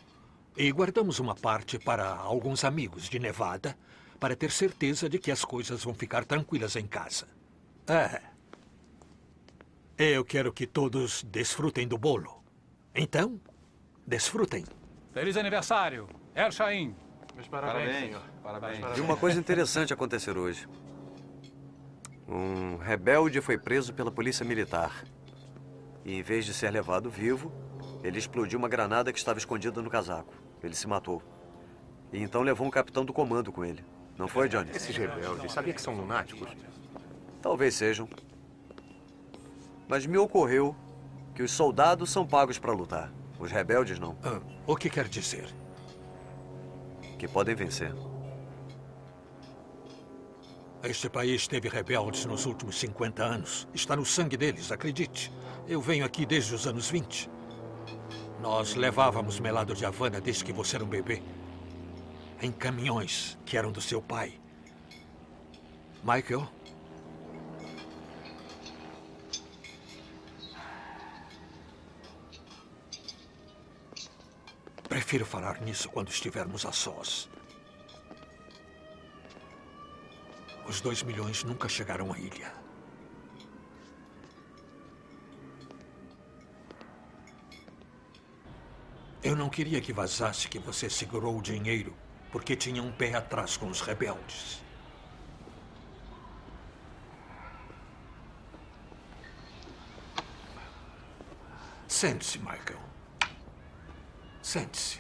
E 0.56 0.72
guardamos 0.72 1.20
uma 1.20 1.36
parte 1.36 1.80
para 1.80 2.16
alguns 2.16 2.64
amigos 2.64 3.10
de 3.10 3.18
Nevada, 3.18 3.78
para 4.20 4.36
ter 4.36 4.52
certeza 4.52 5.10
de 5.10 5.18
que 5.18 5.32
as 5.32 5.46
coisas 5.46 5.84
vão 5.84 5.94
ficar 5.94 6.26
tranquilas 6.26 6.76
em 6.76 6.86
casa. 6.86 7.28
É. 7.88 8.29
Eu 10.02 10.24
quero 10.24 10.54
que 10.54 10.66
todos 10.66 11.24
desfrutem 11.24 11.86
do 11.86 11.98
bolo. 11.98 12.42
Então, 12.96 13.38
desfrutem. 14.08 14.64
Feliz 15.12 15.36
aniversário, 15.36 16.08
Er 16.34 16.54
Shain. 16.54 16.96
Meus 17.36 17.50
parabéns, 17.50 17.98
senhor. 17.98 18.24
Parabéns. 18.42 18.98
E 18.98 19.02
uma 19.02 19.18
coisa 19.18 19.38
interessante 19.38 19.92
acontecer 19.92 20.38
hoje. 20.38 20.70
Um 22.26 22.78
rebelde 22.78 23.42
foi 23.42 23.58
preso 23.58 23.94
pela 23.94 24.10
polícia 24.10 24.46
militar. 24.46 25.04
E 26.06 26.14
em 26.14 26.24
vez 26.24 26.46
de 26.46 26.54
ser 26.54 26.72
levado 26.72 27.10
vivo, 27.10 27.52
ele 28.02 28.20
explodiu 28.20 28.58
uma 28.58 28.70
granada 28.70 29.12
que 29.12 29.20
estava 29.20 29.38
escondida 29.38 29.82
no 29.82 29.90
casaco. 29.90 30.34
Ele 30.64 30.76
se 30.76 30.88
matou. 30.88 31.22
E 32.14 32.22
então 32.22 32.42
levou 32.42 32.66
um 32.66 32.72
capitão 32.72 33.04
do 33.04 33.12
comando 33.12 33.52
com 33.52 33.66
ele. 33.66 33.84
Não 34.18 34.30
foi, 34.30 34.48
Johnny? 34.48 34.72
Esses 34.72 34.96
rebeldes, 34.96 35.52
sabia 35.52 35.74
que 35.74 35.82
são 35.82 35.94
lunáticos? 35.94 36.48
Talvez 37.42 37.76
sejam. 37.76 38.08
Mas 39.90 40.06
me 40.06 40.20
ocorreu 40.20 40.76
que 41.34 41.42
os 41.42 41.52
soldados 41.52 42.12
são 42.12 42.26
pagos 42.26 42.60
para 42.60 42.72
lutar. 42.72 43.12
Os 43.40 43.52
rebeldes 43.52 43.98
não. 43.98 44.16
Ah, 44.24 44.40
o 44.68 44.76
que 44.76 44.88
quer 44.88 45.08
dizer? 45.08 45.52
Que 47.18 47.28
podem 47.28 47.56
vencer. 47.56 47.92
Este 50.84 51.10
país 51.10 51.48
teve 51.48 51.68
rebeldes 51.68 52.24
nos 52.26 52.46
últimos 52.46 52.80
50 52.80 53.24
anos. 53.24 53.68
Está 53.74 53.96
no 53.96 54.06
sangue 54.06 54.38
deles, 54.38 54.72
acredite. 54.72 55.34
Eu 55.68 55.82
venho 55.82 56.06
aqui 56.06 56.24
desde 56.24 56.54
os 56.54 56.68
anos 56.68 56.88
20. 56.88 57.28
Nós 58.40 58.76
levávamos 58.76 59.40
melado 59.40 59.74
de 59.74 59.86
Havana 59.86 60.22
desde 60.22 60.46
que 60.46 60.54
você 60.54 60.76
era 60.76 60.86
um 60.86 60.88
bebê. 60.88 61.24
Em 62.40 62.52
caminhões 62.52 63.40
que 63.44 63.58
eram 63.58 63.72
do 63.72 63.82
seu 63.82 64.02
pai. 64.04 64.40
Michael? 66.04 66.48
Prefiro 74.90 75.24
falar 75.24 75.62
nisso 75.62 75.88
quando 75.88 76.10
estivermos 76.10 76.66
a 76.66 76.72
sós. 76.72 77.30
Os 80.68 80.82
dois 80.82 81.04
milhões 81.04 81.44
nunca 81.44 81.70
chegarão 81.70 82.12
à 82.12 82.18
ilha. 82.20 82.52
Eu 89.24 89.36
não 89.36 89.50
queria 89.50 89.80
que 89.80 89.94
vazasse 89.94 90.48
que 90.48 90.58
você 90.58 90.90
segurou 90.90 91.38
o 91.38 91.42
dinheiro 91.42 91.96
porque 92.32 92.56
tinha 92.56 92.82
um 92.82 92.92
pé 92.92 93.14
atrás 93.14 93.58
com 93.58 93.68
os 93.68 93.82
rebeldes. 93.82 94.62
Sente-se, 101.88 102.40
Michael. 102.40 102.89
Sente-se. 104.50 105.00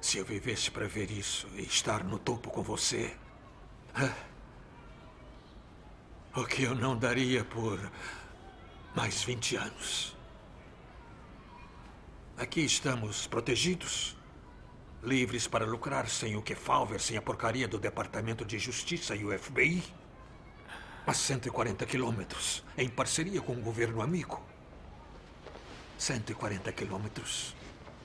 Se 0.00 0.16
eu 0.16 0.24
vivesse 0.24 0.70
para 0.70 0.88
ver 0.88 1.10
isso 1.10 1.46
e 1.54 1.64
estar 1.64 2.02
no 2.02 2.18
topo 2.18 2.48
com 2.48 2.62
você. 2.62 3.14
O 6.34 6.46
que 6.46 6.62
eu 6.62 6.74
não 6.74 6.96
daria 6.96 7.44
por 7.44 7.78
mais 8.94 9.22
20 9.22 9.56
anos. 9.56 10.16
Aqui 12.38 12.62
estamos 12.62 13.26
protegidos, 13.26 14.16
livres 15.02 15.46
para 15.46 15.66
lucrar 15.66 16.08
sem 16.08 16.36
o 16.36 16.42
Kefauver, 16.42 17.02
sem 17.02 17.18
a 17.18 17.22
porcaria 17.22 17.68
do 17.68 17.78
Departamento 17.78 18.46
de 18.46 18.58
Justiça 18.58 19.14
e 19.14 19.26
o 19.26 19.38
FBI. 19.38 20.05
A 21.06 21.14
140 21.14 21.86
quilômetros, 21.86 22.64
em 22.76 22.88
parceria 22.88 23.40
com 23.40 23.52
o 23.52 23.60
governo 23.60 24.02
amigo. 24.02 24.42
140 25.96 26.72
quilômetros 26.72 27.54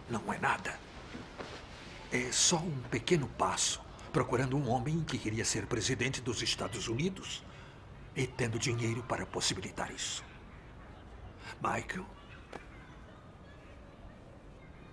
não 0.08 0.32
é 0.32 0.38
nada. 0.38 0.80
É 2.12 2.32
só 2.32 2.58
um 2.58 2.80
pequeno 2.92 3.28
passo 3.28 3.82
procurando 4.14 4.56
um 4.56 4.70
homem 4.70 5.04
que 5.04 5.18
queria 5.18 5.44
ser 5.44 5.66
presidente 5.66 6.22
dos 6.22 6.44
Estados 6.44 6.88
Unidos 6.88 7.44
e 8.16 8.28
tendo 8.28 8.60
dinheiro 8.60 9.02
para 9.02 9.26
possibilitar 9.26 9.90
isso. 9.92 10.24
Michael, 11.60 12.06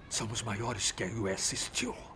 somos 0.09 0.40
maiores 0.40 0.93
que 0.93 1.05
a 1.05 1.09
US 1.09 1.52
Steel. 1.55 2.07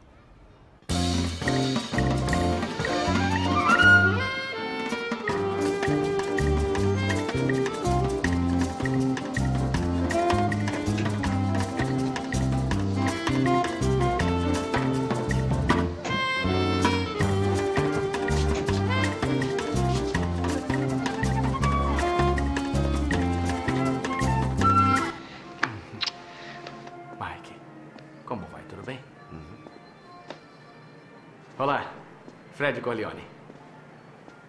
Fred 32.72 32.80
Corleone. 32.80 33.26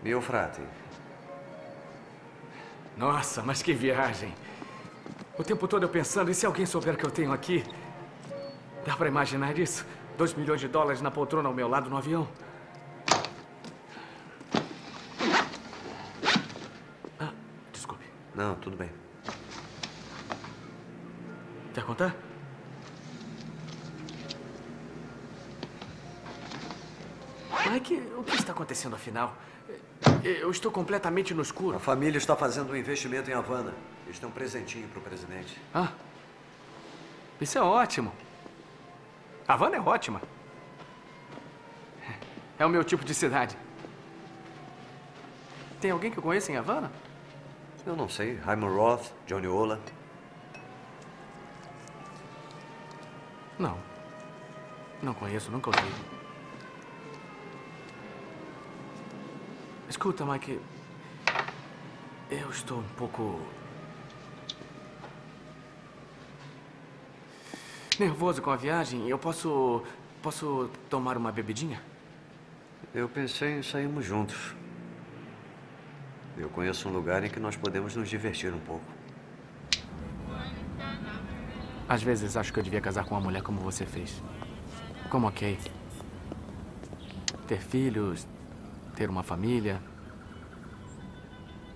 Mio 0.01 0.21
frate. 0.21 0.61
Nossa, 2.95 3.43
mas 3.43 3.61
que 3.61 3.73
viagem. 3.73 4.33
O 5.37 5.43
tempo 5.43 5.67
todo 5.67 5.83
eu 5.83 5.89
pensando, 5.89 6.31
e 6.31 6.33
se 6.33 6.45
alguém 6.45 6.65
souber 6.65 6.95
que 6.95 7.05
eu 7.05 7.11
tenho 7.11 7.33
aqui? 7.33 7.63
Dá 8.85 8.95
pra 8.95 9.07
imaginar 9.07 9.57
isso? 9.57 9.85
Dois 10.17 10.33
milhões 10.33 10.61
de 10.61 10.69
dólares 10.69 11.01
na 11.01 11.11
poltrona 11.11 11.49
ao 11.49 11.55
meu 11.55 11.67
lado 11.67 11.89
no 11.89 11.97
avião? 11.97 12.27
Ah, 17.19 17.33
desculpe. 17.73 18.05
Não, 18.33 18.55
tudo 18.55 18.77
bem. 18.77 18.91
Quer 21.73 21.83
contar? 21.83 22.15
Mike, 27.73 27.95
o 28.15 28.23
que 28.23 28.35
está 28.35 28.51
acontecendo 28.51 28.95
afinal? 28.95 29.35
Eu 30.23 30.51
estou 30.51 30.71
completamente 30.71 31.33
no 31.33 31.41
escuro. 31.41 31.75
A 31.77 31.79
família 31.79 32.19
está 32.19 32.35
fazendo 32.35 32.71
um 32.71 32.75
investimento 32.75 33.31
em 33.31 33.33
Havana. 33.33 33.73
Eles 34.05 34.19
têm 34.19 34.29
um 34.29 34.31
presentinho 34.31 34.87
para 34.89 34.99
o 34.99 35.01
presidente. 35.01 35.59
Ah, 35.73 35.91
isso 37.41 37.57
é 37.57 37.61
ótimo. 37.61 38.13
Havana 39.47 39.77
é 39.77 39.79
ótima. 39.79 40.21
É 42.59 42.65
o 42.65 42.69
meu 42.69 42.83
tipo 42.83 43.03
de 43.03 43.15
cidade. 43.15 43.57
Tem 45.81 45.89
alguém 45.89 46.11
que 46.11 46.19
eu 46.19 46.23
conheço 46.23 46.51
em 46.51 46.57
Havana? 46.57 46.91
Eu 47.85 47.95
não 47.95 48.07
sei. 48.07 48.35
Hyman 48.35 48.69
Roth, 48.69 49.11
Johnny 49.25 49.47
Ola. 49.47 49.81
Não. 53.57 53.77
Não 55.01 55.13
conheço, 55.15 55.49
nunca 55.49 55.71
ouvi. 55.71 56.12
Escuta, 59.89 60.25
Mike. 60.25 60.59
Eu 62.29 62.49
estou 62.49 62.79
um 62.79 62.89
pouco. 62.97 63.39
nervoso 67.99 68.41
com 68.41 68.51
a 68.51 68.55
viagem. 68.55 69.07
Eu 69.07 69.17
posso. 69.17 69.83
posso 70.21 70.69
tomar 70.89 71.17
uma 71.17 71.31
bebidinha? 71.31 71.81
Eu 72.93 73.07
pensei 73.09 73.59
em 73.59 73.63
sairmos 73.63 74.05
juntos. 74.05 74.55
Eu 76.37 76.49
conheço 76.49 76.89
um 76.89 76.91
lugar 76.91 77.23
em 77.23 77.29
que 77.29 77.39
nós 77.39 77.55
podemos 77.55 77.95
nos 77.95 78.09
divertir 78.09 78.53
um 78.53 78.59
pouco. 78.59 78.85
Às 81.87 82.01
vezes 82.01 82.35
acho 82.35 82.51
que 82.51 82.59
eu 82.59 82.63
devia 82.63 82.81
casar 82.81 83.05
com 83.05 83.13
uma 83.13 83.21
mulher 83.21 83.41
como 83.41 83.59
você 83.59 83.85
fez. 83.85 84.21
Como 85.09 85.27
ok. 85.27 85.57
Ter 87.47 87.59
filhos, 87.61 88.27
ter 88.95 89.09
uma 89.09 89.23
família. 89.23 89.81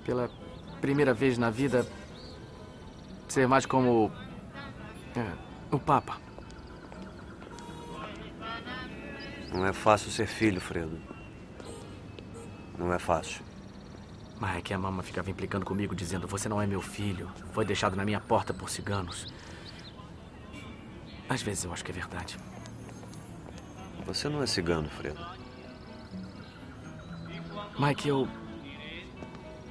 Pela 0.06 0.30
primeira 0.80 1.14
vez 1.14 1.38
na 1.38 1.50
vida, 1.50 1.86
ser 3.28 3.48
mais 3.48 3.66
como. 3.66 4.12
é, 5.16 5.32
o 5.72 5.80
Papa. 5.80 6.18
Não 9.54 9.66
é 9.66 9.74
fácil 9.74 10.12
ser 10.12 10.28
filho, 10.28 10.62
Fredo. 10.62 11.00
Não 12.78 12.94
é 12.94 13.00
fácil. 13.00 13.44
Mike, 14.40 14.74
a 14.74 14.78
mama 14.78 15.02
ficava 15.02 15.32
implicando 15.32 15.66
comigo, 15.66 15.96
dizendo: 15.96 16.28
Você 16.28 16.48
não 16.48 16.62
é 16.62 16.68
meu 16.68 16.82
filho. 16.82 17.30
Foi 17.52 17.66
deixado 17.66 17.96
na 17.96 18.06
minha 18.06 18.20
porta 18.20 18.54
por 18.54 18.70
ciganos. 18.70 19.34
Às 21.28 21.42
vezes 21.42 21.64
eu 21.66 21.74
acho 21.74 21.84
que 21.84 21.92
é 21.92 21.96
verdade. 21.96 22.38
Você 24.06 24.30
não 24.30 24.42
é 24.42 24.48
cigano, 24.48 24.88
Fredo. 24.90 25.47
Mike, 27.80 28.08
eu. 28.08 28.28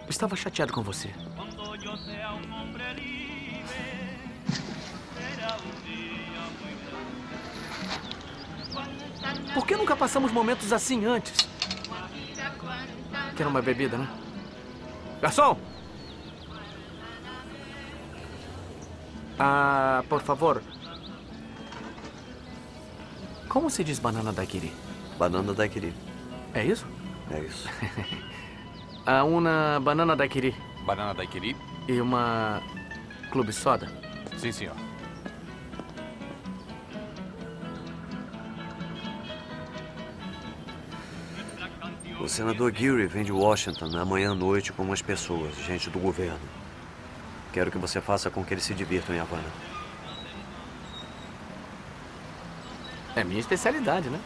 Estava 0.09 0.37
chateado 0.37 0.73
com 0.73 0.83
você. 0.83 1.13
Por 9.53 9.67
que 9.67 9.75
nunca 9.77 9.97
passamos 9.97 10.31
momentos 10.31 10.73
assim 10.73 11.05
antes? 11.05 11.49
Quer 13.37 13.47
uma 13.47 13.61
bebida, 13.61 13.99
né? 13.99 14.09
Garçom! 15.21 15.59
Ah, 19.39 20.05
por 20.09 20.23
favor. 20.23 20.63
Como 23.49 23.69
se 23.69 23.83
diz 23.83 23.99
banana 23.99 24.33
daiquiri? 24.33 24.73
Banana 25.19 25.53
daiquiri. 25.53 25.93
É 26.55 26.65
isso? 26.65 26.87
É 27.31 27.41
isso. 27.41 27.69
Ah, 29.09 29.23
uma 29.23 29.79
banana 29.81 30.17
daiquiri. 30.17 30.53
Banana 30.85 31.15
daiquiri? 31.15 31.57
E 31.87 32.01
uma 32.01 32.61
clube 33.31 33.53
soda? 33.53 33.87
Sim, 34.37 34.51
senhor. 34.51 34.75
O 42.21 42.29
senador 42.29 42.73
Geary 42.75 43.07
vem 43.07 43.23
de 43.23 43.31
Washington 43.31 43.97
amanhã 43.97 44.33
à 44.33 44.35
noite 44.35 44.73
com 44.73 44.83
umas 44.83 45.01
pessoas, 45.01 45.55
gente 45.59 45.89
do 45.89 46.01
governo. 46.01 46.41
Quero 47.53 47.71
que 47.71 47.79
você 47.79 48.01
faça 48.01 48.29
com 48.29 48.45
que 48.45 48.53
eles 48.53 48.65
se 48.65 48.75
divirtam 48.75 49.15
em 49.15 49.21
Havana. 49.21 49.49
É 53.15 53.23
minha 53.23 53.39
especialidade, 53.39 54.11
né? 54.11 54.21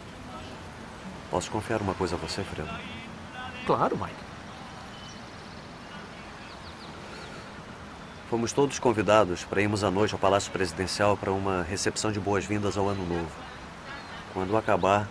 Posso 1.30 1.50
confiar 1.50 1.80
uma 1.80 1.94
coisa 1.94 2.16
a 2.16 2.18
você, 2.18 2.42
Fredo? 2.42 2.68
Claro, 3.64 3.96
Mike. 3.96 4.30
Fomos 8.28 8.52
todos 8.52 8.78
convidados 8.78 9.44
para 9.44 9.62
irmos 9.62 9.84
à 9.84 9.90
noite 9.90 10.12
ao 10.12 10.18
Palácio 10.18 10.50
Presidencial 10.50 11.16
para 11.16 11.32
uma 11.32 11.62
recepção 11.62 12.10
de 12.10 12.18
boas-vindas 12.18 12.76
ao 12.76 12.88
Ano 12.88 13.06
Novo. 13.06 13.30
Quando 14.32 14.56
acabar, 14.56 15.08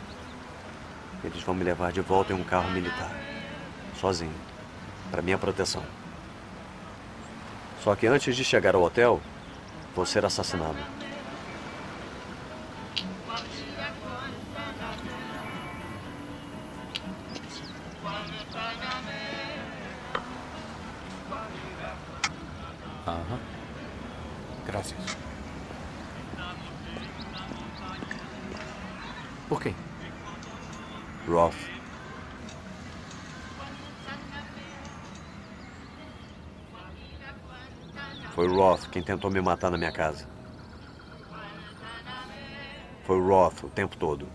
eles 1.23 1.41
vão 1.43 1.55
me 1.55 1.63
levar 1.63 1.91
de 1.91 2.01
volta 2.01 2.33
em 2.33 2.35
um 2.35 2.43
carro 2.43 2.69
militar. 2.71 3.11
Sozinho. 3.99 4.35
Para 5.11 5.21
minha 5.21 5.37
proteção. 5.37 5.83
Só 7.83 7.95
que 7.95 8.07
antes 8.07 8.35
de 8.35 8.43
chegar 8.43 8.75
ao 8.75 8.83
hotel, 8.83 9.21
vou 9.95 10.05
ser 10.05 10.25
assassinado. 10.25 10.98
Tentou 39.29 39.31
me 39.31 39.41
matar 39.41 39.69
na 39.69 39.77
minha 39.77 39.91
casa. 39.91 40.27
Foi 43.03 43.17
o 43.17 43.27
Roth 43.27 43.63
o 43.63 43.69
tempo 43.69 43.95
todo. 43.95 44.27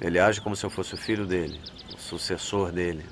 Ele 0.00 0.18
age 0.18 0.40
como 0.40 0.54
se 0.54 0.64
eu 0.64 0.70
fosse 0.70 0.94
o 0.94 0.96
filho 0.96 1.26
dele, 1.26 1.60
o 1.94 1.98
sucessor 1.98 2.70
dele. 2.70 3.04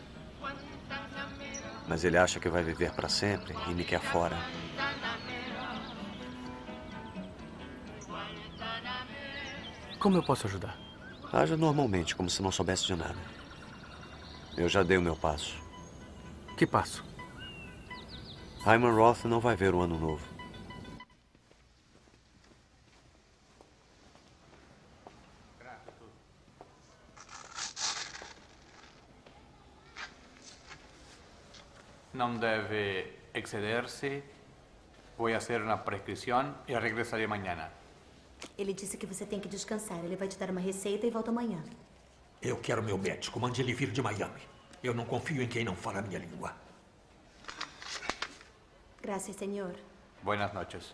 Mas 1.86 2.04
ele 2.04 2.18
acha 2.18 2.38
que 2.38 2.48
vai 2.48 2.62
viver 2.62 2.92
para 2.92 3.08
sempre 3.08 3.54
e 3.68 3.74
me 3.74 3.84
quer 3.84 4.00
fora. 4.00 4.36
Como 9.98 10.16
eu 10.16 10.22
posso 10.22 10.46
ajudar? 10.46 10.76
Haja 11.32 11.56
normalmente, 11.56 12.14
como 12.14 12.30
se 12.30 12.42
não 12.42 12.52
soubesse 12.52 12.86
de 12.86 12.94
nada. 12.94 13.16
Eu 14.56 14.68
já 14.68 14.82
dei 14.82 14.96
o 14.96 15.02
meu 15.02 15.16
passo. 15.16 15.56
Que 16.56 16.66
passo? 16.66 17.04
Hyman 18.64 18.94
Roth 18.94 19.24
não 19.24 19.40
vai 19.40 19.56
ver 19.56 19.74
o 19.74 19.80
ano 19.80 19.98
novo. 19.98 20.37
Não 32.18 32.34
deve 32.34 33.12
exceder-se. 33.32 34.24
Vou 35.16 35.30
fazer 35.30 35.62
uma 35.62 35.78
prescrição 35.78 36.52
e 36.66 36.76
regressarei 36.76 37.26
amanhã. 37.26 37.70
Ele 38.58 38.72
disse 38.74 38.96
que 38.96 39.06
você 39.06 39.24
tem 39.24 39.38
que 39.38 39.48
descansar. 39.48 40.04
Ele 40.04 40.16
vai 40.16 40.26
te 40.26 40.36
dar 40.36 40.50
uma 40.50 40.60
receita 40.60 41.06
e 41.06 41.10
volta 41.10 41.30
amanhã. 41.30 41.62
Eu 42.42 42.56
quero 42.56 42.82
meu 42.82 42.98
médico. 42.98 43.38
Mande 43.38 43.62
ele 43.62 43.72
vir 43.72 43.92
de 43.92 44.02
Miami. 44.02 44.40
Eu 44.82 44.94
não 44.94 45.04
confio 45.04 45.40
em 45.40 45.46
quem 45.46 45.64
não 45.64 45.76
fala 45.76 46.00
a 46.00 46.02
minha 46.02 46.18
língua. 46.18 46.56
Graças, 49.00 49.36
senhor. 49.36 49.76
Buenas 50.20 50.52
noches. 50.52 50.92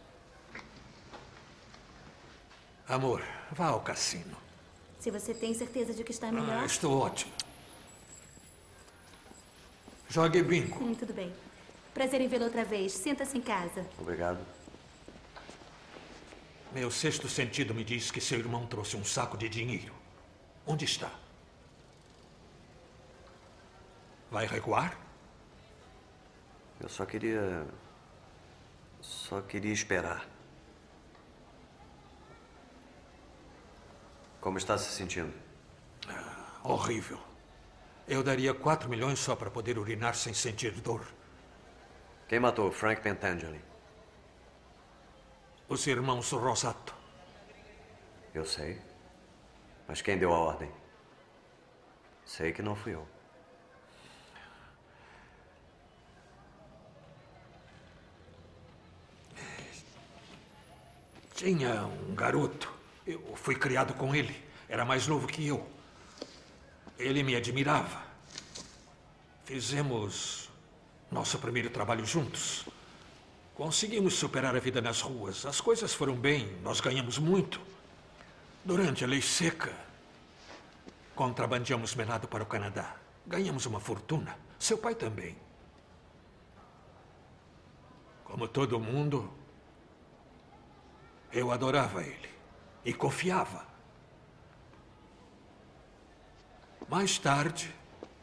Amor, 2.87 3.23
vá 3.51 3.69
ao 3.69 3.81
cassino. 3.81 4.37
Se 5.01 5.11
você 5.11 5.33
tem 5.33 5.55
certeza 5.55 5.95
de 5.95 6.05
que 6.05 6.13
está 6.13 6.31
melhor. 6.31 6.65
Ah, 6.65 6.67
estou 6.67 7.01
ótimo. 7.01 7.33
Jogue 10.15 10.45
bingo. 10.45 10.79
Hum, 10.81 10.95
tudo 10.95 11.13
bem. 11.13 11.35
Prazer 11.93 12.21
em 12.21 12.29
vê-lo 12.29 12.45
outra 12.45 12.65
vez. 12.65 12.93
Sinta-se 12.93 13.37
em 13.37 13.41
casa. 13.41 13.85
Obrigado. 13.99 14.39
Meu 16.73 16.89
sexto 16.89 17.29
sentido 17.29 17.75
me 17.75 17.83
diz 17.83 18.13
que 18.13 18.21
seu 18.21 18.39
irmão 18.39 18.65
trouxe 18.65 18.97
um 18.97 19.05
saco 19.05 19.37
de 19.37 19.49
dinheiro. 19.49 19.93
Onde 20.65 20.85
está? 20.85 21.11
Vai 24.31 24.47
recuar? 24.47 24.97
Eu 26.81 26.89
só 26.89 27.05
queria. 27.05 27.67
Só 29.01 29.41
queria 29.41 29.73
esperar. 29.73 30.29
Como 34.41 34.59
está 34.59 34.79
se 34.79 34.93
sentindo? 34.93 35.35
Horrível. 36.63 37.34
Eu 38.07 38.23
daria 38.23 38.53
4 38.53 38.89
milhões 38.89 39.19
só 39.19 39.35
para 39.35 39.51
poder 39.51 39.79
urinar 39.79 40.15
sem 40.15 40.35
sentir 40.35 40.73
dor. 40.73 41.07
Quem 42.29 42.39
matou 42.39 42.71
Frank 42.71 43.01
Pentangeli? 43.01 43.61
Os 45.69 45.87
irmãos 45.87 46.31
Rosato. 46.31 46.95
Eu 48.35 48.45
sei. 48.45 48.79
Mas 49.89 50.03
quem 50.03 50.19
deu 50.19 50.35
a 50.35 50.39
ordem? 50.39 50.71
Sei 52.27 52.53
que 52.53 52.61
não 52.63 52.77
fui 52.77 52.95
eu. 52.95 53.07
Tinha 61.35 61.87
um 61.87 62.15
garoto. 62.15 62.73
Eu 63.07 63.35
fui 63.35 63.55
criado 63.55 63.95
com 63.95 64.15
ele. 64.15 64.35
Era 64.69 64.85
mais 64.85 65.07
novo 65.07 65.27
que 65.27 65.47
eu. 65.47 65.74
Ele 66.99 67.23
me 67.23 67.35
admirava. 67.35 68.03
Fizemos 69.45 70.51
nosso 71.11 71.39
primeiro 71.39 71.71
trabalho 71.71 72.05
juntos. 72.05 72.67
Conseguimos 73.55 74.15
superar 74.15 74.57
a 74.57 74.59
vida 74.59 74.81
nas 74.81 75.01
ruas. 75.01 75.47
As 75.47 75.61
coisas 75.61 75.95
foram 75.95 76.17
bem, 76.17 76.57
nós 76.63 76.81
ganhamos 76.81 77.19
muito. 77.19 77.61
Durante 78.65 79.05
a 79.05 79.07
lei 79.07 79.23
seca, 79.23 79.73
contrabandeamos 81.15 81.95
melado 81.95 82.27
para 82.27 82.43
o 82.43 82.47
Canadá. 82.47 82.97
Ganhamos 83.27 83.67
uma 83.67 83.79
fortuna. 83.79 84.37
Seu 84.59 84.79
pai 84.79 84.95
também. 84.95 85.37
Como 88.25 88.49
todo 88.49 88.81
mundo, 88.81 89.33
eu 91.33 91.53
adorava 91.53 92.03
ele 92.03 92.31
e 92.85 92.93
confiava. 92.93 93.74
Mais 96.89 97.19
tarde, 97.19 97.75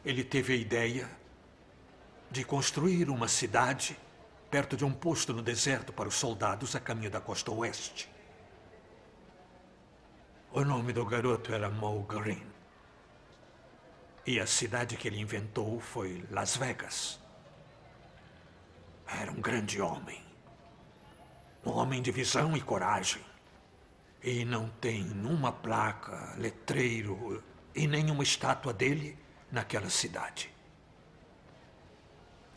ele 0.05 0.23
teve 0.23 0.53
a 0.53 0.55
ideia 0.55 1.09
de 2.29 2.43
construir 2.43 3.09
uma 3.09 3.27
cidade 3.27 3.97
perto 4.51 4.77
de 4.77 4.85
um 4.85 4.93
posto 4.93 5.33
no 5.33 5.41
deserto 5.41 5.91
para 5.91 6.07
os 6.07 6.15
soldados 6.15 6.75
a 6.75 6.79
caminho 6.79 7.09
da 7.09 7.19
costa 7.19 7.51
oeste. 7.51 8.09
O 10.53 10.63
nome 10.63 10.93
do 10.93 11.03
garoto 11.05 11.53
era 11.53 11.69
Mo 11.69 12.03
Green. 12.03 12.45
E 14.27 14.39
a 14.39 14.45
cidade 14.45 14.95
que 14.95 15.07
ele 15.07 15.19
inventou 15.19 15.79
foi 15.79 16.23
Las 16.29 16.55
Vegas. 16.55 17.19
Era 19.07 19.31
um 19.31 19.41
grande 19.41 19.81
homem. 19.81 20.23
Um 21.65 21.71
homem 21.71 22.01
de 22.01 22.11
visão 22.11 22.55
e 22.55 22.61
coragem. 22.61 23.23
E 24.21 24.45
não 24.45 24.69
tem 24.69 25.03
nenhuma 25.03 25.51
placa, 25.51 26.35
letreiro 26.37 27.43
e 27.75 27.87
nenhuma 27.87 28.23
estátua 28.23 28.73
dele 28.73 29.17
naquela 29.51 29.89
cidade. 29.89 30.51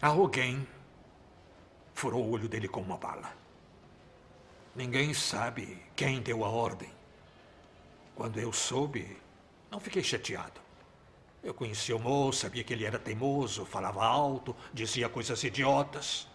Alguém 0.01 0.67
furou 1.95 2.25
o 2.25 2.31
olho 2.31 2.49
dele 2.49 2.69
com 2.69 2.81
uma 2.81 2.99
bala. 2.99 3.33
Ninguém 4.75 5.15
sabe 5.15 5.83
quem 5.95 6.21
deu 6.21 6.45
a 6.45 6.49
ordem. 6.49 6.93
Quando 8.15 8.39
eu 8.39 8.53
soube, 8.53 9.17
não 9.71 9.81
fiquei 9.81 10.03
chateado. 10.03 10.61
Eu 11.43 11.55
conhecia 11.55 11.95
o 11.95 12.01
moço, 12.01 12.41
sabia 12.41 12.65
que 12.65 12.73
ele 12.73 12.85
era 12.85 12.99
teimoso, 12.99 13.65
falava 13.67 14.05
alto, 14.05 14.57
dizia 14.73 15.09
coisas 15.09 15.45
idiotas. 15.45 16.27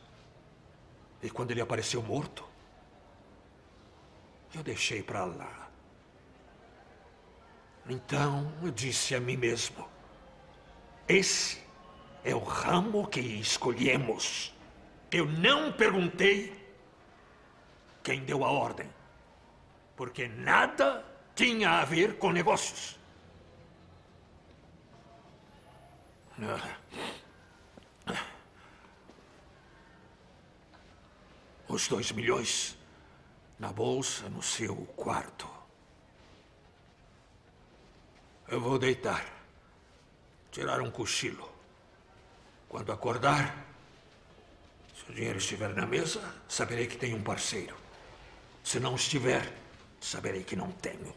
E 1.21 1.29
quando 1.29 1.51
ele 1.51 1.61
apareceu 1.61 2.01
morto, 2.01 2.45
eu 4.53 4.63
deixei 4.63 5.03
para 5.03 5.25
lá. 5.25 5.58
Então 7.89 8.53
eu 8.61 8.69
disse 8.69 9.15
a 9.15 9.19
mim 9.19 9.35
mesmo: 9.35 9.89
esse 11.07 11.59
é 12.23 12.35
o 12.35 12.43
ramo 12.43 13.07
que 13.07 13.19
escolhemos. 13.19 14.53
Eu 15.11 15.25
não 15.25 15.71
perguntei 15.71 16.55
quem 18.03 18.23
deu 18.23 18.45
a 18.45 18.51
ordem, 18.51 18.87
porque 19.95 20.27
nada 20.27 21.03
tinha 21.33 21.79
a 21.79 21.85
ver 21.85 22.19
com 22.19 22.31
negócios. 22.31 22.99
Os 31.67 31.87
dois 31.87 32.11
milhões 32.11 32.77
na 33.57 33.73
bolsa 33.73 34.29
no 34.29 34.43
seu 34.43 34.75
quarto. 34.95 35.49
Eu 38.51 38.59
vou 38.59 38.79
deitar, 38.79 39.23
tirar 40.51 40.81
um 40.81 40.89
cochilo. 40.89 41.47
Quando 42.67 42.91
acordar, 42.91 43.63
se 44.95 45.11
o 45.11 45.13
dinheiro 45.13 45.37
estiver 45.37 45.69
na 45.75 45.85
mesa, 45.85 46.19
saberei 46.47 46.87
que 46.87 46.97
tenho 46.97 47.17
um 47.17 47.21
parceiro. 47.21 47.75
Se 48.63 48.79
não 48.79 48.95
estiver, 48.95 49.53
saberei 50.01 50.43
que 50.43 50.55
não 50.55 50.71
tenho. 50.71 51.13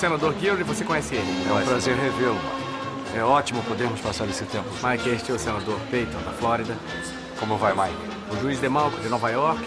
Senador 0.00 0.32
Guilherme, 0.32 0.64
você 0.64 0.82
conhece 0.82 1.14
ele. 1.14 1.44
É 1.48 1.52
um 1.52 1.64
prazer 1.66 1.94
revê-lo, 1.94 2.34
Mike. 2.34 3.18
É 3.18 3.22
ótimo 3.22 3.62
podermos 3.64 4.00
passar 4.00 4.26
esse 4.28 4.44
tempo. 4.44 4.68
Mike, 4.82 5.08
este 5.10 5.30
é 5.30 5.34
o 5.34 5.38
senador 5.38 5.78
Peyton, 5.90 6.18
da 6.24 6.30
Flórida. 6.32 6.74
Como 7.38 7.56
vai, 7.58 7.74
Mike? 7.74 7.96
O 8.32 8.40
juiz 8.40 8.58
DeMalco, 8.60 8.98
de 9.00 9.08
Nova 9.08 9.30
York. 9.30 9.62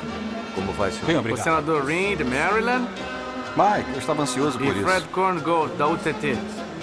Como 0.56 0.72
vai, 0.74 0.92
senhor? 0.92 1.24
O 1.32 1.38
senador 1.38 1.86
Rin, 1.86 2.16
de 2.16 2.24
Maryland. 2.24 2.88
Mike, 3.56 3.92
eu 3.94 4.00
estava 4.00 4.24
ansioso 4.24 4.58
por 4.58 4.66
E 4.66 4.70
isso. 4.72 4.88
Fred 4.88 5.08
Korngold, 5.10 5.76
da 5.76 5.88
UTT. 5.88 6.38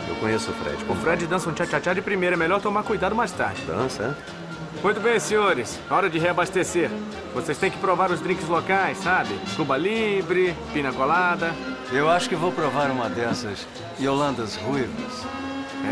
Eu 0.09 0.15
conheço 0.17 0.51
o 0.51 0.55
Fred. 0.55 0.85
O 0.89 0.95
Fred 0.95 1.27
dança 1.27 1.51
um 1.51 1.53
tchá-tchá-tchá 1.53 1.95
de 1.95 2.03
primeira, 2.03 2.37
é 2.37 2.39
melhor 2.39 2.61
tomar 2.61 2.85
cuidado 2.85 3.17
mais 3.17 3.33
tarde. 3.33 3.63
Dança, 3.67 4.17
é? 4.17 4.81
Muito 4.83 5.01
bem, 5.01 5.19
senhores. 5.19 5.79
Hora 5.91 6.09
de 6.09 6.19
reabastecer. 6.19 6.91
Vocês 7.35 7.59
têm 7.59 7.71
que 7.71 7.79
provar 7.79 8.11
os 8.11 8.21
drinks 8.21 8.49
locais, 8.49 8.99
sabe? 8.99 9.35
Cuba 9.57 9.77
Libre, 9.77 10.55
Pina 10.73 10.93
Colada. 10.93 11.53
Eu 11.93 12.09
acho 12.09 12.29
que 12.29 12.37
vou 12.37 12.53
provar 12.53 12.91
uma 12.91 13.09
dessas 13.09 13.67
Yolandas 14.01 14.55
ruivas. 14.57 15.27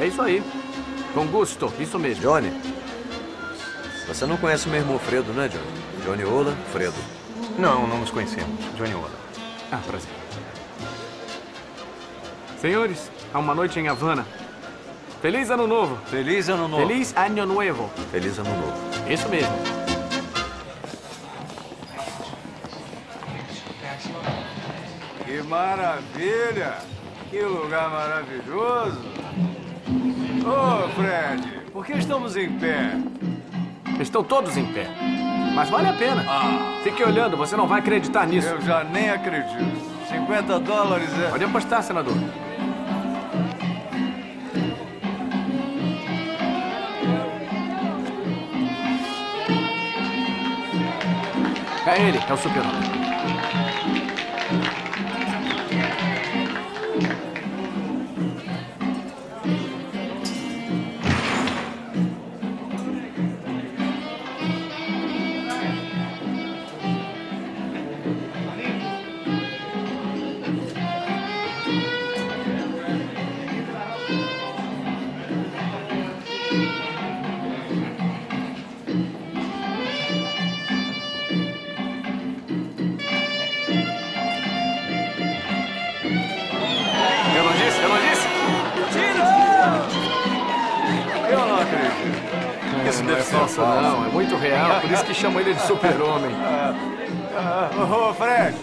É 0.01 0.07
isso 0.07 0.23
aí. 0.23 0.43
Com 1.13 1.27
gosto, 1.27 1.73
isso 1.81 1.99
mesmo. 1.99 2.23
Johnny, 2.23 2.53
você 4.07 4.25
não 4.25 4.37
conhece 4.37 4.69
o 4.69 4.71
meu 4.71 4.81
irmão 4.81 4.99
Fredo, 4.99 5.33
né, 5.33 5.49
Johnny? 5.49 6.05
Johnny 6.05 6.25
Ola, 6.25 6.57
Fredo. 6.73 6.95
Não, 7.59 7.87
não 7.89 7.99
nos 7.99 8.11
conhecemos. 8.11 8.65
Johnny 8.77 8.95
Ola. 8.95 9.11
Ah, 9.73 9.81
prazer. 9.87 10.09
Senhores, 12.61 13.11
há 13.35 13.39
uma 13.39 13.55
noite 13.55 13.81
em 13.81 13.89
Havana. 13.89 14.25
Feliz 15.21 15.51
Ano 15.51 15.67
Novo. 15.67 15.99
Feliz 16.07 16.49
Ano 16.49 16.69
Novo. 16.69 16.87
Feliz 16.87 17.13
Ano 17.17 17.47
Nuevo. 17.47 17.91
Feliz 18.13 18.39
Ano 18.39 18.51
Novo. 18.51 19.13
Isso 19.13 19.29
mesmo. 19.29 19.78
Maravilha! 25.49 26.75
Que 27.31 27.41
lugar 27.41 27.91
maravilhoso! 27.91 29.01
Ô, 30.47 30.89
Fred, 30.91 31.71
por 31.73 31.85
que 31.85 31.93
estamos 31.93 32.37
em 32.37 32.51
pé? 32.59 32.93
Estão 34.01 34.23
todos 34.23 34.57
em 34.57 34.65
pé. 34.67 34.87
Mas 35.55 35.69
vale 35.71 35.89
a 35.89 35.93
pena. 35.93 36.25
Fique 36.85 37.03
olhando, 37.03 37.37
você 37.37 37.57
não 37.57 37.67
vai 37.67 37.81
acreditar 37.81 38.27
nisso. 38.27 38.49
Eu 38.49 38.61
já 38.61 38.85
nem 38.85 39.11
acredito. 39.11 39.99
50 40.09 40.61
dólares 40.61 41.11
é. 41.19 41.31
Pode 41.31 41.45
apostar, 41.45 41.83
senador. 41.83 42.15
É 51.87 52.03
ele, 52.03 52.19
é 52.19 52.33
o 52.33 52.37
super-homem. 52.37 52.98
Não 93.59 93.79
é 93.79 93.83
não. 93.83 94.07
É 94.07 94.09
muito 94.09 94.37
real. 94.37 94.81
Por 94.81 94.91
isso 94.91 95.05
que 95.05 95.15
chamam 95.15 95.41
ele 95.41 95.55
de 95.55 95.61
super-homem. 95.63 96.31
Ô, 97.79 98.13
Fred! 98.15 98.57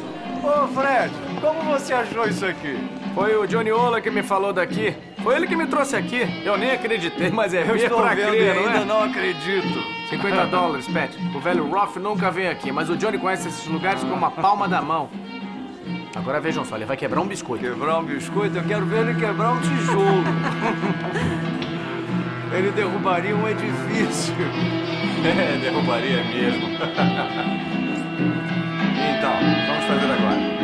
Ô, 0.43 0.67
Fred! 0.67 1.11
Como 1.41 1.61
você 1.63 1.93
achou 1.93 2.27
isso 2.27 2.45
aqui? 2.45 2.77
Foi 3.13 3.35
o 3.35 3.47
Johnny 3.47 3.71
Ola 3.71 4.01
que 4.01 4.11
me 4.11 4.23
falou 4.23 4.51
daqui. 4.51 4.95
Foi 5.23 5.35
ele 5.35 5.47
que 5.47 5.55
me 5.55 5.65
trouxe 5.67 5.95
aqui. 5.95 6.21
Eu 6.43 6.57
nem 6.57 6.71
acreditei, 6.71 7.29
mas 7.31 7.53
é 7.53 7.63
ver 7.63 7.77
estou 7.77 8.01
pra 8.01 8.13
vendo 8.13 8.31
crer, 8.31 8.55
não 8.55 8.67
ainda 8.67 8.79
é? 8.79 8.85
não 8.85 9.03
acredito. 9.03 9.83
50 10.09 10.45
dólares, 10.47 10.87
Pat. 10.87 11.11
O 11.33 11.39
velho 11.39 11.67
Roth 11.69 11.95
nunca 11.95 12.29
veio 12.29 12.51
aqui, 12.51 12.71
mas 12.71 12.89
o 12.89 12.97
Johnny 12.97 13.17
conhece 13.17 13.47
esses 13.47 13.65
lugares 13.67 14.03
como 14.03 14.25
a 14.25 14.31
palma 14.31 14.67
da 14.67 14.81
mão. 14.81 15.09
Agora 16.15 16.39
vejam 16.39 16.63
só, 16.63 16.75
ele 16.75 16.85
vai 16.85 16.95
quebrar 16.95 17.21
um 17.21 17.27
biscoito. 17.27 17.63
Quebrar 17.63 17.99
um 17.99 18.03
biscoito? 18.03 18.57
Eu 18.57 18.63
quero 18.63 18.85
ver 18.85 19.07
ele 19.07 19.15
quebrar 19.19 19.51
um 19.51 19.59
tijolo. 19.61 20.23
ele 22.53 22.71
derrubaria 22.71 23.35
um 23.35 23.47
edifício. 23.47 24.33
Derrubaria 25.61 26.23
mesmo. 26.23 26.67
então, 29.17 29.33
vamos 29.67 29.85
fazer 29.85 30.11
agora. 30.11 30.54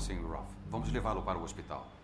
Sr. 0.00 0.26
Roth. 0.26 0.50
Vamos 0.70 0.90
levá-lo 0.90 1.22
para 1.22 1.38
o 1.38 1.42
hospital. 1.42 1.99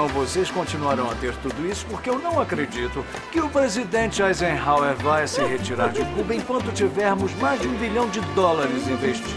Opinião, 0.00 0.08
vocês 0.08 0.50
continuarão 0.50 1.10
a 1.10 1.14
ter 1.14 1.34
tudo 1.36 1.66
isso 1.66 1.84
porque 1.86 2.08
eu 2.08 2.18
não 2.18 2.40
acredito 2.40 3.04
que 3.30 3.40
o 3.40 3.48
presidente 3.48 4.22
Eisenhower 4.22 4.94
vai 4.96 5.26
se 5.26 5.42
retirar 5.42 5.88
de 5.88 6.04
Cuba 6.04 6.34
enquanto 6.34 6.72
tivermos 6.72 7.34
mais 7.36 7.60
de 7.60 7.68
um 7.68 7.74
bilhão 7.74 8.08
de 8.08 8.20
dólares 8.34 8.86
investidos. 8.88 9.34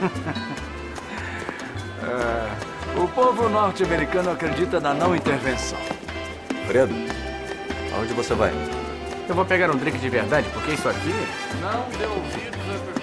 É, 2.02 2.98
o 2.98 3.06
povo 3.08 3.46
norte-americano 3.50 4.30
acredita 4.30 4.80
na 4.80 4.94
não 4.94 5.14
intervenção. 5.14 5.78
Fredo, 6.66 6.94
aonde 7.94 8.14
você 8.14 8.32
vai? 8.34 8.50
Eu 9.28 9.34
vou 9.34 9.44
pegar 9.44 9.70
um 9.70 9.76
drink 9.76 9.98
de 9.98 10.08
verdade, 10.08 10.48
porque 10.54 10.72
isso 10.72 10.88
aqui... 10.88 11.14
Não 11.60 11.86
dê 11.90 12.06
ouvidos 12.06 12.94
ao 12.94 12.99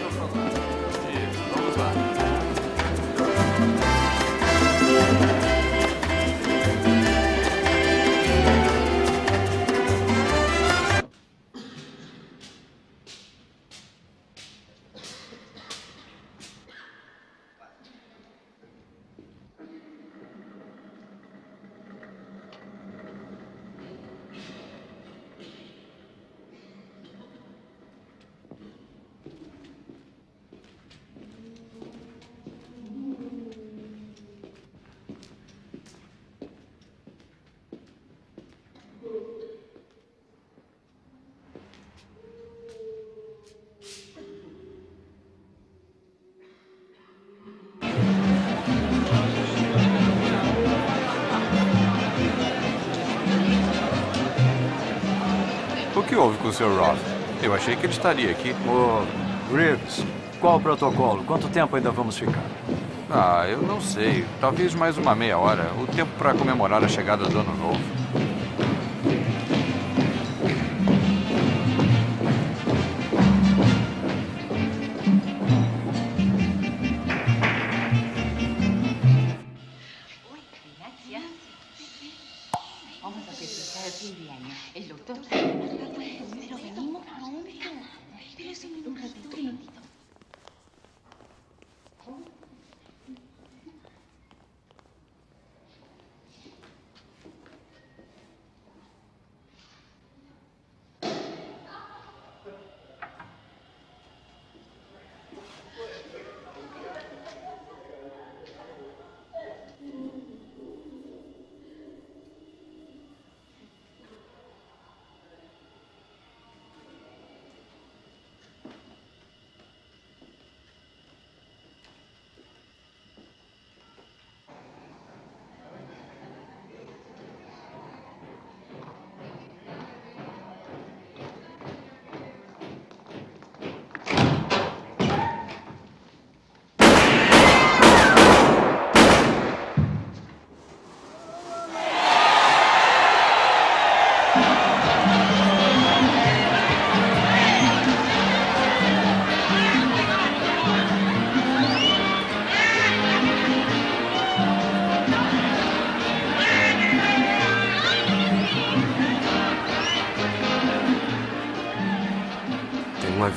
com 56.48 56.50
o 56.50 56.54
Sr. 56.54 56.80
Roth? 56.80 57.00
Eu 57.44 57.54
achei 57.54 57.76
que 57.76 57.86
ele 57.86 57.94
estaria 57.94 58.32
aqui. 58.32 58.56
Ô, 58.66 59.04
Reeves, 59.54 60.06
qual 60.40 60.58
o 60.58 60.62
protocolo? 60.62 61.24
Quanto 61.26 61.50
tempo 61.50 61.76
ainda 61.76 61.92
vamos 61.92 62.18
ficar? 62.18 62.44
Ah, 63.10 63.46
eu 63.48 63.62
não 63.62 63.82
sei. 63.82 64.26
Talvez 64.40 64.74
mais 64.74 64.98
uma 64.98 65.14
meia 65.14 65.38
hora. 65.38 65.72
O 65.82 65.88
tempo 65.88 66.12
para 66.18 66.34
comemorar 66.34 66.84
a 66.84 66.88
chegada 66.88 67.26
do 67.26 67.40
Ano 67.40 67.54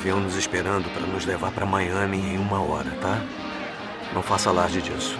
avião 0.01 0.19
nos 0.19 0.35
esperando 0.35 0.91
para 0.95 1.05
nos 1.05 1.27
levar 1.27 1.51
para 1.51 1.63
Miami 1.63 2.17
em 2.17 2.39
uma 2.39 2.59
hora, 2.59 2.89
tá? 2.99 3.21
Não 4.15 4.23
faça 4.23 4.49
alarde 4.49 4.81
disso. 4.81 5.15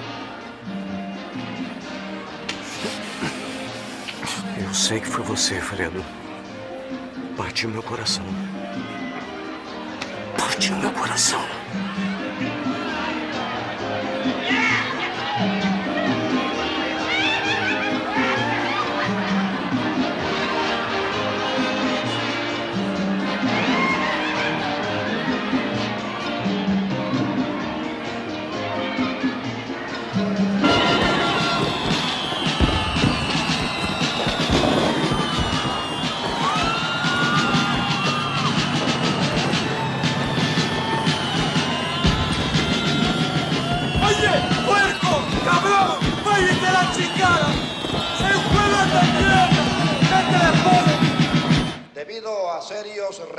Eu 4.60 4.74
sei 4.74 5.00
que 5.00 5.06
foi 5.06 5.24
você, 5.24 5.62
Fredo. 5.62 6.04
Partiu 7.38 7.70
meu 7.70 7.84
coração. 7.84 8.26
Partiu 10.36 10.76
meu 10.78 10.92
coração. 10.92 11.42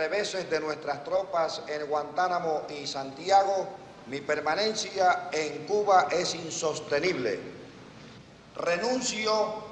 Reveses 0.03 0.51
de 0.51 0.59
nuestras 0.59 1.05
tropas 1.05 1.62
en 1.69 1.87
Guantánamo 1.87 2.62
y 2.69 2.89
Santiago, 2.89 3.69
mi 4.09 4.20
permanencia 4.20 5.29
en 5.31 5.65
Cuba 5.65 6.09
es 6.11 6.35
insostenible. 6.35 7.39
Renuncio 8.57 9.62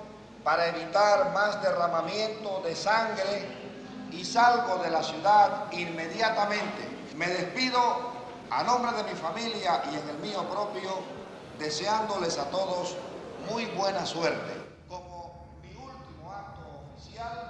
para 0.44 0.69
evitar 0.69 1.32
más 1.32 1.61
derramamiento 1.61 2.62
de 2.65 2.77
sangre 2.77 3.44
y 4.12 4.24
salgo 4.24 4.77
de 4.77 4.90
la 4.90 5.02
ciudad 5.02 5.73
inmediatamente. 5.73 7.11
Me 7.16 7.27
despido 7.27 7.81
a 8.51 8.62
nombre 8.62 8.93
de 8.93 9.02
mi 9.02 9.19
familia 9.19 9.82
y 9.90 9.97
en 9.97 10.09
el 10.11 10.19
mío 10.19 10.48
propio, 10.48 10.90
deseándoles 11.59 12.39
a 12.39 12.44
todos 12.51 12.97
muy 13.51 13.66
buena 13.66 14.07
suerte. 14.07 14.52
Como 14.89 15.57
mi 15.61 15.70
último 15.74 16.31
acto 16.31 16.61
oficial, 16.94 17.49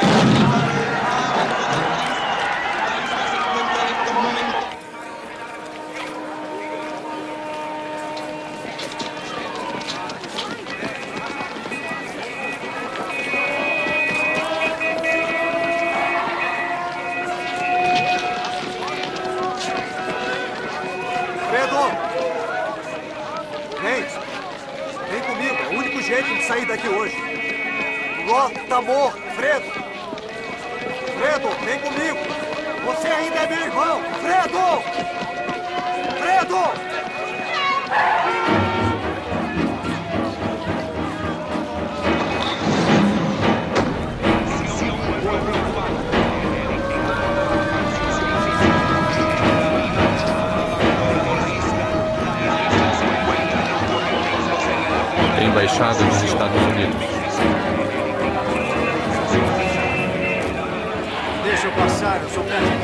Morto, 28.85 29.21
Fredo! 29.35 29.71
Fredo, 31.19 31.49
vem 31.63 31.79
comigo! 31.79 32.17
Você 32.85 33.07
ainda 33.07 33.35
é 33.35 33.47
meu 33.47 33.65
irmão! 33.65 34.01
Fredo! 34.21 34.81
Fredo! 36.17 36.91
Embaixada 55.43 56.03
dos 56.03 56.23
Estados 56.23 56.61
Unidos. 56.63 57.10
Deixa 61.71 61.79
eu 61.79 61.83
passar, 61.83 62.21
eu 62.21 62.29
sou 62.29 62.43
Brad 62.43 62.80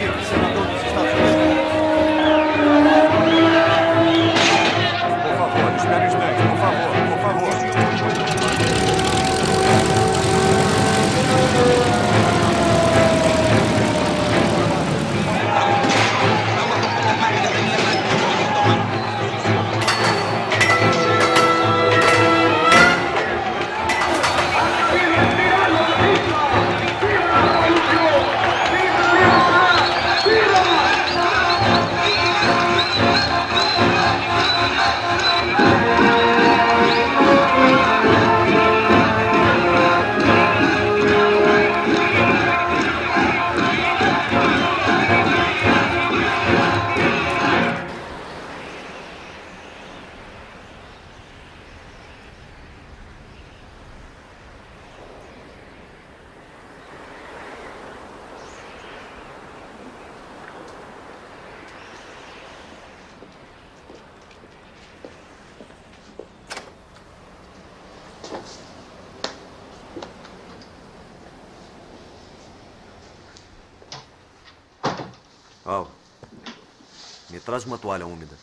traz 77.47 77.63
uma 77.63 77.77
toalha 77.77 78.05
úmida. 78.05 78.35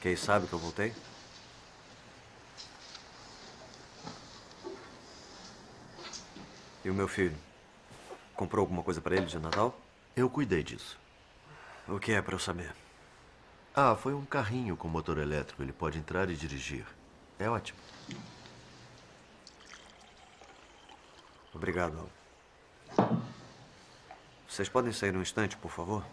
Quem 0.00 0.14
sabe 0.14 0.46
que 0.46 0.52
eu 0.52 0.60
voltei? 0.60 0.94
E 6.84 6.88
o 6.88 6.94
meu 6.94 7.08
filho? 7.08 7.36
Comprou 8.36 8.60
alguma 8.60 8.84
coisa 8.84 9.00
para 9.00 9.16
ele 9.16 9.26
de 9.26 9.36
Natal? 9.40 9.76
Eu 10.14 10.30
cuidei 10.30 10.62
disso. 10.62 10.96
O 11.88 11.98
que 11.98 12.12
é 12.12 12.22
para 12.22 12.36
eu 12.36 12.38
saber? 12.38 12.72
Ah, 13.74 13.96
foi 13.96 14.14
um 14.14 14.24
carrinho 14.24 14.76
com 14.76 14.86
motor 14.86 15.18
elétrico. 15.18 15.64
Ele 15.64 15.72
pode 15.72 15.98
entrar 15.98 16.30
e 16.30 16.36
dirigir. 16.36 16.86
É 17.40 17.50
ótimo. 17.50 17.80
Obrigado, 21.56 21.98
Al. 22.98 23.16
Vocês 24.46 24.68
podem 24.68 24.92
sair 24.92 25.16
um 25.16 25.22
instante, 25.22 25.56
por 25.56 25.70
favor? 25.70 26.04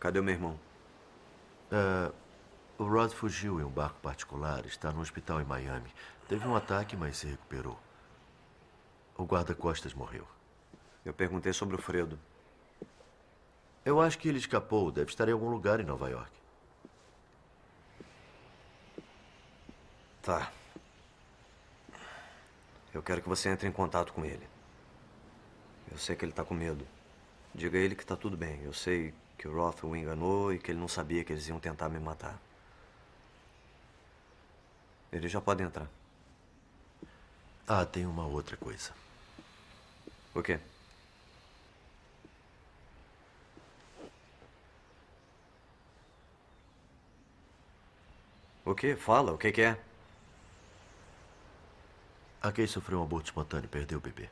Cadê 0.00 0.18
o 0.18 0.24
meu 0.24 0.34
irmão? 0.34 0.61
Fugiu 3.22 3.60
em 3.60 3.62
um 3.62 3.70
barco 3.70 4.00
particular. 4.00 4.66
Está 4.66 4.90
no 4.90 5.00
hospital 5.00 5.40
em 5.40 5.44
Miami. 5.44 5.88
Teve 6.26 6.44
um 6.44 6.56
ataque, 6.56 6.96
mas 6.96 7.18
se 7.18 7.28
recuperou. 7.28 7.78
O 9.16 9.22
guarda-costas 9.22 9.94
morreu. 9.94 10.26
Eu 11.04 11.14
perguntei 11.14 11.52
sobre 11.52 11.76
o 11.76 11.80
Fredo. 11.80 12.18
Eu 13.84 14.00
acho 14.00 14.18
que 14.18 14.28
ele 14.28 14.38
escapou. 14.38 14.90
Deve 14.90 15.10
estar 15.10 15.28
em 15.28 15.30
algum 15.30 15.50
lugar 15.50 15.78
em 15.78 15.84
Nova 15.84 16.10
York. 16.10 16.32
Tá. 20.20 20.50
Eu 22.92 23.04
quero 23.04 23.22
que 23.22 23.28
você 23.28 23.50
entre 23.50 23.68
em 23.68 23.72
contato 23.72 24.12
com 24.12 24.24
ele. 24.24 24.48
Eu 25.92 25.96
sei 25.96 26.16
que 26.16 26.24
ele 26.24 26.32
tá 26.32 26.42
com 26.44 26.54
medo. 26.54 26.84
Diga 27.54 27.78
a 27.78 27.80
ele 27.80 27.94
que 27.94 28.04
tá 28.04 28.16
tudo 28.16 28.36
bem. 28.36 28.60
Eu 28.64 28.72
sei 28.72 29.14
que 29.38 29.46
o 29.46 29.54
Roth 29.54 29.84
o 29.84 29.94
enganou 29.94 30.52
e 30.52 30.58
que 30.58 30.72
ele 30.72 30.80
não 30.80 30.88
sabia 30.88 31.22
que 31.22 31.32
eles 31.32 31.46
iam 31.46 31.60
tentar 31.60 31.88
me 31.88 32.00
matar. 32.00 32.36
Ele 35.12 35.28
já 35.28 35.40
pode 35.40 35.62
entrar. 35.62 35.88
Ah, 37.68 37.84
tem 37.84 38.06
uma 38.06 38.26
outra 38.26 38.56
coisa. 38.56 38.92
O 40.34 40.42
quê? 40.42 40.58
O 48.64 48.74
quê? 48.74 48.96
Fala, 48.96 49.32
o 49.32 49.38
que, 49.38 49.52
que 49.52 49.62
é? 49.62 49.78
A 52.42 52.50
Kay 52.50 52.66
sofreu 52.66 53.00
um 53.00 53.02
aborto 53.04 53.26
espontâneo 53.26 53.66
e 53.66 53.68
perdeu 53.68 53.98
o 53.98 54.00
bebê. 54.00 54.28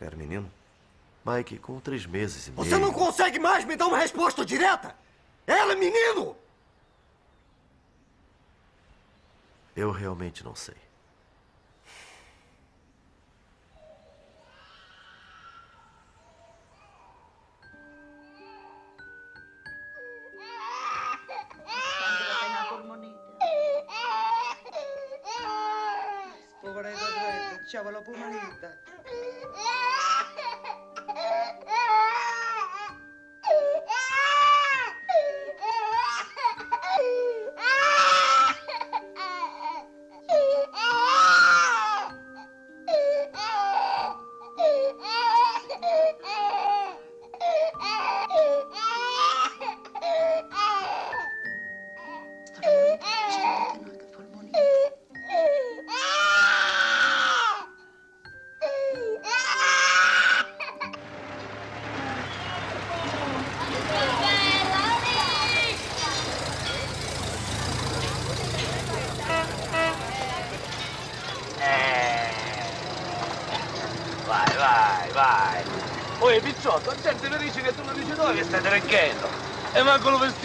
Era 0.00 0.14
menino? 0.16 0.50
Mike, 1.26 1.58
com 1.58 1.80
três 1.80 2.06
meses 2.06 2.46
e 2.46 2.52
meio. 2.52 2.64
Você 2.64 2.78
não 2.78 2.92
consegue 2.92 3.38
mais 3.40 3.64
me 3.64 3.74
dar 3.74 3.88
uma 3.88 3.98
resposta 3.98 4.44
direta? 4.44 4.94
Ela 5.44 5.72
é 5.72 5.76
menino! 5.76 6.36
Eu 9.74 9.90
realmente 9.90 10.44
não 10.44 10.54
sei. 10.54 10.76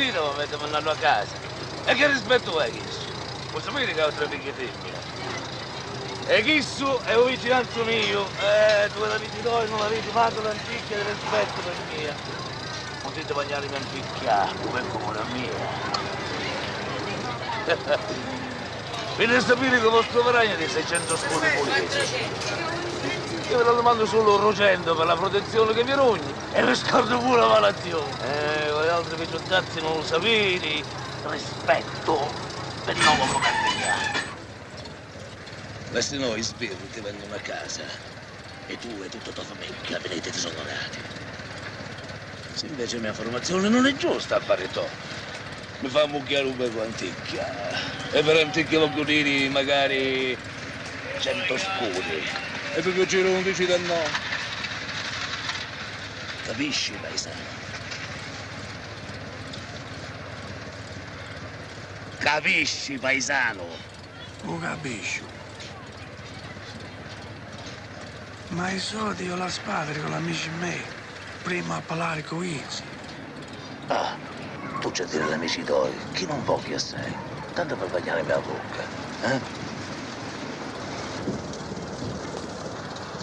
Manco 0.01 0.19
lo 0.19 0.31
vestito 0.31 0.33
mi 0.35 0.41
avete 0.41 0.57
mandato 0.57 0.89
a 0.89 0.95
casa. 0.95 1.35
E 1.85 1.93
che 1.93 2.07
rispetto 2.07 2.57
hai 2.57 2.71
questo? 2.71 3.09
Vuoi 3.51 3.61
sapere 3.61 3.93
che 3.93 4.01
ho 4.01 4.09
tre 4.11 4.27
femmine? 4.27 5.09
E 6.25 6.43
questo 6.43 7.01
è 7.03 7.15
un 7.15 7.27
vicinanzo 7.27 7.83
mio. 7.83 8.25
Eh, 8.39 8.89
tu 8.93 9.01
la 9.01 9.17
vedi 9.17 9.41
noi, 9.43 9.69
non 9.69 9.79
la 9.79 9.87
vedi, 9.87 10.07
fatto 10.11 10.41
l'antica 10.41 10.95
di 10.95 11.03
rispetto 11.03 11.61
per 11.61 11.73
mia. 11.95 12.15
Potete 13.01 13.33
bagnarmi 13.33 13.75
a 13.75 13.79
picchiare, 13.91 14.55
come 14.61 14.81
la 15.13 15.23
mia. 15.33 15.49
Vieni 19.17 19.41
sapere 19.41 19.79
che 19.79 19.87
vostro 19.87 20.23
veragno 20.23 20.55
di 20.55 20.67
600 20.67 21.17
scudi 21.17 21.47
puliti. 21.57 21.97
Io 23.49 23.57
ve 23.57 23.63
lo 23.63 23.73
domando 23.73 24.05
solo 24.05 24.37
rocendo 24.37 24.95
per 24.95 25.05
la 25.05 25.15
protezione 25.15 25.73
che 25.73 25.83
mi 25.83 25.93
rogni 25.93 26.33
e 26.53 26.75
scordo 26.75 27.17
pure 27.19 27.41
la 27.41 27.47
malattia. 27.47 27.97
Eh, 27.97 28.50
voi 28.50 28.50
altri 29.11 29.25
picciottazzi 29.25 29.81
non 29.81 29.97
lo 29.97 30.03
sapete. 30.03 30.83
Rispetto 31.23 32.31
per 32.85 32.95
il 32.95 33.03
nuovo 33.03 33.23
comandante. 33.25 34.29
Ma 35.91 36.01
se 36.01 36.17
no 36.17 36.35
i 36.35 36.41
sbirri 36.41 36.89
ti 36.93 37.01
vengono 37.01 37.35
a 37.35 37.39
casa 37.39 37.83
e 38.67 38.77
tu 38.77 38.87
e 39.03 39.09
tutta 39.09 39.31
tua 39.31 39.43
famiglia 39.43 39.99
venite 39.99 40.29
disonorati. 40.29 40.99
Se 42.53 42.65
invece 42.67 42.99
mia 42.99 43.13
formazione 43.13 43.67
non 43.67 43.85
è 43.85 43.95
giusta 43.95 44.37
a 44.37 44.39
fare 44.39 44.69
to, 44.71 44.87
mi 45.79 45.89
fa 45.89 46.05
mucchiare 46.07 46.45
un 46.45 46.55
bel 46.55 46.71
anticchia. 46.79 47.45
E 48.11 48.23
per 48.23 48.37
anticchia 48.37 48.79
voglio 48.79 49.03
dire 49.03 49.49
magari 49.49 50.37
cento 51.19 51.57
scudi. 51.57 52.23
E 52.73 52.81
perché 52.81 53.05
giro 53.05 53.29
non 53.29 53.43
dici 53.43 53.65
del 53.65 53.81
no? 53.81 54.29
Capisci, 56.45 56.93
paesano? 56.93 57.70
Capisci, 62.33 62.97
paesano? 62.97 63.65
Lo 64.43 64.57
capisco. 64.57 65.25
Ma 68.51 68.69
i 68.69 68.79
soldi 68.79 69.25
io 69.25 69.35
la 69.35 69.49
spada 69.49 69.91
con 69.99 70.13
amici 70.13 70.47
miei, 70.59 70.81
prima 71.43 71.75
a 71.75 71.81
parlare 71.81 72.23
con 72.23 72.41
Izzy. 72.45 72.83
Ah, 73.87 74.15
tu 74.79 74.91
c'è 74.91 75.03
a 75.03 75.07
dire 75.07 75.23
agli 75.23 75.33
amici 75.33 75.61
tuoi 75.65 75.91
che 76.13 76.25
non 76.25 76.41
voglio 76.45 76.77
assai, 76.77 77.13
tanto 77.53 77.75
per 77.75 77.89
bagnare 77.89 78.23
la 78.23 78.39
bocca, 78.39 78.83
eh? 79.23 79.39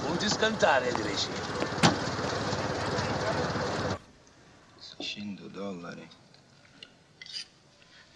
Non 0.07 0.19
ti 0.19 0.29
scantare, 0.29 0.93
dici. 0.93 1.29
100 4.99 5.49
dollari. 5.49 6.07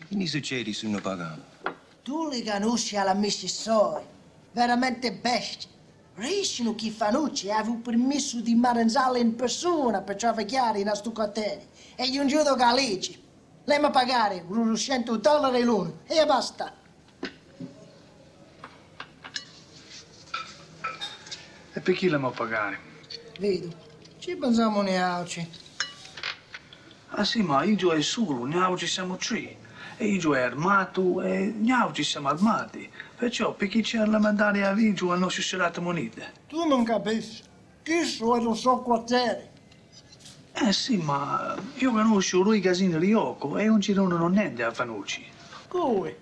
Che 0.09 0.16
ne 0.16 0.21
succede 0.32 0.72
se 0.72 0.86
non 0.86 1.00
pagano? 1.02 1.42
Tu 2.02 2.28
li 2.30 2.42
conosci 2.42 2.96
all'amici 2.96 3.48
suoi, 3.48 4.02
veramente 4.52 5.12
bestie. 5.12 5.68
Riescono 6.14 6.74
chi 6.74 6.90
Fanucci 6.90 7.50
aveva 7.50 7.78
permesso 7.82 8.40
di 8.40 8.54
maranzarle 8.54 9.18
in 9.18 9.34
persona 9.34 10.00
per 10.00 10.16
travagliare 10.16 10.80
in 10.80 10.90
quartiere. 11.12 11.68
E 11.96 12.09
gli 12.09 12.16
un 12.16 12.28
giudo 12.28 12.54
Galici. 12.54 13.20
Lei 13.64 13.78
mi 13.78 13.90
pagare 13.90 14.42
uno 14.48 14.74
100 14.74 15.16
dollari 15.18 15.62
l'uno 15.62 16.00
e 16.06 16.24
basta. 16.24 16.74
E 21.74 21.80
per 21.80 21.94
chi 21.94 22.09
la 22.09 22.18
può 22.18 22.30
pagare? 22.30 22.78
Vedo, 23.38 23.68
ci 24.18 24.34
pensiamo 24.36 24.80
neanche. 24.82 25.48
Ah 27.09 27.24
sì, 27.24 27.42
ma 27.42 27.62
io 27.64 27.92
è 27.92 28.00
solo, 28.00 28.46
noi 28.46 28.78
ci 28.78 28.86
siamo 28.86 29.16
tre. 29.16 29.61
E 30.03 30.07
io 30.07 30.35
è 30.35 30.41
armato 30.41 31.23
e 31.23 31.55
noi 31.57 31.93
ci 31.93 32.03
siamo 32.03 32.27
armati. 32.27 32.91
Perciò 33.16 33.55
per 33.55 33.69
chi 33.69 33.83
c'è 33.83 34.05
la 34.05 34.19
mandare 34.19 34.66
a 34.66 34.73
Vigio 34.73 35.15
non 35.15 35.31
si 35.31 35.43
sarà 35.43 35.70
moneta. 35.81 36.24
Tu 36.49 36.66
non 36.66 36.83
capisci. 36.83 37.41
Questo 37.85 38.35
è 38.35 38.41
il 38.41 38.57
suo 38.57 38.81
quartiere. 38.81 39.53
Eh 40.55 40.73
sì, 40.73 40.97
ma 40.97 41.55
io 41.74 41.93
conosco 41.93 42.41
lui 42.41 42.59
Casino 42.59 42.99
Rioco 42.99 43.57
e 43.59 43.69
un 43.69 43.79
girone 43.79 44.16
non 44.16 44.33
niente 44.33 44.65
a 44.65 44.73
Fanucci. 44.73 45.24
Come? 45.69 46.16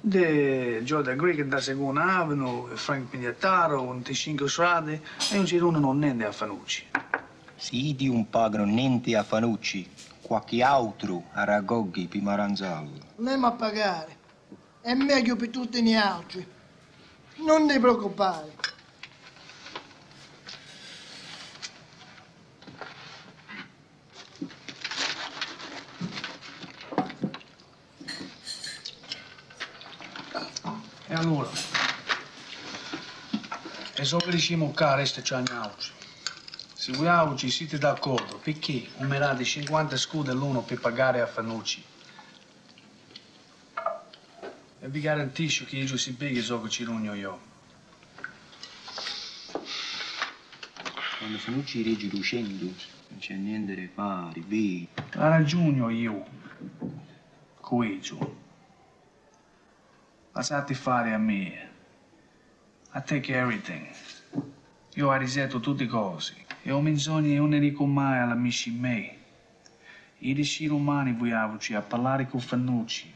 De 0.00 0.80
Jordan 0.82 1.18
Greek 1.18 1.42
da 1.42 1.60
Seconda 1.60 2.20
Avenue, 2.20 2.74
Frank 2.74 3.10
Pignataro, 3.10 3.82
un 3.82 3.98
T5 3.98 4.46
strade 4.46 5.02
e 5.30 5.36
un 5.36 5.44
girone 5.44 5.78
non 5.78 5.98
niente 5.98 6.24
a 6.24 6.32
Fanucci. 6.32 6.86
Se 7.54 7.76
di 7.94 8.08
un 8.08 8.30
pagano 8.30 8.64
niente 8.64 9.14
a 9.14 9.22
Fanucci, 9.22 9.86
qualche 10.30 10.62
altro 10.62 11.24
Aragoghi 11.32 12.06
per 12.06 12.20
Maranzallo. 12.22 13.00
Lei 13.16 13.42
a 13.42 13.50
pagare. 13.50 14.16
È 14.80 14.94
meglio 14.94 15.34
per 15.34 15.48
tutti 15.48 15.82
gli 15.82 15.92
altri. 15.92 16.46
Non 17.38 17.66
ti 17.66 17.80
preoccupare. 17.80 18.54
E 31.08 31.14
allora? 31.14 31.50
E 33.96 34.04
so 34.04 34.18
che 34.18 34.30
riusciamo 34.30 34.62
a 34.62 34.66
muccare 34.68 35.00
queste 35.00 35.24
ciagne 35.24 35.98
se 36.90 36.96
voi 36.96 37.50
siete 37.50 37.78
d'accordo, 37.78 38.38
perché 38.38 38.88
un 38.96 39.06
merate 39.06 39.44
50 39.44 39.96
scudi 39.96 40.32
l'uno 40.32 40.62
per 40.62 40.80
pagare 40.80 41.20
a 41.20 41.26
Fanucci? 41.26 41.84
E 44.80 44.88
vi 44.88 45.00
garantisco 45.00 45.66
che 45.66 45.76
io 45.76 45.96
si 45.96 46.10
bene 46.10 46.40
so 46.40 46.60
che 46.60 46.68
ci 46.68 46.82
rugno 46.82 47.14
io. 47.14 47.40
Quando 51.18 51.38
Fanucci 51.38 51.84
regge 51.84 52.08
200, 52.08 52.64
non 53.10 53.18
c'è 53.20 53.34
niente 53.34 53.76
da 53.76 53.88
fare, 53.94 54.40
vedi? 54.40 54.88
Ha 55.12 55.28
ragione 55.28 55.94
io. 55.94 56.26
Coeggio. 57.60 58.36
Lasciate 60.32 60.74
fare 60.74 61.12
a 61.12 61.18
me. 61.18 61.70
I 62.94 63.02
take 63.04 63.32
everything. 63.32 63.86
Io 64.94 65.08
ho 65.08 65.16
risetto 65.16 65.60
tutte 65.60 65.86
cose. 65.86 66.48
E 66.70 66.80
menzogna 66.80 67.32
e 67.32 67.36
non 67.36 67.48
ne 67.48 67.58
dico 67.58 67.84
mai 67.84 68.20
alla 68.20 68.34
amici 68.34 68.70
me. 68.70 69.16
I 70.18 70.38
esseri 70.38 70.68
umani 70.68 71.12
vogliamoci 71.12 71.74
a 71.74 71.80
parlare 71.80 72.28
con 72.28 72.38
Fanucci. 72.38 73.12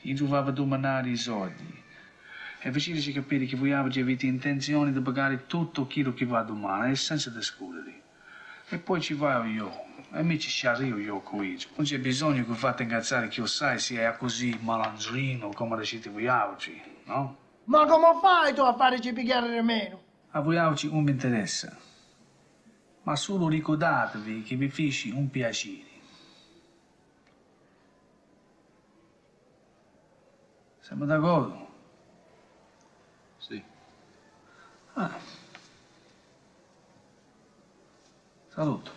Io 0.00 0.16
doveva 0.16 0.50
domandare 0.50 1.10
i 1.10 1.16
soldi. 1.16 1.80
E 2.58 2.72
faceteci 2.72 3.12
capire 3.12 3.44
che 3.44 3.54
voi 3.54 3.72
avete 3.72 4.26
intenzione 4.26 4.90
di 4.90 5.00
pagare 5.00 5.46
tutto 5.46 5.86
quello 5.86 6.12
che 6.12 6.26
va 6.26 6.42
domani 6.42 6.90
e 6.90 6.96
senza 6.96 7.30
discutere. 7.30 8.02
E 8.68 8.78
poi 8.78 9.00
ci 9.00 9.14
vado 9.14 9.44
io. 9.44 9.70
E 10.12 10.24
mi 10.24 10.36
ci 10.40 10.48
sciarrio 10.48 10.98
io 10.98 11.20
qui. 11.20 11.56
Non 11.76 11.86
c'è 11.86 12.00
bisogno 12.00 12.44
che 12.44 12.54
fate 12.54 12.82
incazzare 12.82 13.28
che 13.28 13.38
io 13.38 13.46
sai 13.46 13.78
se 13.78 14.00
è 14.00 14.16
così 14.16 14.58
malandrino 14.60 15.50
come 15.50 15.78
dicete 15.78 16.10
voi 16.10 16.26
oggi, 16.26 16.82
no? 17.04 17.36
Ma 17.66 17.86
come 17.86 18.18
fai 18.20 18.52
tu 18.52 18.62
a 18.62 18.74
farci 18.74 19.12
pigliare 19.12 19.48
di 19.54 19.64
meno? 19.64 20.02
A 20.32 20.40
voi 20.40 20.56
oggi 20.56 20.90
non 20.90 21.04
mi 21.04 21.12
interessa. 21.12 21.90
Ma 23.04 23.16
solo 23.16 23.48
ricordatevi 23.48 24.42
che 24.42 24.56
vi 24.56 24.68
feci 24.68 25.10
un 25.10 25.28
piacere. 25.28 25.90
Siamo 30.80 31.04
d'accordo? 31.04 31.66
Sì. 33.38 33.62
Ah. 34.94 35.18
Saluto. 38.48 38.90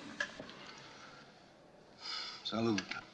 Saluta. 2.44 3.05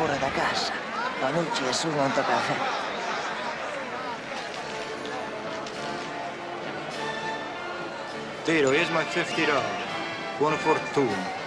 Fuori 0.00 0.18
da 0.18 0.30
casa. 0.30 0.72
Fanucci 1.18 1.64
è 1.64 1.72
solo 1.72 2.00
un 2.00 2.12
caffè. 2.12 2.54
Tiro, 8.44 8.70
here's 8.70 8.88
my 8.88 9.04
fifty 9.04 9.44
dollars. 9.44 9.66
Buona 10.38 10.56
fortuna. 10.56 11.38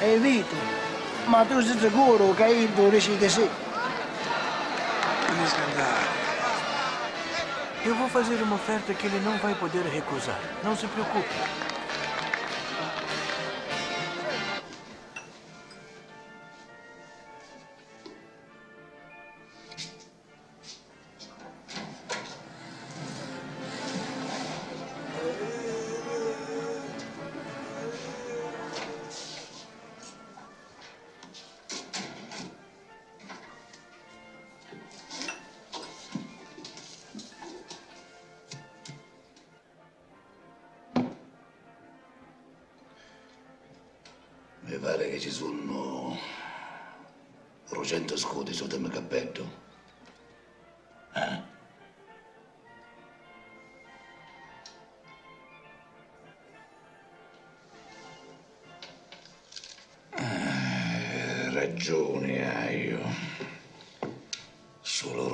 Ehi 0.00 0.18
Vito, 0.18 0.56
ma 1.26 1.44
tu 1.44 1.60
sei 1.60 1.78
sicuro 1.78 2.34
che 2.34 2.46
io 2.46 2.68
tu 2.74 2.90
decidi 2.90 3.28
sì? 3.28 3.48
Non 5.28 5.46
scandare. 5.46 6.21
Eu 7.84 7.96
vou 7.96 8.08
fazer 8.08 8.40
uma 8.40 8.54
oferta 8.54 8.94
que 8.94 9.06
ele 9.06 9.18
não 9.20 9.36
vai 9.38 9.56
poder 9.56 9.82
recusar. 9.82 10.38
Não 10.62 10.76
se 10.76 10.86
preocupe. 10.86 11.71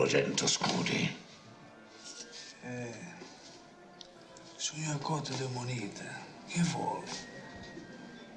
200 0.09 0.47
scudi. 0.47 1.17
Eh, 2.63 2.99
sono 4.57 4.99
cotte 4.99 5.37
di 5.37 5.47
monete. 5.53 6.27
Che 6.47 6.63
vuole? 6.63 7.07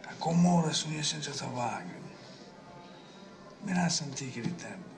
A 0.04 0.14
comore 0.18 0.74
sono 0.74 1.02
senza 1.02 1.32
tabacco. 1.32 2.00
Me 3.62 3.74
la 3.74 3.88
sentì 3.88 4.30
che 4.30 4.42
di 4.42 4.54
tempo. 4.56 4.90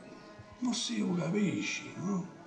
Non 0.59 0.73
si 0.73 1.05
capisci, 1.15 1.93
no? 1.97 2.42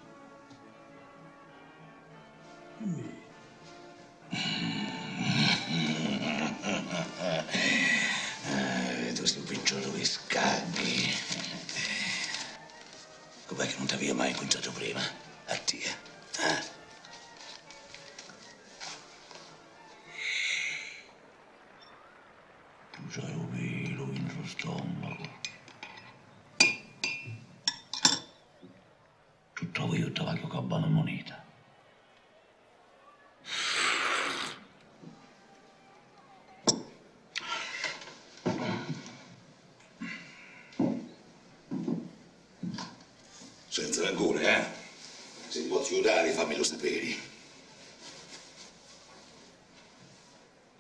Fammelo 46.37 46.63
sapere. 46.63 47.15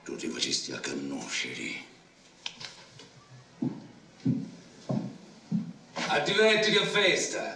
Tu 0.05 0.17
ti 0.17 0.29
facesti 0.29 0.73
a 0.73 0.81
conoscere. 0.81 1.95
A 6.09 6.19
diverti 6.21 6.71
che 6.71 6.85
festa! 6.85 7.56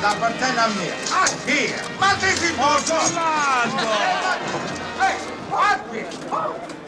Cancella 0.00 0.08
da 0.08 0.14
partena 0.18 0.66
mia. 0.68 0.94
Aqui. 1.22 1.74
Ma 1.98 2.14
che 2.16 2.36
si 2.36 2.52
può 2.54 2.80
parlando? 2.86 3.82
Ehi, 5.00 5.16
Fatti! 5.48 6.06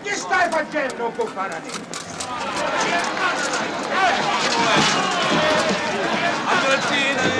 Che 0.02 0.14
stai 0.14 0.51
facendo 0.51 1.12
con 1.16 1.32
Paranini? 1.32 2.02
corporis, 6.72 7.31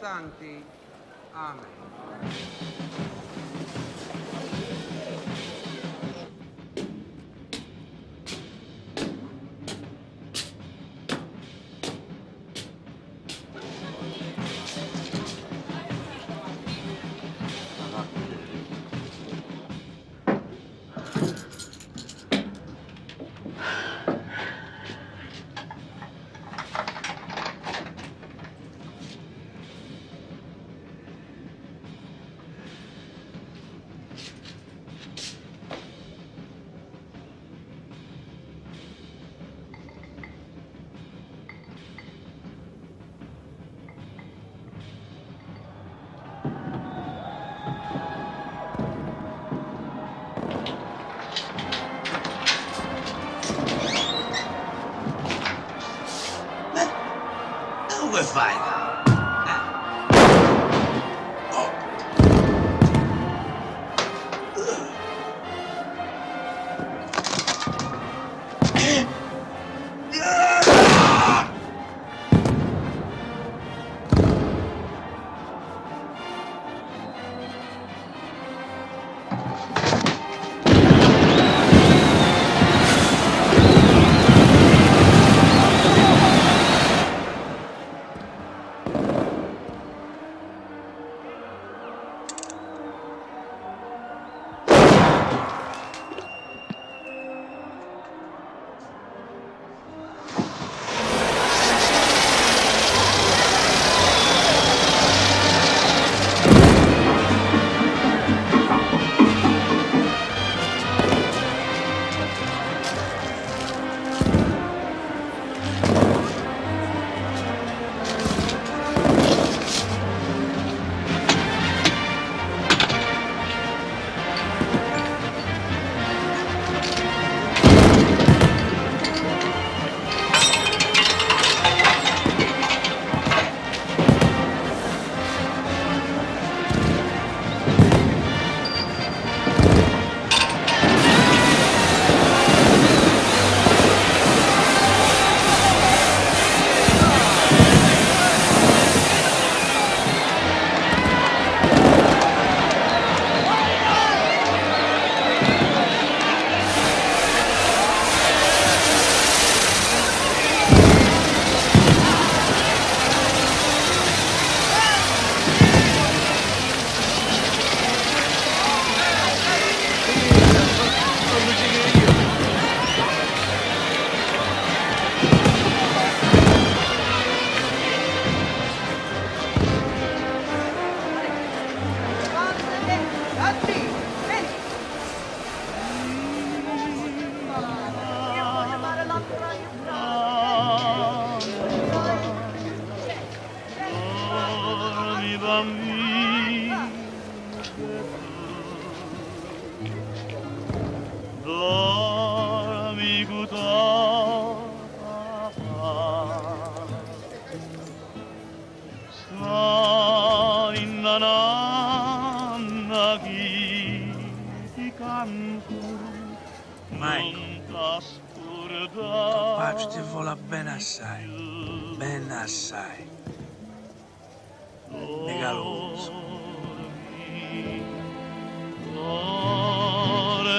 santi. 0.00 0.64
Amen. 1.34 1.77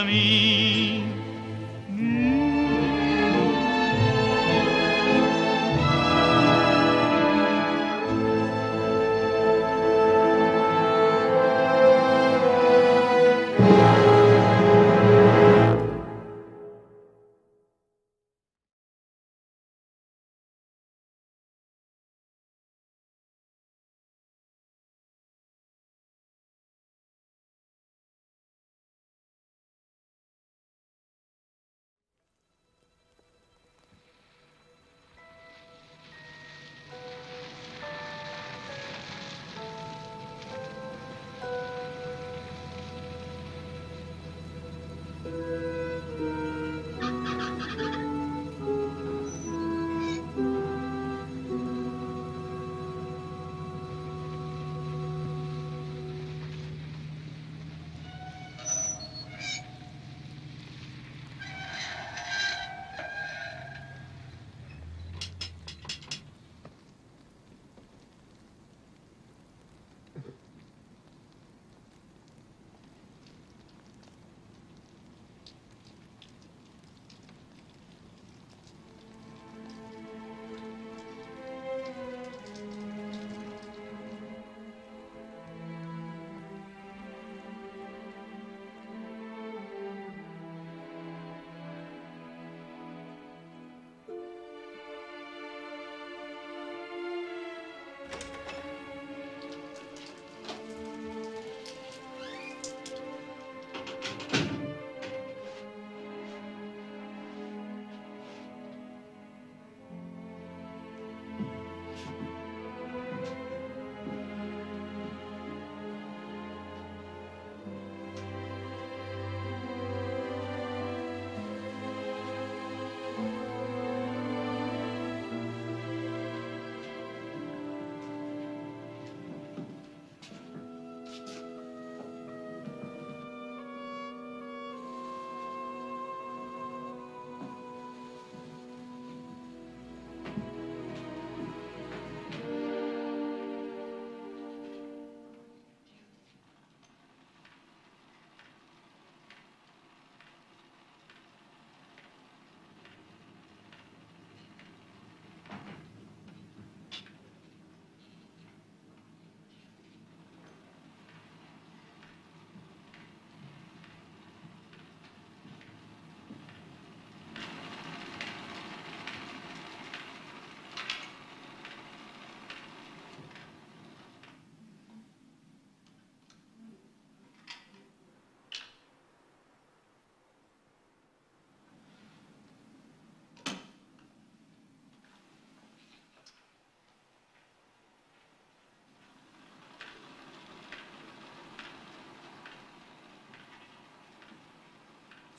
me. 0.10 0.39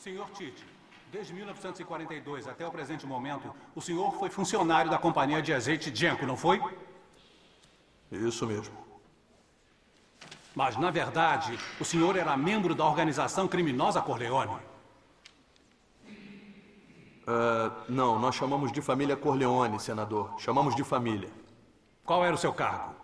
Senhor 0.01 0.31
Tite, 0.31 0.67
desde 1.13 1.35
1942 1.35 2.49
até 2.49 2.67
o 2.67 2.71
presente 2.71 3.07
momento, 3.07 3.55
o 3.75 3.83
senhor 3.83 4.15
foi 4.15 4.31
funcionário 4.31 4.91
da 4.91 4.97
Companhia 4.97 5.43
de 5.43 5.53
Azeite 5.53 5.95
Genco, 5.95 6.25
não 6.25 6.39
foi? 6.39 6.59
Isso 8.11 8.47
mesmo. 8.47 8.75
Mas, 10.55 10.79
na 10.79 10.91
verdade, 10.91 11.59
o 11.79 11.85
senhor 11.85 12.17
era 12.17 12.35
membro 12.35 12.75
da 12.75 12.83
organização 12.87 13.47
criminosa 13.47 14.01
Corleone. 14.01 14.57
Ah, 17.27 17.71
não, 17.87 18.19
nós 18.19 18.35
chamamos 18.35 18.73
de 18.73 18.81
família 18.81 19.19
Corleone, 19.19 19.79
senador. 19.79 20.33
Chamamos 20.39 20.75
de 20.75 20.83
família. 20.83 21.31
Qual 22.07 22.25
era 22.25 22.35
o 22.35 22.39
seu 22.39 22.55
cargo? 22.55 22.95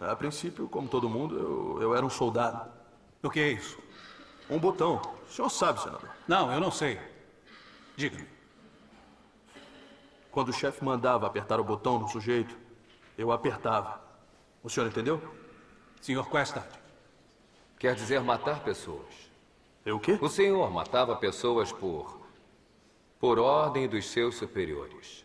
A 0.00 0.16
princípio, 0.16 0.66
como 0.66 0.88
todo 0.88 1.10
mundo, 1.10 1.38
eu, 1.38 1.82
eu 1.82 1.94
era 1.94 2.06
um 2.06 2.10
soldado. 2.10 2.70
O 3.22 3.28
que 3.28 3.40
é 3.40 3.48
isso? 3.48 3.85
Um 4.48 4.58
botão. 4.58 5.00
O 5.28 5.32
senhor 5.32 5.50
sabe, 5.50 5.80
senador. 5.80 6.08
Não, 6.26 6.52
eu 6.52 6.60
não 6.60 6.70
sei. 6.70 7.00
Diga-me. 7.96 8.26
Quando 10.30 10.50
o 10.50 10.52
chefe 10.52 10.84
mandava 10.84 11.26
apertar 11.26 11.58
o 11.58 11.64
botão 11.64 11.98
no 11.98 12.08
sujeito, 12.08 12.56
eu 13.16 13.32
apertava. 13.32 14.00
O 14.62 14.68
senhor 14.68 14.86
entendeu? 14.86 15.22
Senhor 16.00 16.28
Questa. 16.28 16.66
Quer 17.78 17.94
dizer 17.94 18.20
matar 18.20 18.60
pessoas. 18.60 19.30
Eu 19.84 19.96
o 19.96 20.00
quê? 20.00 20.18
O 20.20 20.28
senhor 20.28 20.70
matava 20.70 21.16
pessoas 21.16 21.72
por. 21.72 22.20
por 23.18 23.38
ordem 23.38 23.88
dos 23.88 24.10
seus 24.10 24.36
superiores. 24.36 25.24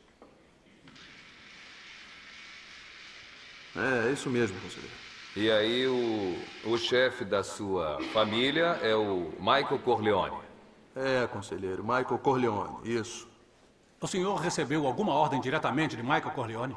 É, 3.76 4.10
é 4.10 4.12
isso 4.12 4.30
mesmo, 4.30 4.60
conselheiro. 4.60 5.11
E 5.36 5.50
aí 5.50 5.88
o, 5.88 6.38
o 6.70 6.78
chefe 6.78 7.24
da 7.24 7.42
sua 7.44 8.00
família 8.12 8.78
é 8.82 8.94
o 8.96 9.32
Michael 9.40 9.80
Corleone. 9.80 10.36
É, 10.94 11.26
conselheiro, 11.28 11.82
Michael 11.84 12.18
Corleone, 12.18 12.76
isso. 12.84 13.30
O 14.02 14.08
senhor 14.08 14.36
recebeu 14.36 14.86
alguma 14.86 15.14
ordem 15.14 15.40
diretamente 15.40 15.96
de 15.96 16.04
Michael 16.04 16.32
Corleone? 16.32 16.76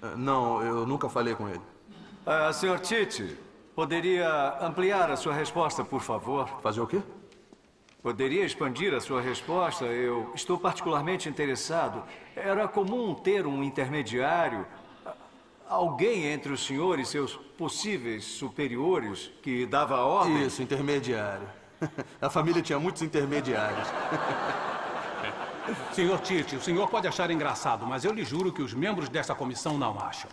Ah, 0.00 0.14
Não, 0.16 0.62
eu 0.62 0.86
nunca 0.86 1.08
falei 1.08 1.34
com 1.34 1.48
ele. 1.48 1.60
Ah, 2.24 2.50
senhor 2.52 2.78
Tite, 2.80 3.36
poderia 3.74 4.56
ampliar 4.64 5.10
a 5.10 5.16
sua 5.16 5.34
resposta, 5.34 5.84
por 5.84 6.00
favor? 6.00 6.48
Fazer 6.62 6.80
o 6.80 6.86
quê? 6.86 7.02
Poderia 8.02 8.46
expandir 8.46 8.94
a 8.94 9.00
sua 9.00 9.20
resposta? 9.20 9.84
Eu 9.84 10.32
estou 10.34 10.58
particularmente 10.58 11.28
interessado. 11.28 12.02
Era 12.34 12.66
comum 12.66 13.14
ter 13.14 13.46
um 13.46 13.62
intermediário. 13.62 14.66
Alguém 15.70 16.26
entre 16.26 16.52
o 16.52 16.58
senhor 16.58 16.98
e 16.98 17.06
seus 17.06 17.36
possíveis 17.56 18.24
superiores 18.24 19.30
que 19.40 19.64
dava 19.64 19.96
a 19.96 20.04
ordem? 20.04 20.44
Isso, 20.44 20.60
intermediário. 20.60 21.48
A 22.20 22.28
família 22.28 22.60
tinha 22.60 22.78
muitos 22.78 23.00
intermediários. 23.02 23.88
Senhor 25.92 26.18
Tite, 26.20 26.56
o 26.56 26.60
senhor 26.60 26.88
pode 26.88 27.06
achar 27.06 27.30
engraçado, 27.30 27.86
mas 27.86 28.04
eu 28.04 28.12
lhe 28.12 28.24
juro 28.24 28.52
que 28.52 28.60
os 28.60 28.74
membros 28.74 29.08
dessa 29.08 29.36
comissão 29.36 29.78
não 29.78 29.96
acham. 30.00 30.28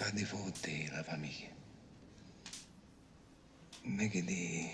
Mica 0.00 0.12
di 0.12 0.24
forte 0.24 0.88
la 0.92 1.02
famiglia. 1.02 1.48
Mica 3.82 4.20
di... 4.20 4.70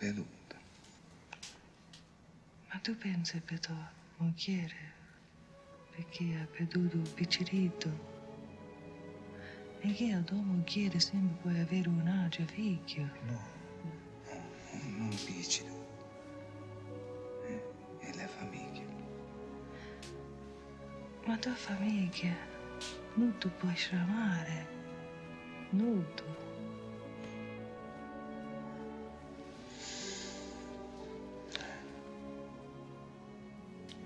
Veduto. 0.00 0.56
Ma 2.68 2.78
tu 2.80 2.96
pensi 2.96 3.38
per 3.38 3.60
tua 3.60 3.92
moglie 4.16 4.72
perché 5.94 6.34
ha 6.34 6.46
perduto 6.46 6.96
il 6.96 7.08
piccerito? 7.10 7.88
E 9.78 9.92
che 9.92 10.10
la 10.10 10.22
tua 10.22 10.42
moglie 10.42 10.98
sempre 10.98 11.36
puoi 11.42 11.60
avere 11.60 11.88
un 11.88 12.08
altro 12.08 12.44
figlio? 12.46 13.08
Non 14.96 15.16
piccolo. 15.24 15.73
Tua 21.44 21.52
famiglia 21.52 22.34
non 23.16 23.36
tu 23.36 23.50
puoi 23.58 23.74
chiamare. 23.74 24.66
Non 25.72 26.02
tu. 26.14 26.24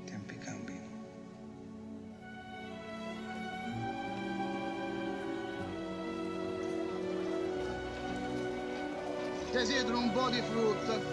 Tempi 0.04 0.38
cambiano. 0.38 0.80
Desidero 9.52 9.98
un 9.98 10.10
po' 10.10 10.28
di 10.28 10.42
frutta. 10.42 11.07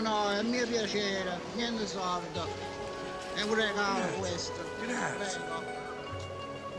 No, 0.00 0.10
no, 0.10 0.30
è 0.30 0.42
mio 0.42 0.64
piacere, 0.64 1.40
niente 1.54 1.84
sordo. 1.84 2.46
È 3.34 3.42
un 3.42 3.54
regalo 3.54 3.98
Grazie, 3.98 4.18
questo. 4.18 4.52
grazie. 4.80 5.40
Prego. 5.40 5.62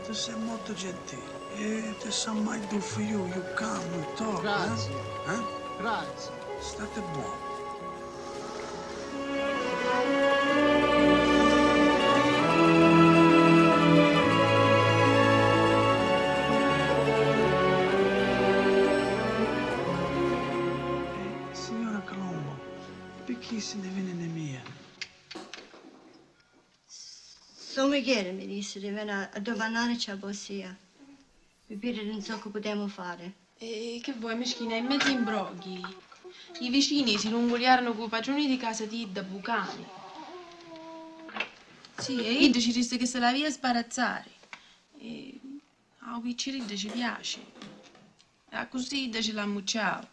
Tu 0.06 0.12
sei 0.14 0.34
molto 0.36 0.72
gentile. 0.72 1.38
E 1.54 1.94
te 1.98 2.10
sa 2.10 2.32
mai 2.32 2.58
do 2.68 2.80
for 2.80 3.02
you, 3.02 3.26
you 3.26 3.44
come, 3.56 3.94
you 3.94 4.06
talk, 4.14 4.40
Grazie. 4.40 4.94
eh? 5.26 5.32
Eh? 5.34 5.42
Grazie. 5.76 6.32
State 6.60 7.00
buoni. 7.12 7.49
Michele 28.00 28.32
mi 28.32 28.46
disse 28.46 28.80
di 28.80 28.88
venire 28.88 29.28
a 29.30 29.38
domandare 29.40 29.94
a 30.06 30.16
Bossia. 30.16 30.74
Dire 31.66 32.02
non 32.02 32.22
so 32.22 32.40
che 32.40 32.48
potremmo 32.48 32.88
fare. 32.88 33.34
E 33.58 34.00
che 34.02 34.14
vuoi, 34.14 34.36
meschina, 34.36 34.74
in 34.74 34.86
mezzo 34.86 35.10
imbroghi. 35.10 35.84
I 36.60 36.70
vicini 36.70 37.18
si 37.18 37.28
lungogliarono 37.28 37.92
con 37.92 38.06
i 38.06 38.08
padroni 38.08 38.46
di 38.46 38.56
casa 38.56 38.86
di 38.86 39.02
Idda 39.02 39.22
Bucani. 39.22 39.84
Sì, 41.98 42.24
e 42.24 42.32
Idda 42.44 42.58
ci 42.58 42.72
disse 42.72 42.96
che 42.96 43.04
se 43.04 43.18
la 43.18 43.32
via 43.32 43.50
sbarazzare. 43.50 44.30
E 44.98 45.38
a 45.98 46.18
Picciridda 46.20 46.74
ci 46.74 46.88
piace. 46.88 47.40
E 48.48 48.56
a 48.56 48.66
così 48.66 49.04
Idda 49.04 49.20
ce 49.20 49.32
l'ha 49.32 49.44
mucciato. 49.44 50.08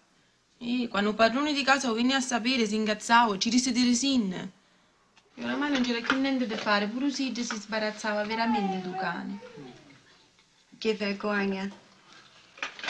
E 0.57 0.89
quando 0.89 1.11
il 1.11 1.15
padrone 1.15 1.53
di 1.53 1.63
casa 1.63 1.91
venne 1.93 2.15
a 2.15 2.21
sapere 2.21 2.67
si 2.67 2.75
ingazzava 2.75 3.35
e 3.35 3.39
ci 3.39 3.49
disse 3.49 3.71
di 3.71 3.85
resin. 3.85 4.51
E 5.39 5.43
oramai 5.43 5.71
non 5.71 5.83
c'era 5.83 6.01
più 6.01 6.19
niente 6.19 6.47
da 6.47 6.57
fare, 6.57 6.87
pure 6.87 7.11
Sidda 7.11 7.43
si 7.43 7.55
sbarazzava 7.55 8.23
veramente 8.23 8.81
du 8.81 8.95
cane. 8.95 9.39
Che 10.75 10.93
vergogna. 10.95 11.69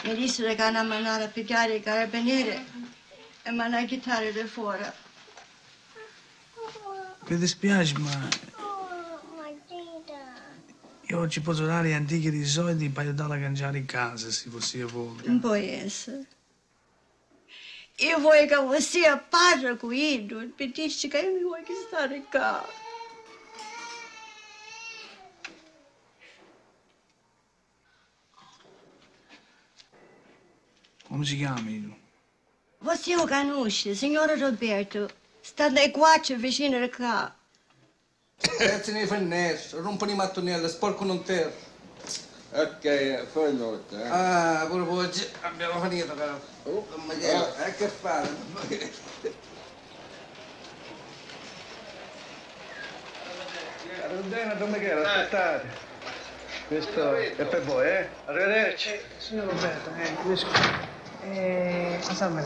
Mi 0.04 0.16
dissero 0.16 0.56
che 0.56 0.62
hanno 0.62 0.82
mandato 0.86 1.26
a 1.26 1.28
pigliare 1.28 1.76
i 1.76 1.82
carabinieri 1.82 2.66
e 3.44 3.52
mi 3.52 3.60
hanno 3.60 3.86
chiamato 3.86 4.32
da 4.32 4.48
fuori. 4.48 4.86
Mi 7.28 7.38
dispiace, 7.38 7.98
ma 7.98 8.30
io 11.02 11.20
oggi 11.20 11.42
posso 11.42 11.66
dare 11.66 11.94
antichi 11.94 12.32
di 12.32 12.46
soldi 12.46 12.90
per 12.90 13.08
aiutarla 13.08 13.36
a 13.36 13.40
cangiare 13.40 13.78
in 13.78 13.86
casa, 13.86 14.32
se 14.32 14.50
fosse 14.50 14.84
voglia. 14.84 15.24
Non 15.26 15.42
può 15.42 15.52
essere. 15.54 16.26
Io 18.00 18.20
voglio 18.20 18.46
che 18.46 18.56
voi 18.56 18.80
sia 18.80 19.18
padre 19.18 19.76
Ido, 19.90 20.46
dice 20.56 21.08
che 21.08 21.18
io 21.18 21.34
mi 21.34 21.42
voglio 21.42 21.74
stare 21.88 22.24
qua. 22.30 22.64
Come 31.08 31.26
si 31.26 31.38
chiama 31.38 31.70
io? 31.70 31.98
Você 32.80 33.16
o 33.16 33.26
conosce, 33.26 33.96
signore 33.96 34.38
Roberto. 34.38 35.10
Sta 35.42 35.70
dai 35.70 35.90
quattro 35.90 36.36
vicino 36.36 36.80
di 36.80 36.92
qua. 36.92 37.36
Spezzano 38.38 39.00
i 39.00 39.08
finestre, 39.08 39.82
rompono 39.82 40.12
i 40.12 40.16
mattonelli, 40.16 40.70
sporcano 40.70 41.14
un 41.14 41.24
terra. 41.24 41.52
Ok, 42.52 43.26
fai 43.32 43.54
notte. 43.56 44.02
Eh? 44.02 44.08
Ah, 44.08 44.66
pure 44.70 44.84
oggi 44.90 45.28
abbiamo 45.42 45.82
finito, 45.82 46.14
però. 46.14 46.40
Oh. 46.64 46.88
Non 46.96 47.06
mi 47.06 47.18
chiedo, 47.18 47.54
Ah. 47.58 47.66
eh, 47.66 47.76
che 47.76 47.88
fare? 47.88 48.30
Rondina, 54.10 54.54
Don 54.54 54.70
Michele, 54.70 55.04
aspettate. 55.06 55.86
Questo 56.68 57.16
è 57.16 57.46
per 57.46 57.62
voi, 57.64 57.88
eh? 57.88 58.08
Arrivederci. 58.26 58.92
Signor 59.18 59.46
Roberto, 59.46 59.90
eh, 59.98 60.12
mi 60.24 60.36
scusi. 60.38 60.46
Eh, 61.30 61.98
salve, 62.02 62.44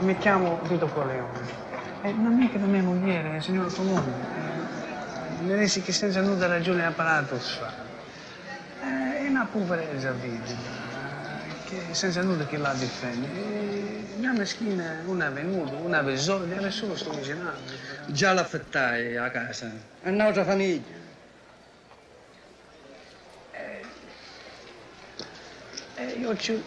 mi 0.00 0.16
chiamo 0.18 0.60
Vito 0.64 0.86
Corleone. 0.86 1.38
È 2.02 2.08
un'amica 2.08 2.58
di 2.58 2.64
mia 2.64 2.82
moglie, 2.82 3.40
signor 3.40 3.72
Colombo. 3.74 4.10
Eh, 4.10 5.42
mi 5.42 5.58
disse 5.58 5.82
che 5.82 5.92
senza 5.92 6.20
nuda 6.20 6.46
ragione 6.46 6.84
apparatus. 6.86 7.58
Eh, 7.60 7.79
una 9.40 9.48
poverezza 9.50 10.12
vita. 10.12 10.52
che 11.64 11.82
senza 11.92 12.20
nulla 12.20 12.44
che 12.46 12.58
la 12.58 12.74
difende. 12.74 13.28
Mia 14.16 14.32
meschina 14.32 15.00
non 15.04 15.22
è 15.22 15.30
venuto, 15.30 15.78
non 15.78 15.94
aveva 15.94 16.18
soldi, 16.18 16.52
era 16.52 16.70
solo 16.70 16.94
sto 16.94 17.10
vicinando. 17.10 17.58
Già 18.06 18.34
l'affettai 18.34 19.16
a 19.16 19.30
casa. 19.30 19.70
È 20.02 20.10
un'altra 20.10 20.44
famiglia. 20.44 20.98
E 25.94 26.04
io 26.18 26.36
ci, 26.36 26.62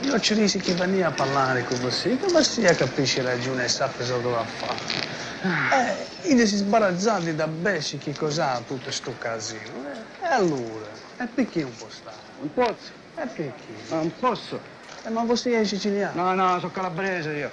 io 0.00 0.20
ci 0.20 0.34
che 0.58 0.74
venia 0.74 1.08
a 1.08 1.12
parlare 1.12 1.64
con 1.64 1.80
voi, 1.80 1.90
che 1.90 2.16
voi 2.16 2.76
capisce 2.76 3.22
ragione 3.22 3.64
e 3.64 3.68
sa 3.68 3.88
cosa 3.96 4.16
doveva 4.16 4.44
fare. 4.44 5.98
Eh, 6.22 6.34
io 6.34 6.46
si 6.46 6.56
sbarazzati 6.56 7.34
da 7.34 7.46
besci 7.46 7.96
che 7.96 8.12
cos'ha 8.14 8.60
tutto 8.66 8.90
sto 8.90 9.14
casino. 9.16 9.86
eh. 10.20 10.26
E 10.26 10.28
allora? 10.28 10.88
E 11.20 11.26
perché 11.26 11.60
non 11.60 11.76
può 11.76 11.86
stare? 11.90 12.09
Non 12.40 12.54
posso. 12.54 12.90
E 13.16 13.26
perché? 13.26 13.54
Non 13.90 14.12
posso. 14.18 14.60
Eh, 15.04 15.10
ma 15.10 15.24
voi 15.24 15.36
sei 15.36 15.66
siciliano? 15.66 16.22
No, 16.22 16.34
no, 16.34 16.58
sono 16.58 16.72
calabrese 16.72 17.30
io. 17.32 17.50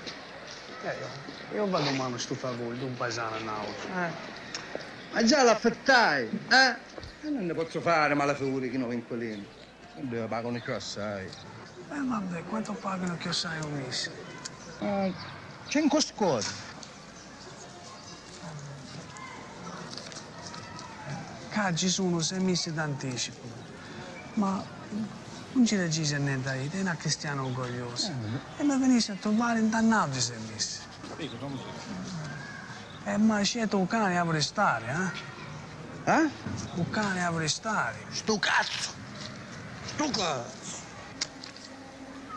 Eh, 0.84 0.96
io, 1.52 1.56
io 1.56 1.70
vado 1.70 1.92
mano 1.92 2.18
sto 2.18 2.36
favore, 2.36 2.78
un 2.82 2.96
paesano 2.96 3.38
nauto. 3.40 3.88
Eh. 3.98 4.36
Ma 5.12 5.24
già 5.24 5.44
l'affettai, 5.44 6.30
eh? 6.50 6.76
E 7.22 7.30
non 7.30 7.46
ne 7.46 7.54
posso 7.54 7.82
fare 7.82 8.14
malafiguri 8.14 8.70
che 8.70 8.78
non 8.78 8.94
inquilini. 8.94 9.46
Non 9.96 10.10
devo 10.10 10.28
pagare 10.28 10.60
più 10.60 10.74
assai. 10.74 11.26
Eh, 11.26 12.02
vabbè, 12.02 12.44
quanto 12.46 12.72
pagano 12.74 13.18
che 13.18 13.28
io 13.28 13.34
sai 13.34 13.60
ho 13.60 13.68
messo? 13.68 14.12
Ah, 14.80 15.10
cinque 15.68 16.02
scode. 16.02 16.66
Caggi 21.50 21.90
sono 21.90 22.22
sei 22.22 22.40
mesi 22.40 22.74
d'anticipo. 22.74 23.56
Ma 24.36 24.64
non 25.54 25.66
ci 25.66 25.76
decise 25.76 26.18
niente 26.18 26.54
io, 26.56 26.70
è 26.72 26.82
una 26.82 26.96
cristiana 26.96 27.44
orgogliosa. 27.44 28.12
E 28.58 28.64
mi 28.64 28.78
venisse 28.78 29.14
a 29.14 29.16
trovare 29.20 29.60
in 29.60 29.70
dannato 29.70 30.20
sei 30.20 30.38
mesi. 30.52 30.80
E 33.06 33.18
ma 33.18 33.42
scelto 33.42 33.78
un 33.78 33.88
cane 33.88 34.18
a 34.18 34.26
restare, 34.30 35.14
eh? 36.06 36.12
Eh? 36.12 36.30
Un 36.76 36.90
cane 36.90 37.26
a 37.26 37.32
restare. 37.36 37.98
Sto 38.12 38.38
cazzo! 38.38 38.92
Sto 39.86 40.10
cazzo! 40.10 40.86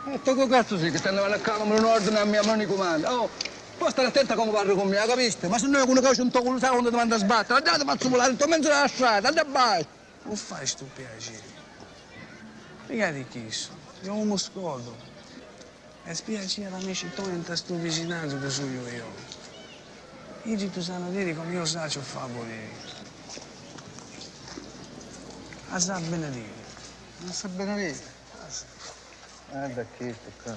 E 0.07 0.19
sto 0.19 0.35
con 0.35 0.49
cazzo 0.49 0.79
sì, 0.79 0.91
che 0.91 0.99
stanno 0.99 1.23
a 1.23 1.39
camera 1.39 1.79
in 1.79 1.85
ordine 1.85 2.19
a 2.20 2.25
mia 2.25 2.43
mano 2.43 2.65
comanda. 2.67 3.12
Oh, 3.12 3.29
poi 3.77 3.91
stare 3.91 4.09
attenta 4.09 4.35
come 4.35 4.51
parli 4.51 4.75
con 4.75 4.89
me, 4.89 4.97
capiste? 4.97 5.47
Ma 5.49 5.59
se 5.59 5.67
noi 5.67 5.83
con 5.83 5.91
una 5.91 6.01
cosa 6.01 6.23
un 6.23 6.31
tocco 6.31 6.51
lo 6.51 6.59
sai 6.59 6.70
quando 6.70 6.89
ti 6.89 6.97
manda 6.97 7.17
a 7.17 7.19
sbattere, 7.19 7.59
andate 7.59 7.85
faccio 7.85 8.09
volare, 8.09 8.35
tu 8.37 8.49
mezzo 8.49 8.69
della 8.69 8.89
strada, 8.89 9.29
andate 9.29 9.47
a 9.47 9.51
basso. 9.51 9.87
Non 10.23 10.37
fai 10.37 10.67
sto 10.67 10.89
piacere. 10.95 11.50
Mica 12.91 13.12
di 13.12 13.25
chi 13.28 13.49
so, 13.52 13.70
io 14.02 14.15
non 14.15 14.27
mi 14.27 14.36
scordo. 14.36 14.97
E 16.02 16.12
spiacere 16.12 16.75
amici 16.75 17.09
tuoi 17.15 17.31
in 17.31 17.44
sto 17.57 17.77
vicinanza 17.77 18.36
che 18.36 18.51
sono 18.51 18.89
io. 18.89 19.07
Io 20.43 20.70
tu 20.70 20.81
sanno 20.81 21.09
dire 21.10 21.33
come 21.36 21.52
io 21.52 21.65
saccio 21.65 22.01
favore. 22.01 22.69
A 25.69 25.78
sa 25.78 26.01
bene 26.01 26.31
dire. 26.31 26.65
Non 27.19 27.33
sa 27.33 27.47
bene 27.47 27.77
dire. 27.77 28.02
Guarda 29.51 29.86
che 29.97 30.15
sto 30.15 30.31
qua. 30.43 30.57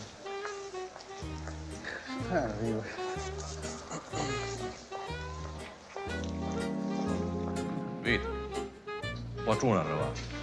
Arrivo. 2.31 2.83
Vedi? 8.01 8.27
Qualcuno 9.43 9.75
è 9.75 9.83
arrivato. 9.83 10.42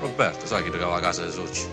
Roberto, 0.00 0.46
sai 0.46 0.62
chi 0.62 0.70
trovava 0.70 0.96
a 0.96 1.00
casa 1.00 1.24
dei 1.24 1.30
soci? 1.30 1.68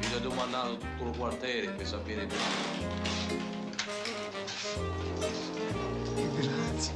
Gli 0.00 0.14
ho 0.14 0.18
domandato 0.20 0.76
tutto 0.76 1.04
il 1.04 1.16
quartiere 1.16 1.70
per 1.70 1.86
sapere 1.86 2.26
Grazie. 6.36 6.92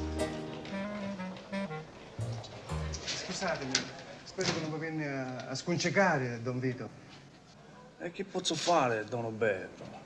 Scusatemi, 2.90 3.72
spero 4.24 4.52
che 4.52 4.60
non 4.60 4.70
mi 4.72 4.78
viene 4.78 5.08
a, 5.08 5.36
a 5.48 5.54
sconcecare, 5.54 6.42
Don 6.42 6.60
Vito. 6.60 6.86
E 7.98 8.10
che 8.10 8.24
posso 8.24 8.54
fare, 8.54 9.04
Don 9.04 9.22
Roberto? 9.22 10.01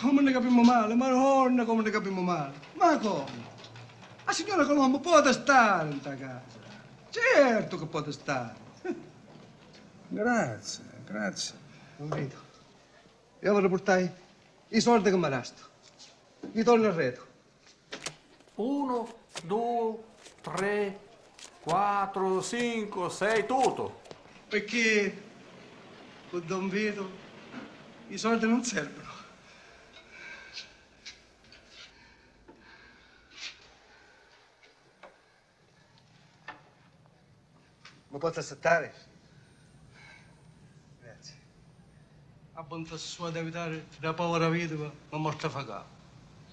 Come 0.00 0.22
ne 0.22 0.32
capiamo 0.32 0.62
male? 0.62 0.94
Ma 0.94 1.08
non 1.08 1.64
come 1.64 1.82
ne 1.82 1.90
capiamo 1.90 2.20
male? 2.20 2.54
Ma 2.74 2.98
come? 2.98 3.44
La 4.24 4.32
signora 4.32 4.66
Colombo 4.66 4.98
può 5.00 5.20
stare 5.32 5.90
in 5.90 6.00
questa 6.00 6.16
casa. 6.16 6.42
Certo 7.10 7.78
che 7.78 7.86
può 7.86 8.10
stare. 8.10 8.54
Grazie, 10.08 10.84
grazie. 11.06 11.54
Don 11.96 12.10
Vito, 12.10 12.36
io 13.40 13.52
vorrei 13.52 13.68
portare 13.68 14.16
i 14.68 14.80
soldi 14.80 15.10
che 15.10 15.16
mi 15.16 15.28
restano. 15.28 15.68
Li 16.52 16.62
torno 16.62 16.86
arredo. 16.88 17.26
Uno, 18.56 19.14
due, 19.44 19.96
tre, 20.42 20.98
quattro, 21.60 22.42
cinque, 22.42 23.10
sei, 23.10 23.46
tutto. 23.46 24.02
Perché 24.48 25.22
con 26.30 26.42
Don 26.46 26.68
Vito 26.68 27.10
i 28.08 28.18
soldi 28.18 28.46
non 28.46 28.62
servono. 28.62 29.05
Mi 38.16 38.22
posso 38.22 38.40
accettare? 38.40 38.94
Grazie. 41.02 41.34
A 42.54 42.62
bontà 42.62 42.96
sua 42.96 43.30
di 43.30 43.36
evitare 43.36 43.88
da 44.00 44.14
povera 44.14 44.48
vedova 44.48 44.90
mi 45.10 45.18
mortificare. 45.18 45.84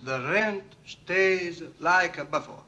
The 0.04 0.18
rent 0.18 0.76
stays 0.84 1.62
like 1.78 2.22
before. 2.26 2.64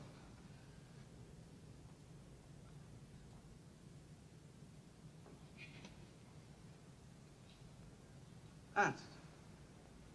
Anzi, 8.76 9.04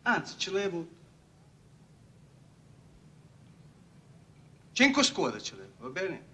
anzi, 0.02 0.38
ci 0.38 0.50
levo 0.50 0.88
cinque 4.72 5.02
scuole 5.02 5.42
ci 5.42 5.54
levo, 5.54 5.72
va 5.80 5.88
bene? 5.88 6.29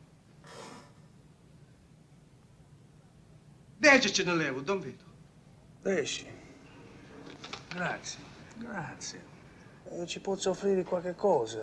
Dieci 3.78 4.12
ce 4.12 4.24
ne 4.24 4.34
levo, 4.34 4.60
Don 4.60 4.80
Vito. 4.80 5.04
Dieci. 5.82 6.26
Grazie, 7.68 8.18
grazie. 8.56 9.24
Eh, 9.90 10.06
ci 10.06 10.20
posso 10.20 10.50
offrire 10.50 10.82
qualche 10.82 11.14
cosa? 11.14 11.62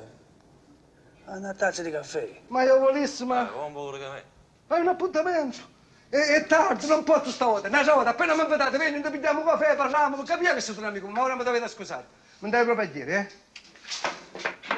Una 1.26 1.54
tazza 1.54 1.82
di 1.82 1.90
caffè. 1.92 2.42
Ma 2.48 2.64
io 2.64 2.80
volissimo, 2.80 3.34
ma 3.34 3.46
Buon 3.46 3.74
volo 3.74 3.98
che 3.98 4.08
me. 4.08 4.24
hai 4.68 4.82
un 4.82 4.88
appuntamento. 4.90 5.72
E, 6.10 6.36
è 6.36 6.46
tardi, 6.46 6.86
non 6.86 7.04
posso 7.04 7.32
stavolta. 7.32 7.68
Una 7.68 7.82
volta, 7.82 8.12
appena 8.12 8.36
mi 8.36 8.42
invitate, 8.42 8.78
vieni, 8.78 9.00
noi 9.00 9.10
prendiamo 9.10 9.40
un 9.40 9.46
caffè, 9.48 9.76
parliamo, 9.76 10.22
capiamo 10.24 10.54
che 10.54 10.62
siete 10.62 10.80
un 10.80 10.86
amico, 10.86 11.08
ma 11.08 11.24
ora 11.24 11.36
mi 11.36 11.44
dovete 11.44 11.68
scusare. 11.68 12.06
Mi 12.40 12.50
dai 12.50 12.64
proprio 12.66 12.88
a 12.88 12.90
dire, 12.92 13.16
eh? 13.18 13.32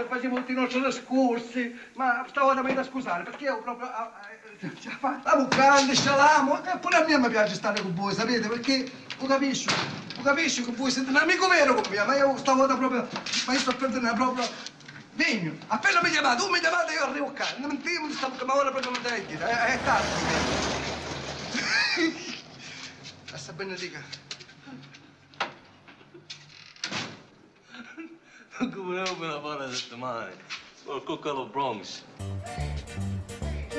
Facciamo 0.04 0.36
tutti 0.38 0.52
i 0.52 0.56
nostri 0.56 0.82
discorsi, 0.84 1.80
ma 1.94 2.26
stavolta 2.28 2.62
mi 2.62 2.70
dovete 2.70 2.90
scusare, 2.90 3.24
perché 3.24 3.46
io 3.46 3.62
proprio... 3.62 3.88
ah, 3.88 4.12
eh, 4.60 4.72
ce 4.80 4.90
la 4.90 4.98
faccio. 4.98 5.20
Stavo 5.22 5.48
grande, 5.48 5.96
scialamo, 5.96 6.64
e 6.64 6.78
pure 6.80 6.96
a 6.98 7.06
me 7.06 7.18
mi 7.18 7.30
piace 7.30 7.56
stare 7.56 7.82
con 7.82 7.94
voi, 7.94 8.14
sapete, 8.14 8.48
perché 8.48 8.92
lo 9.20 9.26
capisco, 9.26 9.74
lo 10.18 10.22
capisco 10.22 10.66
che 10.66 10.72
voi 10.72 10.92
siete 10.92 11.10
un 11.10 11.16
amico 11.16 11.48
vero 11.48 11.76
con 11.76 11.84
me, 11.90 12.04
ma 12.04 12.16
io 12.16 12.38
stavolta 12.38 12.76
proprio, 12.76 13.08
ma 13.48 13.54
io 13.54 13.60
sto 13.60 13.76
perdendo 13.76 14.14
proprio... 14.14 14.74
Degno, 15.14 15.56
appena 15.68 16.02
mi 16.04 16.10
chiamate, 16.10 16.42
tu 16.42 16.50
mi 16.50 16.60
chiamate 16.60 16.92
io 16.92 17.06
arrivo 17.06 17.28
a 17.28 17.32
casa, 17.32 17.56
non 17.60 17.70
mi 17.70 18.14
stavo, 18.14 18.46
ma 18.46 18.54
ora 18.54 18.70
proprio 18.72 18.92
non 18.92 19.02
te 19.02 19.26
dire, 19.26 19.48
è, 19.48 19.76
è 19.76 19.82
tardi. 19.82 20.26
Sta 23.34 23.54
bene 23.54 23.78
dica. 28.60 28.76
Come 28.76 28.96
ne 28.96 29.04
per 29.04 29.40
fare 29.42 29.74
settimane? 29.74 30.32
Sono 30.84 30.98
il 30.98 31.04
coccolo 31.04 31.46
Bronx. 31.48 32.04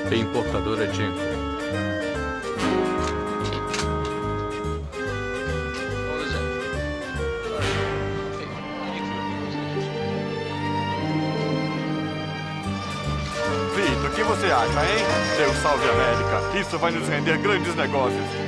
E 0.09 0.15
importador 0.15 0.81
é 0.81 0.91
Genco. 0.91 1.19
Vitor, 13.75 14.05
o 14.05 14.13
que 14.13 14.23
você 14.23 14.45
acha, 14.47 14.85
hein? 14.85 15.05
Deus 15.37 15.57
salve 15.57 15.87
a 15.87 15.91
América. 15.91 16.59
Isso 16.59 16.77
vai 16.77 16.91
nos 16.91 17.07
render 17.07 17.37
grandes 17.39 17.75
negócios. 17.75 18.47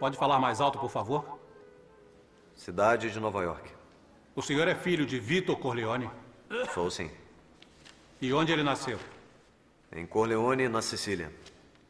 Pode 0.00 0.16
falar 0.16 0.38
mais 0.38 0.62
alto, 0.62 0.78
por 0.78 0.90
favor? 0.90 1.38
Cidade 2.54 3.10
de 3.10 3.20
Nova 3.20 3.42
York. 3.42 3.70
O 4.34 4.40
senhor 4.40 4.66
é 4.66 4.74
filho 4.74 5.04
de 5.04 5.20
Vitor 5.20 5.58
Corleone? 5.58 6.10
Sou 6.72 6.90
sim. 6.90 7.10
E 8.18 8.32
onde 8.32 8.50
ele 8.50 8.62
nasceu? 8.62 8.98
Em 9.92 10.06
Corleone, 10.06 10.70
na 10.70 10.80
Sicília. 10.80 11.30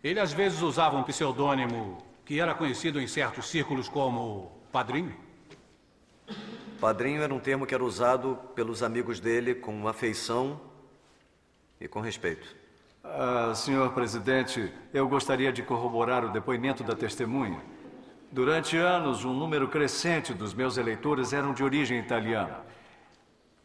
Ele 0.02 0.18
às 0.18 0.32
vezes 0.32 0.60
usava 0.60 0.96
um 0.96 1.04
pseudônimo 1.04 1.98
que 2.24 2.40
era 2.40 2.52
conhecido 2.52 3.00
em 3.00 3.06
certos 3.06 3.48
círculos 3.48 3.88
como 3.88 4.50
Padrinho? 4.72 5.14
Padrinho 6.80 7.22
era 7.22 7.32
um 7.32 7.38
termo 7.38 7.64
que 7.64 7.74
era 7.74 7.84
usado 7.84 8.36
pelos 8.56 8.82
amigos 8.82 9.20
dele 9.20 9.54
com 9.54 9.86
afeição 9.86 10.60
e 11.80 11.86
com 11.86 12.00
respeito. 12.00 12.56
Ah, 13.04 13.52
senhor 13.54 13.92
presidente, 13.92 14.72
eu 14.92 15.08
gostaria 15.08 15.52
de 15.52 15.62
corroborar 15.62 16.24
o 16.24 16.32
depoimento 16.32 16.82
da 16.82 16.96
testemunha. 16.96 17.60
Durante 18.32 18.76
anos, 18.76 19.24
um 19.24 19.34
número 19.34 19.66
crescente 19.66 20.32
dos 20.32 20.54
meus 20.54 20.76
eleitores 20.76 21.32
eram 21.32 21.52
de 21.52 21.64
origem 21.64 21.98
italiana. 21.98 22.60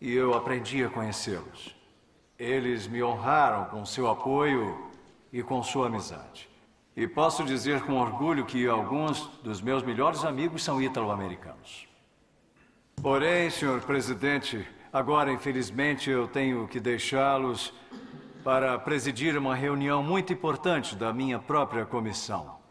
E 0.02 0.11
eu 0.11 0.34
aprendi 0.34 0.84
a 0.84 0.90
conhecê-los. 0.90 1.76
Eles 2.40 2.88
me 2.88 3.03
honraram 3.03 3.66
com 3.66 3.85
seu 3.85 4.10
apoio 4.10 4.90
e 5.32 5.44
com 5.44 5.61
sua 5.61 5.85
amizade. 5.85 6.50
E 6.98 7.08
posso 7.08 7.44
dizer 7.44 7.82
com 7.82 8.00
orgulho 8.00 8.44
que 8.44 8.66
alguns 8.68 9.27
dos 9.44 9.61
meus 9.61 9.84
melhores 9.84 10.26
amigos 10.26 10.64
são 10.64 10.82
ítalo-americanos. 10.82 11.88
Porém, 13.03 13.52
senhor 13.52 13.82
presidente, 13.82 14.68
agora 14.92 15.32
infelizmente 15.32 16.10
eu 16.10 16.27
tenho 16.27 16.68
que 16.68 16.80
deixá-los 16.80 17.72
para 18.44 18.80
presidir 18.80 19.38
uma 19.38 19.53
reunião 19.53 20.02
muito 20.02 20.34
importante 20.34 20.95
da 20.95 21.14
minha 21.14 21.38
própria 21.38 21.85
comissão. 21.85 22.65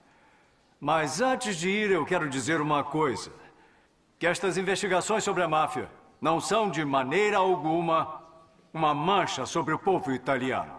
Mas 0.84 1.22
antes 1.22 1.56
de 1.56 1.70
ir, 1.70 1.90
eu 1.90 2.04
quero 2.04 2.28
dizer 2.28 2.60
uma 2.60 2.84
coisa: 2.84 3.32
que 4.18 4.26
estas 4.26 4.58
investigações 4.58 5.24
sobre 5.24 5.42
a 5.42 5.48
máfia 5.48 5.88
não 6.20 6.38
são 6.38 6.68
de 6.68 6.84
maneira 6.84 7.38
alguma 7.38 8.22
uma 8.70 8.92
mancha 8.92 9.46
sobre 9.46 9.72
o 9.72 9.78
povo 9.78 10.12
italiano. 10.12 10.78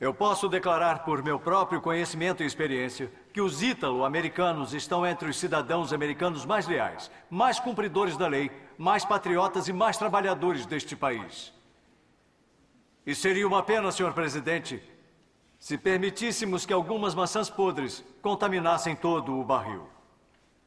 Eu 0.00 0.14
posso 0.14 0.48
declarar 0.48 1.04
por 1.04 1.22
meu 1.22 1.38
próprio 1.38 1.82
conhecimento 1.82 2.42
e 2.42 2.46
experiência 2.46 3.12
que 3.30 3.42
os 3.42 3.62
ítalo-americanos 3.62 4.72
estão 4.72 5.04
entre 5.06 5.28
os 5.28 5.38
cidadãos 5.38 5.92
americanos 5.92 6.46
mais 6.46 6.66
leais, 6.66 7.10
mais 7.28 7.60
cumpridores 7.60 8.16
da 8.16 8.28
lei, 8.28 8.50
mais 8.78 9.04
patriotas 9.04 9.68
e 9.68 9.72
mais 9.74 9.98
trabalhadores 9.98 10.64
deste 10.64 10.96
país. 10.96 11.52
E 13.04 13.14
seria 13.14 13.46
uma 13.46 13.62
pena, 13.62 13.92
senhor 13.92 14.14
presidente, 14.14 14.82
se 15.62 15.78
permitíssemos 15.78 16.66
que 16.66 16.72
algumas 16.72 17.14
maçãs 17.14 17.48
podres 17.48 18.04
contaminassem 18.20 18.96
todo 18.96 19.38
o 19.38 19.44
barril. 19.44 19.88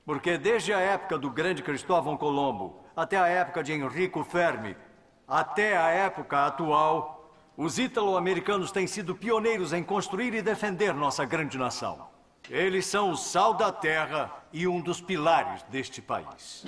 Porque 0.05 0.37
desde 0.37 0.71
a 0.71 0.79
época 0.79 1.17
do 1.17 1.29
grande 1.29 1.61
Cristóvão 1.61 2.15
Colombo 2.15 2.79
até 2.95 3.17
a 3.17 3.27
época 3.27 3.61
de 3.61 3.73
Enrico 3.73 4.23
Fermi, 4.23 4.73
até 5.27 5.75
a 5.75 5.89
época 5.89 6.45
atual, 6.45 7.29
os 7.57 7.77
ítalo-americanos 7.77 8.71
têm 8.71 8.87
sido 8.87 9.13
pioneiros 9.13 9.73
em 9.73 9.83
construir 9.83 10.33
e 10.33 10.41
defender 10.41 10.93
nossa 10.93 11.25
grande 11.25 11.57
nação. 11.57 12.07
Eles 12.49 12.85
são 12.85 13.11
o 13.11 13.17
sal 13.17 13.53
da 13.53 13.73
terra 13.73 14.31
e 14.53 14.65
um 14.65 14.79
dos 14.79 15.01
pilares 15.01 15.61
deste 15.63 16.01
país. 16.01 16.65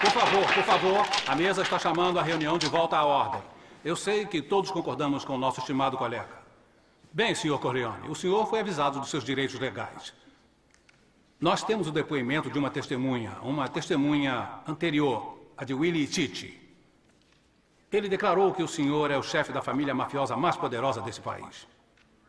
Por 0.00 0.10
favor, 0.10 0.52
por 0.52 0.64
favor, 0.64 1.06
a 1.28 1.36
mesa 1.36 1.62
está 1.62 1.78
chamando 1.78 2.18
a 2.18 2.24
reunião 2.24 2.58
de 2.58 2.66
volta 2.66 2.96
à 2.96 3.04
ordem. 3.04 3.59
Eu 3.82 3.96
sei 3.96 4.26
que 4.26 4.42
todos 4.42 4.70
concordamos 4.70 5.24
com 5.24 5.34
o 5.34 5.38
nosso 5.38 5.60
estimado 5.60 5.96
colega. 5.96 6.38
Bem, 7.10 7.34
senhor 7.34 7.58
Corleone, 7.58 8.10
o 8.10 8.14
senhor 8.14 8.46
foi 8.46 8.60
avisado 8.60 9.00
dos 9.00 9.08
seus 9.08 9.24
direitos 9.24 9.58
legais. 9.58 10.12
Nós 11.40 11.64
temos 11.64 11.88
o 11.88 11.90
depoimento 11.90 12.50
de 12.50 12.58
uma 12.58 12.68
testemunha, 12.68 13.38
uma 13.42 13.68
testemunha 13.68 14.60
anterior, 14.68 15.38
a 15.56 15.64
de 15.64 15.72
Willie 15.72 16.06
Titi. 16.06 16.60
Ele 17.90 18.06
declarou 18.06 18.52
que 18.52 18.62
o 18.62 18.68
senhor 18.68 19.10
é 19.10 19.16
o 19.16 19.22
chefe 19.22 19.50
da 19.50 19.62
família 19.62 19.94
mafiosa 19.94 20.36
mais 20.36 20.56
poderosa 20.56 21.00
desse 21.00 21.22
país. 21.22 21.66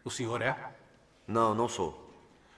O 0.06 0.10
senhor 0.10 0.42
é? 0.42 0.56
Não, 1.28 1.54
não 1.54 1.68
sou. 1.68 2.10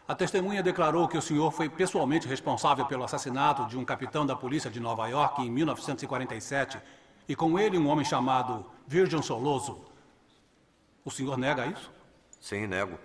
A 0.08 0.14
testemunha 0.14 0.62
declarou 0.62 1.08
que 1.08 1.18
o 1.18 1.22
senhor 1.22 1.50
foi 1.52 1.68
pessoalmente 1.68 2.28
responsável 2.28 2.86
pelo 2.86 3.04
assassinato 3.04 3.66
de 3.66 3.76
um 3.76 3.84
capitão 3.84 4.24
da 4.24 4.36
polícia 4.36 4.70
de 4.70 4.80
Nova 4.80 5.08
York 5.08 5.42
em 5.42 5.50
1947 5.50 6.78
e 7.28 7.36
com 7.36 7.58
ele 7.58 7.78
um 7.78 7.88
homem 7.88 8.06
chamado 8.06 8.66
Virgil 8.88 9.22
Soloso. 9.22 9.86
O 11.06 11.12
senhor 11.12 11.38
nega 11.38 11.66
isso? 11.66 11.92
Sim, 12.40 12.68
nego. 12.68 12.98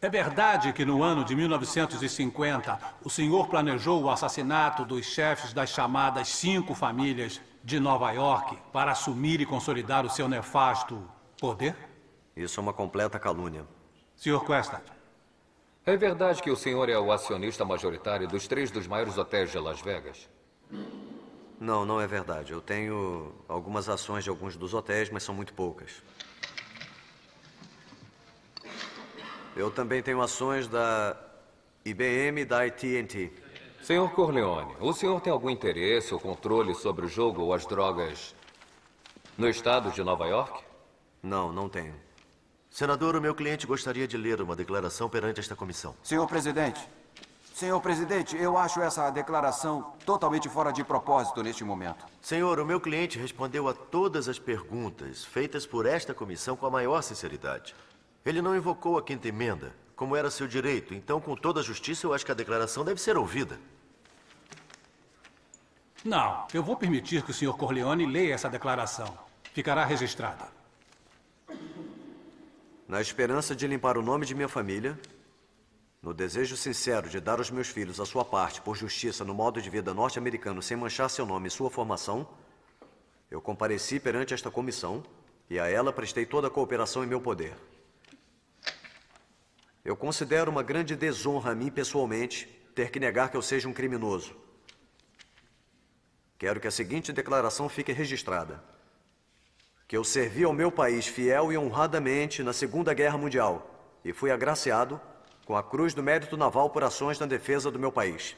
É 0.00 0.08
verdade 0.08 0.72
que 0.72 0.84
no 0.84 1.02
ano 1.02 1.24
de 1.24 1.36
1950 1.36 2.78
o 3.04 3.08
senhor 3.08 3.46
planejou 3.48 4.02
o 4.02 4.10
assassinato 4.10 4.84
dos 4.84 5.06
chefes 5.06 5.52
das 5.52 5.70
chamadas 5.70 6.28
cinco 6.28 6.74
famílias 6.74 7.40
de 7.62 7.78
Nova 7.78 8.10
York 8.10 8.58
para 8.72 8.90
assumir 8.90 9.40
e 9.40 9.46
consolidar 9.46 10.04
o 10.04 10.10
seu 10.10 10.28
nefasto 10.28 11.00
poder? 11.40 11.76
Isso 12.36 12.58
é 12.58 12.62
uma 12.62 12.72
completa 12.72 13.18
calúnia. 13.18 13.64
Senhor 14.16 14.44
Questad. 14.44 14.82
É 15.84 15.96
verdade 15.96 16.42
que 16.42 16.50
o 16.50 16.56
senhor 16.56 16.88
é 16.88 16.98
o 16.98 17.10
acionista 17.10 17.64
majoritário 17.64 18.26
dos 18.26 18.46
três 18.48 18.70
dos 18.70 18.86
maiores 18.86 19.18
hotéis 19.18 19.50
de 19.50 19.58
Las 19.58 19.80
Vegas? 19.80 20.28
Não, 21.62 21.86
não 21.86 22.00
é 22.00 22.08
verdade. 22.08 22.52
Eu 22.52 22.60
tenho 22.60 23.32
algumas 23.46 23.88
ações 23.88 24.24
de 24.24 24.30
alguns 24.30 24.56
dos 24.56 24.74
hotéis, 24.74 25.08
mas 25.10 25.22
são 25.22 25.32
muito 25.32 25.54
poucas. 25.54 26.02
Eu 29.54 29.70
também 29.70 30.02
tenho 30.02 30.20
ações 30.20 30.66
da 30.66 31.16
IBM 31.84 32.40
e 32.40 32.44
da 32.44 32.64
AT&T. 32.64 33.32
Senhor 33.80 34.10
Corleone, 34.10 34.74
o 34.80 34.92
senhor 34.92 35.20
tem 35.20 35.32
algum 35.32 35.48
interesse 35.48 36.12
ou 36.12 36.18
controle 36.18 36.74
sobre 36.74 37.06
o 37.06 37.08
jogo 37.08 37.42
ou 37.42 37.54
as 37.54 37.64
drogas 37.64 38.34
no 39.38 39.48
estado 39.48 39.92
de 39.92 40.02
Nova 40.02 40.26
York? 40.26 40.64
Não, 41.22 41.52
não 41.52 41.68
tenho. 41.68 41.94
Senador, 42.70 43.14
o 43.14 43.20
meu 43.20 43.36
cliente 43.36 43.68
gostaria 43.68 44.08
de 44.08 44.16
ler 44.16 44.40
uma 44.40 44.56
declaração 44.56 45.08
perante 45.08 45.38
esta 45.38 45.54
comissão. 45.54 45.94
Senhor 46.02 46.26
presidente, 46.26 46.80
senhor 47.62 47.80
presidente, 47.80 48.36
eu 48.36 48.58
acho 48.58 48.82
essa 48.82 49.08
declaração 49.08 49.92
totalmente 50.04 50.48
fora 50.48 50.72
de 50.72 50.82
propósito 50.82 51.44
neste 51.44 51.62
momento. 51.62 52.04
Senhor, 52.20 52.58
o 52.58 52.66
meu 52.66 52.80
cliente 52.80 53.20
respondeu 53.20 53.68
a 53.68 53.72
todas 53.72 54.28
as 54.28 54.36
perguntas 54.36 55.24
feitas 55.24 55.64
por 55.64 55.86
esta 55.86 56.12
comissão 56.12 56.56
com 56.56 56.66
a 56.66 56.70
maior 56.70 57.00
sinceridade. 57.02 57.72
Ele 58.26 58.42
não 58.42 58.56
invocou 58.56 58.98
a 58.98 59.02
quinta 59.02 59.28
emenda, 59.28 59.72
como 59.94 60.16
era 60.16 60.28
seu 60.28 60.48
direito, 60.48 60.92
então, 60.92 61.20
com 61.20 61.36
toda 61.36 61.60
a 61.60 61.62
justiça, 61.62 62.04
eu 62.04 62.12
acho 62.12 62.26
que 62.26 62.32
a 62.32 62.34
declaração 62.34 62.84
deve 62.84 63.00
ser 63.00 63.16
ouvida. 63.16 63.60
Não, 66.04 66.48
eu 66.52 66.64
vou 66.64 66.74
permitir 66.74 67.22
que 67.22 67.30
o 67.30 67.34
senhor 67.34 67.56
Corleone 67.56 68.06
leia 68.06 68.34
essa 68.34 68.50
declaração. 68.50 69.16
Ficará 69.52 69.84
registrada. 69.84 70.48
Na 72.88 73.00
esperança 73.00 73.54
de 73.54 73.68
limpar 73.68 73.96
o 73.96 74.02
nome 74.02 74.26
de 74.26 74.34
minha 74.34 74.48
família, 74.48 74.98
no 76.02 76.12
desejo 76.12 76.56
sincero 76.56 77.08
de 77.08 77.20
dar 77.20 77.38
aos 77.38 77.50
meus 77.50 77.68
filhos 77.68 78.00
a 78.00 78.04
sua 78.04 78.24
parte 78.24 78.60
por 78.60 78.76
justiça 78.76 79.24
no 79.24 79.32
modo 79.32 79.62
de 79.62 79.70
vida 79.70 79.94
norte-americano 79.94 80.60
sem 80.60 80.76
manchar 80.76 81.08
seu 81.08 81.24
nome 81.24 81.46
e 81.46 81.50
sua 81.50 81.70
formação, 81.70 82.28
eu 83.30 83.40
compareci 83.40 84.00
perante 84.00 84.34
esta 84.34 84.50
comissão 84.50 85.04
e 85.48 85.60
a 85.60 85.68
ela 85.68 85.92
prestei 85.92 86.26
toda 86.26 86.48
a 86.48 86.50
cooperação 86.50 87.04
em 87.04 87.06
meu 87.06 87.20
poder. 87.20 87.54
Eu 89.84 89.96
considero 89.96 90.50
uma 90.50 90.62
grande 90.62 90.96
desonra 90.96 91.52
a 91.52 91.54
mim 91.54 91.70
pessoalmente 91.70 92.46
ter 92.74 92.90
que 92.90 92.98
negar 92.98 93.30
que 93.30 93.36
eu 93.36 93.42
seja 93.42 93.68
um 93.68 93.72
criminoso. 93.72 94.34
Quero 96.36 96.60
que 96.60 96.66
a 96.66 96.70
seguinte 96.72 97.12
declaração 97.12 97.68
fique 97.68 97.92
registrada: 97.92 98.62
que 99.86 99.96
eu 99.96 100.02
servi 100.02 100.44
ao 100.44 100.52
meu 100.52 100.70
país 100.70 101.06
fiel 101.06 101.52
e 101.52 101.58
honradamente 101.58 102.42
na 102.42 102.52
Segunda 102.52 102.92
Guerra 102.92 103.18
Mundial 103.18 103.68
e 104.04 104.12
fui 104.12 104.30
agraciado 104.30 105.00
com 105.44 105.56
a 105.56 105.62
Cruz 105.62 105.94
do 105.94 106.02
Mérito 106.02 106.36
Naval 106.36 106.70
por 106.70 106.84
ações 106.84 107.18
na 107.18 107.26
defesa 107.26 107.70
do 107.70 107.78
meu 107.78 107.90
país. 107.90 108.36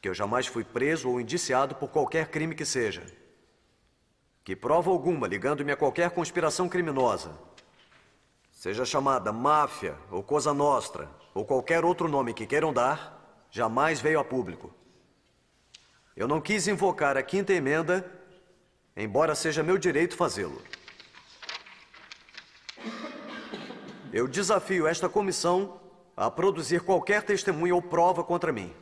Que 0.00 0.08
eu 0.08 0.14
jamais 0.14 0.46
fui 0.46 0.64
preso 0.64 1.08
ou 1.08 1.20
indiciado 1.20 1.74
por 1.74 1.88
qualquer 1.88 2.28
crime 2.28 2.54
que 2.54 2.64
seja. 2.64 3.04
Que 4.42 4.54
prova 4.54 4.90
alguma 4.90 5.26
ligando-me 5.26 5.72
a 5.72 5.76
qualquer 5.76 6.10
conspiração 6.10 6.68
criminosa, 6.68 7.32
seja 8.50 8.84
chamada 8.84 9.32
máfia 9.32 9.96
ou 10.10 10.22
Cosa 10.22 10.54
Nostra 10.54 11.10
ou 11.34 11.44
qualquer 11.44 11.84
outro 11.84 12.08
nome 12.08 12.32
que 12.32 12.46
queiram 12.46 12.72
dar, 12.72 13.46
jamais 13.50 14.00
veio 14.00 14.20
a 14.20 14.24
público. 14.24 14.72
Eu 16.16 16.28
não 16.28 16.40
quis 16.40 16.68
invocar 16.68 17.16
a 17.16 17.22
quinta 17.22 17.52
emenda, 17.52 18.08
embora 18.96 19.34
seja 19.34 19.62
meu 19.62 19.76
direito 19.76 20.16
fazê-lo. 20.16 20.62
Eu 24.14 24.28
desafio 24.28 24.86
esta 24.86 25.08
comissão 25.08 25.80
a 26.16 26.30
produzir 26.30 26.82
qualquer 26.82 27.24
testemunha 27.24 27.74
ou 27.74 27.82
prova 27.82 28.22
contra 28.22 28.52
mim. 28.52 28.72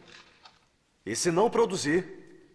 E 1.07 1.17
se 1.17 1.31
não 1.31 1.49
produzir, 1.49 2.53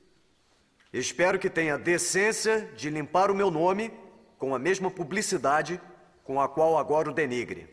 espero 0.94 1.40
que 1.40 1.50
tenha 1.50 1.76
decência 1.76 2.72
de 2.78 2.92
limpar 2.92 3.32
o 3.32 3.36
meu 3.36 3.50
nome 3.50 3.92
com 4.38 4.54
a 4.54 4.60
mesma 4.60 4.92
publicidade 4.92 5.82
com 6.24 6.40
a 6.40 6.48
qual 6.48 6.78
agora 6.78 7.10
o 7.10 7.14
denigre. 7.14 7.68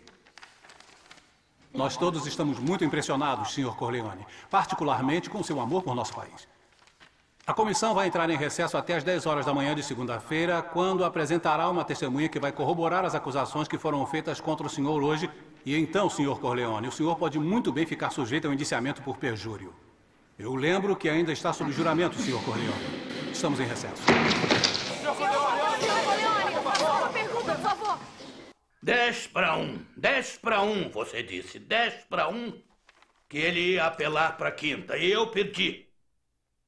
Nós 1.74 1.98
todos 1.98 2.26
estamos 2.26 2.58
muito 2.58 2.82
impressionados, 2.82 3.52
Sr. 3.52 3.76
Corleone, 3.76 4.26
particularmente 4.48 5.28
com 5.28 5.42
seu 5.42 5.60
amor 5.60 5.82
por 5.82 5.94
nosso 5.94 6.14
país. 6.14 6.48
A 7.46 7.52
comissão 7.52 7.94
vai 7.94 8.06
entrar 8.06 8.30
em 8.30 8.38
recesso 8.38 8.74
até 8.74 8.94
às 8.94 9.04
10 9.04 9.26
horas 9.26 9.44
da 9.44 9.52
manhã 9.52 9.74
de 9.74 9.82
segunda-feira, 9.82 10.62
quando 10.62 11.04
apresentará 11.04 11.68
uma 11.68 11.84
testemunha 11.84 12.26
que 12.26 12.40
vai 12.40 12.50
corroborar 12.50 13.04
as 13.04 13.14
acusações 13.14 13.68
que 13.68 13.76
foram 13.76 14.06
feitas 14.06 14.40
contra 14.40 14.66
o 14.66 14.70
senhor 14.70 15.02
hoje. 15.02 15.28
E 15.62 15.76
então, 15.76 16.08
Sr. 16.08 16.40
Corleone, 16.40 16.88
o 16.88 16.92
senhor 16.92 17.16
pode 17.16 17.38
muito 17.38 17.70
bem 17.70 17.84
ficar 17.84 18.08
sujeito 18.08 18.46
ao 18.46 18.54
indiciamento 18.54 19.02
por 19.02 19.18
perjúrio. 19.18 19.74
Eu 20.38 20.54
lembro 20.54 20.96
que 20.96 21.06
ainda 21.06 21.32
está 21.32 21.52
sob 21.52 21.70
juramento, 21.70 22.16
Sr. 22.16 22.42
Corleone. 22.42 23.30
Estamos 23.30 23.60
em 23.60 23.66
recesso. 23.66 24.02
Senhor 24.98 25.14
Corleone, 25.14 26.54
uma 26.98 27.08
pergunta, 27.10 27.54
por 27.56 27.62
favor. 27.62 27.98
10 28.82 29.26
para 29.26 29.54
1. 29.54 29.78
10 29.98 30.38
para 30.38 30.62
1, 30.62 30.88
você 30.88 31.22
disse. 31.22 31.58
10 31.58 32.06
para 32.08 32.26
1 32.26 32.54
que 33.28 33.36
ele 33.36 33.72
ia 33.72 33.84
apelar 33.84 34.38
para 34.38 34.50
quinta. 34.50 34.96
E 34.96 35.10
eu 35.10 35.26
perdi. 35.26 35.83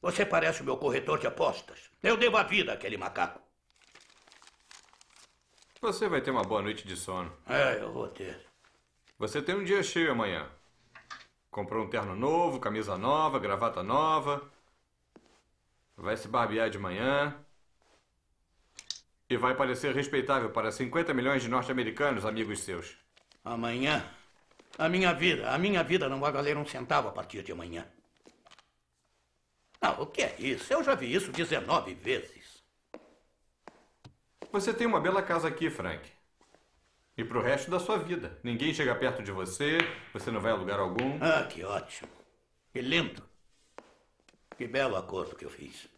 Você 0.00 0.24
parece 0.24 0.62
o 0.62 0.64
meu 0.64 0.76
corretor 0.76 1.18
de 1.18 1.26
apostas. 1.26 1.90
Eu 2.02 2.16
devo 2.16 2.36
a 2.36 2.42
vida 2.42 2.72
àquele 2.72 2.96
macaco. 2.96 3.40
Você 5.80 6.08
vai 6.08 6.20
ter 6.20 6.30
uma 6.30 6.42
boa 6.42 6.62
noite 6.62 6.86
de 6.86 6.96
sono. 6.96 7.32
É, 7.46 7.80
eu 7.80 7.92
vou 7.92 8.08
ter. 8.08 8.46
Você 9.18 9.40
tem 9.42 9.54
um 9.54 9.64
dia 9.64 9.82
cheio 9.82 10.12
amanhã. 10.12 10.48
Comprou 11.50 11.84
um 11.84 11.88
terno 11.88 12.14
novo, 12.14 12.60
camisa 12.60 12.98
nova, 12.98 13.38
gravata 13.38 13.82
nova. 13.82 14.50
Vai 15.96 16.16
se 16.16 16.28
barbear 16.28 16.68
de 16.68 16.78
manhã. 16.78 17.34
E 19.28 19.36
vai 19.36 19.54
parecer 19.54 19.94
respeitável 19.94 20.50
para 20.50 20.70
50 20.70 21.12
milhões 21.14 21.42
de 21.42 21.48
norte-americanos, 21.48 22.24
amigos 22.24 22.60
seus. 22.60 22.96
Amanhã? 23.44 24.04
A 24.78 24.88
minha 24.88 25.12
vida, 25.12 25.50
a 25.50 25.58
minha 25.58 25.82
vida 25.82 26.08
não 26.08 26.20
vai 26.20 26.30
valer 26.30 26.56
um 26.56 26.66
centavo 26.66 27.08
a 27.08 27.12
partir 27.12 27.42
de 27.42 27.52
amanhã. 27.52 27.86
Não, 29.80 30.02
o 30.02 30.06
que 30.06 30.22
é 30.22 30.34
isso? 30.38 30.72
Eu 30.72 30.82
já 30.82 30.94
vi 30.94 31.12
isso 31.12 31.32
19 31.32 31.94
vezes. 31.94 32.62
Você 34.52 34.72
tem 34.72 34.86
uma 34.86 35.00
bela 35.00 35.22
casa 35.22 35.48
aqui, 35.48 35.68
Frank. 35.68 36.10
E 37.16 37.24
pro 37.24 37.42
resto 37.42 37.70
da 37.70 37.78
sua 37.78 37.98
vida. 37.98 38.38
Ninguém 38.42 38.74
chega 38.74 38.94
perto 38.94 39.22
de 39.22 39.32
você, 39.32 39.78
você 40.12 40.30
não 40.30 40.40
vai 40.40 40.52
a 40.52 40.56
lugar 40.56 40.78
algum. 40.78 41.18
Ah, 41.20 41.44
que 41.44 41.64
ótimo. 41.64 42.10
Que 42.72 42.80
lindo. 42.80 43.22
Que 44.56 44.66
belo 44.66 44.96
acordo 44.96 45.36
que 45.36 45.44
eu 45.44 45.50
fiz. 45.50 45.88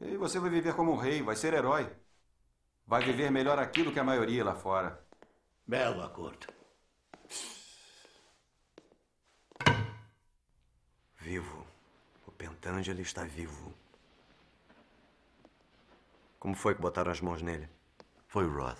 E 0.00 0.16
você 0.16 0.38
vai 0.38 0.50
viver 0.50 0.74
como 0.74 0.92
um 0.92 0.96
rei, 0.96 1.22
vai 1.22 1.36
ser 1.36 1.54
herói. 1.54 1.90
Vai 2.86 3.02
viver 3.02 3.30
melhor 3.30 3.58
aqui 3.58 3.82
do 3.82 3.92
que 3.92 3.98
a 3.98 4.04
maioria 4.04 4.44
lá 4.44 4.54
fora. 4.54 5.04
Belo 5.66 6.02
acordo. 6.02 6.46
Vivo. 11.16 11.63
O 12.48 12.54
Pentangeli 12.56 13.02
está 13.02 13.24
vivo. 13.24 13.74
Como 16.38 16.54
foi 16.54 16.74
que 16.74 16.80
botaram 16.80 17.10
as 17.10 17.20
mãos 17.20 17.40
nele? 17.40 17.68
Foi 18.28 18.44
o 18.44 18.52
Roth. 18.52 18.78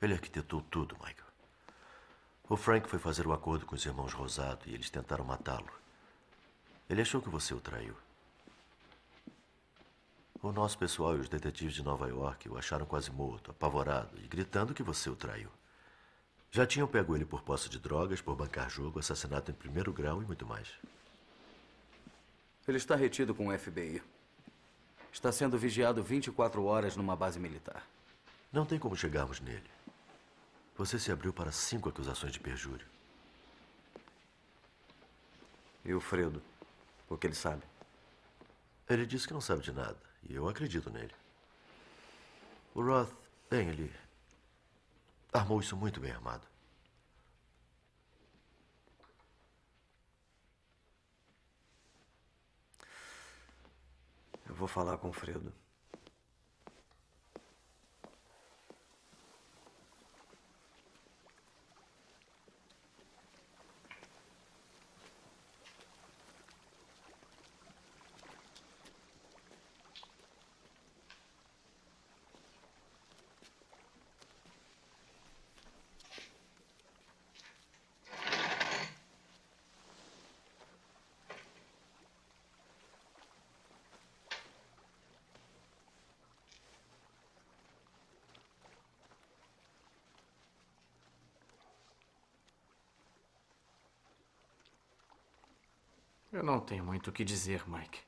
Ele 0.00 0.14
arquitetou 0.14 0.60
tudo, 0.62 0.94
Michael. 0.96 1.24
O 2.48 2.56
Frank 2.56 2.88
foi 2.88 2.98
fazer 2.98 3.26
o 3.26 3.30
um 3.30 3.32
acordo 3.32 3.64
com 3.64 3.74
os 3.74 3.84
irmãos 3.84 4.12
Rosado 4.12 4.68
e 4.68 4.74
eles 4.74 4.90
tentaram 4.90 5.24
matá-lo. 5.24 5.72
Ele 6.88 7.00
achou 7.00 7.22
que 7.22 7.30
você 7.30 7.54
o 7.54 7.60
traiu. 7.60 7.96
O 10.42 10.52
nosso 10.52 10.76
pessoal 10.76 11.16
e 11.16 11.20
os 11.20 11.28
detetives 11.28 11.74
de 11.74 11.82
Nova 11.82 12.06
York 12.06 12.50
o 12.50 12.58
acharam 12.58 12.84
quase 12.84 13.10
morto, 13.10 13.50
apavorado 13.50 14.18
e 14.20 14.28
gritando 14.28 14.74
que 14.74 14.82
você 14.82 15.08
o 15.08 15.16
traiu. 15.16 15.48
Já 16.50 16.66
tinham 16.66 16.86
pego 16.86 17.16
ele 17.16 17.24
por 17.24 17.42
posse 17.42 17.68
de 17.70 17.78
drogas, 17.78 18.20
por 18.20 18.36
bancar 18.36 18.68
jogo, 18.68 18.98
assassinato 18.98 19.50
em 19.50 19.54
primeiro 19.54 19.90
grau 19.90 20.22
e 20.22 20.26
muito 20.26 20.44
mais. 20.44 20.68
Ele 22.66 22.78
está 22.78 22.96
retido 22.96 23.34
com 23.34 23.48
o 23.48 23.58
FBI. 23.58 24.02
Está 25.12 25.30
sendo 25.30 25.58
vigiado 25.58 26.02
24 26.02 26.64
horas 26.64 26.96
numa 26.96 27.14
base 27.14 27.38
militar. 27.38 27.86
Não 28.50 28.64
tem 28.64 28.78
como 28.78 28.96
chegarmos 28.96 29.40
nele. 29.40 29.70
Você 30.76 30.98
se 30.98 31.12
abriu 31.12 31.32
para 31.32 31.52
cinco 31.52 31.88
acusações 31.88 32.32
de 32.32 32.40
perjúrio. 32.40 32.86
E 35.84 35.92
o 35.92 36.00
Fredo? 36.00 36.42
O 37.08 37.16
que 37.16 37.26
ele 37.26 37.34
sabe? 37.34 37.62
Ele 38.88 39.04
disse 39.06 39.26
que 39.26 39.34
não 39.34 39.40
sabe 39.40 39.62
de 39.62 39.72
nada. 39.72 39.98
E 40.28 40.34
eu 40.34 40.48
acredito 40.48 40.90
nele. 40.90 41.14
O 42.74 42.82
Roth, 42.82 43.12
bem, 43.50 43.68
ele 43.68 43.92
armou 45.32 45.60
isso 45.60 45.76
muito 45.76 46.00
bem 46.00 46.10
armado. 46.10 46.46
Eu 54.54 54.58
vou 54.58 54.68
falar 54.68 54.98
com 54.98 55.08
o 55.08 55.12
Fredo. 55.12 55.52
Eu 96.34 96.42
não 96.42 96.58
tenho 96.58 96.82
muito 96.82 97.10
o 97.10 97.12
que 97.12 97.22
dizer, 97.22 97.62
Mike. 97.68 98.00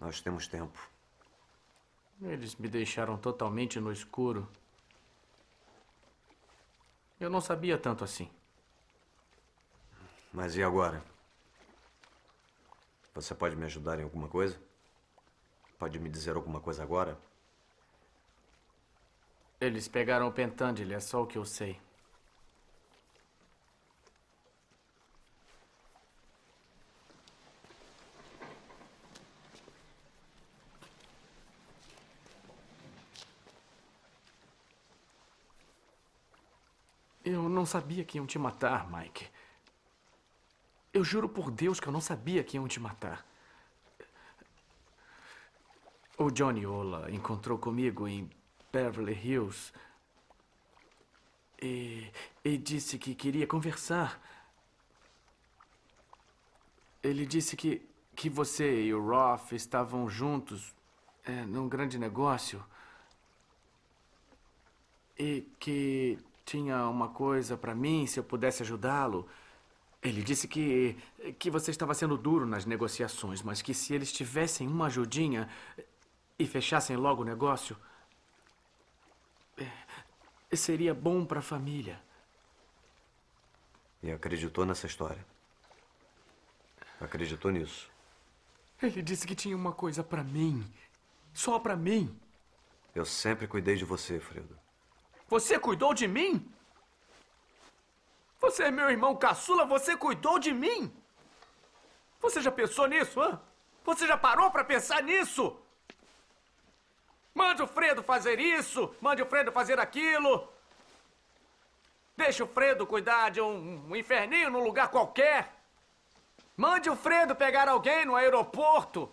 Nós 0.00 0.20
temos 0.20 0.48
tempo. 0.48 0.90
Eles 2.20 2.56
me 2.56 2.66
deixaram 2.66 3.16
totalmente 3.16 3.78
no 3.78 3.92
escuro. 3.92 4.48
Eu 7.20 7.30
não 7.30 7.40
sabia 7.40 7.78
tanto 7.78 8.02
assim. 8.02 8.28
Mas 10.32 10.56
e 10.56 10.64
agora? 10.64 11.00
Você 13.14 13.32
pode 13.32 13.54
me 13.54 13.64
ajudar 13.66 14.00
em 14.00 14.02
alguma 14.02 14.26
coisa? 14.26 14.60
Pode 15.78 15.96
me 16.00 16.10
dizer 16.10 16.34
alguma 16.34 16.60
coisa 16.60 16.82
agora? 16.82 17.16
Eles 19.60 19.86
pegaram 19.86 20.26
o 20.26 20.32
Pentangeli, 20.32 20.92
é 20.92 20.98
só 20.98 21.22
o 21.22 21.26
que 21.26 21.38
eu 21.38 21.44
sei. 21.44 21.80
Eu 37.24 37.48
não 37.62 37.66
sabia 37.66 38.04
que 38.04 38.18
iam 38.18 38.26
te 38.26 38.40
matar, 38.40 38.90
Mike. 38.90 39.28
Eu 40.92 41.04
juro 41.04 41.28
por 41.28 41.48
Deus 41.48 41.78
que 41.78 41.86
eu 41.86 41.92
não 41.92 42.00
sabia 42.00 42.42
que 42.42 42.56
iam 42.56 42.66
te 42.66 42.80
matar. 42.80 43.24
O 46.18 46.28
Johnny 46.28 46.66
Ola 46.66 47.08
encontrou 47.12 47.56
comigo 47.56 48.08
em 48.08 48.28
Beverly 48.72 49.12
Hills 49.12 49.72
e, 51.62 52.10
e 52.44 52.58
disse 52.58 52.98
que 52.98 53.14
queria 53.14 53.46
conversar. 53.46 54.20
Ele 57.00 57.24
disse 57.24 57.56
que, 57.56 57.88
que 58.16 58.28
você 58.28 58.82
e 58.86 58.92
o 58.92 59.00
Roth 59.00 59.52
estavam 59.52 60.08
juntos 60.08 60.74
é, 61.24 61.44
num 61.44 61.68
grande 61.68 61.96
negócio 61.96 62.64
e 65.16 65.42
que 65.60 66.18
tinha 66.52 66.86
uma 66.86 67.08
coisa 67.08 67.56
para 67.56 67.74
mim, 67.74 68.06
se 68.06 68.20
eu 68.20 68.24
pudesse 68.24 68.62
ajudá-lo. 68.62 69.26
Ele 70.02 70.22
disse 70.22 70.46
que, 70.46 70.98
que 71.38 71.50
você 71.50 71.70
estava 71.70 71.94
sendo 71.94 72.18
duro 72.18 72.44
nas 72.44 72.66
negociações, 72.66 73.40
mas 73.40 73.62
que 73.62 73.72
se 73.72 73.94
eles 73.94 74.12
tivessem 74.12 74.68
uma 74.68 74.86
ajudinha 74.86 75.48
e 76.38 76.46
fechassem 76.46 76.94
logo 76.94 77.22
o 77.22 77.24
negócio, 77.24 77.74
é, 79.56 79.66
seria 80.54 80.92
bom 80.92 81.24
para 81.24 81.38
a 81.38 81.42
família. 81.42 81.98
E 84.02 84.10
acreditou 84.10 84.66
nessa 84.66 84.86
história? 84.86 85.24
Acreditou 87.00 87.50
nisso? 87.50 87.90
Ele 88.82 89.00
disse 89.00 89.26
que 89.26 89.34
tinha 89.34 89.56
uma 89.56 89.72
coisa 89.72 90.04
para 90.04 90.22
mim. 90.22 90.62
Só 91.32 91.58
para 91.58 91.76
mim. 91.76 92.14
Eu 92.94 93.06
sempre 93.06 93.46
cuidei 93.46 93.76
de 93.76 93.86
você, 93.86 94.20
Fredo. 94.20 94.61
Você 95.34 95.58
cuidou 95.58 95.94
de 95.94 96.06
mim? 96.06 96.32
Você 98.38 98.64
é 98.64 98.70
meu 98.70 98.90
irmão 98.90 99.16
caçula, 99.16 99.64
você 99.64 99.96
cuidou 99.96 100.38
de 100.38 100.52
mim. 100.52 100.94
Você 102.20 102.42
já 102.42 102.52
pensou 102.52 102.86
nisso, 102.86 103.18
hã? 103.18 103.40
Você 103.82 104.06
já 104.06 104.18
parou 104.18 104.50
para 104.50 104.62
pensar 104.62 105.02
nisso? 105.02 105.58
Mande 107.34 107.62
o 107.62 107.66
Fredo 107.66 108.02
fazer 108.02 108.38
isso, 108.38 108.94
mande 109.00 109.22
o 109.22 109.26
Fredo 109.26 109.50
fazer 109.50 109.80
aquilo. 109.80 110.52
Deixe 112.14 112.42
o 112.42 112.46
Fredo 112.46 112.86
cuidar 112.86 113.30
de 113.30 113.40
um, 113.40 113.86
um 113.88 113.96
inferninho 113.96 114.50
num 114.50 114.62
lugar 114.62 114.90
qualquer. 114.90 115.50
Mande 116.54 116.90
o 116.90 116.96
Fredo 117.06 117.34
pegar 117.34 117.70
alguém 117.70 118.04
no 118.04 118.16
aeroporto. 118.16 119.10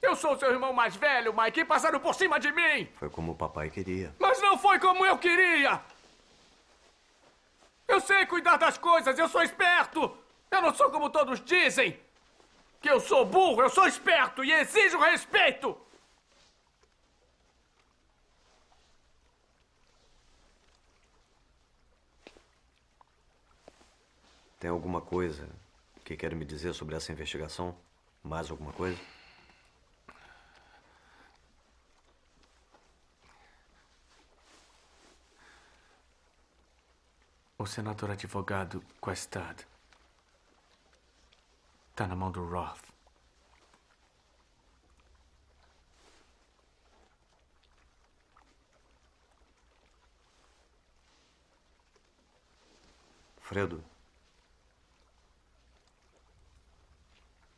Eu 0.00 0.14
sou 0.14 0.38
seu 0.38 0.50
irmão 0.52 0.72
mais 0.72 0.94
velho, 0.94 1.34
Mike, 1.36 1.60
e 1.60 1.64
passaram 1.64 1.98
por 1.98 2.14
cima 2.14 2.38
de 2.38 2.52
mim. 2.52 2.88
Foi 2.98 3.10
como 3.10 3.32
o 3.32 3.34
papai 3.34 3.68
queria. 3.68 4.14
Mas 4.18 4.40
não 4.40 4.56
foi 4.56 4.78
como 4.78 5.04
eu 5.04 5.18
queria! 5.18 5.80
Eu 7.86 8.00
sei 8.00 8.26
cuidar 8.26 8.58
das 8.58 8.78
coisas, 8.78 9.18
eu 9.18 9.28
sou 9.28 9.42
esperto! 9.42 10.16
Eu 10.50 10.62
não 10.62 10.74
sou 10.74 10.90
como 10.90 11.10
todos 11.10 11.44
dizem! 11.44 11.98
Que 12.80 12.88
eu 12.88 13.00
sou 13.00 13.24
burro, 13.24 13.62
eu 13.62 13.70
sou 13.70 13.86
esperto 13.88 14.44
e 14.44 14.52
exijo 14.52 14.98
respeito! 14.98 15.76
Tem 24.60 24.70
alguma 24.70 25.00
coisa 25.00 25.48
que 26.04 26.16
quer 26.16 26.34
me 26.34 26.44
dizer 26.44 26.72
sobre 26.72 26.96
essa 26.96 27.12
investigação? 27.12 27.76
Mais 28.22 28.50
alguma 28.50 28.72
coisa? 28.72 28.98
Senador 37.68 38.10
advogado 38.10 38.82
Questad 39.02 39.60
está 41.90 42.06
na 42.06 42.16
mão 42.16 42.30
do 42.30 42.48
Roth. 42.48 42.80
Fredo. 53.40 53.84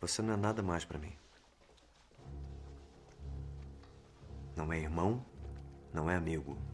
Você 0.00 0.22
não 0.22 0.34
é 0.34 0.36
nada 0.36 0.62
mais 0.62 0.84
para 0.84 0.98
mim. 0.98 1.16
Não 4.56 4.72
é 4.72 4.78
irmão, 4.78 5.24
não 5.92 6.10
é 6.10 6.16
amigo. 6.16 6.69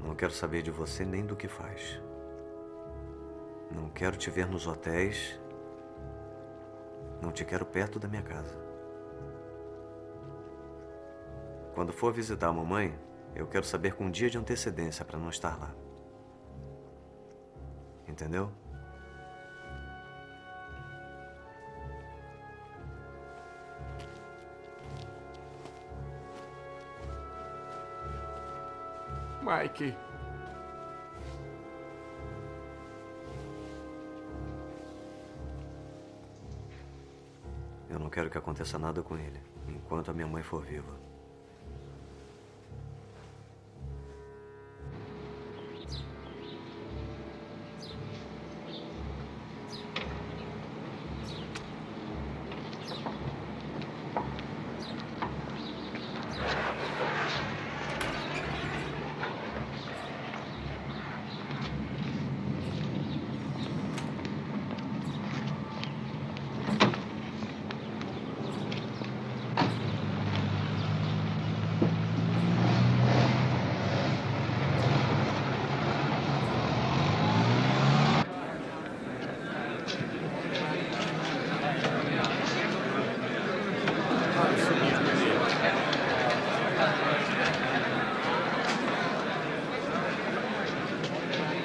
Não 0.00 0.14
quero 0.14 0.32
saber 0.32 0.62
de 0.62 0.70
você 0.70 1.04
nem 1.04 1.24
do 1.24 1.36
que 1.36 1.48
faz. 1.48 2.00
Não 3.70 3.88
quero 3.90 4.16
te 4.16 4.30
ver 4.30 4.46
nos 4.46 4.66
hotéis. 4.66 5.38
Não 7.20 7.32
te 7.32 7.44
quero 7.44 7.66
perto 7.66 7.98
da 7.98 8.08
minha 8.08 8.22
casa. 8.22 8.56
Quando 11.74 11.92
for 11.92 12.12
visitar 12.12 12.48
a 12.48 12.52
mamãe, 12.52 12.98
eu 13.34 13.46
quero 13.46 13.64
saber 13.64 13.94
com 13.94 14.04
um 14.04 14.10
dia 14.10 14.30
de 14.30 14.38
antecedência 14.38 15.04
para 15.04 15.18
não 15.18 15.28
estar 15.28 15.58
lá. 15.58 15.74
Entendeu? 18.06 18.50
Mike. 29.48 29.94
Eu 37.88 37.98
não 37.98 38.10
quero 38.10 38.28
que 38.28 38.36
aconteça 38.36 38.78
nada 38.78 39.02
com 39.02 39.16
ele 39.16 39.40
enquanto 39.66 40.10
a 40.10 40.12
minha 40.12 40.26
mãe 40.26 40.42
for 40.42 40.60
viva. 40.60 41.08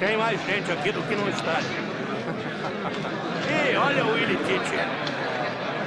Tem 0.06 0.18
mais 0.18 0.38
gente 0.44 0.70
aqui 0.70 0.92
do 0.92 1.02
que 1.04 1.16
no 1.16 1.28
estádio. 1.30 1.70
Ih, 3.48 3.76
olha 3.76 4.04
o 4.04 4.12
Willy 4.12 4.36
Tite. 4.36 4.76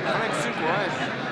Frank 0.01 0.35
5 0.35 0.59
anos. 0.65 1.27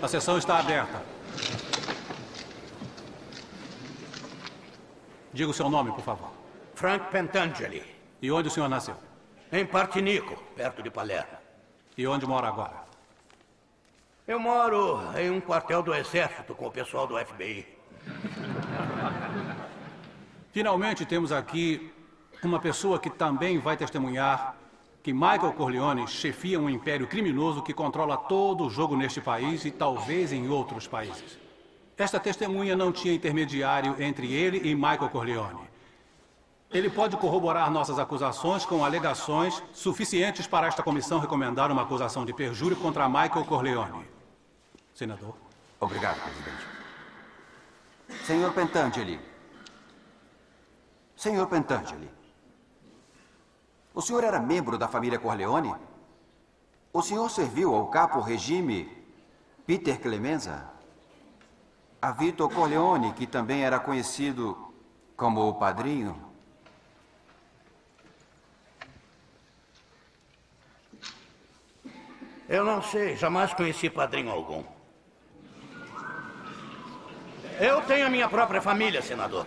A 0.00 0.06
sessão 0.20 0.36
está 0.36 0.58
aberta. 0.58 1.00
Diga 5.32 5.50
o 5.50 5.54
seu 5.54 5.70
nome, 5.70 5.92
por 5.92 6.02
favor. 6.02 6.32
Frank 6.74 7.08
Pentangeli. 7.12 7.84
E 8.20 8.28
onde 8.32 8.48
o 8.48 8.50
senhor 8.50 8.68
nasceu? 8.68 8.96
Em 9.52 9.64
Partinico, 9.64 10.34
perto 10.56 10.82
de 10.82 10.90
Palermo. 10.90 11.38
E 11.96 12.04
onde 12.04 12.26
mora 12.26 12.48
agora? 12.48 12.82
Eu 14.26 14.40
moro 14.40 15.00
em 15.16 15.30
um 15.30 15.40
quartel 15.40 15.82
do 15.84 15.94
Exército 15.94 16.52
com 16.52 16.66
o 16.66 16.70
pessoal 16.70 17.06
do 17.06 17.16
FBI. 17.16 17.64
Finalmente 20.50 21.06
temos 21.06 21.30
aqui 21.30 21.94
uma 22.42 22.58
pessoa 22.58 22.98
que 22.98 23.08
também 23.08 23.60
vai 23.60 23.76
testemunhar 23.76 24.56
que 25.08 25.12
Michael 25.14 25.54
Corleone 25.54 26.06
chefia 26.06 26.60
um 26.60 26.68
império 26.68 27.06
criminoso 27.06 27.62
que 27.62 27.72
controla 27.72 28.14
todo 28.14 28.66
o 28.66 28.68
jogo 28.68 28.94
neste 28.94 29.22
país 29.22 29.64
e 29.64 29.70
talvez 29.70 30.34
em 30.34 30.50
outros 30.50 30.86
países. 30.86 31.38
Esta 31.96 32.20
testemunha 32.20 32.76
não 32.76 32.92
tinha 32.92 33.14
intermediário 33.14 33.96
entre 34.02 34.30
ele 34.30 34.68
e 34.68 34.74
Michael 34.74 35.08
Corleone. 35.08 35.66
Ele 36.70 36.90
pode 36.90 37.16
corroborar 37.16 37.70
nossas 37.70 37.98
acusações 37.98 38.66
com 38.66 38.84
alegações 38.84 39.62
suficientes 39.72 40.46
para 40.46 40.66
esta 40.66 40.82
comissão 40.82 41.18
recomendar 41.18 41.72
uma 41.72 41.84
acusação 41.84 42.26
de 42.26 42.34
perjúrio 42.34 42.76
contra 42.76 43.08
Michael 43.08 43.46
Corleone. 43.46 44.04
Senador. 44.92 45.34
Obrigado, 45.80 46.20
presidente. 46.20 46.66
Senhor 48.26 48.52
Pentangeli. 48.52 49.18
Senhor 51.16 51.46
Pentangeli. 51.46 52.17
O 53.98 54.00
senhor 54.00 54.22
era 54.22 54.38
membro 54.38 54.78
da 54.78 54.86
família 54.86 55.18
Corleone? 55.18 55.74
O 56.92 57.02
senhor 57.02 57.28
serviu 57.28 57.74
ao 57.74 57.88
capo 57.88 58.20
regime 58.20 58.88
Peter 59.66 60.00
Clemenza? 60.00 60.70
A 62.00 62.12
Vitor 62.12 62.48
Corleone, 62.48 63.12
que 63.14 63.26
também 63.26 63.64
era 63.64 63.80
conhecido 63.80 64.72
como 65.16 65.48
o 65.48 65.54
padrinho? 65.54 66.16
Eu 72.48 72.64
não 72.64 72.80
sei, 72.80 73.16
jamais 73.16 73.52
conheci 73.52 73.90
padrinho 73.90 74.30
algum. 74.30 74.62
Eu 77.58 77.82
tenho 77.82 78.06
a 78.06 78.10
minha 78.10 78.28
própria 78.28 78.62
família, 78.62 79.02
senador. 79.02 79.44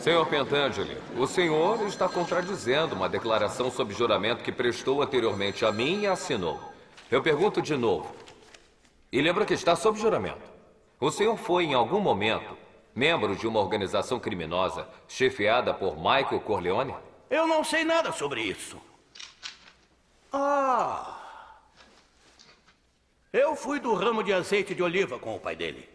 Senhor 0.00 0.24
Pentangeli, 0.26 0.96
o 1.16 1.26
senhor 1.26 1.84
está 1.86 2.08
contradizendo 2.08 2.94
uma 2.94 3.08
declaração 3.08 3.70
sob 3.70 3.92
juramento 3.92 4.44
que 4.44 4.52
prestou 4.52 5.02
anteriormente 5.02 5.64
a 5.64 5.72
mim 5.72 6.02
e 6.02 6.06
assinou. 6.06 6.60
Eu 7.10 7.22
pergunto 7.22 7.60
de 7.60 7.76
novo. 7.76 8.14
E 9.10 9.20
lembra 9.20 9.44
que 9.44 9.54
está 9.54 9.74
sob 9.74 9.98
juramento. 9.98 10.48
O 11.00 11.10
senhor 11.10 11.36
foi, 11.36 11.64
em 11.64 11.74
algum 11.74 12.00
momento, 12.00 12.56
membro 12.94 13.34
de 13.34 13.46
uma 13.46 13.60
organização 13.60 14.20
criminosa 14.20 14.88
chefiada 15.08 15.74
por 15.74 15.96
Michael 15.96 16.40
Corleone? 16.40 16.94
Eu 17.28 17.46
não 17.46 17.64
sei 17.64 17.84
nada 17.84 18.12
sobre 18.12 18.42
isso. 18.42 18.80
Ah! 20.32 21.18
Eu 23.32 23.56
fui 23.56 23.80
do 23.80 23.92
ramo 23.94 24.22
de 24.22 24.32
azeite 24.32 24.74
de 24.74 24.82
oliva 24.82 25.18
com 25.18 25.34
o 25.34 25.40
pai 25.40 25.56
dele. 25.56 25.88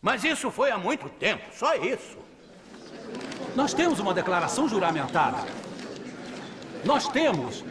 Mas 0.00 0.24
isso 0.24 0.50
foi 0.50 0.70
há 0.70 0.78
muito 0.78 1.08
tempo, 1.08 1.44
só 1.52 1.74
isso. 1.74 2.25
Nós 3.54 3.72
temos 3.72 3.98
uma 3.98 4.12
declaração 4.12 4.68
juramentada. 4.68 5.38
Nós 6.84 7.08
temos 7.08 7.64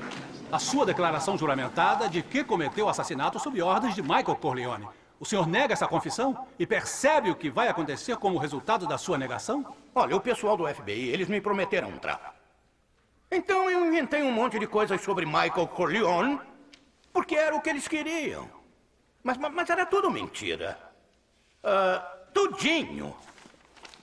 a 0.51 0.59
sua 0.59 0.85
declaração 0.85 1.37
juramentada 1.37 2.07
de 2.07 2.21
que 2.21 2.43
cometeu 2.43 2.85
o 2.85 2.89
assassinato 2.89 3.39
sob 3.39 3.61
ordens 3.61 3.95
de 3.95 4.01
Michael 4.01 4.35
Corleone. 4.35 4.87
O 5.19 5.25
senhor 5.25 5.47
nega 5.47 5.73
essa 5.73 5.87
confissão 5.87 6.47
e 6.59 6.65
percebe 6.65 7.29
o 7.29 7.35
que 7.35 7.49
vai 7.49 7.67
acontecer 7.67 8.17
como 8.17 8.37
resultado 8.37 8.85
da 8.85 8.97
sua 8.97 9.17
negação? 9.17 9.65
Olha, 9.93 10.15
o 10.15 10.21
pessoal 10.21 10.57
do 10.57 10.67
FBI, 10.67 11.09
eles 11.09 11.27
me 11.27 11.39
prometeram 11.39 11.89
um 11.89 11.97
trato. 11.97 12.33
Então 13.31 13.69
eu 13.69 13.85
inventei 13.85 14.21
um 14.23 14.31
monte 14.31 14.59
de 14.59 14.67
coisas 14.67 15.01
sobre 15.01 15.25
Michael 15.25 15.67
Corleone, 15.67 16.39
porque 17.13 17.35
era 17.35 17.55
o 17.55 17.61
que 17.61 17.69
eles 17.69 17.87
queriam. 17.87 18.49
Mas, 19.23 19.37
mas, 19.37 19.53
mas 19.53 19.69
era 19.69 19.85
tudo 19.85 20.11
mentira. 20.11 20.77
Ah, 21.63 21.99
tudinho. 22.33 23.15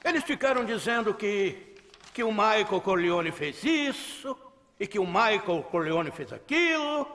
Eles 0.05 0.24
ficaram 0.24 0.64
dizendo 0.64 1.14
que, 1.14 1.76
que 2.12 2.22
o 2.22 2.32
Michael 2.32 2.81
Corleone 2.81 3.31
fez 3.31 3.62
isso, 3.62 4.36
e 4.82 4.86
que 4.86 4.98
o 4.98 5.06
Michael 5.06 5.62
Corleone 5.70 6.10
fez 6.10 6.32
aquilo. 6.32 7.06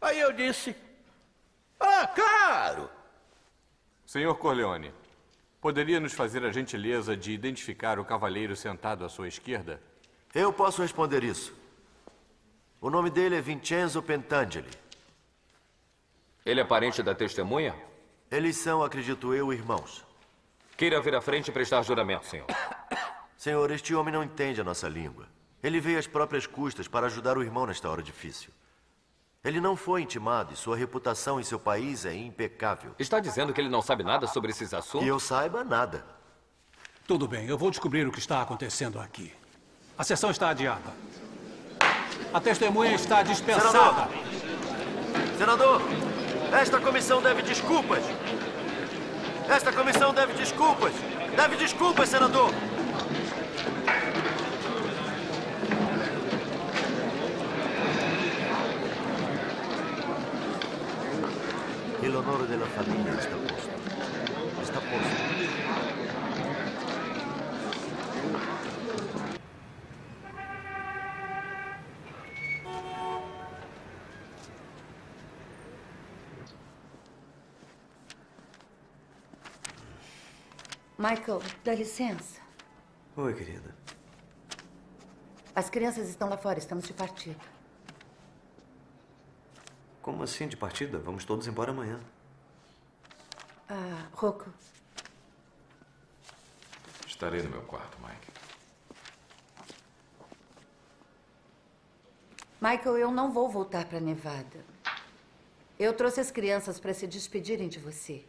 Aí 0.00 0.18
eu 0.18 0.32
disse: 0.32 0.74
Ah, 1.78 2.06
claro! 2.06 2.90
Senhor 4.06 4.34
Corleone, 4.36 4.92
poderia 5.60 6.00
nos 6.00 6.14
fazer 6.14 6.42
a 6.44 6.50
gentileza 6.50 7.14
de 7.14 7.32
identificar 7.32 7.98
o 7.98 8.04
cavalheiro 8.04 8.56
sentado 8.56 9.04
à 9.04 9.10
sua 9.10 9.28
esquerda? 9.28 9.80
Eu 10.34 10.52
posso 10.54 10.80
responder 10.80 11.22
isso. 11.22 11.52
O 12.80 12.88
nome 12.88 13.10
dele 13.10 13.36
é 13.36 13.40
Vincenzo 13.42 14.02
Pentangeli. 14.02 14.70
Ele 16.46 16.60
é 16.60 16.64
parente 16.64 17.02
da 17.02 17.14
testemunha? 17.14 17.74
Eles 18.30 18.56
são, 18.56 18.82
acredito 18.82 19.34
eu, 19.34 19.52
irmãos. 19.52 20.02
Queira 20.80 20.98
vir 20.98 21.14
à 21.14 21.20
frente 21.20 21.48
e 21.48 21.52
prestar 21.52 21.82
juramento, 21.82 22.24
senhor. 22.24 22.46
Senhor, 23.36 23.70
este 23.70 23.94
homem 23.94 24.14
não 24.14 24.24
entende 24.24 24.62
a 24.62 24.64
nossa 24.64 24.88
língua. 24.88 25.28
Ele 25.62 25.78
veio 25.78 25.98
às 25.98 26.06
próprias 26.06 26.46
custas 26.46 26.88
para 26.88 27.04
ajudar 27.04 27.36
o 27.36 27.42
irmão 27.42 27.66
nesta 27.66 27.90
hora 27.90 28.02
difícil. 28.02 28.50
Ele 29.44 29.60
não 29.60 29.76
foi 29.76 30.00
intimado 30.00 30.54
e 30.54 30.56
sua 30.56 30.74
reputação 30.74 31.38
em 31.38 31.42
seu 31.42 31.58
país 31.58 32.06
é 32.06 32.14
impecável. 32.14 32.94
Está 32.98 33.20
dizendo 33.20 33.52
que 33.52 33.60
ele 33.60 33.68
não 33.68 33.82
sabe 33.82 34.02
nada 34.02 34.26
sobre 34.26 34.52
esses 34.52 34.72
assuntos? 34.72 35.00
Que 35.00 35.08
eu 35.08 35.20
saiba 35.20 35.62
nada. 35.62 36.02
Tudo 37.06 37.28
bem, 37.28 37.46
eu 37.46 37.58
vou 37.58 37.70
descobrir 37.70 38.08
o 38.08 38.10
que 38.10 38.18
está 38.18 38.40
acontecendo 38.40 38.98
aqui. 38.98 39.34
A 39.98 40.02
sessão 40.02 40.30
está 40.30 40.48
adiada. 40.48 40.94
A 42.32 42.40
testemunha 42.40 42.94
está 42.94 43.22
dispensada. 43.22 44.08
Senador, 45.36 45.82
esta 46.58 46.80
comissão 46.80 47.20
deve 47.20 47.42
desculpas. 47.42 48.02
Esta 49.50 49.72
comissão 49.72 50.14
deve 50.14 50.32
desculpas. 50.34 50.92
Deve 51.36 51.56
desculpas, 51.56 52.08
senador. 52.08 52.50
El 62.00 62.16
honor 62.16 62.46
de 62.46 62.56
la 62.56 62.66
familia 62.66 63.12
está 63.18 63.36
posto. 63.36 63.70
Está 64.62 64.80
posto. 64.80 65.70
Michael, 81.00 81.40
dá 81.64 81.74
licença. 81.74 82.42
Oi, 83.16 83.32
querida. 83.32 83.74
As 85.54 85.70
crianças 85.70 86.10
estão 86.10 86.28
lá 86.28 86.36
fora, 86.36 86.58
estamos 86.58 86.86
de 86.86 86.92
partida. 86.92 87.40
Como 90.02 90.22
assim 90.22 90.46
de 90.46 90.58
partida? 90.58 90.98
Vamos 90.98 91.24
todos 91.24 91.46
embora 91.46 91.70
amanhã. 91.70 91.98
Ah, 93.66 94.08
Rocco, 94.12 94.52
Estarei 97.06 97.42
no 97.44 97.48
meu 97.48 97.62
quarto, 97.62 97.96
Mike. 98.02 98.32
Michael, 102.60 102.98
eu 102.98 103.10
não 103.10 103.32
vou 103.32 103.48
voltar 103.48 103.86
para 103.86 104.00
Nevada. 104.00 104.62
Eu 105.78 105.94
trouxe 105.94 106.20
as 106.20 106.30
crianças 106.30 106.78
para 106.78 106.92
se 106.92 107.06
despedirem 107.06 107.70
de 107.70 107.78
você. 107.78 108.22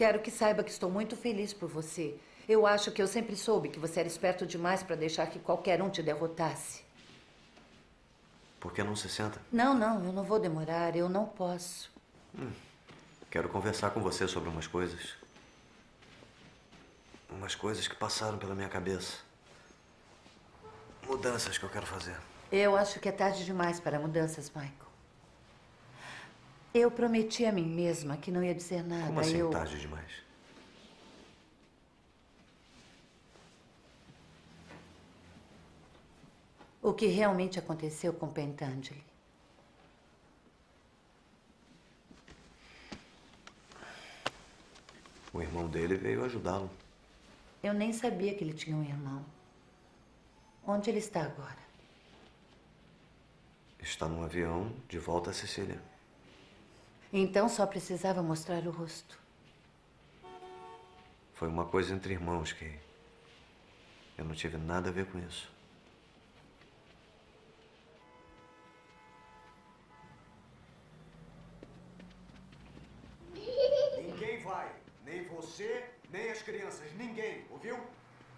Quero 0.00 0.20
que 0.20 0.30
saiba 0.30 0.64
que 0.64 0.70
estou 0.70 0.90
muito 0.90 1.14
feliz 1.14 1.52
por 1.52 1.68
você. 1.68 2.18
Eu 2.48 2.66
acho 2.66 2.90
que 2.90 3.02
eu 3.02 3.06
sempre 3.06 3.36
soube 3.36 3.68
que 3.68 3.78
você 3.78 4.00
era 4.00 4.08
esperto 4.08 4.46
demais 4.46 4.82
para 4.82 4.96
deixar 4.96 5.26
que 5.26 5.38
qualquer 5.38 5.82
um 5.82 5.90
te 5.90 6.02
derrotasse. 6.02 6.82
Por 8.58 8.72
que 8.72 8.82
não 8.82 8.96
se 8.96 9.10
senta? 9.10 9.38
Não, 9.52 9.74
não, 9.74 10.02
eu 10.02 10.10
não 10.10 10.24
vou 10.24 10.40
demorar, 10.40 10.96
eu 10.96 11.06
não 11.06 11.26
posso. 11.26 11.92
Quero 13.30 13.50
conversar 13.50 13.90
com 13.90 14.00
você 14.00 14.26
sobre 14.26 14.48
umas 14.48 14.66
coisas. 14.66 15.16
Umas 17.28 17.54
coisas 17.54 17.86
que 17.86 17.94
passaram 17.94 18.38
pela 18.38 18.54
minha 18.54 18.70
cabeça. 18.70 19.18
Mudanças 21.06 21.58
que 21.58 21.64
eu 21.66 21.68
quero 21.68 21.84
fazer. 21.84 22.16
Eu 22.50 22.74
acho 22.74 23.00
que 23.00 23.08
é 23.10 23.12
tarde 23.12 23.44
demais 23.44 23.78
para 23.78 23.98
mudanças, 23.98 24.48
Michael. 24.48 24.89
Eu 26.72 26.90
prometi 26.90 27.44
a 27.44 27.52
mim 27.52 27.66
mesma 27.66 28.16
que 28.16 28.30
não 28.30 28.44
ia 28.44 28.54
dizer 28.54 28.84
nada. 28.84 29.06
Como 29.06 29.20
assim 29.20 29.38
eu... 29.38 29.50
tarde 29.50 29.78
demais? 29.78 30.30
O 36.82 36.94
que 36.94 37.06
realmente 37.06 37.58
aconteceu 37.58 38.12
com 38.12 38.28
Pentangeli? 38.28 39.04
O 45.32 45.42
irmão 45.42 45.68
dele 45.68 45.94
veio 45.96 46.24
ajudá-lo. 46.24 46.70
Eu 47.62 47.74
nem 47.74 47.92
sabia 47.92 48.34
que 48.34 48.42
ele 48.42 48.54
tinha 48.54 48.76
um 48.76 48.82
irmão. 48.82 49.24
Onde 50.66 50.88
ele 50.88 50.98
está 50.98 51.22
agora? 51.22 51.58
Está 53.78 54.08
num 54.08 54.22
avião 54.22 54.72
de 54.88 54.98
volta 54.98 55.30
a 55.30 55.32
Sicília. 55.32 55.89
Então 57.12 57.48
só 57.48 57.66
precisava 57.66 58.22
mostrar 58.22 58.64
o 58.68 58.70
rosto. 58.70 59.18
Foi 61.34 61.48
uma 61.48 61.64
coisa 61.64 61.92
entre 61.92 62.12
irmãos 62.14 62.52
que 62.52 62.78
eu 64.16 64.24
não 64.24 64.34
tive 64.34 64.56
nada 64.56 64.90
a 64.90 64.92
ver 64.92 65.06
com 65.06 65.18
isso. 65.18 65.50
Ninguém 73.34 74.38
vai. 74.44 74.70
Nem 75.04 75.24
você, 75.24 75.90
nem 76.10 76.30
as 76.30 76.42
crianças. 76.42 76.92
Ninguém, 76.94 77.44
ouviu? 77.50 77.76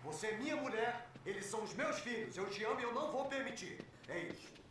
Você 0.05 0.29
é 0.29 0.39
minha 0.39 0.57
mulher, 0.57 1.09
eles 1.27 1.45
são 1.45 1.63
os 1.63 1.75
meus 1.75 1.99
filhos. 1.99 2.37
Eu 2.37 2.49
te 2.49 2.65
amo 2.65 2.81
e 2.81 2.85
eu 2.85 2.95
não 2.95 3.13
vou 3.13 3.27
permitir. 3.27 3.79
É 4.09 4.19
isso. 4.19 4.62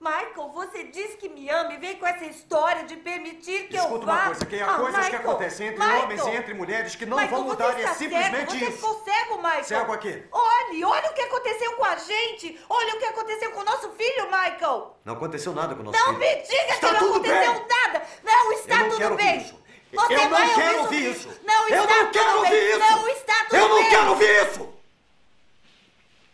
Michael, 0.00 0.48
você 0.54 0.84
diz 0.84 1.16
que 1.16 1.28
me 1.28 1.50
ama 1.50 1.74
e 1.74 1.76
vem 1.76 1.96
com 1.96 2.06
essa 2.06 2.24
história 2.24 2.84
de 2.84 2.94
permitir 2.98 3.66
que 3.66 3.76
eu 3.76 3.82
Escuta 3.82 4.06
vá. 4.06 4.12
uma 4.14 4.24
coisa, 4.26 4.46
que 4.46 4.60
há 4.60 4.70
Ah, 4.72 4.76
coisas 4.76 4.94
que 5.00 5.04
Michael, 5.10 5.20
acontecem 5.30 5.66
entre 5.66 5.78
Michael. 5.84 6.02
homens 6.04 6.26
e 6.26 6.30
entre 6.36 6.54
mulheres 6.54 6.94
que 6.94 7.04
não 7.04 7.16
Michael, 7.16 7.36
vão 7.36 7.44
mudar. 7.48 7.72
você 7.72 7.80
e 7.80 7.84
é 7.84 7.94
simplesmente 7.94 8.50
cego, 8.52 8.64
Você 8.64 8.64
isso. 8.64 8.72
ficou 8.76 9.04
cego, 9.04 9.36
Michael. 9.38 9.64
Cego 9.64 9.92
aqui. 9.92 10.24
Olhe, 10.30 10.84
olha 10.84 11.10
o 11.10 11.14
que 11.14 11.20
aconteceu 11.22 11.72
com 11.72 11.84
a 11.84 11.96
gente. 11.96 12.60
Olha 12.68 12.94
o 12.94 12.98
que 12.98 13.04
aconteceu 13.06 13.50
com 13.50 13.60
o 13.60 13.64
nosso 13.64 13.90
filho, 13.90 14.24
Michael. 14.26 14.96
Não 15.04 15.14
aconteceu 15.14 15.52
nada 15.52 15.74
com 15.74 15.80
o 15.80 15.84
nosso 15.86 15.98
Não 15.98 16.06
filho. 16.14 16.18
me 16.20 16.42
diga 16.42 16.62
Está 16.74 16.94
que 16.94 17.00
não 17.00 17.10
aconteceu 17.10 17.52
bem. 17.54 17.66
nada. 17.68 18.02
Não 18.22 18.52
está 18.52 18.74
Eu 18.76 18.86
não 18.86 18.96
tudo 18.98 19.16
bem. 19.16 19.36
isso. 19.40 19.58
Você 19.92 20.14
eu 20.14 20.28
não 20.28 20.54
quero 20.54 20.78
ouvir 20.82 21.14
sobre 21.14 21.28
isso. 21.28 21.40
Não 21.44 21.68
eu 21.70 21.76
não 21.76 21.86
tudo 21.86 22.10
quero 22.12 22.24
bem. 22.26 22.36
ouvir 22.36 22.70
isso. 22.70 22.78
Não 22.78 23.08
está 23.08 23.44
tudo 23.48 23.56
eu 23.56 23.68
não 23.68 23.76
bem. 23.80 23.90
quero 23.90 24.08
ouvir 24.10 24.46
isso. 24.46 24.74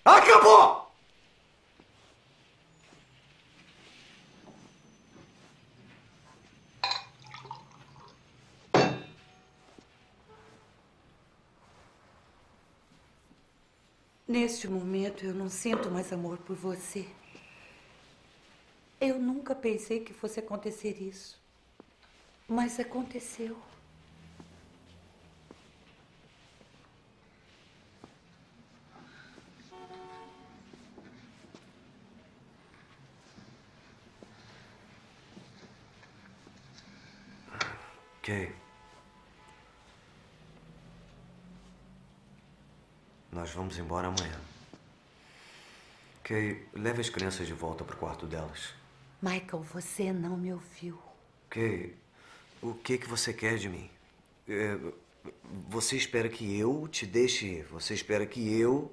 Acabou! 0.04 0.83
Neste 14.34 14.66
momento 14.66 15.24
eu 15.24 15.32
não 15.32 15.48
sinto 15.48 15.88
mais 15.92 16.12
amor 16.12 16.38
por 16.38 16.56
você. 16.56 17.06
Eu 19.00 19.16
nunca 19.20 19.54
pensei 19.54 20.00
que 20.00 20.12
fosse 20.12 20.40
acontecer 20.40 21.00
isso. 21.00 21.40
Mas 22.48 22.80
aconteceu. 22.80 23.56
Kay. 38.20 38.63
Nós 43.34 43.50
vamos 43.50 43.76
embora 43.78 44.06
amanhã. 44.06 44.40
Kay, 46.22 46.68
leve 46.72 47.00
as 47.00 47.08
crianças 47.10 47.48
de 47.48 47.52
volta 47.52 47.82
para 47.82 47.96
o 47.96 47.98
quarto 47.98 48.26
delas. 48.26 48.72
Michael, 49.20 49.60
você 49.60 50.12
não 50.12 50.36
me 50.36 50.52
ouviu. 50.52 50.96
Kay, 51.50 51.96
o 52.62 52.74
que 52.74 52.96
que 52.96 53.08
você 53.08 53.32
quer 53.32 53.58
de 53.58 53.68
mim? 53.68 53.90
É, 54.48 54.78
você 55.68 55.96
espera 55.96 56.28
que 56.28 56.56
eu 56.56 56.86
te 56.86 57.04
deixe 57.04 57.46
ir? 57.46 57.64
Você 57.64 57.92
espera 57.92 58.24
que 58.24 58.56
eu 58.56 58.92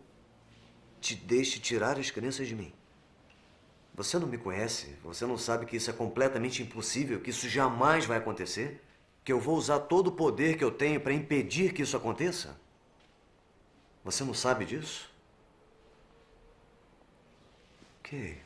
te 0.99 1.13
deixe 1.13 1.59
tirar 1.59 1.99
as 1.99 2.09
crianças 2.09 2.47
de 2.47 2.55
mim? 2.55 2.73
Você 3.93 4.17
não 4.17 4.25
me 4.27 4.39
conhece? 4.39 4.95
Você 5.03 5.23
não 5.27 5.37
sabe 5.37 5.67
que 5.67 5.77
isso 5.77 5.91
é 5.91 5.93
completamente 5.93 6.63
impossível? 6.63 7.19
Que 7.21 7.29
isso 7.29 7.47
jamais 7.47 8.05
vai 8.05 8.17
acontecer? 8.17 8.83
Que 9.23 9.31
eu 9.31 9.39
vou 9.39 9.55
usar 9.55 9.81
todo 9.81 10.07
o 10.07 10.13
poder 10.13 10.57
que 10.57 10.63
eu 10.63 10.71
tenho 10.71 10.99
para 10.99 11.13
impedir 11.13 11.73
que 11.73 11.83
isso 11.83 11.95
aconteça? 11.95 12.59
Você 14.03 14.23
não 14.23 14.33
sabe 14.33 14.65
disso? 14.65 15.09
Ok. 17.99 18.41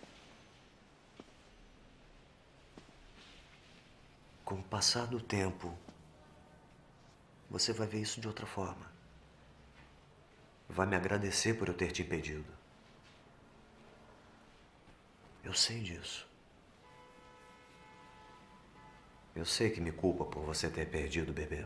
Com 4.43 4.55
o 4.55 4.63
passar 4.63 5.07
do 5.07 5.19
tempo, 5.19 5.75
você 7.49 7.73
vai 7.73 7.87
ver 7.87 8.01
isso 8.01 8.19
de 8.19 8.27
outra 8.27 8.45
forma. 8.45 8.91
Vai 10.67 10.85
me 10.85 10.95
agradecer 10.95 11.53
por 11.53 11.67
eu 11.67 11.73
ter 11.73 11.91
te 11.91 12.01
impedido. 12.01 12.51
Eu 15.43 15.53
sei 15.53 15.79
disso. 15.79 16.27
Eu 19.35 19.45
sei 19.45 19.69
que 19.69 19.79
me 19.79 19.91
culpa 19.91 20.25
por 20.25 20.43
você 20.43 20.69
ter 20.69 20.89
perdido 20.89 21.29
o 21.29 21.33
bebê. 21.33 21.65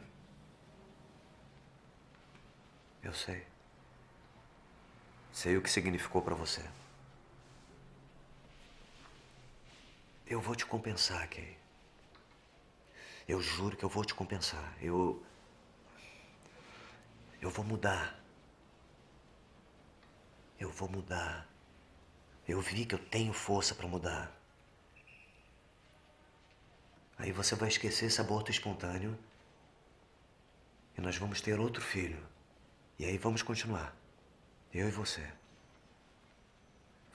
Eu 3.01 3.13
sei. 3.13 3.48
Sei 5.39 5.55
o 5.55 5.61
que 5.61 5.69
significou 5.69 6.21
para 6.21 6.35
você. 6.35 6.61
Eu 10.27 10.41
vou 10.41 10.53
te 10.53 10.65
compensar, 10.65 11.29
Kay. 11.29 11.57
Eu 13.25 13.39
juro 13.41 13.77
que 13.77 13.85
eu 13.85 13.87
vou 13.87 14.03
te 14.03 14.13
compensar. 14.13 14.75
Eu. 14.81 15.23
Eu 17.41 17.49
vou 17.49 17.63
mudar. 17.63 18.21
Eu 20.59 20.69
vou 20.69 20.89
mudar. 20.89 21.47
Eu 22.45 22.59
vi 22.59 22.85
que 22.85 22.95
eu 22.95 22.99
tenho 22.99 23.31
força 23.31 23.73
para 23.73 23.87
mudar. 23.87 24.37
Aí 27.17 27.31
você 27.31 27.55
vai 27.55 27.69
esquecer 27.69 28.07
esse 28.07 28.19
aborto 28.19 28.51
espontâneo. 28.51 29.17
E 30.97 30.99
nós 30.99 31.15
vamos 31.15 31.39
ter 31.39 31.57
outro 31.61 31.81
filho. 31.81 32.21
E 32.97 33.05
aí 33.05 33.17
vamos 33.17 33.41
continuar. 33.41 33.98
Eu 34.73 34.87
e 34.87 34.91
você. 34.91 35.27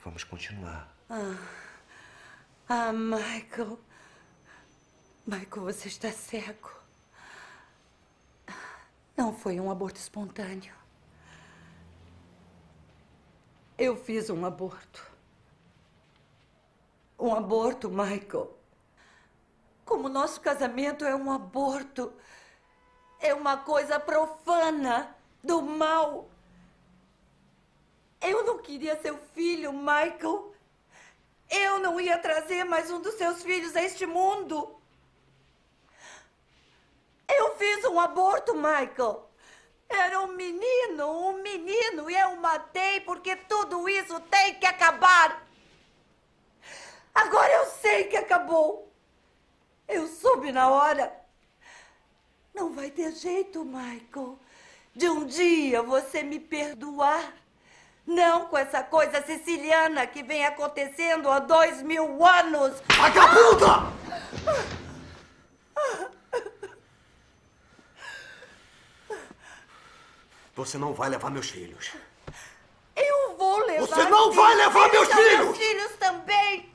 Vamos 0.03 0.25
continuar. 0.25 0.93
Ah, 1.09 1.37
ah, 2.67 2.91
Michael. 2.91 3.79
Michael, 5.25 5.63
você 5.63 5.87
está 5.87 6.11
cego. 6.11 6.69
Não 9.15 9.33
foi 9.33 9.59
um 9.59 9.71
aborto 9.71 9.99
espontâneo. 9.99 10.75
Eu 13.77 13.95
fiz 13.95 14.29
um 14.29 14.45
aborto. 14.45 15.09
Um 17.17 17.33
aborto, 17.33 17.89
Michael. 17.89 18.53
Como 19.85 20.09
nosso 20.09 20.41
casamento 20.41 21.05
é 21.05 21.15
um 21.15 21.31
aborto. 21.31 22.13
É 23.19 23.33
uma 23.33 23.55
coisa 23.55 23.97
profana, 23.97 25.15
do 25.41 25.61
mal. 25.61 26.29
Eu 28.27 28.43
não 28.43 28.57
queria 28.57 28.99
seu 29.01 29.19
filho, 29.35 29.71
Michael. 29.71 30.51
Eu 31.47 31.77
não 31.77 32.01
ia 32.01 32.17
trazer 32.17 32.63
mais 32.63 32.89
um 32.89 32.99
dos 32.99 33.13
seus 33.15 33.43
filhos 33.43 33.75
a 33.75 33.83
este 33.83 34.07
mundo. 34.07 34.81
Eu 37.27 37.55
fiz 37.55 37.85
um 37.85 37.99
aborto, 37.99 38.55
Michael. 38.55 39.29
Era 39.87 40.21
um 40.21 40.33
menino, 40.33 41.07
um 41.07 41.43
menino, 41.43 42.09
e 42.09 42.15
eu 42.15 42.35
matei 42.37 43.01
porque 43.01 43.35
tudo 43.35 43.87
isso 43.87 44.19
tem 44.21 44.55
que 44.55 44.65
acabar. 44.65 45.45
Agora 47.13 47.53
eu 47.53 47.65
sei 47.67 48.05
que 48.05 48.17
acabou. 48.17 48.91
Eu 49.87 50.07
soube 50.07 50.51
na 50.51 50.67
hora. 50.67 51.15
Não 52.55 52.73
vai 52.73 52.89
ter 52.89 53.11
jeito, 53.11 53.63
Michael, 53.63 54.39
de 54.95 55.09
um 55.09 55.25
dia 55.25 55.83
você 55.83 56.23
me 56.23 56.39
perdoar. 56.39 57.44
Não 58.05 58.45
com 58.45 58.57
essa 58.57 58.83
coisa 58.83 59.21
siciliana 59.23 60.05
que 60.05 60.21
vem 60.21 60.45
acontecendo 60.45 61.29
há 61.29 61.39
dois 61.39 61.81
mil 61.81 62.23
anos. 62.23 62.81
Vagabunda! 62.95 63.91
Você 70.55 70.77
não 70.77 70.93
vai 70.93 71.09
levar 71.09 71.31
meus 71.31 71.49
filhos. 71.49 71.91
Eu 72.95 73.35
vou 73.37 73.65
levar. 73.65 73.87
Você 73.87 74.03
não 74.09 74.31
vai 74.31 74.55
levar 74.55 74.89
meus 74.91 75.07
filhos! 75.07 75.39
Meus 75.39 75.57
filhos 75.57 75.91
também. 75.97 76.74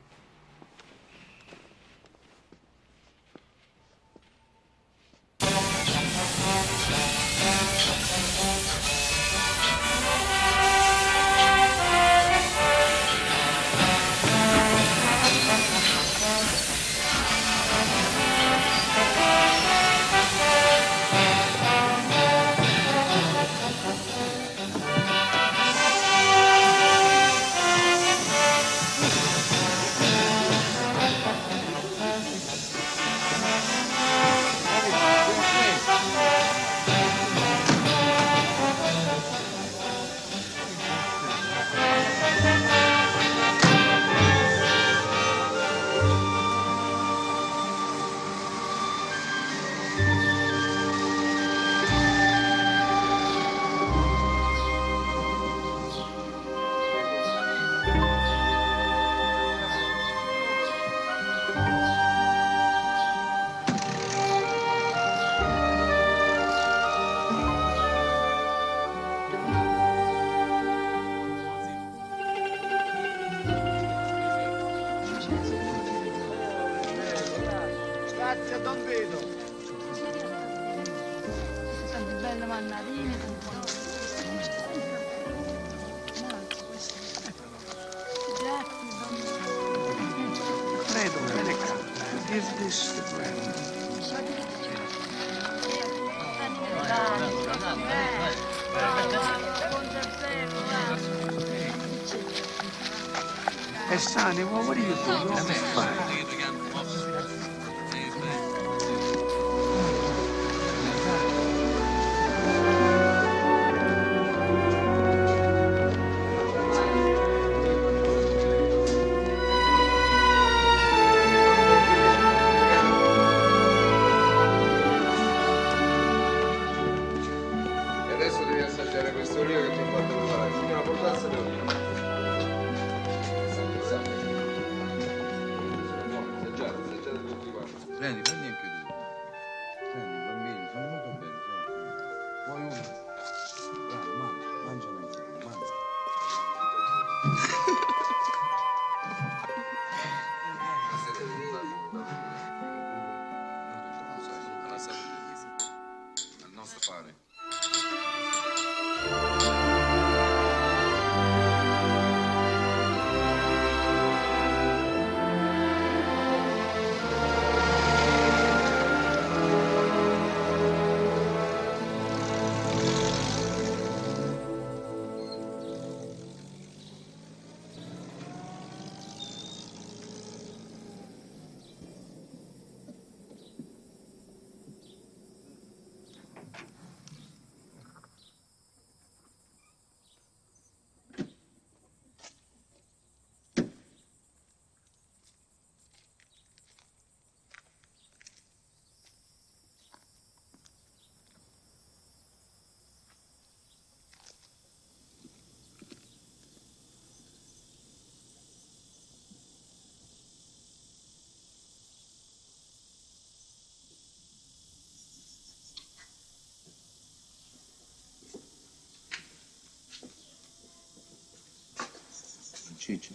Ciccio. 222.91 223.15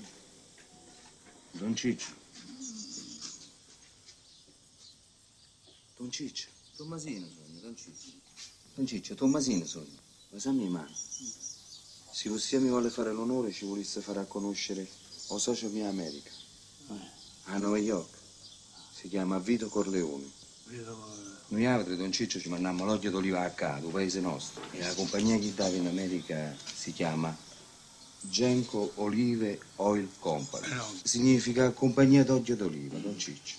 Don 1.51 1.75
Ciccio. 1.75 2.13
Don 5.97 6.09
Ciccio. 6.09 6.47
Tommasino 6.77 7.27
sogno, 7.27 7.59
Don 7.59 7.75
Ciccio. 7.75 8.11
Don 8.75 8.87
Ciccio, 8.87 9.15
Tommasino 9.15 9.65
sogno. 9.65 9.99
Ma 10.29 10.39
sa 10.39 10.51
mia 10.51 10.69
mano. 10.69 10.95
Se 10.95 12.29
vostè 12.29 12.57
mi 12.59 12.69
vuole 12.69 12.89
fare 12.89 13.11
l'onore, 13.11 13.51
ci 13.51 13.65
volesse 13.65 13.99
fare 13.99 14.19
a 14.19 14.25
conoscere 14.25 14.87
o 15.27 15.37
socio 15.37 15.67
mio 15.67 15.89
America. 15.89 16.31
A 17.45 17.57
New 17.57 17.75
York. 17.75 18.17
Si 18.93 19.09
chiama 19.09 19.39
Vito 19.39 19.67
Corleone. 19.67 20.31
Noi 21.49 21.65
altri, 21.65 21.97
Don 21.97 22.13
Ciccio, 22.13 22.39
ci 22.39 22.47
mandiamo 22.47 22.85
l'olio 22.85 23.11
d'oliva 23.11 23.41
a 23.41 23.49
Cado, 23.49 23.89
paese 23.89 24.21
nostro. 24.21 24.61
E 24.71 24.79
la 24.79 24.93
compagnia 24.93 25.37
che 25.37 25.53
dava 25.53 25.75
in 25.75 25.87
America 25.87 26.55
si 26.73 26.93
chiama 26.93 27.37
Genco 28.35 28.91
Olive 28.95 29.57
Oil 29.77 30.09
Company. 30.19 30.67
Significa 31.03 31.71
compagnia 31.71 32.25
d'olio 32.25 32.57
d'oliva, 32.57 32.97
Don 32.97 33.17
Ciccio. 33.17 33.55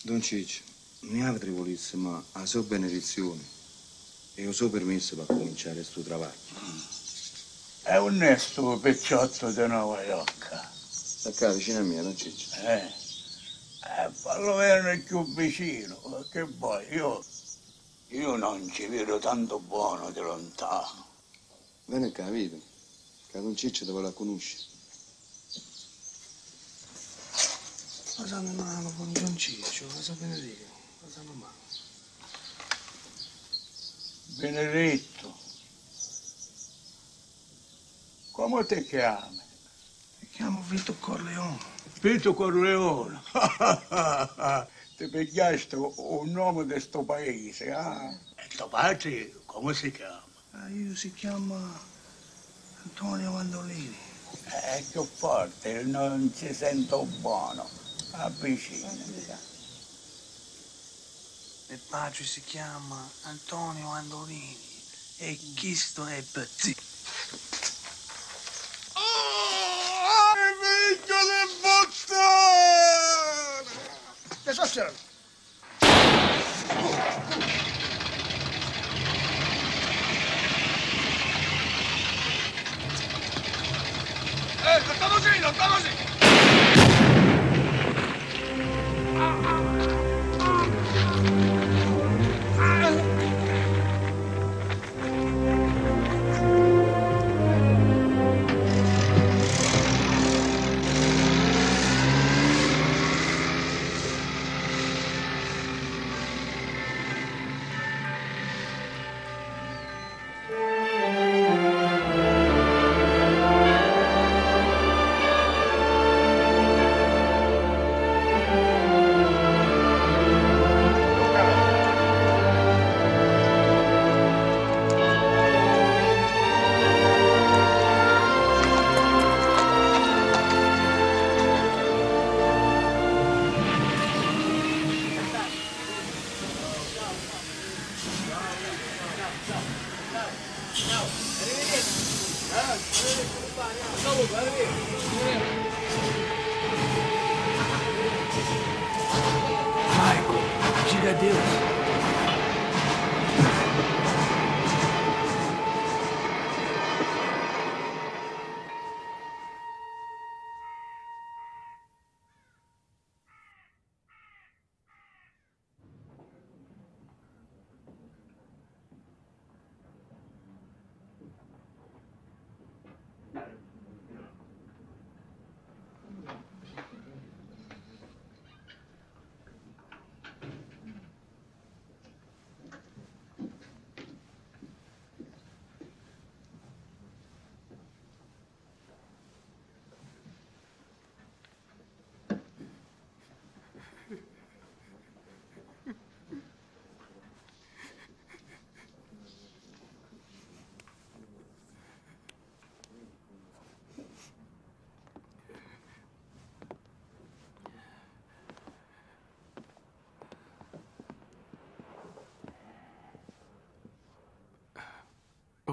Don 0.00 0.22
Ciccio, 0.22 0.62
noi 1.00 1.20
altri 1.20 1.50
volessimo 1.50 2.24
la 2.32 2.46
sua 2.46 2.62
benedizione 2.62 3.42
e 4.36 4.42
il 4.42 4.54
suo 4.54 4.70
permesso 4.70 5.16
per 5.16 5.26
cominciare 5.26 5.74
questo 5.74 6.02
lavoro. 6.06 6.32
È 7.82 7.98
onesto 7.98 8.78
pecciotto 8.78 9.50
di 9.50 9.66
Nuova 9.66 10.02
York. 10.02 10.68
Sta 10.88 11.30
qua 11.32 11.52
vicino 11.52 11.80
a 11.80 11.82
me, 11.82 12.00
Don 12.00 12.16
Ciccio. 12.16 12.56
Eh, 12.64 13.04
eh 14.06 14.10
fallo 14.12 14.54
venire 14.54 14.98
più 14.98 15.24
vicino, 15.34 16.24
che 16.30 16.44
poi 16.46 16.86
io, 16.94 17.24
io 18.08 18.36
non 18.36 18.70
ci 18.70 18.86
vedo 18.86 19.18
tanto 19.18 19.58
buono 19.58 20.10
di 20.10 20.20
lontano. 20.20 21.04
Vieni 21.86 22.12
qua, 22.12 22.28
Vito. 22.30 22.60
Che 23.28 23.40
Don 23.40 23.56
Ciccio 23.56 23.84
te 23.84 23.90
vuole 23.90 24.12
conoscere. 24.12 24.62
Cosa 28.16 28.40
mi 28.40 28.54
mano 28.54 28.92
con 28.96 29.12
Don 29.12 29.36
Ciccio? 29.36 29.86
Cosa 29.86 30.12
benedico? 30.14 30.64
Cosa 31.02 31.20
mi 31.22 31.34
mano? 31.34 31.54
Benedetto, 34.38 35.34
come 38.32 38.66
ti 38.66 38.84
chiami? 38.84 39.40
Mi 40.18 40.28
chiamo 40.30 40.62
Vito 40.68 40.94
Corleone. 40.98 41.75
Vito 42.00 42.34
Corleone. 42.34 43.20
ti 44.96 45.08
pigliaste 45.08 45.76
un 45.76 46.30
nome 46.30 46.66
di 46.66 46.78
sto 46.80 47.02
paese, 47.02 47.72
ah? 47.72 48.10
E 48.36 48.48
tuo 48.56 48.68
padre 48.68 49.32
come 49.46 49.74
si 49.74 49.90
chiama? 49.90 50.22
Ah, 50.52 50.68
io 50.68 50.94
si 50.94 51.12
chiama 51.12 51.58
Antonio 52.82 53.32
Mandolini. 53.32 53.96
È 54.44 54.82
più 54.90 55.04
forte, 55.04 55.82
non 55.82 56.32
ci 56.36 56.52
sento 56.52 57.04
buono. 57.20 57.68
Avvicina. 58.12 58.90
Il 61.68 61.80
padre 61.88 62.24
si 62.24 62.42
chiama 62.42 63.10
Antonio 63.22 63.88
Andolini 63.90 64.56
e 65.18 65.38
Cristo 65.54 66.06
è 66.06 66.22
Bazzi. 66.32 66.95
Che 74.76 75.05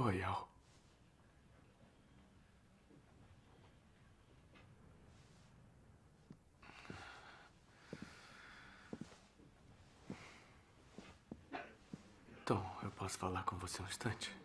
Oi, 0.05 0.21
Al. 0.21 0.49
Tom, 12.45 12.79
eu 12.83 12.91
posso 12.91 13.17
falar 13.17 13.45
com 13.45 13.55
você 13.55 13.81
um 13.81 13.85
instante? 13.85 14.35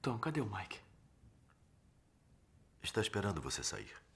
Tom, 0.00 0.18
cadê 0.18 0.40
o 0.40 0.46
Mike? 0.46 0.80
Está 2.82 3.02
esperando 3.02 3.42
você 3.42 3.62
sair. 3.62 4.09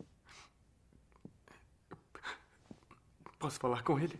Posso 3.44 3.60
falar 3.60 3.82
com 3.82 4.00
ele? 4.00 4.18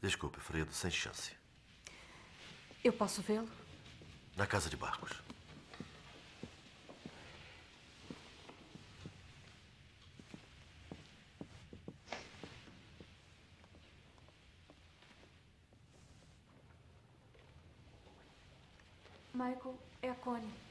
Desculpe, 0.00 0.38
Fredo, 0.38 0.72
sem 0.72 0.88
chance. 0.88 1.32
Eu 2.84 2.92
posso 2.92 3.20
vê-lo? 3.22 3.50
Na 4.36 4.46
casa 4.46 4.70
de 4.70 4.76
barcos. 4.76 5.20
Michael, 19.34 19.76
é 20.02 20.10
a 20.10 20.14
Connie. 20.14 20.68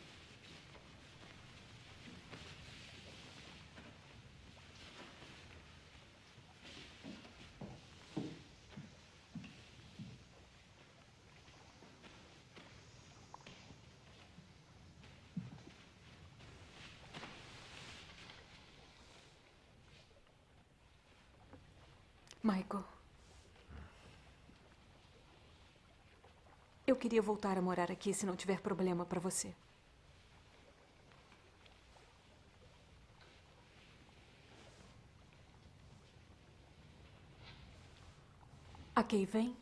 Michael. 22.48 22.86
Eu 26.86 26.87
queria 26.98 27.22
voltar 27.22 27.58
a 27.58 27.62
morar 27.62 27.92
aqui 27.92 28.14
se 28.14 28.26
não 28.26 28.36
tiver 28.36 28.60
problema 28.62 29.06
para 29.06 29.20
você. 29.20 29.54
Kay 39.08 39.26
vem? 39.26 39.56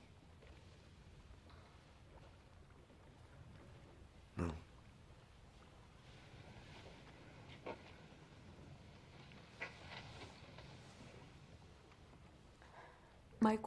Não. 4.36 4.56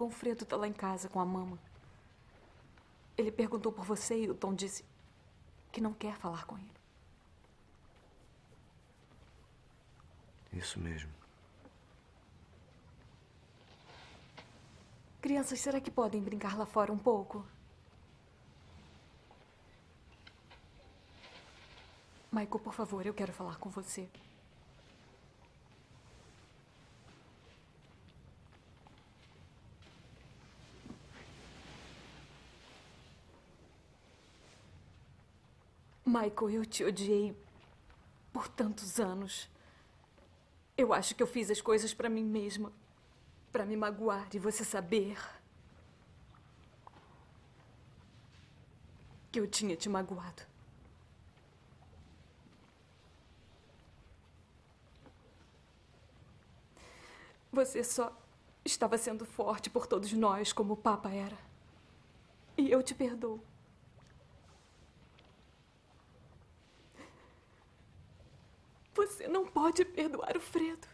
O 0.01 0.11
Fredo 0.11 0.45
tá 0.45 0.57
lá 0.57 0.67
em 0.67 0.73
casa 0.73 1.09
com 1.09 1.21
a 1.21 1.25
mama. 1.25 1.59
Ele 3.19 3.33
perguntou 3.33 3.73
por 3.73 3.85
você 3.85 4.23
e 4.23 4.31
o 4.31 4.35
Tom 4.35 4.55
disse 4.55 4.85
que 5.73 5.81
não 5.81 5.93
quer 5.93 6.17
falar 6.17 6.47
com 6.47 6.57
ele. 6.57 6.79
Isso 10.53 10.79
mesmo. 10.79 11.11
Crianças, 15.21 15.59
será 15.61 15.81
que 15.81 15.91
podem 15.91 16.23
brincar 16.23 16.57
lá 16.57 16.65
fora 16.65 16.93
um 16.93 16.99
pouco? 16.99 17.45
Michael, 22.31 22.61
por 22.61 22.73
favor, 22.73 23.05
eu 23.05 23.13
quero 23.13 23.33
falar 23.33 23.57
com 23.57 23.69
você. 23.69 24.09
Michael, 36.09 36.51
eu 36.51 36.65
te 36.65 36.83
odiei 36.83 37.37
por 38.33 38.49
tantos 38.49 38.99
anos. 38.99 39.49
Eu 40.77 40.93
acho 40.95 41.15
que 41.15 41.23
eu 41.23 41.27
fiz 41.27 41.51
as 41.51 41.61
coisas 41.61 41.93
para 41.93 42.09
mim 42.09 42.25
mesma, 42.25 42.73
para 43.53 43.67
me 43.67 43.77
magoar 43.77 44.27
e 44.33 44.39
você 44.39 44.65
saber 44.65 45.19
que 49.31 49.39
eu 49.39 49.47
tinha 49.47 49.77
te 49.77 49.89
magoado. 49.89 50.43
Você 57.53 57.85
só 57.85 58.17
estava 58.65 58.97
sendo 58.97 59.27
forte 59.27 59.69
por 59.69 59.87
todos 59.87 60.13
nós, 60.13 60.53
como 60.53 60.75
o 60.75 60.77
Papa 60.77 61.11
era. 61.11 61.37
E 62.57 62.71
eu 62.71 62.83
te 62.83 62.95
perdoo. 62.95 63.48
Você 68.99 69.29
não 69.29 69.47
pode 69.47 69.85
perdoar 69.85 70.37
o 70.37 70.41
Fredo. 70.41 70.89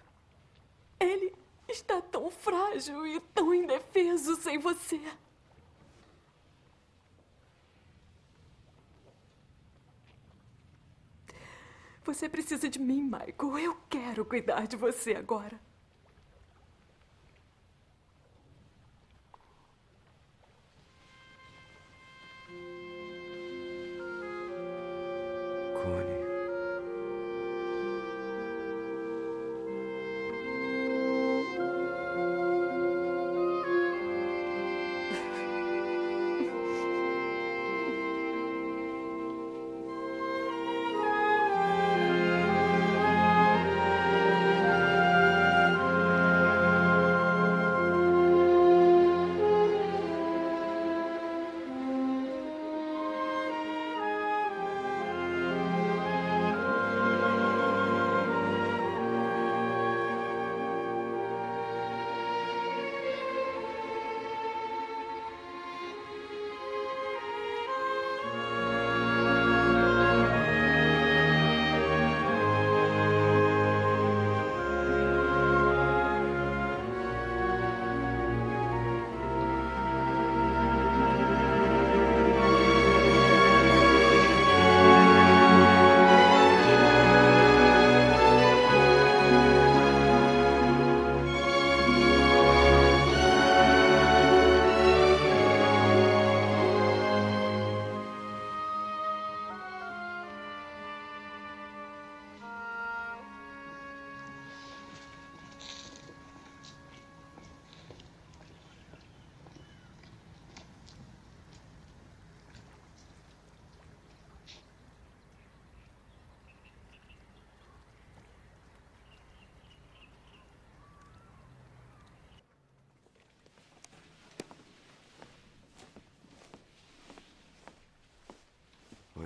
Ele 1.01 1.35
está 1.67 2.03
tão 2.03 2.31
frágil 2.31 3.07
e 3.07 3.19
tão 3.19 3.55
indefeso 3.55 4.37
sem 4.37 4.59
você. 4.59 5.01
Você 12.05 12.29
precisa 12.29 12.69
de 12.69 12.79
mim, 12.79 13.05
Michael. 13.05 13.59
Eu 13.59 13.77
quero 13.89 14.23
cuidar 14.27 14.67
de 14.67 14.77
você 14.77 15.15
agora. 15.15 15.59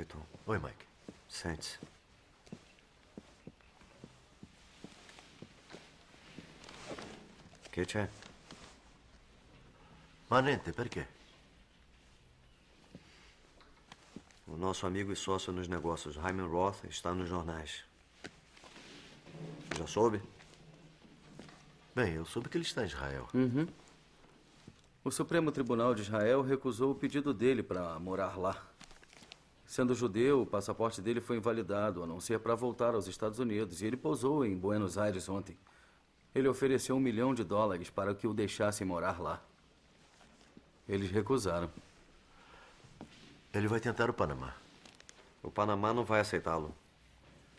Tom. 0.09 0.23
Oi, 0.47 0.59
Mike. 0.59 0.87
Sente-se. 1.29 1.79
Che 7.71 7.85
c'è? 7.85 8.09
Ma 10.29 10.41
niente, 10.41 10.73
perché? 10.73 11.07
O 14.47 14.57
nosso 14.57 14.87
amigo 14.87 15.13
e 15.13 15.15
sócio 15.15 15.53
nos 15.53 15.69
negócios, 15.69 16.17
Hyman 16.17 16.49
Roth, 16.49 16.85
está 16.85 17.15
nos 17.15 17.29
jornais. 17.29 17.85
Já 19.77 19.87
soube? 19.87 20.21
Bem, 21.95 22.15
eu 22.15 22.25
soube 22.25 22.49
que 22.49 22.57
ele 22.57 22.65
está 22.65 22.83
em 22.83 22.87
Israel. 22.87 23.29
Uhum. 23.33 23.69
O 25.05 25.11
Supremo 25.11 25.51
Tribunal 25.53 25.95
de 25.95 26.03
Israel 26.03 26.43
recusou 26.43 26.91
o 26.91 26.95
pedido 26.95 27.33
dele 27.33 27.63
para 27.63 27.99
morar 27.99 28.37
lá. 28.39 28.68
Sendo 29.79 29.95
judeu, 29.95 30.43
o 30.43 30.47
passaporte 30.47 31.01
dele 31.01 31.21
foi 31.21 31.37
invalidado, 31.37 32.03
a 32.03 32.07
não 32.09 32.21
ser 32.21 32.41
para 32.41 32.57
voltar 32.57 32.97
aos 32.97 33.07
Estados 33.07 33.39
Unidos, 33.39 33.81
e 33.81 33.87
ele 33.87 33.97
pousou 33.97 34.45
em 34.45 34.57
Buenos 34.57 34.99
Aires 34.99 35.29
ontem. 35.29 35.57
Ele 36.35 36.49
ofereceu 36.49 36.97
um 36.97 36.99
milhão 36.99 37.33
de 37.33 37.45
dólares 37.45 37.89
para 37.89 38.13
que 38.13 38.27
o 38.27 38.35
deixassem 38.35 38.85
morar 38.85 39.21
lá. 39.21 39.41
Eles 40.89 41.13
recusaram. 41.13 41.71
Ele 43.55 43.69
vai 43.69 43.79
tentar 43.79 44.11
o 44.11 44.13
Panamá. 44.13 44.53
O 45.45 45.49
Panamá 45.49 45.95
não 45.95 46.05
vai 46.05 46.19
aceitá-lo. 46.19 46.75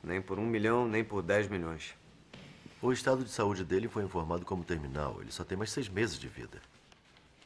Nem 0.03 0.21
por 0.21 0.37
um 0.37 0.45
milhão, 0.45 0.89
nem 0.89 1.05
por 1.05 1.21
dez 1.21 1.47
milhões. 1.47 1.95
O 2.81 2.91
estado 2.91 3.23
de 3.23 3.29
saúde 3.29 3.63
dele 3.63 3.87
foi 3.87 4.03
informado 4.03 4.45
como 4.45 4.65
terminal. 4.65 5.21
Ele 5.21 5.31
só 5.31 5.45
tem 5.45 5.57
mais 5.57 5.71
seis 5.71 5.87
meses 5.87 6.19
de 6.19 6.27
vida. 6.27 6.61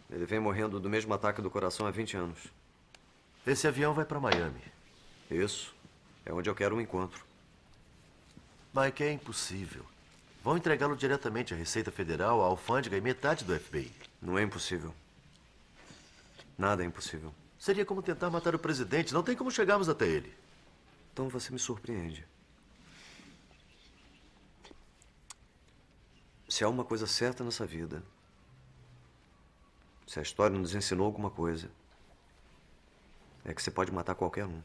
Ele 0.10 0.26
vem 0.26 0.40
morrendo 0.40 0.80
do 0.80 0.90
mesmo 0.90 1.14
ataque 1.14 1.44
do 1.44 1.52
coração 1.52 1.86
há 1.86 1.92
20 1.92 2.18
anos. 2.18 2.63
Esse 3.46 3.68
avião 3.68 3.94
vai 3.94 4.06
para 4.06 4.20
Miami. 4.20 4.62
Isso. 5.30 5.74
É 6.26 6.32
onde 6.32 6.50
eu 6.50 6.56
quero 6.56 6.76
um 6.76 6.82
encontro. 6.82 7.24
Mike, 8.74 9.04
é 9.04 9.12
impossível. 9.12 9.86
Vão 10.44 10.58
entregá-lo 10.58 10.96
diretamente 10.96 11.54
à 11.54 11.58
Receita 11.58 11.92
Federal, 11.92 12.42
à 12.42 12.46
alfândega 12.46 12.98
e 12.98 13.02
metade 13.02 13.44
do 13.44 13.58
FBI. 13.58 13.92
Não 14.22 14.38
é 14.38 14.44
impossível. 14.44 14.94
Nada 16.58 16.84
é 16.84 16.86
impossível. 16.86 17.34
Seria 17.60 17.86
como 17.86 18.02
tentar 18.02 18.30
matar 18.30 18.56
o 18.56 18.60
presidente. 18.60 19.14
Não 19.14 19.24
tem 19.24 19.36
como 19.36 19.52
chegarmos 19.52 19.90
até 19.90 20.08
ele. 20.08 20.34
Então 21.12 21.30
você 21.30 21.52
me 21.52 21.60
surpreende. 21.60 22.26
Se 26.48 26.64
há 26.64 26.70
uma 26.70 26.84
coisa 26.84 27.08
certa 27.08 27.44
nessa 27.44 27.66
vida, 27.66 28.04
se 30.06 30.20
a 30.20 30.22
história 30.22 30.58
nos 30.58 30.76
ensinou 30.76 31.06
alguma 31.06 31.30
coisa, 31.30 31.70
é 33.46 33.54
que 33.54 33.62
você 33.62 33.72
pode 33.72 33.92
matar 33.92 34.16
qualquer 34.16 34.46
um. 34.46 34.62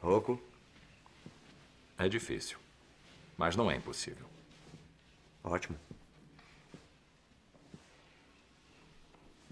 Rocco? 0.00 0.40
É 1.96 2.08
difícil, 2.08 2.58
mas 3.38 3.54
não 3.54 3.70
é 3.70 3.76
impossível. 3.76 4.28
Ótimo. 5.44 5.78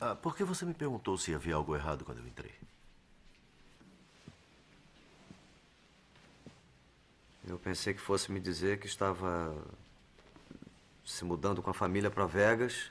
Ah, 0.01 0.17
por 0.17 0.35
que 0.35 0.43
você 0.43 0.65
me 0.65 0.75
perguntou 0.75 1.17
se 1.17 1.35
havia 1.35 1.55
algo 1.55 1.77
errado 1.77 2.05
quando 2.05 2.19
eu 2.19 2.27
entrei? 2.27 2.55
Eu 7.47 7.59
pensei 7.59 7.95
que 7.95 8.01
fosse 8.01 8.33
me 8.33 8.41
dizer 8.41 8.81
que 8.81 8.87
estava 8.87 9.55
se 11.05 11.25
mudando 11.25 11.63
com 11.63 11.71
a 11.71 11.75
família 11.75 12.11
para 12.11 12.27
Vegas 12.27 12.91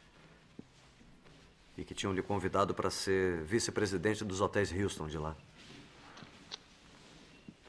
e 1.77 1.85
que 1.85 1.93
tinham 1.93 2.13
lhe 2.13 2.21
convidado 2.21 2.73
para 2.73 2.89
ser 2.89 3.41
vice-presidente 3.43 4.23
dos 4.25 4.41
hotéis 4.41 4.71
Houston 4.71 5.07
de 5.07 5.17
lá. 5.17 5.35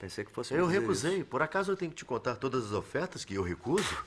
Pensei 0.00 0.24
que 0.24 0.30
fosse. 0.30 0.54
Eu 0.54 0.66
recusei. 0.66 1.18
isso. 1.18 1.26
Por 1.26 1.42
acaso 1.42 1.72
eu 1.72 1.76
tenho 1.76 1.90
que 1.90 1.98
te 1.98 2.04
contar 2.04 2.36
todas 2.36 2.66
as 2.66 2.72
ofertas 2.72 3.24
que 3.24 3.34
eu 3.34 3.42
recuso? 3.42 4.04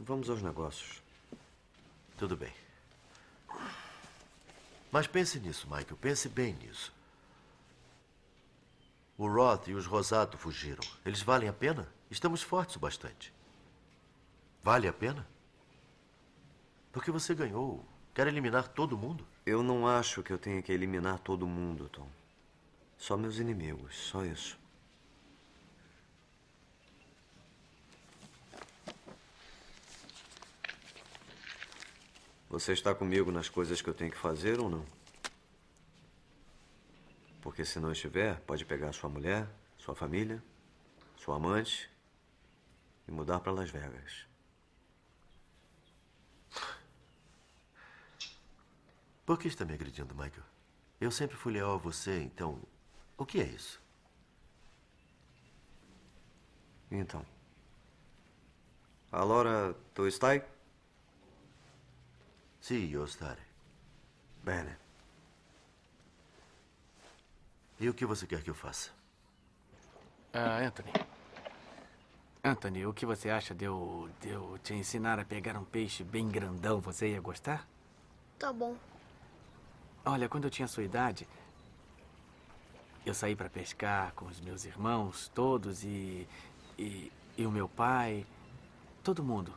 Vamos 0.00 0.30
aos 0.30 0.42
negócios. 0.42 1.02
Tudo 2.16 2.36
bem. 2.36 2.52
Mas 4.90 5.06
pense 5.06 5.38
nisso, 5.38 5.66
Michael. 5.66 5.96
Pense 6.00 6.28
bem 6.28 6.54
nisso. 6.54 6.95
O 9.18 9.26
Roth 9.28 9.68
e 9.68 9.74
os 9.74 9.86
Rosato 9.86 10.36
fugiram. 10.36 10.82
Eles 11.04 11.22
valem 11.22 11.48
a 11.48 11.52
pena? 11.52 11.88
Estamos 12.10 12.42
fortes 12.42 12.76
o 12.76 12.78
bastante. 12.78 13.32
Vale 14.62 14.86
a 14.86 14.92
pena? 14.92 15.26
Porque 16.92 17.10
você 17.10 17.34
ganhou. 17.34 17.84
Quer 18.14 18.26
eliminar 18.26 18.68
todo 18.68 18.96
mundo? 18.96 19.26
Eu 19.44 19.62
não 19.62 19.86
acho 19.86 20.22
que 20.22 20.32
eu 20.32 20.38
tenha 20.38 20.60
que 20.60 20.72
eliminar 20.72 21.18
todo 21.18 21.46
mundo, 21.46 21.88
Tom. 21.88 22.08
Só 22.98 23.16
meus 23.16 23.38
inimigos, 23.38 23.94
só 23.96 24.24
isso. 24.24 24.58
Você 32.48 32.72
está 32.72 32.94
comigo 32.94 33.30
nas 33.30 33.48
coisas 33.48 33.82
que 33.82 33.90
eu 33.90 33.94
tenho 33.94 34.10
que 34.10 34.16
fazer 34.16 34.58
ou 34.60 34.70
não? 34.70 34.95
Porque 37.46 37.64
se 37.64 37.78
não 37.78 37.92
estiver, 37.92 38.40
pode 38.40 38.64
pegar 38.64 38.92
sua 38.92 39.08
mulher, 39.08 39.46
sua 39.78 39.94
família, 39.94 40.42
sua 41.16 41.36
amante 41.36 41.88
e 43.06 43.12
mudar 43.12 43.38
para 43.38 43.52
Las 43.52 43.70
Vegas. 43.70 44.26
Por 49.24 49.38
que 49.38 49.46
está 49.46 49.64
me 49.64 49.74
agredindo, 49.74 50.12
Michael? 50.12 50.42
Eu 51.00 51.12
sempre 51.12 51.36
fui 51.36 51.52
leal 51.52 51.74
a 51.74 51.76
você, 51.76 52.20
então. 52.20 52.60
O 53.16 53.24
que 53.24 53.40
é 53.40 53.44
isso? 53.44 53.80
Então. 56.90 57.24
Allora, 59.12 59.72
tu 59.94 60.10
stai? 60.10 60.44
Sì, 62.58 62.88
io 62.88 63.06
stare. 63.06 63.46
Bene. 64.42 64.85
E 67.78 67.88
o 67.88 67.94
que 67.94 68.06
você 68.06 68.26
quer 68.26 68.42
que 68.42 68.50
eu 68.50 68.54
faça? 68.54 68.90
Ah, 70.32 70.58
Anthony. 70.58 70.92
Anthony, 72.42 72.86
o 72.86 72.92
que 72.94 73.04
você 73.04 73.28
acha 73.28 73.54
de 73.54 73.64
eu, 73.64 74.08
de 74.20 74.28
eu 74.30 74.58
te 74.62 74.72
ensinar 74.72 75.18
a 75.18 75.24
pegar 75.24 75.56
um 75.56 75.64
peixe 75.64 76.02
bem 76.04 76.28
grandão? 76.28 76.80
Você 76.80 77.08
ia 77.10 77.20
gostar? 77.20 77.68
Tá 78.38 78.52
bom. 78.52 78.76
Olha, 80.04 80.28
quando 80.28 80.44
eu 80.44 80.50
tinha 80.50 80.68
sua 80.68 80.84
idade, 80.84 81.28
eu 83.04 83.12
saí 83.12 83.34
para 83.34 83.50
pescar 83.50 84.12
com 84.12 84.26
os 84.26 84.40
meus 84.40 84.64
irmãos 84.64 85.28
todos 85.34 85.84
e, 85.84 86.26
e, 86.78 87.12
e 87.36 87.46
o 87.46 87.50
meu 87.50 87.68
pai, 87.68 88.24
todo 89.02 89.24
mundo. 89.24 89.52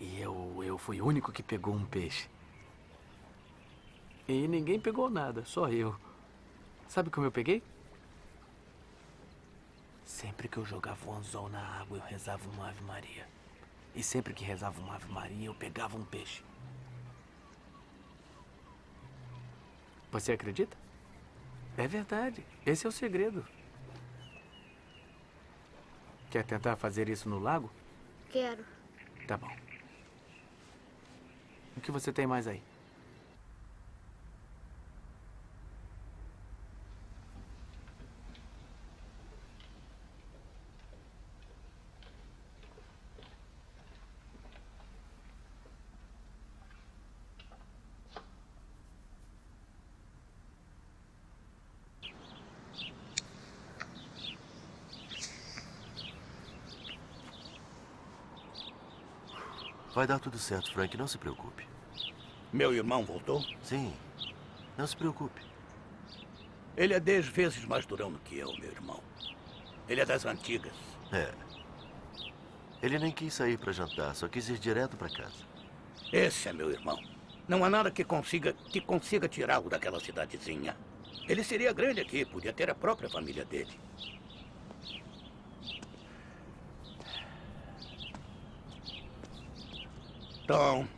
E 0.00 0.18
eu, 0.20 0.62
eu 0.64 0.78
fui 0.78 1.00
o 1.00 1.06
único 1.06 1.30
que 1.30 1.42
pegou 1.42 1.74
um 1.74 1.84
peixe. 1.84 2.28
E 4.26 4.48
ninguém 4.48 4.80
pegou 4.80 5.10
nada, 5.10 5.44
só 5.44 5.68
eu. 5.68 5.94
Sabe 6.90 7.08
como 7.08 7.24
eu 7.24 7.30
peguei? 7.30 7.62
Sempre 10.04 10.48
que 10.48 10.56
eu 10.56 10.66
jogava 10.66 11.08
um 11.08 11.18
anzol 11.18 11.48
na 11.48 11.60
água, 11.80 11.98
eu 11.98 12.02
rezava 12.02 12.50
uma 12.50 12.68
Ave 12.68 12.82
Maria. 12.82 13.28
E 13.94 14.02
sempre 14.02 14.34
que 14.34 14.42
rezava 14.42 14.80
uma 14.80 14.96
Ave 14.96 15.06
Maria, 15.12 15.46
eu 15.46 15.54
pegava 15.54 15.96
um 15.96 16.04
peixe. 16.04 16.42
Você 20.10 20.32
acredita? 20.32 20.76
É 21.78 21.86
verdade. 21.86 22.44
Esse 22.66 22.86
é 22.86 22.88
o 22.88 22.92
segredo. 22.92 23.46
Quer 26.28 26.44
tentar 26.44 26.74
fazer 26.74 27.08
isso 27.08 27.28
no 27.28 27.38
lago? 27.38 27.70
Quero. 28.30 28.64
Tá 29.28 29.36
bom. 29.36 29.56
O 31.76 31.80
que 31.80 31.92
você 31.92 32.12
tem 32.12 32.26
mais 32.26 32.48
aí? 32.48 32.60
Vai 60.00 60.06
dar 60.06 60.18
tudo 60.18 60.38
certo, 60.38 60.72
Frank. 60.72 60.96
Não 60.96 61.06
se 61.06 61.18
preocupe. 61.18 61.68
Meu 62.50 62.72
irmão 62.72 63.04
voltou? 63.04 63.44
Sim. 63.62 63.92
Não 64.78 64.86
se 64.86 64.96
preocupe. 64.96 65.42
Ele 66.74 66.94
é 66.94 66.98
dez 66.98 67.26
vezes 67.28 67.66
mais 67.66 67.84
durão 67.84 68.10
do 68.10 68.18
que 68.20 68.38
eu, 68.38 68.50
meu 68.58 68.70
irmão. 68.70 68.98
Ele 69.86 70.00
é 70.00 70.06
das 70.06 70.24
antigas. 70.24 70.72
É. 71.12 71.30
Ele 72.82 72.98
nem 72.98 73.12
quis 73.12 73.34
sair 73.34 73.58
para 73.58 73.72
jantar, 73.72 74.14
só 74.14 74.26
quis 74.26 74.48
ir 74.48 74.58
direto 74.58 74.96
para 74.96 75.10
casa. 75.10 75.44
Esse 76.10 76.48
é 76.48 76.52
meu 76.54 76.70
irmão. 76.70 76.98
Não 77.46 77.62
há 77.62 77.68
nada 77.68 77.90
que 77.90 78.02
consiga, 78.02 78.54
que 78.54 78.80
consiga 78.80 79.28
tirá-lo 79.28 79.68
daquela 79.68 80.00
cidadezinha. 80.00 80.78
Ele 81.28 81.44
seria 81.44 81.74
grande 81.74 82.00
aqui, 82.00 82.24
podia 82.24 82.54
ter 82.54 82.70
a 82.70 82.74
própria 82.74 83.10
família 83.10 83.44
dele. 83.44 83.78
Então, 90.50 90.88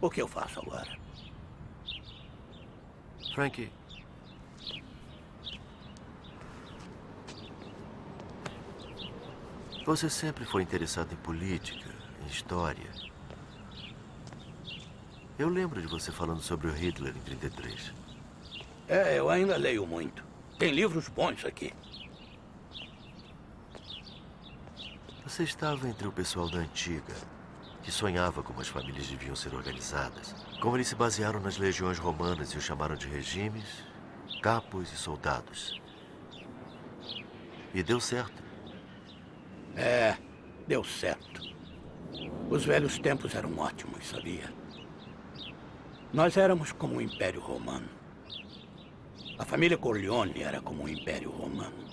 o 0.00 0.08
que 0.08 0.22
eu 0.22 0.26
faço 0.26 0.60
agora? 0.60 0.96
Frank. 3.34 3.70
Você 9.84 10.08
sempre 10.08 10.46
foi 10.46 10.62
interessado 10.62 11.12
em 11.12 11.16
política, 11.16 11.90
em 12.22 12.26
história. 12.28 12.90
Eu 15.38 15.50
lembro 15.50 15.82
de 15.82 15.86
você 15.86 16.10
falando 16.10 16.40
sobre 16.40 16.68
o 16.68 16.72
Hitler 16.72 17.14
em 17.14 17.20
33. 17.20 17.92
É, 18.88 19.18
eu 19.18 19.28
ainda 19.28 19.58
leio 19.58 19.86
muito. 19.86 20.24
Tem 20.58 20.72
livros 20.72 21.08
bons 21.08 21.44
aqui. 21.44 21.74
Você 25.24 25.42
estava 25.42 25.86
entre 25.86 26.08
o 26.08 26.12
pessoal 26.12 26.48
da 26.48 26.60
antiga, 26.60 27.33
que 27.84 27.92
sonhava 27.92 28.42
como 28.42 28.62
as 28.62 28.68
famílias 28.68 29.06
deviam 29.06 29.36
ser 29.36 29.54
organizadas, 29.54 30.34
como 30.58 30.76
eles 30.76 30.88
se 30.88 30.94
basearam 30.94 31.38
nas 31.38 31.58
legiões 31.58 31.98
romanas 31.98 32.50
e 32.50 32.56
os 32.56 32.64
chamaram 32.64 32.96
de 32.96 33.06
regimes, 33.06 33.84
capos 34.42 34.90
e 34.90 34.96
soldados. 34.96 35.80
E 37.74 37.82
deu 37.82 38.00
certo. 38.00 38.42
É, 39.76 40.16
deu 40.66 40.82
certo. 40.82 41.42
Os 42.48 42.64
velhos 42.64 42.98
tempos 42.98 43.34
eram 43.34 43.58
ótimos, 43.58 44.06
sabia? 44.06 44.50
Nós 46.10 46.38
éramos 46.38 46.72
como 46.72 46.96
o 46.96 47.02
Império 47.02 47.40
Romano. 47.40 47.88
A 49.38 49.44
família 49.44 49.76
Corleone 49.76 50.42
era 50.42 50.62
como 50.62 50.84
o 50.84 50.88
Império 50.88 51.30
Romano. 51.30 51.84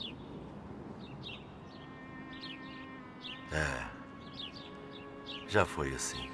É. 3.52 3.91
Já 5.52 5.66
foi 5.66 5.94
assim. 5.94 6.30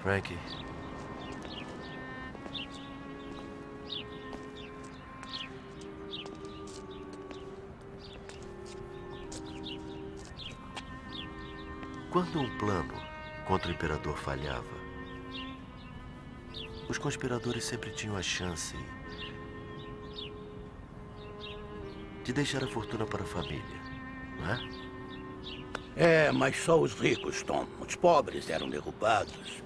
Frankie. 0.00 0.38
Quando 12.12 12.38
um 12.38 12.58
plano 12.58 12.94
contra 13.44 13.68
o 13.68 13.72
imperador 13.72 14.16
falhava, 14.16 14.62
os 16.88 16.96
conspiradores 16.96 17.64
sempre 17.64 17.90
tinham 17.90 18.16
a 18.16 18.22
chance 18.22 18.76
de 22.26 22.32
deixar 22.32 22.64
a 22.64 22.66
fortuna 22.66 23.06
para 23.06 23.22
a 23.22 23.26
família, 23.26 23.62
não 24.36 24.52
é? 24.52 24.68
É, 25.94 26.32
mas 26.32 26.56
só 26.56 26.76
os 26.76 26.92
ricos, 26.92 27.44
Tom. 27.44 27.66
Os 27.80 27.94
pobres 27.94 28.50
eram 28.50 28.68
derrubados. 28.68 29.62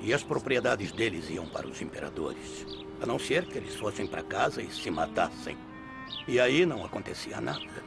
E 0.00 0.12
as 0.12 0.22
propriedades 0.22 0.92
deles 0.92 1.30
iam 1.30 1.46
para 1.46 1.66
os 1.66 1.80
imperadores. 1.80 2.66
A 3.00 3.06
não 3.06 3.18
ser 3.18 3.46
que 3.46 3.56
eles 3.56 3.74
fossem 3.74 4.06
para 4.06 4.22
casa 4.22 4.60
e 4.60 4.70
se 4.70 4.90
matassem. 4.90 5.56
E 6.28 6.38
aí 6.38 6.66
não 6.66 6.84
acontecia 6.84 7.40
nada. 7.40 7.82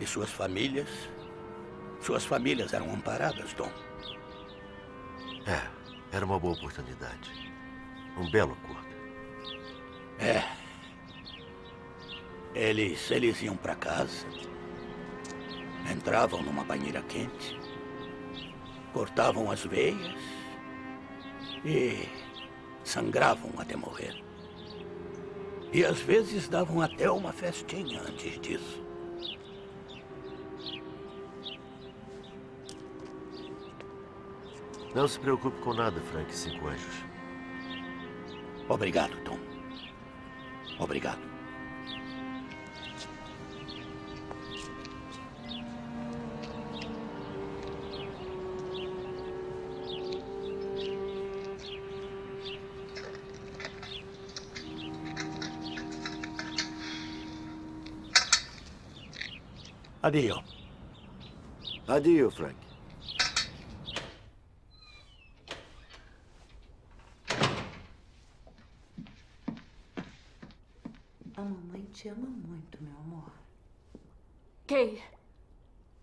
E 0.00 0.04
suas 0.04 0.30
famílias. 0.30 0.88
Suas 2.00 2.24
famílias 2.24 2.72
eram 2.72 2.92
amparadas, 2.92 3.52
Tom. 3.52 3.70
É, 5.46 5.62
era 6.10 6.26
uma 6.26 6.40
boa 6.40 6.54
oportunidade. 6.54 7.30
Um 8.18 8.28
belo 8.32 8.52
acordo. 8.64 8.88
É. 10.18 10.42
Eles, 12.54 13.10
eles 13.10 13.42
iam 13.42 13.56
para 13.56 13.74
casa, 13.74 14.24
entravam 15.92 16.40
numa 16.40 16.62
banheira 16.62 17.02
quente, 17.02 17.58
cortavam 18.92 19.50
as 19.50 19.64
veias 19.64 20.14
e 21.64 22.08
sangravam 22.84 23.50
até 23.58 23.74
morrer. 23.74 24.14
E 25.72 25.84
às 25.84 25.98
vezes 26.00 26.48
davam 26.48 26.80
até 26.80 27.10
uma 27.10 27.32
festinha 27.32 28.00
antes 28.02 28.38
disso. 28.40 28.84
Não 34.94 35.08
se 35.08 35.18
preocupe 35.18 35.60
com 35.60 35.74
nada, 35.74 36.00
Frank 36.02 36.32
Cinco 36.32 36.68
Anjos. 36.68 37.04
Obrigado, 38.68 39.16
Tom. 39.24 39.38
Obrigado. 40.78 41.33
Adio. 60.06 60.36
Adio, 61.88 62.30
Frank. 62.30 62.56
A 71.36 71.42
mamãe 71.42 71.82
te 71.92 72.08
ama 72.08 72.26
muito, 72.26 72.82
meu 72.82 72.96
amor. 72.98 73.32
Kay, 74.66 75.02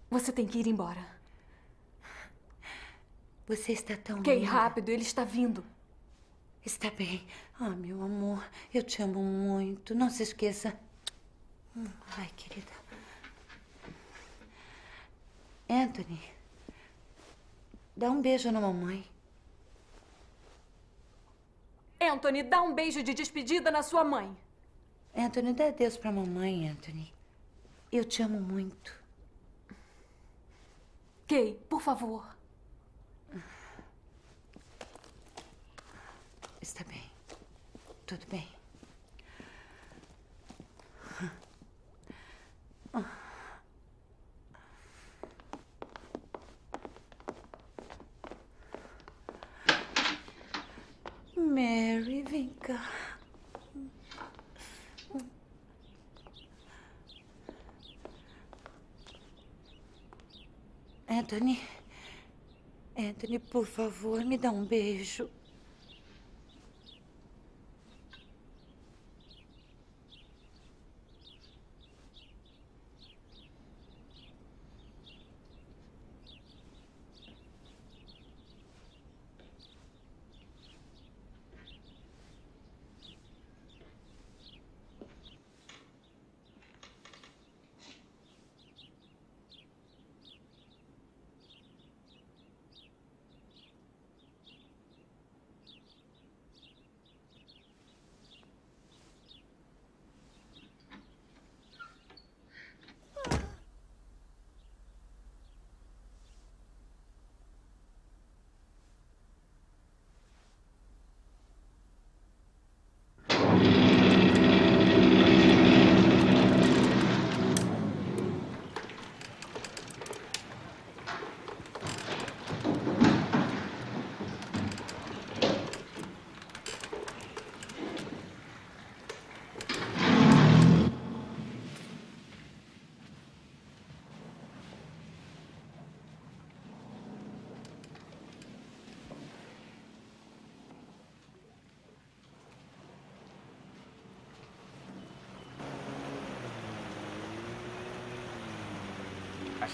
você 0.09 0.31
tem 0.31 0.45
que 0.45 0.59
ir 0.59 0.67
embora. 0.67 1.05
Você 3.47 3.73
está 3.73 3.97
tão 3.97 4.21
Kay, 4.21 4.39
linda. 4.39 4.51
rápido, 4.51 4.89
ele 4.89 5.01
está 5.03 5.23
vindo. 5.23 5.63
Está 6.65 6.89
bem. 6.91 7.25
Ah, 7.59 7.69
meu 7.69 8.01
amor, 8.03 8.43
eu 8.73 8.83
te 8.83 9.01
amo 9.01 9.21
muito. 9.21 9.95
Não 9.95 10.09
se 10.09 10.23
esqueça. 10.23 10.77
Hum, 11.75 11.85
Ai, 12.17 12.29
querida. 12.35 12.71
Anthony, 15.71 16.21
dá 17.95 18.11
um 18.11 18.21
beijo 18.21 18.51
na 18.51 18.59
mamãe. 18.59 19.09
Anthony, 21.97 22.43
dá 22.43 22.61
um 22.61 22.75
beijo 22.75 23.01
de 23.01 23.13
despedida 23.13 23.71
na 23.71 23.81
sua 23.81 24.03
mãe. 24.03 24.35
Anthony, 25.15 25.53
dá 25.53 25.67
adeus 25.67 25.95
pra 25.95 26.11
mamãe, 26.11 26.67
Anthony. 26.67 27.13
Eu 27.89 28.03
te 28.03 28.21
amo 28.21 28.41
muito. 28.41 28.93
Kay, 31.25 31.53
por 31.69 31.81
favor. 31.81 32.35
Está 36.61 36.83
bem. 36.83 37.09
Tudo 38.05 38.27
bem. 38.27 38.60
Mary, 51.51 52.23
vem 52.23 52.49
cá. 52.61 52.89
Anthony. 61.05 61.59
Anthony, 62.95 63.37
por 63.37 63.65
favor, 63.65 64.23
me 64.23 64.37
dá 64.37 64.49
um 64.49 64.63
beijo. 64.63 65.29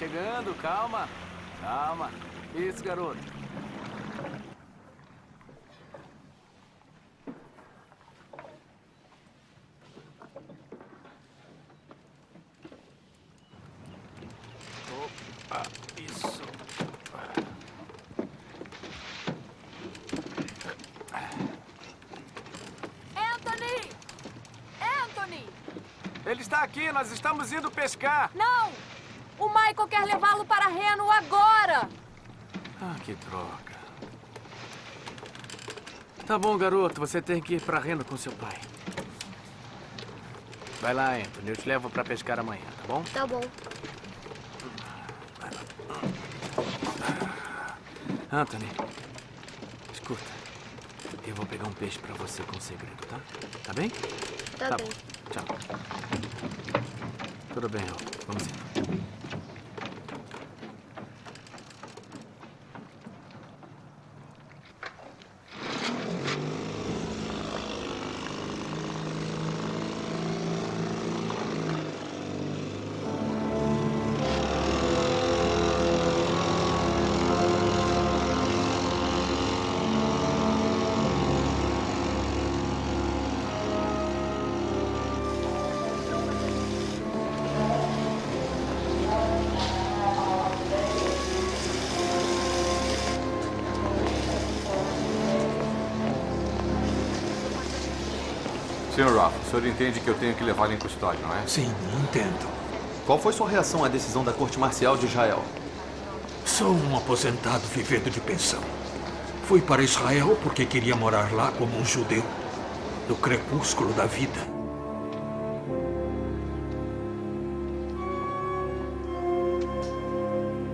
Chegando, 0.08 0.53
calma. 0.61 1.08
Calma. 1.61 2.11
Isso, 2.56 2.84
garoto. 2.84 3.18
Opa, 14.94 15.64
isso. 15.98 16.42
Anthony! 23.16 23.92
Anthony! 25.03 25.50
Ele 26.26 26.42
está 26.42 26.61
aqui, 26.61 26.92
nós 26.94 27.11
estamos 27.11 27.52
indo 27.52 27.69
pescar. 27.69 28.32
Não! 28.34 28.86
O 29.48 29.50
Michael 29.50 29.88
quer 29.88 30.03
levá-lo 30.03 30.43
para 30.45 30.67
Reno 30.67 31.09
agora! 31.09 31.88
Ah, 32.82 32.95
que 33.06 33.14
droga. 33.14 33.77
Tá 36.26 36.38
bom, 36.38 36.58
garoto, 36.58 37.00
você 37.00 37.22
tem 37.22 37.42
que 37.42 37.56
ir 37.56 37.61
pra 37.61 37.80
Reno 37.80 38.03
com 38.03 38.17
seu 38.17 38.34
pai. 38.34 38.59
Vai 40.82 40.93
lá, 40.93 41.16
Anthony, 41.16 41.50
eu 41.50 41.56
te 41.56 41.66
levo 41.66 41.90
pra 41.90 42.03
pescar 42.03 42.38
amanhã, 42.42 42.66
tá 42.82 42.88
bom? 42.93 43.03
Tá 43.14 43.26
bom. 43.26 43.42
Anthony, 48.30 48.67
escuta. 49.93 50.30
Eu 51.26 51.35
vou 51.35 51.45
pegar 51.45 51.69
um 51.69 51.74
peixe 51.74 51.98
pra 52.00 52.14
você 52.16 52.43
com 52.43 52.59
segredo, 52.59 53.06
tá? 53.08 53.17
Tá 53.64 53.74
bem? 53.74 53.90
Tá 54.58 54.76
bem. 54.76 54.85
bom. 54.85 54.92
Tchau. 55.32 55.45
Tudo 57.53 57.69
bem, 57.69 57.85
ó. 57.90 57.95
Vamos 58.27 58.43
indo. 58.43 58.86
Sr. 98.98 99.09
Ruff, 99.09 99.38
o 99.45 99.51
senhor 99.51 99.67
entende 99.67 100.00
que 100.00 100.08
eu 100.08 100.16
tenho 100.16 100.34
que 100.34 100.43
levá-lo 100.43 100.74
em 100.74 100.77
custódia, 100.77 101.19
não 101.22 101.32
é? 101.38 101.45
Sim, 101.45 101.72
entendo. 102.03 102.50
Qual 103.06 103.19
foi 103.19 103.32
sua 103.32 103.48
reação 103.48 103.85
à 103.85 103.88
decisão 103.88 104.24
da 104.24 104.34
Corte 104.34 104.59
Marcial 104.59 104.98
de 104.98 105.06
Israel? 105.06 105.43
Sou 106.43 106.72
um 106.72 106.98
aposentado 106.98 107.61
vivendo 107.67 108.09
de 108.09 108.19
pensão. 108.19 108.59
Fui 109.43 109.61
para 109.61 109.84
Israel 109.84 110.35
porque 110.42 110.66
queria 110.66 110.95
morar 110.95 111.32
lá 111.32 111.51
como 111.51 111.77
um 111.77 111.85
judeu, 111.85 112.24
no 113.08 113.16
crepúsculo 113.16 113.93
da 113.93 114.08
vida. 114.08 114.40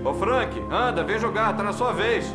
Ô, 0.06 0.14
Frank, 0.14 0.64
anda, 0.72 1.04
vem 1.04 1.20
jogar, 1.20 1.58
tá 1.58 1.62
na 1.62 1.74
sua 1.74 1.92
vez. 1.92 2.34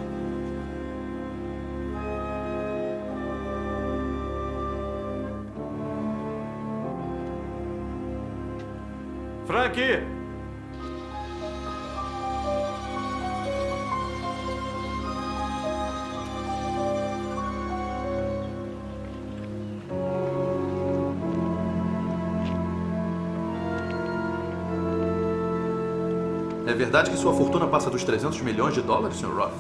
Verdade 26.89 27.11
que 27.11 27.19
sua 27.19 27.35
fortuna 27.35 27.67
passa 27.67 27.91
dos 27.91 28.03
300 28.03 28.41
milhões 28.41 28.73
de 28.73 28.81
dólares, 28.81 29.19
Sr. 29.19 29.37
Roth? 29.37 29.53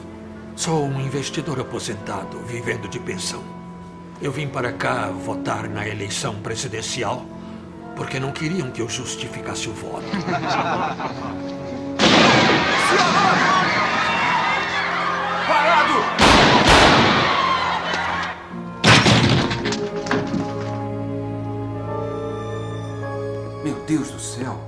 Sou 0.57 0.82
um 0.82 0.98
investidor 0.98 1.60
aposentado, 1.60 2.39
vivendo 2.47 2.89
de 2.89 2.98
pensão. 2.98 3.42
Eu 4.23 4.32
vim 4.32 4.48
para 4.48 4.73
cá 4.73 5.10
votar 5.10 5.68
na 5.68 5.86
eleição 5.86 6.36
presidencial 6.36 7.26
porque 7.94 8.18
não 8.18 8.32
queriam 8.32 8.70
que 8.70 8.81
eu 8.81 8.89
justificasse 8.89 9.68
o 9.68 9.74
voto. 9.74 10.07
Parado! 15.47 15.92
Meu 23.62 23.74
Deus 23.86 24.10
do 24.12 24.18
céu. 24.18 24.67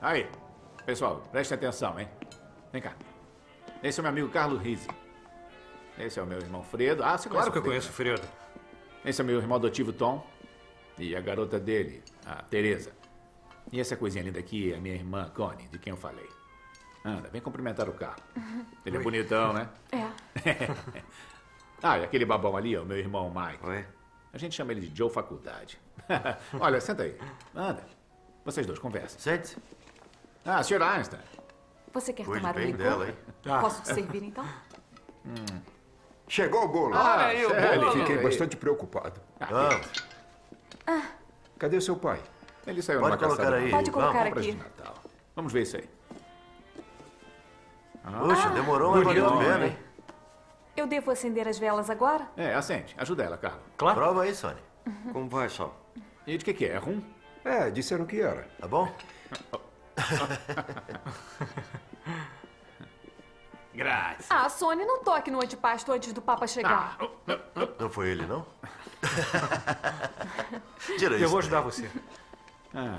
Aí, 0.00 0.26
pessoal, 0.86 1.22
preste 1.30 1.52
atenção, 1.52 2.00
hein? 2.00 2.08
Vem 2.72 2.80
cá. 2.80 2.94
Esse 3.82 3.98
é 3.98 4.00
o 4.00 4.04
meu 4.04 4.10
amigo 4.10 4.28
Carlos 4.30 4.60
Rizzi. 4.62 4.88
Esse 5.98 6.18
é 6.18 6.22
o 6.22 6.26
meu 6.26 6.38
irmão 6.38 6.62
Fredo. 6.62 7.04
Ah, 7.04 7.18
você 7.18 7.28
Claro 7.28 7.30
conhece 7.30 7.50
que 7.50 7.58
eu 7.58 7.62
conheço 7.62 7.90
o 7.90 7.92
Fredo. 7.92 8.26
Esse 9.04 9.20
é 9.20 9.24
o 9.24 9.26
meu 9.26 9.38
irmão 9.38 9.56
adotivo 9.56 9.92
Tom. 9.92 10.26
E 10.98 11.14
a 11.14 11.20
garota 11.20 11.60
dele, 11.60 12.02
a 12.24 12.36
Teresa. 12.42 12.92
E 13.70 13.78
essa 13.78 13.94
coisinha 13.94 14.24
linda 14.24 14.38
aqui 14.38 14.72
é 14.72 14.76
a 14.76 14.80
minha 14.80 14.94
irmã 14.94 15.30
Connie, 15.34 15.68
de 15.68 15.78
quem 15.78 15.90
eu 15.90 15.98
falei. 15.98 16.28
Anda, 17.04 17.28
vem 17.28 17.42
cumprimentar 17.42 17.88
o 17.88 17.92
carro. 17.92 18.22
Ele 18.86 18.96
é 18.96 18.98
Oi. 18.98 19.04
bonitão, 19.04 19.52
né? 19.52 19.68
É. 19.92 21.02
ah, 21.82 21.98
e 21.98 22.04
aquele 22.04 22.24
babão 22.24 22.56
ali, 22.56 22.74
ó, 22.74 22.82
o 22.82 22.86
meu 22.86 22.96
irmão 22.96 23.30
Mike. 23.30 23.86
A 24.32 24.38
gente 24.38 24.54
chama 24.54 24.72
ele 24.72 24.80
de 24.86 24.96
Joe 24.96 25.10
Faculdade. 25.10 25.78
Olha, 26.58 26.80
senta 26.80 27.02
aí. 27.02 27.18
Anda. 27.54 27.84
Vocês 28.44 28.66
dois 28.66 28.78
conversem. 28.78 29.20
Sente-se. 29.20 29.56
Ah, 30.44 30.62
Sr. 30.62 30.82
Einstein. 30.82 31.20
Você 31.92 32.12
quer 32.12 32.24
Cuide 32.24 32.40
tomar 32.40 32.52
um 32.52 32.54
bem 32.56 32.66
licor? 32.72 32.82
dela, 32.82 33.08
hein? 33.08 33.16
Ah. 33.46 33.58
Posso 33.60 33.82
te 33.82 33.88
servir, 33.88 34.22
então? 34.22 34.44
Chegou 36.28 36.64
o 36.64 36.68
bolo. 36.68 36.94
Ah, 36.94 37.30
Sério? 37.30 37.80
bolo. 37.80 37.92
Fiquei 37.92 38.18
bastante 38.22 38.56
preocupado. 38.56 39.20
Ah. 39.40 39.80
Ah, 40.86 41.02
Cadê 41.58 41.80
seu 41.80 41.96
pai? 41.96 42.20
Ele 42.66 42.80
saiu 42.80 43.00
Pode 43.00 43.16
numa 43.16 43.26
colocar 43.36 43.52
aí. 43.54 43.70
Pode 43.70 43.90
colocar 43.90 44.24
compras 44.24 44.46
aqui. 44.46 44.58
Vamos 45.34 45.52
ver 45.52 45.62
isso 45.62 45.76
aí. 45.76 45.88
Ah, 48.04 48.20
Puxa, 48.20 48.48
demorou, 48.50 48.92
mas 48.92 49.04
valeu 49.04 49.26
a 49.28 49.38
pena, 49.38 49.66
hein? 49.66 49.76
eu 50.76 50.86
devo 50.86 51.10
acender 51.10 51.46
as 51.46 51.58
velas 51.58 51.90
agora? 51.90 52.26
É, 52.36 52.54
acende. 52.54 52.94
Ajuda 52.96 53.24
ela, 53.24 53.36
Carla. 53.36 53.60
Prova 53.76 54.22
aí, 54.22 54.34
Sônia. 54.34 54.62
Como 55.12 55.28
vai, 55.28 55.48
Sol? 55.50 55.74
E 56.26 56.38
de 56.38 56.44
que 56.44 56.54
que 56.54 56.64
é? 56.64 56.72
É 56.72 56.78
rum? 56.78 57.02
É, 57.44 57.70
disseram 57.70 58.06
que 58.06 58.20
era. 58.20 58.48
Tá 58.58 58.66
bom? 58.66 58.90
Graças. 63.72 64.26
Ah, 64.28 64.48
Sônia, 64.48 64.84
não 64.84 65.02
toque 65.02 65.30
no 65.30 65.40
antipasto 65.40 65.92
antes 65.92 66.12
do 66.12 66.20
Papa 66.20 66.46
chegar. 66.46 66.98
Não 67.78 67.88
foi 67.88 68.10
ele, 68.10 68.26
não? 68.26 68.44
Tira 70.98 71.14
isso. 71.14 71.24
Eu 71.24 71.28
vou 71.28 71.38
ajudar 71.38 71.60
você. 71.60 71.88
Ah. 72.74 72.98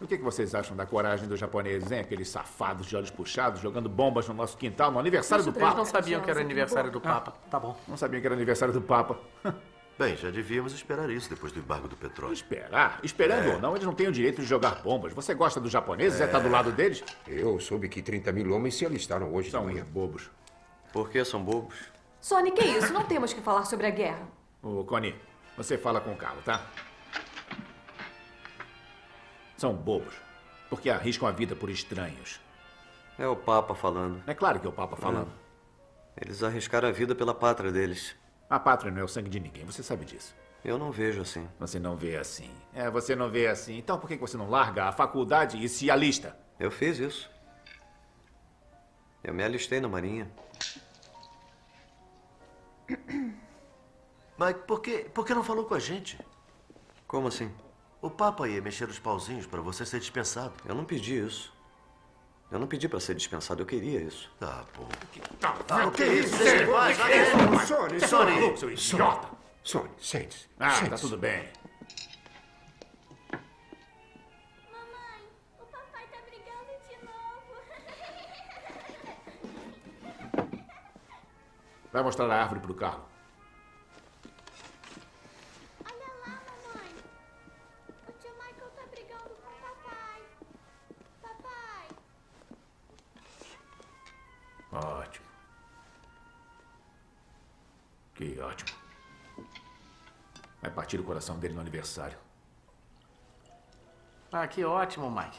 O 0.00 0.06
que, 0.06 0.18
que 0.18 0.22
vocês 0.22 0.54
acham 0.54 0.76
da 0.76 0.84
coragem 0.84 1.26
dos 1.26 1.40
japoneses, 1.40 1.90
hein? 1.90 2.00
Aqueles 2.00 2.28
safados 2.28 2.86
de 2.86 2.94
olhos 2.94 3.10
puxados 3.10 3.62
jogando 3.62 3.88
bombas 3.88 4.28
no 4.28 4.34
nosso 4.34 4.56
quintal 4.56 4.90
no 4.90 4.98
aniversário 4.98 5.42
do 5.42 5.50
Eles 5.50 5.60
Papa. 5.60 5.76
não 5.76 5.84
sabiam 5.86 6.20
que 6.20 6.30
era 6.30 6.40
aniversário 6.40 6.90
do 6.90 7.00
Papa. 7.00 7.32
Tá 7.50 7.58
bom. 7.58 7.76
Não 7.88 7.96
sabiam 7.96 8.20
que 8.20 8.26
era 8.26 8.34
aniversário 8.34 8.74
do 8.74 8.82
Papa. 8.82 9.16
Bem, 9.98 10.14
já 10.14 10.30
devíamos 10.30 10.74
esperar 10.74 11.08
isso 11.08 11.30
depois 11.30 11.52
do 11.52 11.58
embargo 11.58 11.88
do 11.88 11.96
petróleo. 11.96 12.34
Esperar? 12.34 13.00
Esperando 13.02 13.48
É. 13.50 13.54
ou 13.54 13.60
não, 13.60 13.72
eles 13.74 13.86
não 13.86 13.94
têm 13.94 14.08
o 14.08 14.12
direito 14.12 14.42
de 14.42 14.46
jogar 14.46 14.82
bombas. 14.82 15.14
Você 15.14 15.32
gosta 15.34 15.58
dos 15.58 15.72
japoneses? 15.72 16.20
É, 16.20 16.26
tá 16.26 16.38
do 16.38 16.50
lado 16.50 16.70
deles? 16.70 17.02
Eu 17.26 17.58
soube 17.60 17.88
que 17.88 18.02
30 18.02 18.30
mil 18.30 18.52
homens 18.54 18.74
se 18.74 18.84
alistaram 18.84 19.32
hoje 19.32 19.50
São 19.50 19.66
de 19.66 19.72
manhã. 19.72 19.86
bobos. 19.86 20.30
Por 20.92 21.08
que 21.08 21.24
são 21.24 21.42
bobos? 21.42 21.74
Sônia, 22.20 22.52
que 22.52 22.62
isso? 22.64 22.92
Não 22.92 23.04
temos 23.04 23.32
que 23.32 23.40
falar 23.40 23.64
sobre 23.64 23.86
a 23.86 23.90
guerra. 23.90 24.28
Ô, 24.62 24.84
Connie, 24.84 25.14
você 25.56 25.78
fala 25.78 25.98
com 26.00 26.12
o 26.12 26.16
Carlo, 26.16 26.42
tá? 26.42 26.66
São 29.56 29.72
bobos. 29.74 30.14
Porque 30.68 30.90
arriscam 30.90 31.26
a 31.26 31.30
vida 31.32 31.56
por 31.56 31.70
estranhos. 31.70 32.38
É 33.18 33.26
o 33.26 33.36
Papa 33.36 33.74
falando. 33.74 34.22
É 34.26 34.34
claro 34.34 34.60
que 34.60 34.66
é 34.66 34.68
o 34.68 34.72
Papa 34.72 34.96
falando. 34.96 35.30
Eles 36.20 36.42
arriscaram 36.42 36.88
a 36.88 36.92
vida 36.92 37.14
pela 37.14 37.32
pátria 37.32 37.70
deles. 37.72 38.14
A 38.48 38.58
pátria 38.58 38.92
não 38.92 39.00
é 39.00 39.04
o 39.04 39.08
sangue 39.08 39.28
de 39.28 39.40
ninguém, 39.40 39.64
você 39.64 39.82
sabe 39.82 40.04
disso. 40.04 40.34
Eu 40.64 40.78
não 40.78 40.90
vejo 40.90 41.22
assim. 41.22 41.48
Você 41.60 41.78
não 41.78 41.96
vê 41.96 42.16
assim. 42.16 42.50
É, 42.74 42.90
você 42.90 43.14
não 43.14 43.30
vê 43.30 43.46
assim. 43.46 43.78
Então 43.78 43.98
por 43.98 44.08
que 44.08 44.16
você 44.16 44.36
não 44.36 44.50
larga 44.50 44.86
a 44.86 44.92
faculdade 44.92 45.62
e 45.62 45.68
se 45.68 45.90
alista? 45.90 46.36
Eu 46.58 46.70
fiz 46.70 46.98
isso. 46.98 47.30
Eu 49.22 49.32
me 49.32 49.42
alistei 49.44 49.80
na 49.80 49.88
Marinha. 49.88 50.30
Mike, 54.38 54.60
por 54.66 54.80
que, 54.80 54.98
por 55.08 55.24
que 55.24 55.34
não 55.34 55.42
falou 55.42 55.64
com 55.64 55.74
a 55.74 55.78
gente? 55.78 56.18
Como 57.06 57.28
assim? 57.28 57.50
O 58.02 58.10
Papa 58.10 58.48
ia 58.48 58.60
mexer 58.60 58.88
os 58.88 58.98
pauzinhos 58.98 59.46
para 59.46 59.60
você 59.60 59.86
ser 59.86 60.00
dispensado. 60.00 60.52
Eu 60.64 60.74
não 60.74 60.84
pedi 60.84 61.18
isso. 61.24 61.55
Eu 62.50 62.60
não 62.60 62.66
pedi 62.66 62.88
para 62.88 63.00
ser 63.00 63.14
dispensado, 63.14 63.62
eu 63.62 63.66
queria 63.66 64.00
isso. 64.00 64.30
Tá 64.38 64.64
bom. 64.76 64.88
Ah, 65.68 65.86
o 65.86 65.90
que 65.90 66.02
é 66.04 66.14
isso? 66.14 66.40
Ele 66.42 66.66
mais, 66.70 66.96
vai 66.96 67.26
Sônia, 67.26 67.48
dentro. 67.48 67.66
Sônia, 67.66 68.08
Sônia. 68.08 68.56
Seu 68.56 68.70
idiota! 68.70 69.28
Sônia, 69.64 69.90
sente-se. 69.98 70.48
Ah, 70.58 70.68
tá 70.68 70.74
sente-se. 70.76 71.02
tudo 71.02 71.18
bem. 71.18 71.48
O 75.58 75.66
papai 75.66 76.06
tá 76.06 76.18
brigando 76.24 76.72
de 76.88 76.96
novo. 77.04 77.56
Vai 81.92 82.02
mostrar 82.04 82.30
a 82.30 82.42
árvore 82.42 82.60
pro 82.60 82.74
Carlo. 82.74 83.15
Ótimo. 94.84 95.26
Que 98.14 98.38
ótimo. 98.40 98.78
Vai 100.60 100.70
partir 100.70 100.98
o 100.98 101.04
coração 101.04 101.38
dele 101.38 101.54
no 101.54 101.60
aniversário. 101.60 102.18
Ah, 104.32 104.46
que 104.46 104.64
ótimo, 104.64 105.10
Mike. 105.10 105.38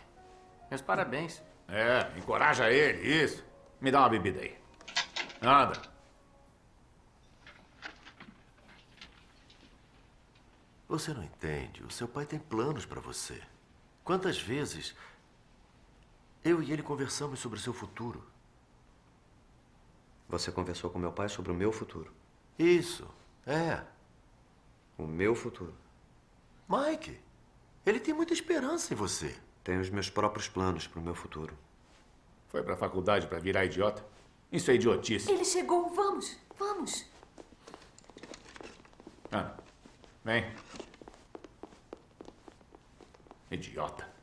Meus 0.70 0.82
parabéns. 0.82 1.42
É, 1.68 2.18
encoraja 2.18 2.72
ele, 2.72 3.08
isso. 3.08 3.44
Me 3.82 3.92
dá 3.92 4.00
uma 4.00 4.10
bebida 4.10 4.42
aí. 4.42 4.58
Anda. 5.42 5.82
Você 10.88 11.14
não 11.14 11.24
entende. 11.24 11.84
O 11.84 11.92
seu 11.92 12.08
pai 12.08 12.26
tem 12.26 12.40
planos 12.40 12.86
para 12.86 13.02
você. 13.02 13.42
Quantas 14.04 14.40
vezes 14.40 14.96
eu 16.44 16.64
e 16.64 16.72
ele 16.72 16.82
conversamos 16.82 17.40
sobre 17.40 17.60
o 17.60 17.62
seu 17.62 17.74
futuro? 17.74 18.26
Você 20.30 20.52
conversou 20.52 20.90
com 20.90 21.00
meu 21.00 21.12
pai 21.12 21.30
sobre 21.30 21.52
o 21.52 21.56
meu 21.56 21.72
futuro. 21.72 22.12
Isso, 22.60 23.08
é. 23.46 23.82
O 24.98 25.04
meu 25.04 25.34
futuro. 25.36 25.74
Mike, 26.68 27.20
ele 27.86 28.00
tem 28.00 28.14
muita 28.14 28.34
esperança 28.34 28.94
em 28.94 28.98
você. 28.98 29.36
Tenho 29.64 29.80
os 29.80 29.90
meus 29.90 30.10
próprios 30.10 30.48
planos 30.48 30.88
para 30.88 31.00
o 31.00 31.04
meu 31.04 31.16
futuro. 31.16 31.58
Foi 32.48 32.64
pra 32.64 32.76
faculdade 32.76 33.28
pra 33.28 33.40
virar 33.40 33.66
idiota? 33.66 34.06
Isso 34.52 34.72
é 34.72 34.76
idiotice. 34.76 35.32
Ele 35.32 35.46
chegou. 35.46 35.90
Vamos, 35.90 36.38
vamos. 36.58 37.06
Ah, 39.32 39.54
vem. 40.24 40.46
Idiota. 43.52 44.17